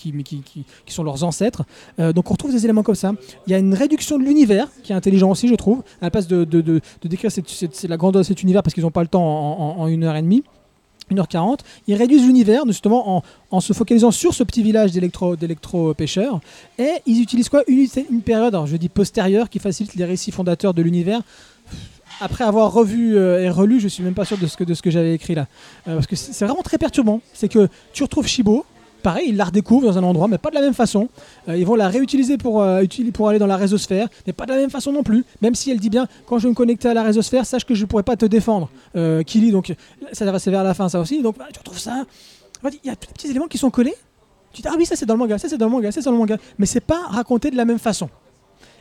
[0.86, 1.62] sont leurs ancêtres.
[1.98, 3.12] Euh, donc, on retrouve des éléments comme ça.
[3.46, 5.82] Il y a une réduction de l'univers qui est intelligent aussi, je trouve.
[6.02, 6.44] À la place de,
[7.02, 7.30] décrire
[7.88, 9.24] la grandeur de cet univers parce qu'ils n'ont pas le temps
[9.78, 10.44] en une heure et demie.
[11.10, 16.40] 1h40, ils réduisent l'univers justement en, en se focalisant sur ce petit village d'électro- d'électro-pêcheurs
[16.78, 17.62] et ils utilisent quoi?
[17.66, 21.20] Une, période, alors je dis postérieure, qui facilite les récits fondateurs de l'univers.
[22.20, 25.14] Après avoir revu euh, et relu, je suis même pas sûr de ce que, j'avais
[25.14, 25.46] écrit là.
[25.88, 27.20] Euh, parce que c'est c'est vraiment très perturbant.
[27.32, 28.66] C'est que tu retrouves Shibo,
[29.00, 31.08] pareil, ils la redécouvrent dans un endroit, mais pas de la même façon.
[31.48, 34.50] Euh, ils vont la réutiliser pour, euh, pour aller dans la résosphère, mais pas de
[34.52, 35.24] la même façon non plus.
[35.42, 37.74] Même si elle dit bien, quand je vais me connecter à la résosphère, sache que
[37.74, 38.68] je ne pourrai pas te défendre.
[38.96, 39.74] Euh, Kili, donc
[40.12, 41.22] ça va c'est vers la fin ça aussi.
[41.22, 42.04] Donc voilà, tu retrouves ça.
[42.64, 43.94] Il y a tous les petits éléments qui sont collés.
[44.52, 46.00] Tu dis, ah oui, ça c'est dans le manga, ça c'est dans le manga, ça
[46.00, 46.36] c'est dans le manga.
[46.58, 48.08] Mais c'est pas raconté de la même façon.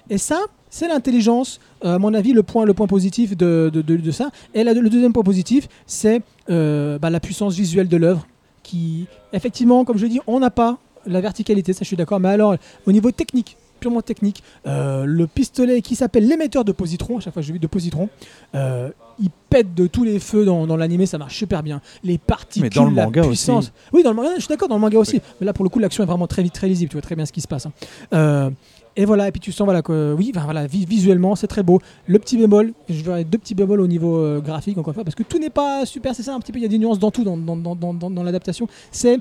[0.09, 0.39] Et ça,
[0.71, 4.31] c'est l'intelligence, euh, à mon avis, le point, le point positif de, de- ça.
[4.55, 8.25] Et le deuxième point positif, c'est bah, la puissance visuelle de l'œuvre.
[8.69, 10.77] Qui, effectivement, comme je dis, on n'a pas
[11.07, 12.19] la verticalité, ça je suis d'accord.
[12.19, 12.55] Mais alors,
[12.85, 17.33] au niveau technique, purement technique, euh, le pistolet qui s'appelle l'émetteur de positron, à chaque
[17.33, 18.09] fois que je dis de positron,
[18.53, 18.89] euh,
[19.19, 21.81] il pète de tous les feux dans, dans l'animé, ça marche super bien.
[22.03, 23.65] Les particules, Mais dans le la puissance.
[23.65, 23.71] aussi.
[23.91, 25.19] Oui, dans le manga, je suis d'accord, dans le manga aussi.
[25.39, 26.89] Mais là, pour le coup, l'action est vraiment très vite, très lisible.
[26.91, 27.65] Tu vois très bien ce qui se passe.
[27.65, 27.71] hein.
[28.13, 28.49] Euh,
[28.95, 31.80] Et voilà, et puis tu sens voilà, que oui, voilà, vi- visuellement c'est très beau.
[32.07, 35.03] Le petit bémol, je verrai deux petits bémols au niveau euh, graphique encore une fois,
[35.03, 36.80] parce que tout n'est pas super, c'est ça un petit peu, il y a des
[36.80, 38.68] nuances dans tout, dans, dans, dans, dans, l'adaptation.
[38.91, 39.20] C'est.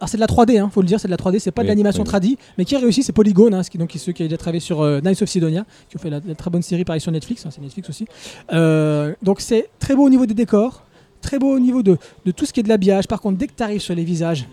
[0.00, 1.62] Alors c'est de la 3D, hein, faut le dire, c'est de la 3D, c'est pas
[1.62, 4.12] de l'animation oui, tradie, mais qui a réussi, c'est Polygone, hein, ce qui, donc, ceux
[4.12, 6.50] qui ont déjà travaillé sur euh, Knights of Sidonia, qui ont fait la, la très
[6.50, 8.06] bonne série pareil sur Netflix, hein, c'est Netflix aussi.
[8.52, 10.84] Euh, donc c'est très beau au niveau des décors,
[11.20, 13.08] très beau au niveau de, de tout ce qui est de l'habillage.
[13.08, 14.46] Par contre, dès que tu arrives sur les visages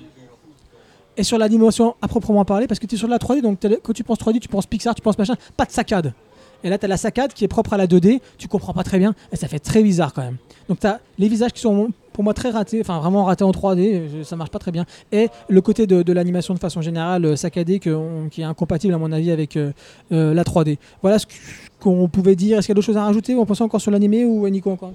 [1.18, 3.94] et sur l'animation à proprement parler, parce que tu es sur la 3D, donc quand
[3.94, 6.14] tu penses 3D, tu penses Pixar, tu penses machin, pas de saccade.
[6.64, 8.84] Et là, tu as la saccade qui est propre à la 2D, tu comprends pas
[8.84, 10.38] très bien, et ça fait très bizarre quand même.
[10.68, 13.52] Donc tu as les visages qui sont pour moi très ratés, enfin vraiment ratés en
[13.52, 14.86] 3D, je- ça marche pas très bien.
[15.12, 18.94] Et le côté de, l'animation de façon générale euh, saccadé que on- qui est incompatible
[18.94, 19.74] à mon avis avec euh,
[20.12, 20.78] euh, la 3D.
[21.02, 21.26] Voilà ce
[21.80, 22.58] qu'on pouvait dire.
[22.58, 24.72] Est-ce qu'il y a d'autres choses à rajouter On pense encore sur l'animé ou Nico
[24.72, 24.94] encore?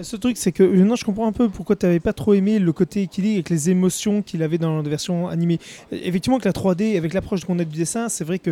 [0.00, 2.58] Ce truc, c'est que maintenant je comprends un peu pourquoi tu n'avais pas trop aimé
[2.58, 5.60] le côté équilibre avec les émotions qu'il avait dans la version animée.
[5.92, 8.50] Euh, Effectivement, que la 3D, avec l'approche qu'on a du dessin, c'est vrai que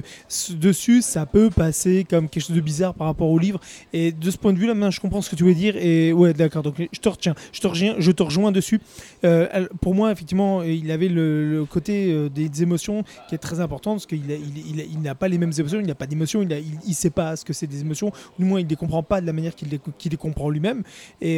[0.51, 3.61] dessus, ça peut passer comme quelque chose de bizarre par rapport au livre.
[3.93, 5.77] Et de ce point de vue-là, maintenant je comprends ce que tu veux dire.
[5.77, 7.61] Et ouais, d'accord, donc je te retiens, je
[8.13, 8.81] te rejoins, dessus.
[9.25, 13.93] Euh, pour moi, effectivement, il avait le, côté euh, des, émotions qui est très important
[13.93, 14.23] parce qu'il
[15.03, 17.53] n'a pas les mêmes émotions, il n'a pas d'émotions, il ne sait pas ce que
[17.53, 18.09] c'est des émotions,
[18.39, 20.85] ou du moins il ne les comprend pas de la manière qu'il les, comprend lui-même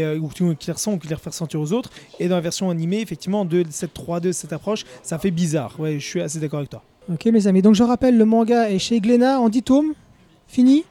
[0.03, 1.91] euh, ou qu'il les ressent ou qu'il les fait ressentir aux autres.
[2.19, 5.75] Et dans la version animée, effectivement, de cette 3D, cette approche, ça fait bizarre.
[5.79, 6.83] Ouais, je suis assez d'accord avec toi.
[7.13, 9.93] Ok mes amis, donc je rappelle, le manga est chez Glénat en 10 tomes,
[10.49, 10.85] fini?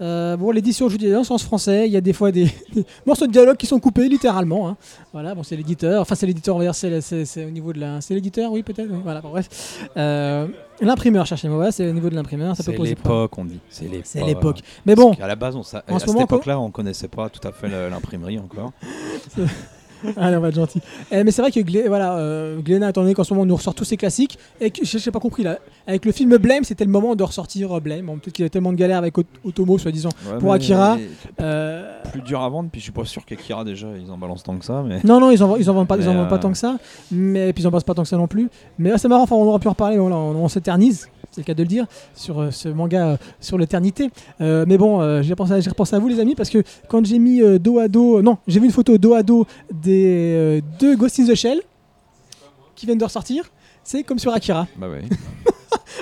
[0.00, 2.30] Euh, bon, l'édition, je vous dis, dans le sens français, il y a des fois
[2.30, 2.44] des,
[2.74, 4.68] des morceaux de dialogue qui sont coupés littéralement.
[4.68, 4.76] hein.
[5.12, 7.72] Voilà, bon, c'est l'éditeur, enfin c'est l'éditeur, on va dire, c'est, c'est- c'est au niveau
[7.72, 8.00] de la...
[8.00, 9.88] C'est l'éditeur, oui peut-être, oui, voilà, bon, bref.
[9.96, 10.46] Euh,
[10.80, 13.22] l'imprimeur, cherchez-moi, voilà, c'est au niveau de l'imprimeur, ça peut C'est poser problème.
[13.22, 13.58] l'époque, on dit.
[13.68, 14.00] C'est l'époque.
[14.04, 14.60] C'est l'époque.
[14.86, 17.08] Mais bon, À la base, on sa- En à ce cette moment, époque-là, on connaissait
[17.08, 18.72] pas tout à fait l'imprimerie encore.
[20.16, 20.80] Allez, on va être gentil.
[21.10, 23.46] Eh, mais c'est vrai que Glé- voilà, euh, Glénat, étant donné qu'en ce moment on
[23.46, 26.36] nous ressort tous ces classiques, et que je n'ai pas compris là, avec le film
[26.36, 28.06] Blame, c'était le moment de ressortir euh, Blame.
[28.06, 30.10] Bon, Peut-être qu'il y a tellement de galères avec Ot- Otomo, soi-disant.
[30.40, 30.96] Pour Akira,
[31.40, 34.42] Euh, Plus dur à vendre, puis je suis pas sûr qu'Akira déjà ils en balancent
[34.42, 34.82] tant que ça.
[34.86, 35.00] Mais...
[35.04, 36.58] non, non, ils en, ils en vendent pas, ils en Mais, vendent pas tant que
[36.58, 36.76] ça,
[37.10, 38.48] mais puis ils en passent pas tant que ça non plus.
[38.78, 41.44] Mais c'est marrant, enfin, on aura pu en reparler, on, on- on s'éternise, c'est le
[41.44, 44.10] cas de le dire, sur euh, ce manga euh, sur l'éternité.
[44.40, 47.04] Euh, mais bon, j'ai repensé, à- j'ai repensé à vous les amis, parce que quand
[47.06, 50.96] j'ai mis dos à dos, non, j'ai vu une photo dos à dos des deux
[50.96, 51.60] Ghost in the Shell
[52.74, 53.50] qui viennent de ressortir,
[53.84, 54.66] c'est comme sur Akira.
[54.76, 55.02] Bah ouais.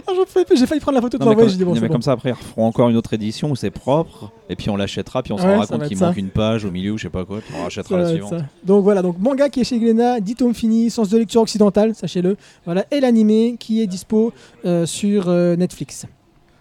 [0.06, 0.12] Ah,
[0.54, 1.88] j'ai failli prendre la photo de l'envoyer, comme, j'ai dit bon, mais bon.
[1.88, 4.76] comme ça, après, ils referont encore une autre édition où c'est propre, et puis on
[4.76, 6.98] l'achètera, puis on se Ouais, rendra ça compte qu'il manque une page au milieu ou
[6.98, 8.34] je sais pas quoi, puis on rachètera la suivante.
[8.64, 11.94] Donc voilà, donc manga qui est chez Glénat, 10 tomes finis, sens de lecture occidentale,
[11.94, 12.36] sachez-le.
[12.64, 14.32] Voilà, et l'animé qui est dispo
[14.64, 16.06] euh, sur euh, Netflix.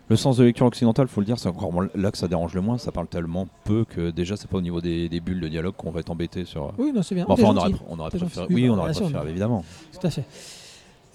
[0.07, 2.61] Le sens de lecture occidentale, faut le dire, c'est encore là que ça dérange le
[2.61, 2.77] moins.
[2.77, 5.73] Ça parle tellement peu que déjà, c'est pas au niveau des, des bulles de dialogue
[5.75, 6.73] qu'on va être embêté sur.
[6.77, 7.25] Oui, non, c'est bien.
[7.25, 8.45] Bon, enfin, on aurait, on aurait préféré.
[8.51, 9.65] Oui, on aurait préféré, évidemment.
[9.99, 10.23] Tout à fait.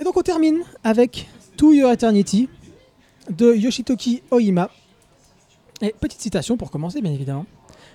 [0.01, 1.29] Et donc on termine avec
[1.59, 2.49] To Your Eternity
[3.29, 4.71] de Yoshitoki Oima.
[5.83, 7.45] Et petite citation pour commencer, bien évidemment.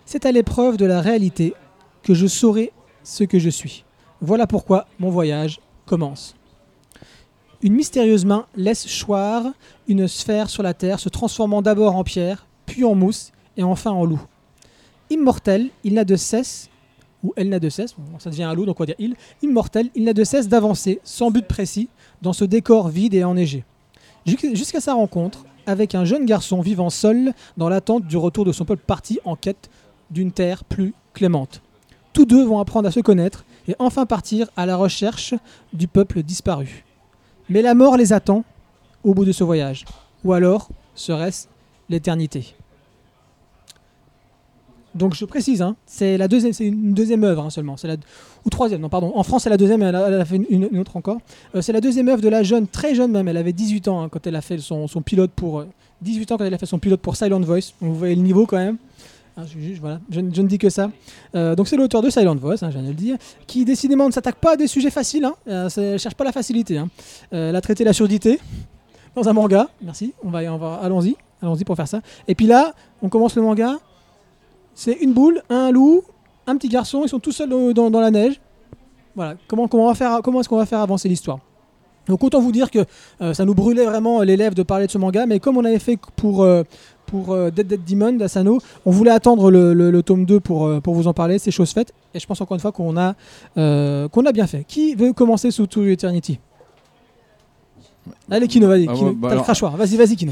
[0.05, 1.55] C'est à l'épreuve de la réalité
[2.03, 2.71] que je saurai
[3.03, 3.85] ce que je suis.
[4.21, 6.35] Voilà pourquoi mon voyage commence.
[7.63, 9.43] Une mystérieuse main laisse choir
[9.87, 13.91] une sphère sur la terre, se transformant d'abord en pierre, puis en mousse et enfin
[13.91, 14.21] en loup.
[15.09, 16.69] Immortel, il n'a de cesse,
[17.25, 19.89] ou elle n'a de cesse, ça devient un loup, donc on va dire il, immortel,
[19.95, 21.89] il n'a de cesse d'avancer, sans but précis,
[22.21, 23.63] dans ce décor vide et enneigé.
[24.27, 28.51] Jusqu'- Jusqu'à sa rencontre avec un jeune garçon vivant seul dans l'attente du retour de
[28.51, 29.69] son peuple parti en quête
[30.11, 31.61] d'une terre plus clémente.
[32.13, 35.33] Tous deux vont apprendre à se connaître et enfin partir à la recherche
[35.73, 36.85] du peuple disparu.
[37.49, 38.43] Mais la mort les attend
[39.03, 39.85] au bout de ce voyage.
[40.23, 41.47] Ou alors serait-ce
[41.89, 42.55] l'éternité
[44.95, 47.97] donc je précise, hein, c'est la deuxième, c'est une deuxième œuvre hein, seulement, c'est la
[48.45, 49.11] ou troisième, non pardon.
[49.15, 51.19] En France c'est la deuxième, elle a, elle a fait une, autre encore.
[51.55, 54.01] Euh, c'est la deuxième œuvre de la jeune, très jeune même, elle avait 18 ans
[54.01, 55.67] hein, quand elle a fait son, son pilote pour euh,
[56.01, 57.73] 18 ans quand elle a fait son pilote pour Silent Voice.
[57.81, 58.77] Donc, vous voyez le niveau quand même.
[59.37, 60.89] Je, ne- dis que ça.
[61.35, 63.17] Euh, donc c'est l'auteur de Silent Voice, hein, je viens de le dire,
[63.47, 65.25] qui décidément ne s'attaque pas à des sujets faciles.
[65.25, 66.77] Hein, euh, cherche pas la facilité.
[66.77, 66.89] Hein.
[67.33, 68.39] Euh, elle a traité la surdité
[69.13, 69.67] dans un manga.
[69.81, 70.13] Merci.
[70.23, 72.01] On va, on va, allons-y, allons-y pour faire ça.
[72.29, 73.77] Et puis là, on commence le manga.
[74.75, 76.03] C'est une boule, un loup,
[76.47, 77.01] un petit garçon.
[77.03, 78.39] Ils sont tous seuls dans, dans- dans la neige.
[79.15, 79.35] Voilà.
[79.47, 81.39] Comment, comment, on va faire, comment est-ce qu'on va faire avancer l'histoire?
[82.07, 82.79] Donc autant vous dire que
[83.21, 85.65] euh, ça nous brûlait vraiment les lèvres de parler de ce manga, mais comme on
[85.65, 86.61] avait fait pour, euh,
[87.07, 90.69] pour euh, Dead Dead Demon d'Asano, on voulait attendre le, le- le tome 2 pour,
[90.83, 93.15] pour vous en parler, c'est chose faite, et je pense encore une fois qu'on a,
[93.55, 94.65] qu'on a bien fait.
[94.67, 96.37] Qui veut commencer sous To Eternity?
[98.29, 100.31] Allez Kino, vas-y, Ah, bah t'as le crachoir, vas-y, vas-y Kino.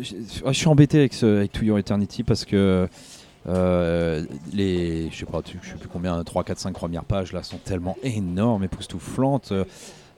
[0.00, 0.14] Je,
[0.46, 2.88] je suis embêté avec, ce, avec To Your Eternity parce que
[3.48, 7.42] euh, les, je sais pas, je sais plus combien, 3, 4, 5 premières pages là
[7.42, 9.64] sont tellement énormes, époustouflantes, euh,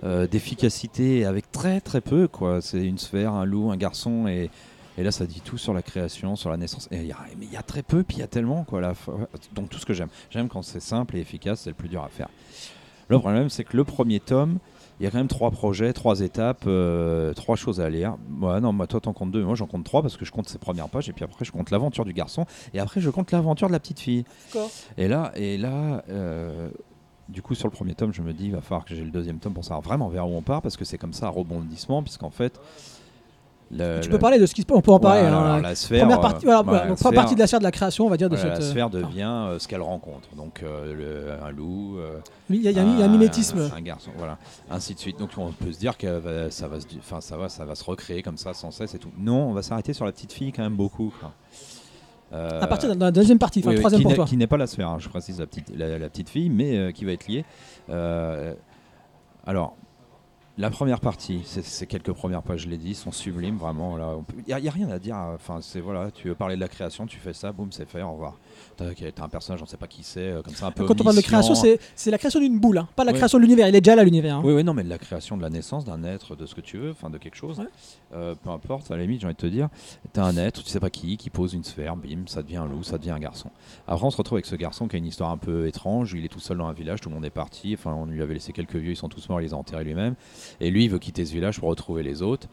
[0.05, 2.61] euh, d'efficacité, avec très très peu, quoi.
[2.61, 4.51] C'est une sphère, un loup, un garçon, et,
[4.99, 6.89] et là, ça dit tout sur la création, sur la naissance.
[6.91, 7.07] Mais
[7.43, 8.95] il y a très peu, puis il y a tellement, quoi.
[8.95, 10.09] Fois- Donc tout ce que j'aime.
[10.31, 12.29] J'aime quand c'est simple et efficace, c'est le plus dur à faire.
[13.09, 14.59] Le problème, c'est que le premier tome,
[15.01, 18.17] il y a quand même trois projets, trois étapes, euh, trois choses à lire.
[18.43, 20.47] Ouais, non, moi, toi, t'en comptes deux, moi, j'en compte trois parce que je compte
[20.47, 22.45] ces premières pages, et puis après, je compte l'aventure du garçon,
[22.75, 24.25] et après, je compte l'aventure de la petite fille.
[24.99, 26.69] Et là, et là euh,
[27.31, 29.11] du coup, sur le premier tome, je me dis, il va falloir que j'ai le
[29.11, 31.31] deuxième tome pour savoir vraiment vers où on part, parce que c'est comme ça, un
[31.31, 32.61] rebondissement, puisqu'en fait.
[33.71, 35.21] Le- Tu le- peux parler de ce qui se passe, on peut en parler.
[35.23, 35.45] Voilà, hein.
[35.53, 37.71] alors, la sphère, première euh, partie, voilà, donc sphère- partie de la sphère de la
[37.71, 38.61] création, on va dire, de voilà, cette.
[38.63, 40.29] la euh, sphère devient euh, ce qu'elle rencontre.
[40.37, 40.95] Donc, euh,
[41.39, 41.99] le- un loup.
[41.99, 42.19] euh,
[42.51, 43.69] Il y a, il y a un- mimétisme.
[43.73, 44.39] Un, un garçon, voilà,
[44.71, 45.19] ainsi de suite.
[45.19, 47.75] Donc on peut se dire que va- ça va, se, enfin ça va, ça va
[47.77, 49.11] se recréer comme ça sans cesse et tout.
[49.19, 51.13] Non, on va s'arrêter sur la petite fille quand même beaucoup.
[51.21, 51.33] quoi.
[52.33, 54.25] Euh, À partir de la deuxième partie, enfin oui, troisième pour toi.
[54.25, 56.77] Qui n'est pas la sphère, hein, je précise la petite, la, la petite fille, mais
[56.77, 57.45] euh, qui va être liée.
[57.89, 58.55] Euh,
[59.47, 59.75] alors,
[60.61, 64.25] la première partie, ces quelques premières pages, je l'ai dit, sont sublimes, vraiment.
[64.37, 65.17] Il n'y a, a rien à dire.
[65.17, 68.03] Enfin, c'est voilà, tu veux parler de la création, tu fais ça, boum, c'est fait,
[68.03, 68.37] au revoir.
[68.81, 70.87] T'as t'as un personnage, on ne sait pas qui c'est, euh, comme ça un peu.
[70.87, 73.37] Quand on parle de création, c'est c'est la création d'une boule, hein, pas la création
[73.39, 73.69] de l'univers.
[73.69, 74.37] Il est déjà là l'univers.
[74.37, 74.43] hein.
[74.43, 76.63] Oui, oui, non, mais de la création de la naissance d'un être, de ce que
[76.63, 77.59] tu veux, enfin de quelque chose.
[77.61, 77.67] Ouais.
[78.15, 79.69] Euh, peu importe, à la limite, j'ai envie de te dire,
[80.15, 82.67] t'as un être, tu sais pas qui, qui pose une sphère, bim, ça devient un
[82.67, 83.51] loup, ça devient un garçon.
[83.87, 86.25] Après, on se retrouve avec ce garçon qui a une histoire un peu étrange, il
[86.25, 88.35] est tout seul dans un village, tout le monde est parti, enfin, on lui avait
[88.35, 90.15] laissé quelques vieux, ils sont tous morts, il les a enterrés lui-même.
[90.61, 92.49] Et lui, il veut quitter ce village pour retrouver les autres.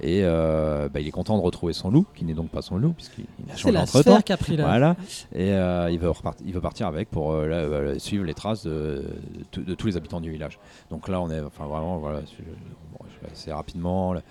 [0.00, 2.76] Et euh, bah, il est content de retrouver son loup, qui n'est donc pas son
[2.78, 4.16] loup, puisqu'il il a C'est changé entre temps.
[4.16, 4.64] a pris là.
[4.64, 4.96] Voilà.
[5.34, 7.46] Et euh, il, veut repart- il veut partir avec pour euh,
[7.92, 9.04] là, suivre les traces de,
[9.52, 10.58] de- de tous les habitants du village.
[10.90, 12.20] Donc là, on est enfin, vraiment, voilà,
[13.30, 14.22] assez rapidement, là,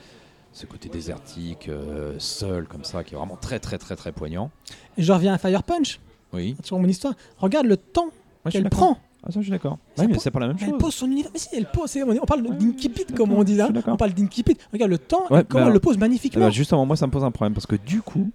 [0.51, 1.69] ce côté désertique,
[2.17, 4.51] seul, comme ça, qui est vraiment très, très, très, très poignant.
[4.97, 5.99] Et je reviens à Fire Punch,
[6.33, 6.55] Oui.
[6.63, 7.13] sur mon histoire.
[7.37, 8.09] Regarde le temps
[8.49, 8.97] qu'elle prend.
[9.23, 9.77] Ah, ça, je suis d'accord.
[9.99, 10.79] Oui, mais c'est pas la même Elle chose.
[10.79, 11.29] pose son univers.
[11.33, 11.95] Mais si, elle pose.
[12.21, 13.69] On parle d'incipit, comme on dit là.
[13.87, 14.57] On parle d'incipit.
[14.73, 16.45] Regarde le temps, Ouais, comment elle le pose magnifiquement.
[16.45, 18.31] ben, justement, moi, ça me pose un problème parce que du coup,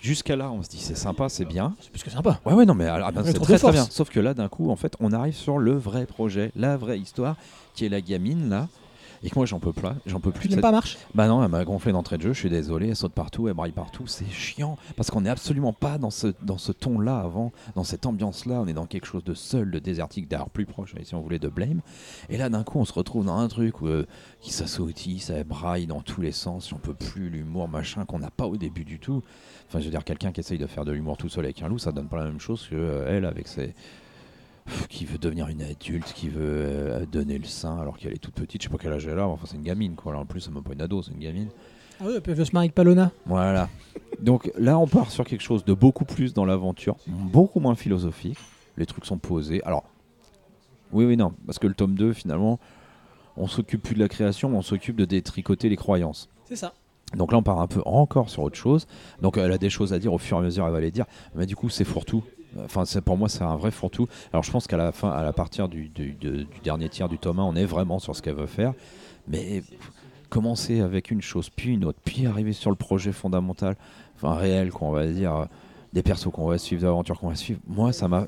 [0.00, 1.74] jusqu'à là, on se dit c'est sympa, c'est bien.
[1.80, 2.38] C'est plus que sympa.
[2.46, 3.86] Ouais, ouais, non, mais alors, ben, c'est très, très bien.
[3.90, 6.98] Sauf que là, d'un coup, en fait, on arrive sur le vrai projet, la vraie
[7.00, 7.34] histoire,
[7.74, 8.68] qui est la gamine, là.
[9.22, 10.48] Et que moi, j'en peux pas, j'en peux plus.
[10.48, 10.98] Tu pas marche?
[11.14, 13.54] Bah non, elle m'a gonflé d'entrée de jeu, je suis désolé, elle saute partout, elle
[13.54, 14.76] braille partout, c'est chiant.
[14.96, 18.66] Parce qu'on n'est absolument pas dans ce, dans ce ton-là avant, dans cette ambiance-là, on
[18.66, 21.48] est dans quelque chose de seul, de désertique, d'ailleurs plus proche, si on voulait, de
[21.48, 21.80] Blame.
[22.28, 24.06] Et là, d'un coup, on se retrouve dans un truc où, euh,
[24.40, 28.30] qui s'assautille, ça braille dans tous les sens, j'en peux plus, l'humour, machin, qu'on n'a
[28.30, 29.22] pas au début du tout.
[29.68, 31.68] Enfin, je veux dire, quelqu'un qui essaye de faire de l'humour tout seul avec un
[31.68, 33.74] loup, ça donne pas la même chose que euh, elle avec ses
[34.88, 38.34] qui veut devenir une adulte, qui veut euh, donner le sein alors qu'elle est toute
[38.34, 38.62] petite.
[38.62, 40.12] Je sais pas quel âge elle a, mais enfin c'est une gamine quoi.
[40.12, 41.48] Alors, en plus, c'est même pas une ado, c'est une gamine.
[42.00, 43.10] Ah oui, elle veut se marier avec Palona.
[43.26, 43.68] Voilà.
[44.20, 48.38] Donc là, on part sur quelque chose de beaucoup plus dans l'aventure, beaucoup moins philosophique.
[48.76, 49.62] Les trucs sont posés.
[49.64, 49.84] Alors,
[50.92, 52.60] oui, oui, non, parce que le tome 2, finalement,
[53.36, 56.28] on s'occupe plus de la création, on s'occupe de détricoter les croyances.
[56.44, 56.72] C'est ça.
[57.16, 58.86] Donc là, on part un peu encore sur autre chose.
[59.22, 60.90] Donc elle a des choses à dire au fur et à mesure, elle va les
[60.90, 61.06] dire.
[61.34, 62.22] Mais du coup, c'est fourre-tout.
[62.64, 64.06] Enfin, pour moi, c'est un vrai fourre-tout.
[64.32, 67.08] Alors, je pense qu'à la fin, à la partir du, du- de- du dernier tiers
[67.08, 68.72] du tome 1, on est vraiment sur ce qu'elle veut faire.
[69.28, 69.62] Mais
[70.28, 73.76] commencer avec une chose, puis une autre, puis arriver sur le projet fondamental,
[74.16, 75.44] enfin réel, qu'on va dire, euh,
[75.92, 77.60] des persos qu'on va suivre, des aventures qu'on va suivre.
[77.66, 78.26] Moi, ça m'a.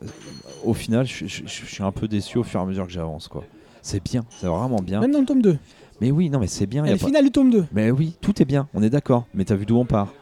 [0.64, 2.92] Au final, je, je- je suis un peu déçu au fur et à mesure que
[2.92, 3.44] j'avance, quoi.
[3.82, 5.00] C'est bien, c'est vraiment bien.
[5.00, 5.58] Même dans le tome 2.
[6.00, 6.84] Mais oui, non, mais c'est bien.
[6.86, 7.66] Et le pas- final du tome 2.
[7.72, 9.26] mais oui, tout est bien, on est d'accord.
[9.34, 10.12] Mais t'as vu d'où on part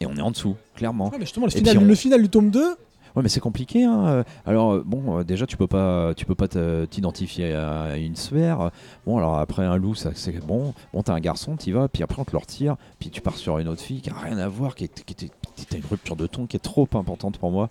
[0.00, 1.06] Et on est en dessous, clairement.
[1.06, 2.74] Ouais, mais justement, le final, on- le final du tome 2,
[3.16, 3.84] Ouais, mais c'est compliqué.
[3.84, 4.24] Hein.
[4.44, 8.70] Alors euh, bon, euh, déjà tu peux pas, tu peux pas t'identifier à une sphère.
[9.06, 10.74] Bon, alors après un loup, c'est bon.
[10.92, 13.36] Bon, t'as un garçon, t'y vas, puis après on te le retire, puis tu pars
[13.36, 15.30] sur une autre fille qui a rien à voir, qui est, qui
[15.76, 17.70] une rupture de ton qui est trop importante pour moi,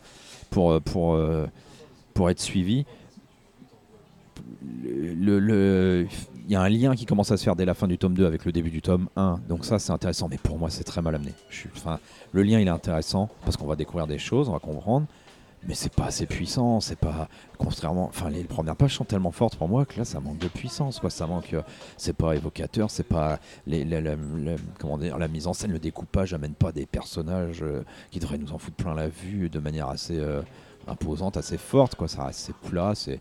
[0.50, 1.20] pour euh, pour
[2.14, 2.86] pour être suivi.
[4.66, 8.14] Il y a un lien qui commence à se faire dès la fin du tome
[8.14, 9.40] 2 avec le début du tome 1.
[9.50, 11.34] Donc ça c'est intéressant, mais pour moi c'est très mal amené.
[11.76, 12.00] Enfin,
[12.32, 15.06] le lien il est intéressant parce qu'on va découvrir des choses, on va comprendre,
[15.68, 19.56] mais c'est pas assez puissant, c'est pas contrairement, enfin les premières pages sont tellement fortes
[19.56, 21.10] pour moi que là ça manque de puissance, quoi.
[21.10, 21.62] Ça manque, euh,
[21.98, 23.86] c'est pas évocateur, c'est pas les,
[24.80, 28.38] comment dire, la mise en scène, le découpage amène pas des personnages euh, qui devraient
[28.38, 30.42] nous en foutre plein la vue de manière assez euh,
[30.88, 32.08] imposante, assez forte, quoi.
[32.08, 33.20] Ça reste c'est plat, c'est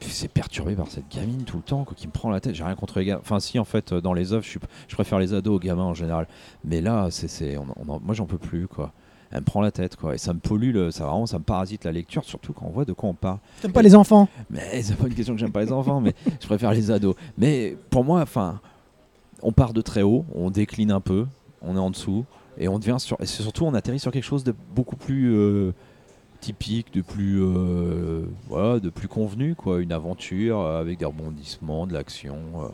[0.00, 2.54] c'est perturbé par cette gamine tout le temps quoi, qui me prend la tête.
[2.54, 3.20] J'ai rien contre les gamins.
[3.20, 4.58] Enfin, si, en fait, dans les œuvres, je,
[4.94, 6.26] préfère les ados aux gamins en général.
[6.62, 8.92] Mais là, c'est, c'est, on, on en- moi, j'en peux plus, quoi.
[9.34, 10.14] Elle me prend la tête, quoi.
[10.14, 12.70] Et ça me pollue, le, ça, vraiment, ça me parasite la lecture, surtout quand on
[12.70, 13.38] voit de quoi on parle.
[13.60, 14.28] t'aimes pas les enfants?
[14.48, 17.16] Mais c'est pas une question que j'aime pas les enfants, mais je préfère les ados.
[17.36, 18.60] Mais pour moi, enfin,
[19.42, 21.26] on part de très haut, on décline un peu,
[21.62, 22.24] on est en dessous,
[22.58, 25.72] et on devient sur, et surtout on atterrit sur quelque chose de beaucoup plus euh,
[26.40, 29.80] typique, de plus, euh, voilà, de plus convenu, quoi.
[29.80, 32.36] Une aventure euh, avec des rebondissements, de l'action.
[32.60, 32.68] euh,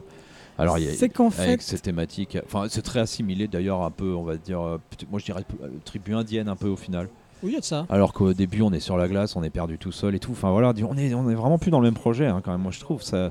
[0.61, 3.83] Alors, il y a, C'est qu'en avec fait, ces thématiques, enfin, c'est très assimilé d'ailleurs
[3.83, 4.79] un peu, on va dire, euh,
[5.11, 7.09] moi je dirais euh, tribu indienne un peu au final.
[7.43, 7.87] oui, il y a de ça.
[7.89, 10.33] Alors qu'au début, on est sur la glace, on est perdu tout seul et tout.
[10.33, 12.61] Enfin voilà, on est, on est vraiment plus dans le même projet hein, quand même.
[12.63, 13.31] Moi, je trouve ça.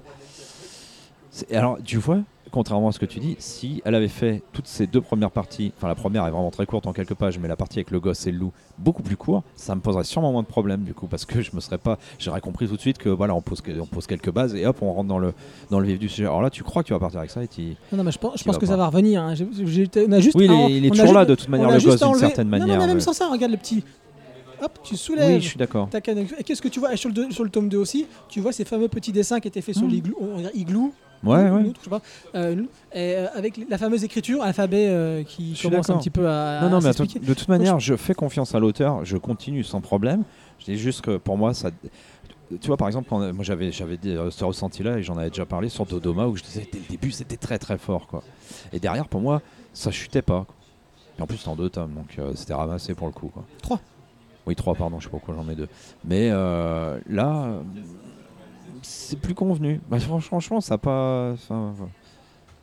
[1.31, 2.19] c'est- Alors, tu vois,
[2.51, 5.71] contrairement à ce que tu dis, si elle avait fait toutes ces deux premières parties,
[5.77, 7.99] enfin la première est vraiment très courte en quelques pages, mais la partie avec le
[7.99, 10.93] gosse et le loup beaucoup plus court, ça me poserait sûrement moins de problèmes du
[10.93, 13.41] coup, parce que je me serais pas, j'aurais compris tout de suite que voilà, on
[13.41, 15.33] pose, on pose quelques bases et hop, on rentre dans le
[15.69, 16.25] dans le vif du sujet.
[16.25, 17.75] Alors là, tu crois que tu vas partir avec ça et tu.
[17.91, 19.21] Non, non, mais je pense, je pense que ça va revenir.
[19.23, 19.33] hein.
[19.37, 21.99] On a juste Oui, il est, il est toujours là de toute manière, le gosse
[22.01, 22.79] d'une certaine Non, non, manière.
[22.79, 23.01] mais même ouais.
[23.01, 23.83] sans ça, regarde le petit.
[24.61, 25.41] Hop, tu Oui, soulèves.
[25.41, 25.87] je suis d'accord.
[26.37, 26.93] Et qu'est-ce que tu vois?
[26.97, 29.61] Sur le, sur le tome 2 aussi, tu vois ces fameux petits dessins qui étaient
[29.61, 29.89] faits sur Mm.
[30.53, 30.91] l'igloo,
[31.23, 31.61] Ouais, ou- ouais.
[31.63, 32.01] ou autre, je sais pas,
[32.35, 36.01] euh, et, euh, avec la fameuse écriture, alphabet euh, qui Je suis commence un d'accord.
[36.03, 36.61] petit peu à.
[36.61, 37.25] Non, non, mais attends, s'expliquer.
[37.25, 40.23] de toute manière, je fais confiance à l'auteur, je continue sans problème.
[40.59, 41.71] Je dis juste que pour moi, ça.
[42.61, 45.29] Tu vois, par exemple, quand, moi j'avais j'avais dit, euh, ce ressenti-là et j'en avais
[45.29, 48.23] déjà parlé sur Dodoma où je disais dès le début c'était très très fort quoi.
[48.73, 49.41] Et derrière, pour moi,
[49.71, 50.45] ça chutait pas.
[50.45, 50.55] quoi.
[51.19, 53.27] Et en plus, c'était en deux tomes donc euh, c'était ramassé pour le coup.
[53.27, 53.43] Quoi.
[53.61, 53.79] Trois.
[54.47, 55.67] Oui, trois, pardon, je sais pas pourquoi j'en ai deux.
[56.05, 57.59] Mais euh, là, euh,
[58.81, 59.79] c'est plus convenu.
[59.89, 61.35] Bah, fran- franchement, ça pas.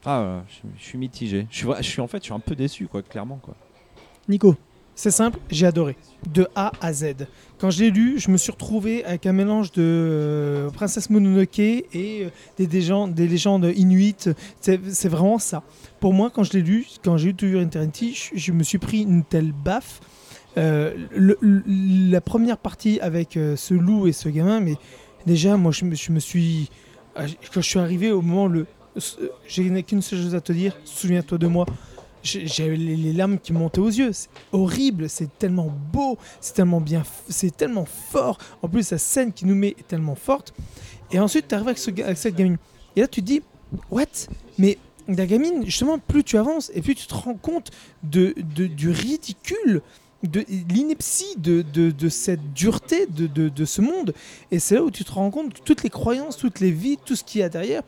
[0.04, 0.40] Ah, euh,
[0.78, 1.46] je, suis- mitigé.
[1.50, 3.54] Je suis, en fait, je suis un peu déçu, quoi, clairement, quoi.
[4.28, 4.54] Nico,
[4.94, 5.96] C'est simple, j'ai adoré.
[6.32, 7.26] De A à Z.
[7.58, 11.58] Quand je l'ai lu, je me suis retrouvé avec un mélange de euh, Princesse Mononoke
[11.58, 14.30] et euh, des, des, gens- des légendes inuites.
[14.60, 15.62] C'est vraiment ça.
[16.00, 18.78] Pour moi, quand je l'ai lu, quand j'ai lu To Your Eternity, je, me suis
[18.78, 20.00] pris une telle baffe.
[20.56, 24.76] La première partie avec ce loup et ce gamin, mais
[25.26, 26.70] déjà, moi, je me, suis.
[27.14, 30.52] ah, Quand je suis arrivé au moment, le, ce- j'ai qu'une seule chose à te
[30.52, 31.66] dire, souviens-toi de moi.
[32.22, 34.12] J'avais les, larmes qui montaient aux yeux.
[34.12, 38.38] C'est horrible, c'est tellement beau, c'est tellement bien, c'est tellement fort.
[38.62, 40.52] En plus, la scène qui nous met est tellement forte.
[41.12, 42.56] Et ensuite, tu arrives avec, ce avec cette gamine.
[42.96, 43.42] Et là, tu te dis,
[43.92, 44.06] what?
[44.58, 47.70] Mais la gamine, justement, plus tu avances et plus tu te rends compte
[48.02, 48.34] de-
[48.66, 49.82] du ridicule,
[50.22, 54.14] de l'ineptie de, de- cette dureté de, de- ce monde.
[54.50, 56.98] Et c'est là où tu te rends compte de toutes les croyances, toutes les vies,
[57.04, 57.82] tout ce qu'il y a derrière.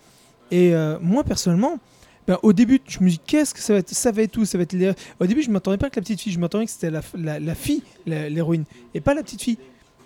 [0.50, 1.78] Et euh, moi, personnellement,
[2.26, 3.90] ben, au début, je me dis qu'est-ce que ça va être?
[3.94, 4.44] Ça va être tout.
[4.44, 4.76] Ça va être
[5.18, 6.32] Au début, je m'attendais pas que la petite fille.
[6.32, 9.58] Je m'attendais que c'était la, la- la fille, l'héroïne, et pas la petite fille.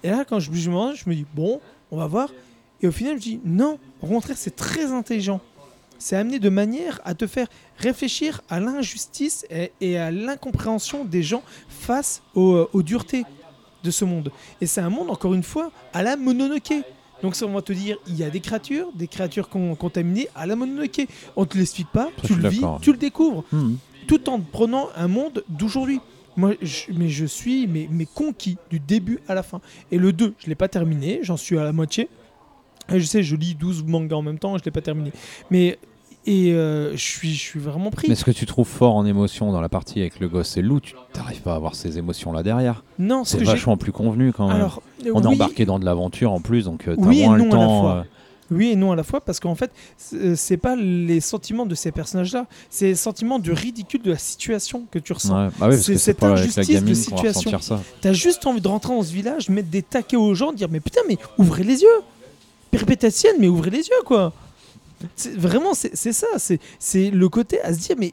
[0.05, 1.61] Et là, quand je, je me dis bon,
[1.91, 2.29] on va voir.
[2.81, 3.79] Et au final, je me dis non.
[4.01, 5.41] Au contraire, c'est très intelligent.
[6.03, 7.47] C'est amené de manière à te faire
[7.79, 13.25] réfléchir à l'injustice et, et à l'incompréhension des gens face aux, euh, aux duretés
[13.85, 14.33] de ce monde.
[14.61, 16.75] Et c'est un monde, encore une fois, à la Mononoke.
[17.23, 20.29] Donc ça, on va te dire, il y a des créatures, des créatures con- contaminées
[20.35, 21.07] à la Mononoke.
[21.37, 23.75] On te l'explique pas, tu le vis, tu le découvres, Hmm.
[24.09, 26.01] tout en prenant un monde d'aujourd'hui.
[26.37, 29.61] Moi, je, mais je suis mais, mais conquis du début à la fin.
[29.93, 32.09] Et le 2, je l'ai pas terminé, j'en suis à la moitié.
[32.93, 35.13] Et je sais, je lis 12 mangas en même temps, je l'ai pas terminé.
[35.51, 35.79] Mais
[36.27, 38.09] et euh, je suis je suis vraiment pris.
[38.09, 40.63] Mais ce que tu trouves fort en émotion dans la partie avec le gosse et
[40.63, 42.85] le loup, tu n'arrives pas à avoir ces émotions-là derrière.
[42.99, 44.57] non, ce C'est vachement plus convenu quand même.
[44.57, 47.37] alors On est embarqué dans de l'aventure en plus, donc euh, t'as Oui et moins
[47.37, 47.81] le non à la temps.
[47.81, 47.95] fois.
[47.97, 48.03] euh,
[48.51, 51.91] Oui et non à la fois, parce qu'en fait, c'est pas les sentiments de ces
[51.91, 55.47] personnages-là, c'est les sentiments du ridicule de la situation que tu ressens.
[55.47, 55.51] ouais.
[55.59, 57.51] Bah oui, C'est cette pas avec la injustice de situation.
[58.01, 60.81] T'as juste envie de rentrer dans ce village, mettre des taquets aux gens, dire mais
[60.81, 61.89] putain, mais ouvrez les yeux
[62.71, 64.33] Perpétatienne, mais ouvrez les yeux quoi
[65.37, 66.27] Vraiment, c'est ça,
[66.79, 68.13] c'est le côté à se dire mais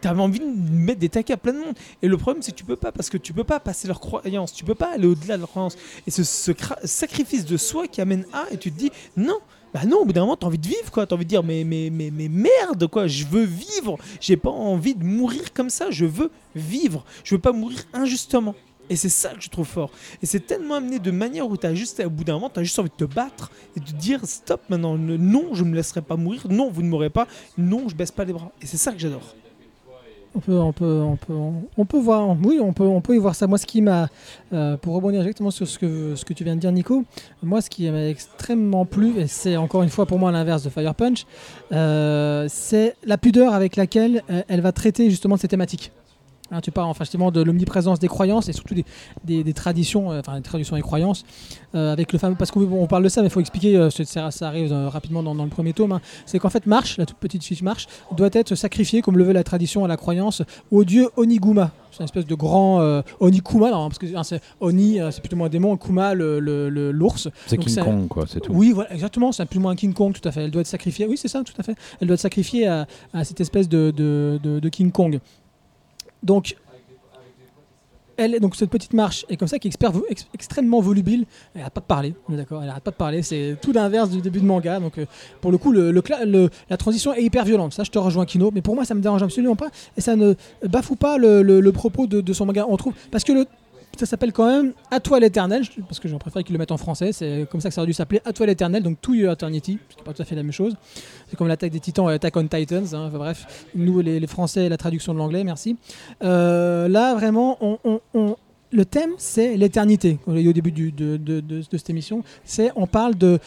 [0.00, 1.74] t'avais envie de mettre des taquets à plein de monde.
[2.02, 4.00] Et le problème, c'est que tu peux pas, parce que tu peux pas passer leurs
[4.00, 5.76] croyances, tu peux pas aller au-delà de leurs croyances.
[6.06, 6.52] Et ce, ce
[6.84, 9.38] sacrifice de soi qui amène à, et tu te dis non.
[9.74, 11.06] Bah non, au bout d'un moment, t'as envie de vivre, quoi.
[11.06, 13.08] T'as envie de dire, mais, mais, mais, mais merde, quoi.
[13.08, 13.98] Je veux vivre.
[14.20, 15.90] J'ai pas envie de mourir comme ça.
[15.90, 17.04] Je veux vivre.
[17.24, 18.54] Je veux pas mourir injustement.
[18.88, 19.90] Et c'est ça que je trouve fort.
[20.22, 22.78] Et c'est tellement amené de manière où t'as juste, au bout d'un moment, t'as juste
[22.78, 24.96] envie de te battre et de dire stop maintenant.
[24.96, 26.42] Ne- Non, je me laisserai pas mourir.
[26.48, 27.26] Non, vous ne mourrez pas.
[27.58, 28.52] Non, je baisse pas les bras.
[28.62, 29.34] Et c'est ça que j'adore.
[30.34, 31.34] On peut, on peut, on peut,
[31.78, 33.46] on peut voir, oui, on peut, on peut y voir ça.
[33.46, 34.08] Moi, ce qui m'a,
[34.52, 37.04] euh, pour rebondir exactement sur ce que, ce que tu viens de dire, Nico,
[37.42, 40.68] moi, ce qui m'a extrêmement plu, et c'est encore une fois pour moi l'inverse de
[40.68, 41.24] Fire Punch,
[41.72, 45.90] euh, c'est la pudeur avec laquelle euh, elle va traiter justement ces thématiques.
[46.52, 48.84] Hein, tu parles enfin, justement de l'omniprésence des croyances et surtout des,
[49.24, 51.24] des- des traditions, euh, enfin des traditions et croyances,
[51.74, 52.36] euh, avec le fameux.
[52.36, 55.22] Parce qu'on on parle de ça, mais il faut expliquer, euh, ça, ça arrive rapidement
[55.24, 55.92] dans, dans le premier tome.
[55.92, 59.24] hein, c'est qu'en fait, Marche, la toute petite fille Marche, doit être sacrifiée, comme le
[59.24, 61.72] veut la tradition à la croyance, au dieu Oniguma.
[61.90, 65.48] C'est une espèce de grand Onikuma, non, parce que hein, c'est Oni, c'est plutôt un
[65.48, 67.28] démon, Kuma, le- le- le- l'ours.
[67.46, 68.52] C'est King Kong, quoi, c'est tout.
[68.52, 70.44] Oui, voilà, exactement, c'est plus ou moins un King Kong, tout à fait.
[70.44, 71.74] Elle doit être sacrifiée, oui, c'est ça, tout à fait.
[72.00, 75.18] Elle doit être sacrifiée à, à cette espèce de, de- de- de King Kong.
[76.26, 76.56] Donc,
[78.18, 81.26] elle donc cette petite marche est comme ça, qui est extrêmement volubile.
[81.54, 82.14] Elle arrête pas de parler.
[82.30, 83.22] Elle arrête pas de parler.
[83.22, 84.80] C'est tout l'inverse du début de manga.
[84.80, 85.06] Donc euh,
[85.40, 87.74] pour le coup, la transition est hyper violente.
[87.74, 88.50] Ça, je te rejoins, Kino.
[88.54, 90.34] Mais pour moi, ça me dérange absolument pas et ça ne
[90.66, 92.64] bafoue pas le propos de, de son manga.
[92.68, 93.46] On trouve parce que le
[94.00, 96.76] ça s'appelle quand même À toi l'éternel, parce que j'en préfère qu'ils le mettent en
[96.76, 97.12] français.
[97.12, 99.78] C'est comme ça que ça aurait dû s'appeler À toi l'éternel, donc To Your Eternity,
[99.90, 100.74] ce n'est pas tout à fait la même chose.
[101.28, 102.86] C'est comme l'attaque des titans et Attack on Titans.
[102.94, 103.10] hein.
[103.12, 105.76] Bref, nous les, les Français, la traduction de l'anglais, merci.
[106.22, 107.58] Euh, là, vraiment,
[108.72, 110.18] le thème, c'est l'éternité.
[110.26, 112.24] Au début du- de, de- de- cette émission.
[112.44, 113.38] C'est on parle de,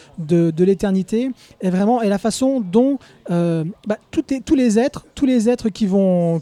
[0.58, 1.30] l'éternité
[1.60, 2.98] et vraiment et la façon dont
[3.30, 6.40] euh, bah, tous les êtres, tous les êtres qui vont,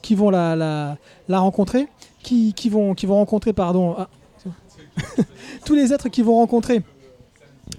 [1.29, 1.87] la rencontrer,
[2.23, 4.09] qui, vont, qui vont rencontrer, pardon, ah,
[5.65, 6.83] tous les êtres qui vont rencontrer.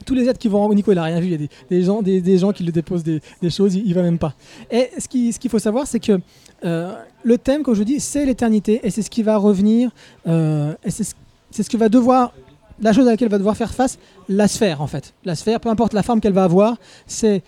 [0.06, 2.02] Tous les êtres qui vont Nico il a rien vu, il y a des, gens,
[2.02, 4.34] des, des gens qui lui déposent des, des choses, il, il va même pas.
[4.72, 6.20] Et ce qui- ce qu'il faut savoir, c'est que
[6.64, 6.94] euh,
[7.24, 9.92] le thème, comme je dis, c'est l'éternité et c'est ce qui va revenir,
[10.28, 11.14] euh, et c'est ce,
[11.52, 12.34] ce que va devoir,
[12.82, 13.98] la chose à laquelle va devoir faire face
[14.30, 15.14] la sphère en fait.
[15.26, 16.78] La sphère, peu importe la forme qu'elle va avoir,
[17.08, 17.44] c'est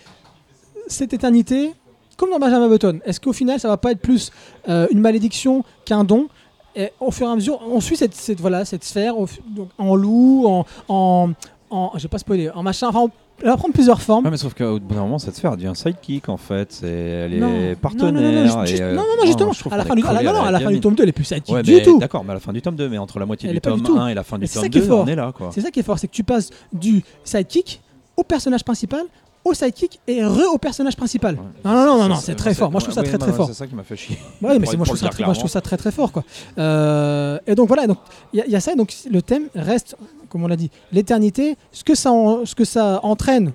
[0.87, 1.71] cette éternité,
[2.17, 2.99] comme dans Benjamin Button.
[3.05, 4.31] Est-ce qu'au final, ça va pas être plus
[4.67, 6.27] euh, une malédiction qu'un don?
[6.75, 9.69] Et au fur et à mesure, on suit cette, cette- voilà, cette sphère au donc,
[9.77, 11.29] en loup, en, en,
[11.69, 13.07] en- je vais pas spoiler, en machin, enfin,
[13.43, 14.23] elle va prendre plusieurs formes.
[14.25, 16.71] Ouais, mais sauf qu'au bout d'un moment, cette sphère devient sidekick en fait.
[16.71, 18.11] C'est- Elle est Non, partenaire.
[18.13, 20.03] non, non, non, juste- euh, non, non, non, justement, je trouve à la fin du,
[20.05, 21.63] à la- non, non, à la fin du tome 2, elle est plus sidekick Ouais,
[21.63, 21.97] du tout.
[21.99, 23.77] D'accord, mais à la fin du tome 2, mais entre la moitié Elle du tome
[23.79, 23.97] du tout.
[23.97, 25.03] 1 et la fin Mais du tome ça qui est 2, fort.
[25.05, 25.49] on est là quoi.
[25.53, 27.81] C'est ça qui est fort, c'est que tu passes du sidekick
[28.15, 29.01] au personnage principal,
[29.43, 31.35] au sidekick et re au personnage principal.
[31.35, 31.41] Ouais.
[31.65, 32.71] Non, non, non, non, c'est très fort.
[32.71, 33.47] Moi, je trouve ça très, très fort.
[33.47, 34.17] C'est ça qui m'a fait chier.
[34.41, 35.91] Ouais, mais c'est- moi, je trouve ça très, dire moi, je trouve ça très très
[35.91, 36.23] fort quoi.
[36.57, 37.97] Euh, et donc voilà, donc
[38.33, 38.75] il y, a- il y a ça.
[38.75, 39.95] Donc le thème reste,
[40.29, 41.57] comme on l'a dit, l'éternité.
[41.71, 43.51] Ce que ça, en- ce que ça entraîne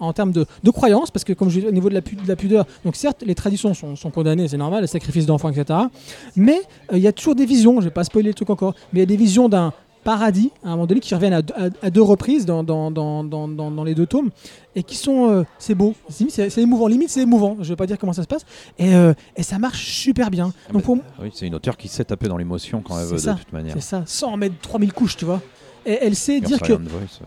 [0.00, 2.16] en termes de, de croyances, parce que comme je dis au niveau de la, pu-
[2.16, 5.50] de la pudeur, donc certes les traditions sont, sont condamnées, c'est normal, les sacrifices d'enfants,
[5.50, 5.78] etc.
[6.36, 6.58] Mais
[6.92, 7.80] euh, il y a toujours des visions.
[7.80, 9.72] Je vais pas spoiler le truc encore, mais il y a des visions d'un
[10.04, 12.90] paradis à un moment donné qui reviennent à, deux- à- à deux reprises dans, dans,
[12.90, 14.30] dans, dans, dans- dans les deux tomes
[14.74, 15.94] et qui sont euh, c'est beau.
[16.08, 16.86] C'est émouvant.
[16.86, 17.56] Limite c'est émouvant.
[17.60, 18.44] Je vais pas dire comment ça se passe.
[18.78, 20.52] Et, euh, et ça marche super bien.
[20.68, 23.18] Ah, donc pour, Oui, c'est une auteure qui sait taper dans l'émotion quand elle veut,
[23.18, 23.74] ça, de toute manière.
[23.74, 25.40] c'est ça, sans en mettre 3000 couches, tu vois.
[25.86, 26.74] Et elle sait dire que,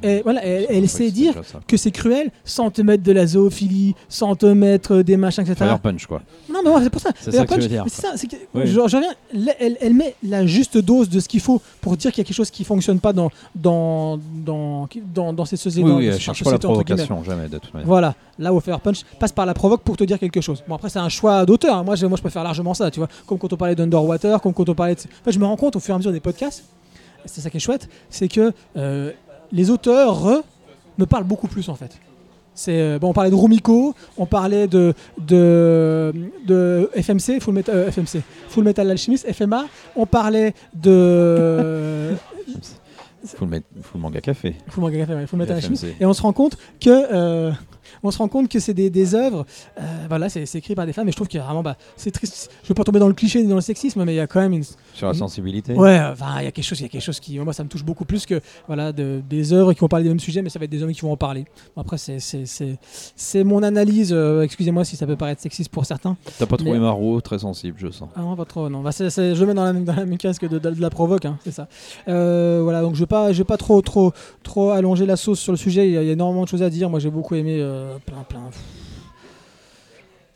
[0.03, 1.33] et voilà, elle, elle sait dire
[1.67, 5.55] que c'est cruel sans te mettre de la zoophilie, sans te mettre des machins, etc.
[5.57, 6.21] Fire Punch quoi.
[6.51, 7.09] Non, mais ouais, c'est pour ça.
[7.19, 8.61] C'est ça que Punch, dire, c'est ça, c'est que, Oui.
[8.65, 9.13] je, je reviens,
[9.59, 12.25] elle, elle- met la juste dose de ce qu'il faut pour dire qu'il y a
[12.25, 15.87] quelque chose qui fonctionne pas dans, dans, dans, dans, dans ces sociétés.
[15.89, 17.87] Oui, oui, elle cherche pas la provocation, jamais de toute manière.
[17.87, 20.63] Voilà, là où Fire Punch passe par la provoque pour te dire quelque chose.
[20.67, 21.83] Bon après c'est un choix d'auteur, hein.
[21.83, 23.09] moi, je, moi je préfère largement ça, tu vois.
[23.27, 24.99] Comme quand on parlait d'Underwater, comme quand on parlait de...
[24.99, 26.63] En fait, je me rends compte au fur et à mesure des podcasts,
[27.25, 29.11] c'est ça qui est chouette, c'est que euh,
[29.51, 30.43] les auteurs
[30.97, 31.99] me parlent beaucoup plus en fait.
[32.55, 36.13] C'est, euh, bon, on parlait de Rumiko, on parlait de, de,
[36.45, 42.11] de FMC, Full Metal, euh, FMC, Full Metal Alchemist, FMA, on parlait de...
[43.25, 44.55] Full, full manga café.
[44.67, 45.59] Full Manga Café, ouais, Full Metal.
[45.99, 47.51] Et on se rend compte que, euh,
[48.03, 49.45] on se rend compte que c'est des, des œuvres,
[49.79, 51.07] euh, voilà, c'est écrit par des femmes.
[51.07, 52.51] Et je trouve que vraiment, bah, c'est triste.
[52.63, 54.27] Je veux pas tomber dans le cliché ni dans le sexisme, mais il y a
[54.27, 55.73] quand même une, Sur la sensibilité.
[55.73, 57.63] ouais, enfin, il y a quelque chose, il y a quelque chose qui, moi, ça
[57.63, 60.41] me touche beaucoup plus que, voilà, de- des œuvres qui vont parler des mêmes sujets,
[60.41, 61.45] mais ça va être des hommes qui vont en parler.
[61.75, 64.11] Bon, après, c'est, c'est, mon analyse.
[64.11, 66.17] euh, excusez-moi si ça peut paraître sexiste pour certains.
[66.39, 68.09] T'as pas trouvé Mais- Maro très sensible, je sens.
[68.15, 68.81] Ah non, pas trop, non.
[68.81, 70.89] Bah, je le mets dans la, même- dans la même casque de, de- de la
[70.89, 71.67] provoque, hein, c'est ça.
[72.05, 74.11] Voilà, donc je pas, je vais pas trop, trop,
[74.43, 75.87] trop allonger la sauce sur le sujet.
[75.87, 76.89] Il y, a, il y a énormément de choses à dire.
[76.89, 78.49] Moi, j'ai beaucoup aimé euh, plein, plein,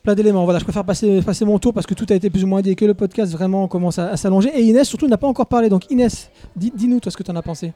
[0.03, 0.43] plein d'éléments.
[0.45, 2.61] Voilà, je préfère passer, passer mon tour parce que tout a été plus ou moins
[2.61, 4.49] dit et que le podcast vraiment commence à, à s'allonger.
[4.57, 5.69] Et Inès, surtout, n'a pas encore parlé.
[5.69, 7.73] Donc, Inès, dis- dis-nous, toi, ce que tu en as pensé.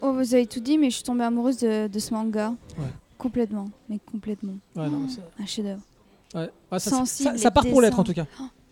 [0.00, 2.50] Oh, vous avez tout dit, mais je suis tombée amoureuse de, de ce manga.
[2.78, 2.84] Ouais.
[3.18, 4.54] Complètement, mais complètement.
[4.76, 5.02] Ouais, non,
[5.42, 5.80] Un chef-d'œuvre.
[6.36, 6.48] ouais.
[6.78, 8.26] Ça, Sensible, ça- ça part pour l'être, en tout cas.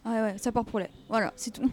[0.07, 0.87] Ouais, ouais, ça part pour les.
[1.09, 1.69] Voilà, c'est tout.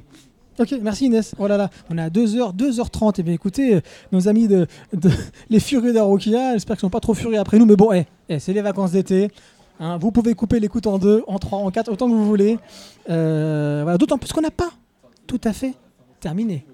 [0.60, 1.34] Ok, merci Inès.
[1.40, 1.48] Oh
[1.90, 3.20] on est à 2h, 2h30.
[3.20, 4.68] Et bien écoutez, euh, nos amis de,
[5.50, 7.66] les furieux d'Arokia, j'espère qu'ils sont pas trop furieux après nous.
[7.66, 9.32] Mais bon, eh, eh, c'est les vacances d'été.
[9.80, 9.98] hein.
[9.98, 12.60] vous pouvez couper l'écoute en deux, en trois, en quatre, autant que vous voulez.
[13.10, 14.70] Euh, D'autant plus qu'on n'a pas
[15.26, 15.74] tout à fait
[16.20, 16.66] terminé.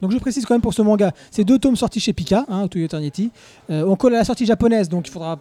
[0.00, 2.68] Donc je précise quand même pour ce manga, c'est deux tomes sortis chez Pika, hein,
[2.68, 3.30] To Eternity.
[3.68, 5.38] Euh, on colle à la sortie japonaise, donc il faudra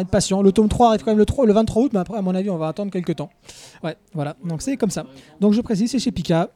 [0.00, 0.40] être patient.
[0.40, 2.34] Le tome 3 arrive quand même le, 3 le 23 août, mais après, à mon
[2.34, 3.28] avis, on va attendre quelques temps.
[3.84, 5.04] Ouais, voilà, donc c'est comme ça.
[5.40, 6.48] Donc je précise, c'est chez Pika.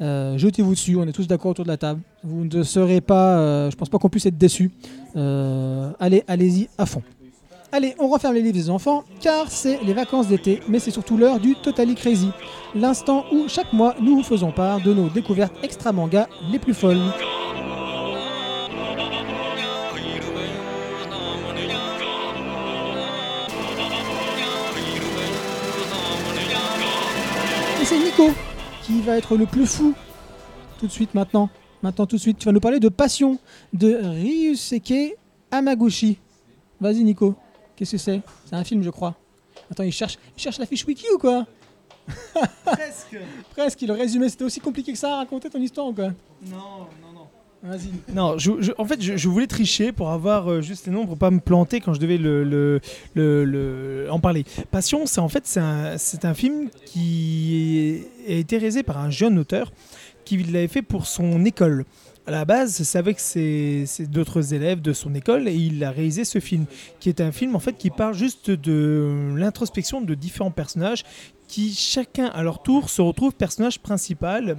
[0.00, 2.00] Euh, Jetez-vous dessus, on est tous d'accord autour de la table.
[2.24, 4.70] Vous ne serez pas, euh, je pense pas qu'on puisse être déçus.
[5.16, 7.02] Euh, allez, allez-y à fond.
[7.72, 11.16] Allez, on referme les livres des enfants, car c'est les vacances d'été, mais c'est surtout
[11.16, 12.30] l'heure du Totally Crazy.
[12.74, 16.74] L'instant où chaque mois nous vous faisons part de nos découvertes extra manga les plus
[16.74, 16.98] folles.
[27.80, 28.30] Et c'est Nico
[28.90, 29.94] qui va être le plus fou
[30.80, 31.48] tout de suite maintenant.
[31.80, 33.38] Maintenant, tout de suite, tu vas nous parler de Passion
[33.72, 35.16] de Ryusuke
[35.50, 36.18] Hamaguchi.
[36.80, 37.36] Vas-y, Nico.
[37.76, 38.20] Qu'est-ce que c'est?
[38.46, 39.14] C'est un film, je crois.
[39.70, 41.46] Attends, il cherche, il cherche la fiche wiki ou quoi?
[42.64, 43.16] Presque.
[43.50, 46.08] Presque, le résumé, c'était aussi compliqué que ça à raconter ton histoire ou quoi?
[46.46, 47.09] Non, non,
[48.14, 48.38] non.
[48.38, 51.30] Je- je- en fait, je, voulais tricher pour avoir euh, juste les noms pour pas
[51.30, 52.80] me planter quand je devais le, le-
[53.44, 54.44] le- en parler.
[54.70, 59.38] Passion, c'est en fait c'est un, un film qui a été réalisé par un jeune
[59.38, 59.72] auteur
[60.24, 61.84] qui l'avait fait pour son école.
[62.26, 65.90] À la base, c'est avec ses, ses d'autres élèves de son école et il a
[65.90, 66.66] réalisé ce film,
[67.00, 71.02] qui est un film en fait qui parle juste de l'introspection de différents personnages
[71.48, 74.56] qui chacun à leur tour se retrouvent personnage principal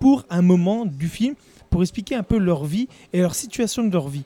[0.00, 1.34] pour un moment du film
[1.74, 4.22] pour expliquer un peu leur vie et leur situation de leur vie.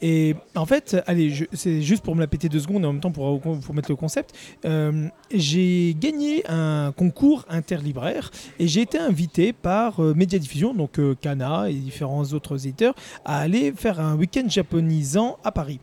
[0.00, 3.00] Et en fait, allez, c'est juste pour me la péter deux secondes et en même
[3.00, 4.34] temps pour, pour mettre le concept.
[4.64, 10.98] euh, j'ai gagné un concours interlibraire et j'ai été invité par euh, Média Diffusion, donc
[10.98, 15.78] euh, Kana et différents autres éditeurs, à aller faire un week-end japonisant à Paris.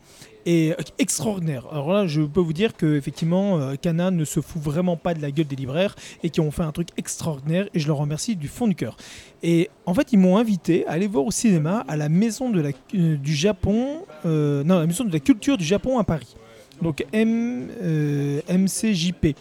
[0.46, 1.66] Et euh, extraordinaire.
[1.70, 5.14] Alors là, je peux vous dire que effectivement, euh, Kana ne se fout vraiment pas
[5.14, 7.98] de la gueule des libraires et qui ont fait un truc extraordinaire et je leur
[7.98, 8.96] remercie du fond du cœur.
[9.42, 12.60] Et en fait, ils m'ont invité à aller voir au cinéma à la maison de
[12.60, 16.36] la, euh, du Japon, euh, non, la maison de la culture du Japon à Paris.
[16.82, 19.36] Donc M, euh, MCJP.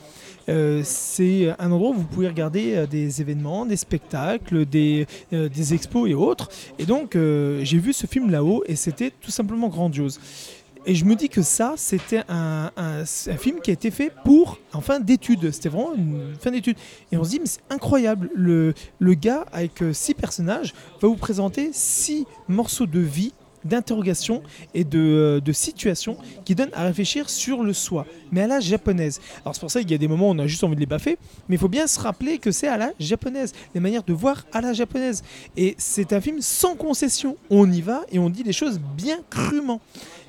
[0.49, 5.47] Euh, c'est un endroit où vous pouvez regarder euh, des événements, des spectacles, des, euh,
[5.47, 6.49] des expos et autres.
[6.79, 10.19] Et donc, euh, j'ai vu ce film là-haut et c'était tout simplement grandiose.
[10.89, 12.71] Et je me dis que ça, c'était un,
[13.05, 15.51] film qui a été fait pour en fin d'études.
[15.51, 16.77] C'était vraiment une fin d'études.
[17.11, 18.31] Et on se dit, mais c'est incroyable.
[18.33, 24.41] Le, le gars, avec euh, six personnages, va vous présenter six morceaux de vie, d'interrogation
[24.73, 28.59] et de, euh, de situation qui donnent à réfléchir sur le soi, mais à la
[28.59, 29.19] japonaise.
[29.43, 30.79] Alors c'est pour ça qu'il y a des moments où on a juste envie de
[30.79, 34.03] les baffer, mais il faut bien se rappeler que c'est à la japonaise, les manières
[34.03, 35.23] de voir à la japonaise.
[35.57, 37.37] Et c'est un film sans concession.
[37.49, 39.81] On y va et on dit les choses bien crûment.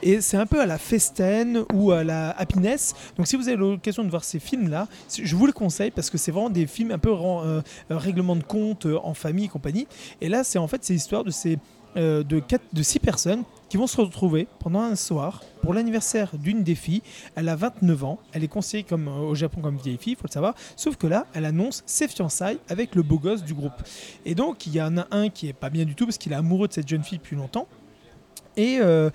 [0.02, 2.94] Et c'est un peu à la Festen ou à la Happiness.
[3.16, 4.88] Donc si vous avez l'occasion de voir ces films-là,
[5.22, 8.36] je vous les conseille parce que c'est vraiment des films un peu euh, euh, règlement
[8.36, 9.86] de compte euh, en famille et compagnie.
[10.20, 11.58] Et là, c'est en fait c'est l'histoire de ces
[11.96, 16.62] de, quatre, de six personnes qui vont se retrouver pendant un soir pour l'anniversaire d'une
[16.62, 17.02] des filles.
[17.34, 20.28] Elle a 29 ans, elle est considérée comme, au Japon comme vieille fille, il faut
[20.28, 23.82] le savoir, sauf que là, elle annonce ses fiançailles avec le beau gosse du groupe.
[24.24, 26.30] Et donc, il y en a un qui est pas bien du tout parce qu'il
[26.30, 27.66] est amoureux de cette jeune fille depuis longtemps.
[28.56, 29.10] Et euh,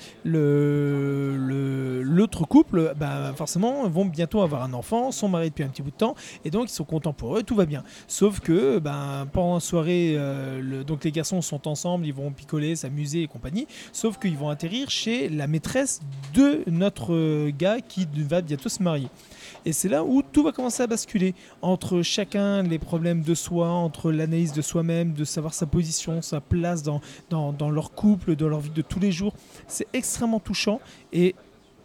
[2.03, 5.91] l'autre couple, bah, forcément, vont bientôt avoir un enfant, sont mariés depuis un petit bout
[5.91, 7.83] de temps, et donc ils sont contents pour eux, tout va bien.
[8.07, 12.75] Sauf que ben, pendant la soirée, euh, donc les garçons sont ensemble, ils vont picoler,
[12.75, 16.01] s'amuser et compagnie, sauf qu'ils vont atterrir chez la maîtresse
[16.33, 19.09] de notre gars qui va bientôt se marier.
[19.65, 23.67] Et c'est là où tout va commencer à basculer entre chacun les problèmes de soi,
[23.69, 28.47] entre l'analyse de soi-même, de savoir sa position, sa place dans, dans, leur couple, dans
[28.47, 29.33] leur vie de tous les jours.
[29.67, 30.79] C'est extrêmement touchant
[31.11, 31.33] et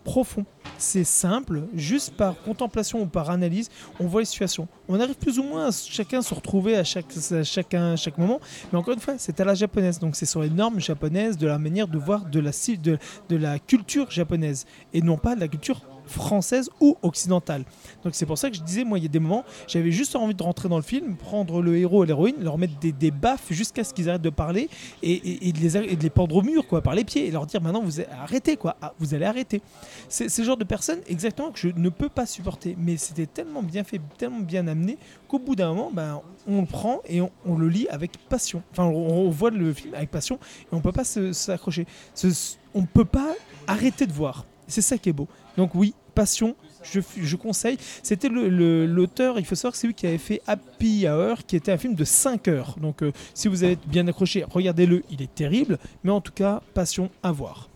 [0.04, 0.44] profond.
[0.76, 3.68] C'est simple, juste par contemplation ou par analyse,
[3.98, 4.68] on voit les situations.
[4.88, 8.40] On arrive plus ou moins à chacun se retrouver à chaque, à chacun, chaque moment,
[8.72, 9.98] mais encore une fois, c'est à la japonaise.
[9.98, 13.36] Donc c'est sur les normes japonaises, de la manière de voir de la, de, de
[13.36, 17.64] la culture japonaise, et non pas de la culture française ou occidentale.
[18.04, 20.16] Donc c'est pour ça que je disais, moi, il y a des moments, j'avais juste
[20.16, 23.46] envie de rentrer dans le film, prendre le héros et l'héroïne, leur mettre des, baffes
[23.50, 24.68] jusqu'à ce qu'ils arrêtent de parler
[25.02, 28.00] et, de les, pendre au mur, quoi, par les pieds, et leur dire maintenant, vous
[28.00, 29.60] arrêtez, quoi, Ah, vous allez arrêter.
[30.08, 32.76] C'est le genre de personne exactement que je ne peux pas supporter.
[32.78, 34.98] Mais c'était tellement bien fait, tellement bien amené
[35.28, 38.62] qu'au bout d'un moment, ben, on le prend et on, le lit avec passion.
[38.72, 41.86] Enfin, on, voit le film avec passion et on peut pas s'accrocher.
[42.14, 43.34] Ce- On peut pas
[43.66, 44.44] arrêter de voir.
[44.68, 45.26] C'est ça qui est beau.
[45.56, 46.54] Donc oui, passion.
[46.82, 47.78] Je, je conseille.
[48.02, 51.72] C'était l'auteur, il faut savoir que c'est lui qui avait fait Happy Hour, qui était
[51.72, 52.76] un film de 5 heures.
[52.78, 55.78] Donc euh, si vous êtes bien accroché, regardez-le, il est terrible.
[56.04, 57.70] Mais en tout cas, passion à voir.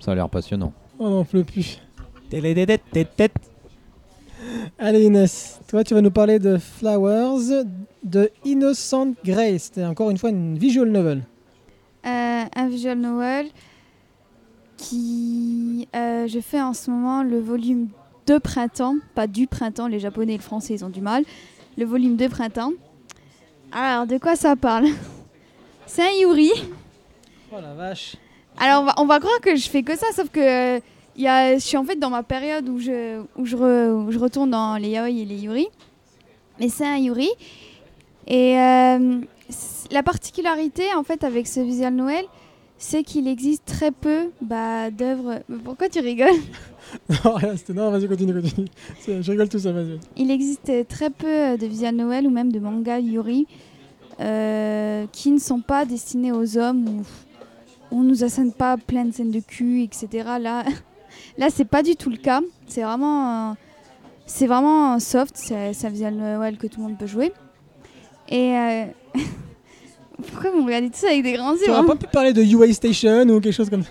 [0.00, 0.72] Ça a l'air passionnant.
[0.98, 1.80] On n'en peut plus.
[4.78, 7.64] Allez Inès, toi tu vas nous parler de Flowers
[8.02, 9.64] de Innocent Grace.
[9.64, 11.22] C'était encore une fois une visual novel.
[12.04, 13.46] Euh, un visual novel
[14.76, 17.88] qui euh, je fais en ce moment le volume
[18.26, 21.24] de printemps, pas du printemps, les japonais et les français ils ont du mal,
[21.78, 22.72] le volume de printemps.
[23.72, 24.86] Alors de quoi ça parle
[25.86, 26.50] C'est un Yuri.
[27.52, 28.16] Oh la vache.
[28.58, 30.80] Alors on va, on va croire que je fais que ça, sauf que euh,
[31.16, 34.10] y a, je suis en fait dans ma période où je, où je, re- où
[34.10, 35.68] je retourne dans les yaoi et les yuri.
[36.58, 37.28] Mais c'est un yuri.
[38.26, 39.20] Et euh,
[39.92, 42.24] la particularité en fait avec ce visual Noël,
[42.78, 45.40] c'est qu'il existe très peu bah, d'œuvres.
[45.64, 46.28] Pourquoi tu rigoles?
[47.24, 48.68] Non, rien, c'était- non, vas-y, continue, continue.
[49.04, 49.98] Je rigole tout ça, vas-y.
[50.16, 53.48] Il existe très peu de visual Noël ou même de manga yuri
[54.20, 57.02] euh, qui ne sont pas destinés aux hommes où
[57.90, 60.08] on nous assène pas plein de scènes de cul, etc.
[60.40, 60.64] Là,
[61.38, 62.40] là c'est pas du tout le cas.
[62.66, 63.54] C'est vraiment, euh,
[64.24, 65.36] c'est vraiment soft.
[65.36, 67.32] C'est vient le Noël que tout le monde peut jouer.
[68.28, 68.84] Et euh,
[70.30, 72.06] pourquoi vous me regardez tout ça avec des grands yeux Tu n'auras hein pas pu
[72.06, 73.90] parler de UA Station ou quelque chose comme ça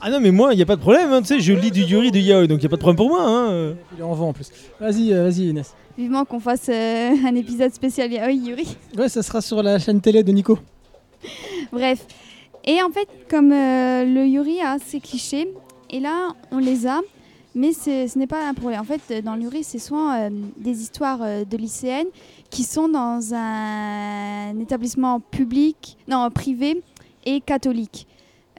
[0.00, 1.12] Ah non, mais moi, il n'y a pas de problème.
[1.12, 2.80] hein, tu sais, je lis du Yuri de Yaoi, donc il n'y a pas de
[2.82, 3.22] problème pour moi.
[3.26, 3.74] hein.
[3.94, 4.50] Il est en vent en plus.
[4.80, 5.74] Vas-y, euh, vas-y Inès.
[5.96, 8.76] Vivement qu'on fasse euh, un épisode spécial Yaoi Yuri.
[8.98, 10.58] Ouais, ça sera sur la chaîne télé de Nico.
[11.72, 12.06] Bref.
[12.64, 15.48] Et en fait, comme euh, le Yuri a ses clichés,
[15.90, 17.00] et là, on les a,
[17.54, 18.80] mais c'est- ce n'est pas un problème.
[18.80, 22.06] En fait, dans le Yuri, c'est souvent euh, des histoires euh, de lycéennes
[22.50, 26.82] qui sont dans un établissement public, non, privé
[27.24, 28.06] et catholique.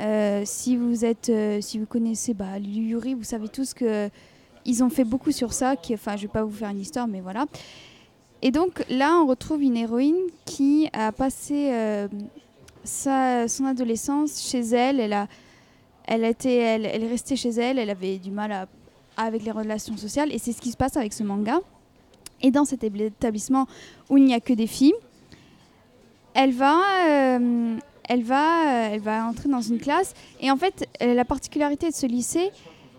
[0.01, 4.09] Euh, si vous êtes, euh, si vous connaissez bah, Yuri, vous savez tous que
[4.65, 5.75] ils ont fait beaucoup sur ça.
[5.75, 7.45] Qui, enfin, je vais pas vous faire une histoire, mais voilà.
[8.41, 12.07] Et donc là, on retrouve une héroïne qui a passé euh,
[12.83, 14.99] sa, son adolescence chez elle.
[14.99, 15.27] Elle, a,
[16.05, 17.79] elle, été, elle, elle est restée chez elle.
[17.79, 18.67] Elle avait du mal à-
[19.17, 20.31] avec les relations sociales.
[20.33, 21.59] Et c'est ce qui se passe avec ce manga.
[22.45, 23.65] Et dans cet établissement
[24.11, 24.93] où il n'y a que des filles,
[26.35, 26.77] elle va,
[27.09, 30.13] euh, elle va, euh, elle va entrer dans une classe.
[30.39, 32.51] Et en fait, euh, la particularité de ce lycée,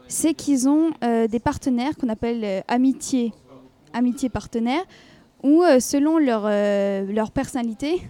[0.09, 3.33] c'est qu'ils ont des partenaires qu'on appelle euh, amitié,
[3.93, 4.83] amitié partenaire,
[5.43, 8.01] où selon leur, personnalité,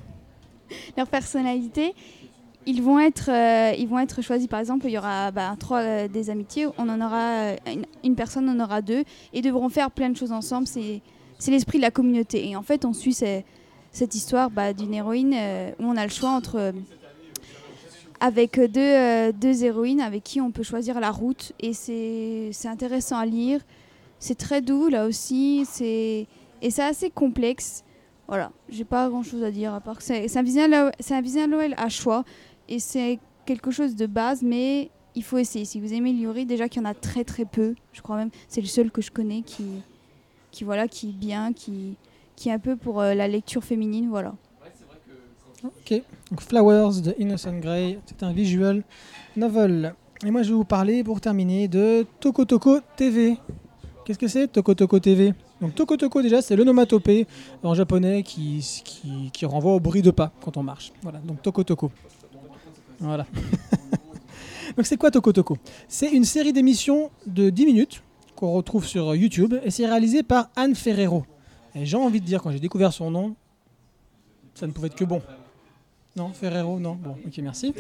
[2.67, 3.31] ils vont être,
[3.79, 4.47] ils vont être choisis.
[4.47, 7.53] Par exemple, il y aura bah, trois des amitiés, on en aura
[8.05, 10.67] une, personne en aura deux et devront faire plein de choses ensemble.
[11.39, 12.49] C'est l'esprit de la communauté.
[12.49, 16.11] Et en fait, on suit cette histoire bah, d'une héroïne euh, où on a le
[16.11, 16.73] choix entre euh,
[18.21, 23.19] avec deux, euh, deux héroïnes avec qui on peut choisir la route et c'est, intéressant
[23.19, 23.61] à lire.
[24.19, 27.85] C'est très doux là aussi, et c'est assez complexe.
[28.29, 31.89] Voilà, j'ai pas grand chose à dire à part que c'est, un visuel Noël à
[31.91, 32.25] choix
[32.69, 35.67] et c'est quelque chose de base, mais il faut essayer.
[35.67, 38.17] Si vous aimez le Yuri, déjà qu'il y en a très très peu, je crois
[38.17, 39.65] même, c'est le seul que je connais qui,
[40.57, 41.97] qui voilà, qui est bien, qui,
[42.35, 44.35] qui est un peu pour euh, la lecture féminine, voilà.
[45.63, 46.03] Ok.
[46.31, 48.83] Donc Flowers de Innocent Grey, c'est un visual
[49.37, 49.95] novel.
[50.25, 53.37] Et moi je vais vous parler pour terminer de Toko Toko TV.
[54.07, 57.27] Qu'est-ce que c'est Toko Toko TV Donc Toko Toko déjà c'est l'onomatopée
[57.63, 60.91] en japonais qui, qui, qui renvoie au bruit de pas quand on marche.
[61.03, 61.91] Voilà, donc Toko Toko.
[62.99, 63.27] Voilà.
[64.77, 65.59] donc c'est quoi Toko Toko?
[65.87, 68.03] C'est une série d'émissions de 10 minutes
[68.37, 71.25] qu'on retrouve sur YouTube et c'est réalisé par Anne Ferrero.
[71.75, 73.35] Et j'ai envie de dire quand j'ai découvert son nom,
[74.55, 75.21] ça ne pouvait être que bon.
[76.17, 76.95] Non, Ferrero, non.
[76.95, 77.75] Bon, ok, merci.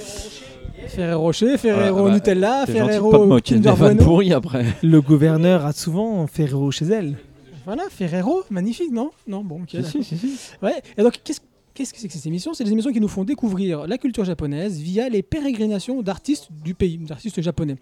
[0.89, 4.67] Ferrero Rocher, Ferrero Voilà, bah, Nutella, Ferrero Kinder pourries après.
[4.83, 7.17] Le gouverneur a souvent Ferrero chez elle.
[7.65, 9.10] Voilà, Ferrero, magnifique, non?
[9.26, 9.70] Non, bon, ok.
[9.70, 9.91] Si, d'accord.
[9.91, 10.51] si, si, si.
[10.62, 11.41] Ouais, et donc qu'est-ce
[11.73, 12.52] qu'est-ce que c'est que ces émissions?
[12.55, 16.75] C'est des émissions qui nous font découvrir la culture japonaise via les pérégrinations d'artistes du
[16.75, 17.76] pays, d'artistes japonais.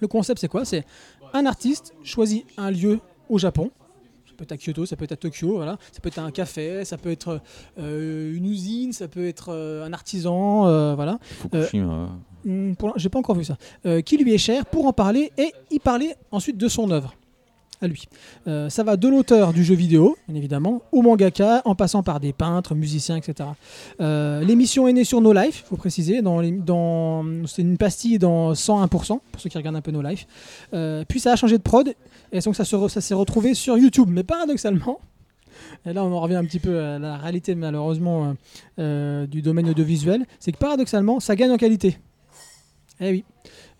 [0.00, 0.64] Le concept, c'est quoi?
[0.64, 0.84] C'est
[1.36, 3.70] un artiste choisit un lieu au Japon.
[4.26, 5.78] Ça peut être à Kyoto, ça peut être à Tokyo, voilà.
[5.92, 7.40] Ça peut être un café, ça peut être
[7.78, 11.18] euh, une usine, ça peut être euh, un artisan, euh, voilà.
[11.22, 12.10] Fukushima.
[12.44, 13.56] Hmm, J'ai pas encore vu ça.
[14.02, 17.14] Qui lui est cher pour en parler et y parler ensuite de son œuvre.
[17.82, 18.08] À lui.
[18.48, 22.20] Euh, ça va de l'auteur du jeu vidéo, bien évidemment, au mangaka, en passant par
[22.20, 23.50] des peintres, musiciens, etc.
[24.00, 26.22] Euh, L'émission est née sur No Life, faut préciser.
[26.22, 30.26] Dans, dans, c'est une pastille dans 101%, pour ceux qui regardent un peu No Life.
[30.72, 31.92] Euh, puis ça a changé de prod,
[32.32, 34.08] et donc ça se re- s'est retrouvé sur YouTube.
[34.10, 34.98] Mais paradoxalement,
[35.84, 38.34] et là on en revient un petit peu à la réalité malheureusement
[38.78, 41.98] euh, du domaine audiovisuel, c'est que paradoxalement ça gagne en qualité.
[43.00, 43.24] Eh oui.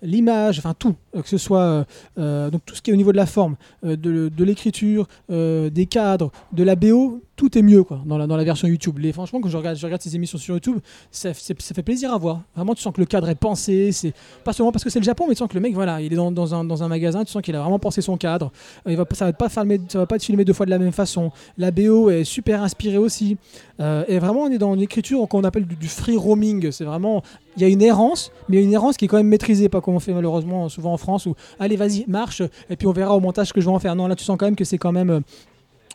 [0.02, 1.84] L'image, enfin tout, euh, que ce soit euh,
[2.18, 6.31] euh, donc tout ce qui est au niveau de la forme, de, l'écriture, des cadres,
[6.52, 8.98] de la BO, tout est mieux quoi dans la, dans la version YouTube.
[8.98, 10.78] Les, franchement, quand je regarde, je regarde ces émissions sur YouTube,
[11.10, 12.40] ça, ça fait plaisir à voir.
[12.55, 13.92] Vraiment, tu sens que le cadre est pensé.
[13.92, 16.00] C'est pas seulement parce que c'est le Japon, mais tu sens que le mec, voilà,
[16.00, 18.50] il est dans, un, dans un magasin, tu sens qu'il a vraiment pensé son cadre.
[18.86, 21.31] Euh, il va, ça va va pas être filmé deux fois de la même façon.
[21.58, 23.36] La BO est super inspirée aussi.
[23.81, 26.70] Euh, et vraiment, on est dans une écriture qu'on appelle du, du free roaming.
[26.70, 27.23] C'est vraiment,
[27.56, 29.94] il y a une errance, mais une errance qui est quand même maîtrisée, pas comme
[29.94, 33.20] on fait malheureusement souvent en France où allez, vas-y, marche, et puis on verra au
[33.20, 33.94] montage ce que je vais en faire.
[33.94, 35.23] Non, là, tu sens quand même que c'est quand même.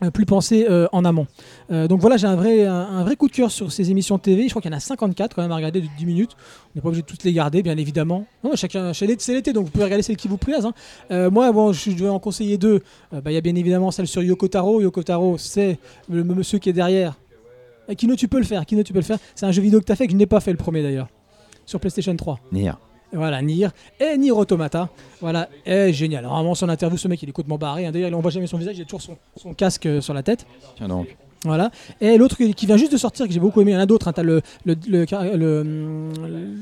[0.04, 1.28] Euh, plus pensé euh, en amont.
[1.72, 4.22] Euh, donc voilà, j'ai un vrai, un, vrai coup de cœur sur ces émissions de
[4.22, 4.44] TV.
[4.44, 6.32] Je crois qu'il y en a 54 quand même à regarder de 10 minutes.
[6.36, 8.26] On n'est pas obligé de toutes les garder, bien évidemment.
[8.44, 10.66] Non, chacun, c'est l'été- donc vous pouvez regarder celle qui vous plaise.
[10.66, 10.74] hein.
[11.12, 12.82] Euh, moi, je vais en conseiller deux.
[13.12, 14.82] Bah, Il y a bien évidemment celle sur Yoko Taro.
[14.82, 15.78] Yoko Taro, c'est
[16.10, 17.16] le monsieur qui est derrière.
[17.98, 18.66] Kino, tu peux le faire.
[18.66, 19.18] Kino, tu peux le faire.
[19.36, 20.82] C'est un jeu vidéo que tu as fait que je n'ai pas fait le premier
[20.82, 21.10] d'ailleurs.
[21.66, 22.40] Sur PlayStation 3.
[22.52, 22.72] Nier.
[23.14, 23.68] Voilà, Nier
[24.00, 24.90] et Nier Automata.
[25.20, 26.24] Voilà, et génial.
[26.26, 27.86] Alors, Vraiment, son interview, ce mec, il est complètement barré.
[27.86, 27.92] hein.
[27.92, 30.24] D'ailleurs, on voit jamais son visage, il a toujours son, son casque euh, sur la
[30.24, 30.46] tête.
[30.78, 31.16] Tiens donc.
[31.44, 31.72] Voilà.
[32.00, 33.88] Et l'autre qui vient juste de sortir, que j'ai beaucoup aimé, il y en a
[33.88, 34.08] d'autres.
[34.08, 34.14] hein.
[34.14, 36.22] T'as le, le, le, le-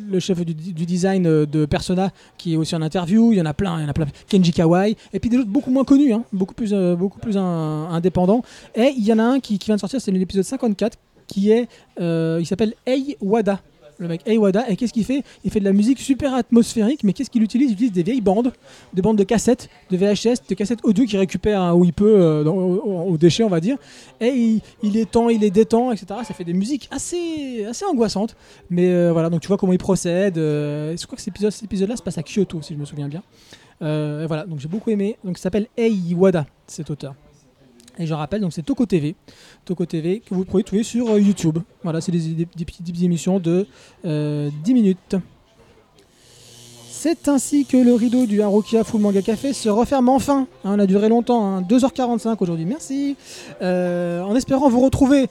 [0.09, 3.33] le chef du, du design euh, de Persona qui est aussi en interview.
[3.33, 4.05] Il y en a plein, il y en a plein.
[4.29, 4.95] Kenji Kawai.
[5.13, 8.41] Et puis des autres beaucoup moins connus, hein, beaucoup plus, euh, beaucoup plus un- indépendants.
[8.73, 10.97] Et il y en a un qui, qui vient de sortir, c'est l'épisode 54,
[11.27, 11.67] qui est,
[11.99, 13.59] euh, il s'appelle Ei Wada.
[13.99, 14.69] Le mec Ei Wada.
[14.69, 15.23] Et qu'est-ce qu'il fait?
[15.43, 17.69] Il fait de la musique super atmosphérique, mais qu'est-ce qu'il utilise?
[17.69, 18.53] Il utilise des vieilles bandes,
[18.93, 22.05] des bandes de cassettes, de VHS, de cassettes audio qu'il récupère hein, où il peut,
[22.21, 23.77] euh, dans- au- déchet, on va dire
[24.21, 26.07] et il, il étend, il les détend, etc.
[26.23, 28.35] Ça fait des musiques assez, assez angoissantes.
[28.69, 30.37] Mais euh, voilà, donc tu vois comment il procède.
[30.37, 32.85] euh, je crois que cet épisode, cet épisode-là se passe à Kyoto, si je me
[32.85, 33.21] souviens bien.
[33.81, 35.17] Euh, voilà, donc j'ai beaucoup aimé.
[35.25, 37.15] Donc il s'appelle Ei Wada, cet auteur.
[37.99, 39.15] Et je rappelle, donc c'est Toko TV,
[39.65, 41.59] Toko TV que vous pouvez trouver sur euh, YouTube.
[41.83, 43.67] Voilà, c'est des, petites émissions de
[44.05, 45.17] euh, 10 minutes.
[47.01, 50.47] C'est ainsi que le rideau du Harukia Full Manga Café se referme enfin.
[50.65, 52.65] Hein, on a duré longtemps, hein, 2h45 aujourd'hui.
[52.65, 53.15] Merci.
[53.61, 55.27] Euh, en espérant vous retrouver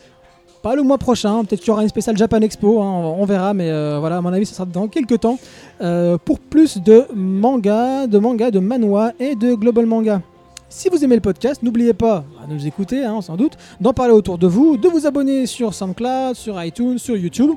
[0.62, 3.54] pas le mois prochain, peut-être qu'il y aura une spéciale Japan Expo, hein, on, verra,
[3.54, 5.38] mais euh, voilà, à mon avis, ce sera dans quelques temps,
[5.80, 10.22] euh, pour plus de manga, de manga, de manhwa et de global manga.
[10.70, 14.12] Si vous aimez le podcast, n'oubliez pas de nous écouter, hein, sans doute, d'en parler
[14.12, 17.52] autour de vous, de vous abonner sur SoundCloud, sur iTunes, sur YouTube,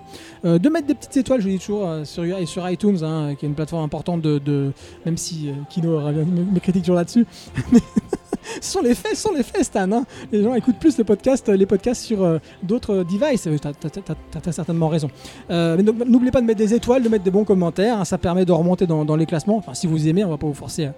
[0.46, 3.36] euh, de mettre des petites étoiles, je dis toujours, euh, sur, et sur iTunes, hein,
[3.38, 4.72] qui est une plateforme importante de,
[5.06, 7.26] même si euh, Kino me, critique toujours là-dessus.
[8.62, 9.92] sont les faits, sont les faits, Stan.
[9.92, 10.06] hein.
[10.32, 13.46] Les gens écoutent plus le podcast, les podcasts sur euh, d'autres devices.
[13.48, 15.10] Euh, T'as, t'as- t'as- t'as certainement raison.
[15.50, 18.00] Euh, mais n'oubliez pas de mettre des étoiles, de mettre des bons commentaires.
[18.00, 19.58] hein, ça permet de remonter dans, les classements.
[19.58, 20.90] Enfin, si vous aimez, on va pas vous forcer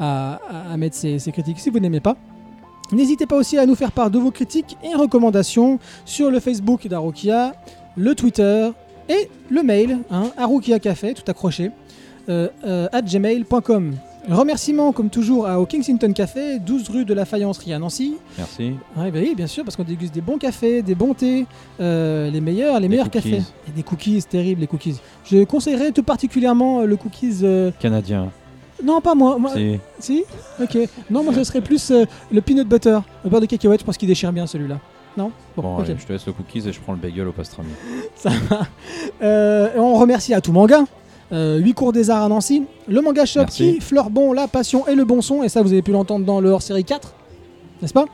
[0.00, 0.40] à-
[0.72, 2.16] à mettre ces, ces critiques si vous n'aimez pas.
[2.92, 6.88] N'hésitez pas aussi à nous faire part de vos critiques et recommandations sur le Facebook
[6.88, 7.52] d'Arukia,
[7.96, 8.70] le Twitter
[9.08, 11.70] et le mail, hein, arukiacafé, tout accroché,
[12.28, 13.92] euh, euh, at gmail.com.
[14.28, 18.16] Remerciements, comme toujours, à, au Kensington Café, 12 rue de la Faïencerie à Nancy.
[18.36, 18.72] Merci.
[18.96, 21.46] Ouais, bah oui, bien sûr, parce qu'on déguste des bons cafés, des bons thés,
[21.80, 23.30] euh, les meilleurs, les Des meilleurs cookies.
[23.30, 23.42] cafés.
[23.68, 24.96] Et des cookies, terribles les cookies.
[25.24, 27.38] Je conseillerais tout particulièrement le cookies.
[27.44, 28.30] euh, Canadien.
[28.84, 29.38] Non, pas moi.
[29.38, 30.24] moi C'est Si?
[30.62, 30.76] Ok.
[31.10, 33.80] Non, moi ce serait plus euh, le peanut butter, le beurre de cacahuète.
[33.80, 34.78] Je pense qu'il déchire bien celui-là.
[35.16, 35.32] Non?
[35.56, 35.84] Bon, ok.
[35.84, 37.70] allez, je te laisse le cookies et je prends le bagel au pastrami.
[38.14, 38.60] Ça va.
[39.22, 40.84] Euh, et on remercie à tout manga.
[41.32, 42.64] 8 cours des arts à Nancy.
[42.88, 43.74] Le manga shop Merci.
[43.74, 45.44] qui fleure bon la passion et le bon son.
[45.44, 47.14] Et ça, vous avez pu l'entendre dans le hors-série 4.
[47.82, 48.06] N'est-ce pas?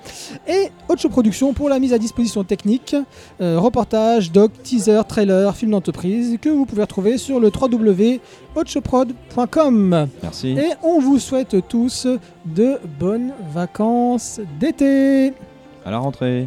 [0.49, 2.97] Et Ocho Productions pour la mise à disposition technique,
[3.41, 10.09] euh, reportage, doc, teaser, trailer, film d'entreprise que vous pouvez retrouver sur le www.ochoprod.com.
[10.23, 10.51] Merci.
[10.51, 12.07] Et on vous souhaite tous
[12.45, 15.33] de bonnes vacances d'été.
[15.85, 16.47] À la rentrée.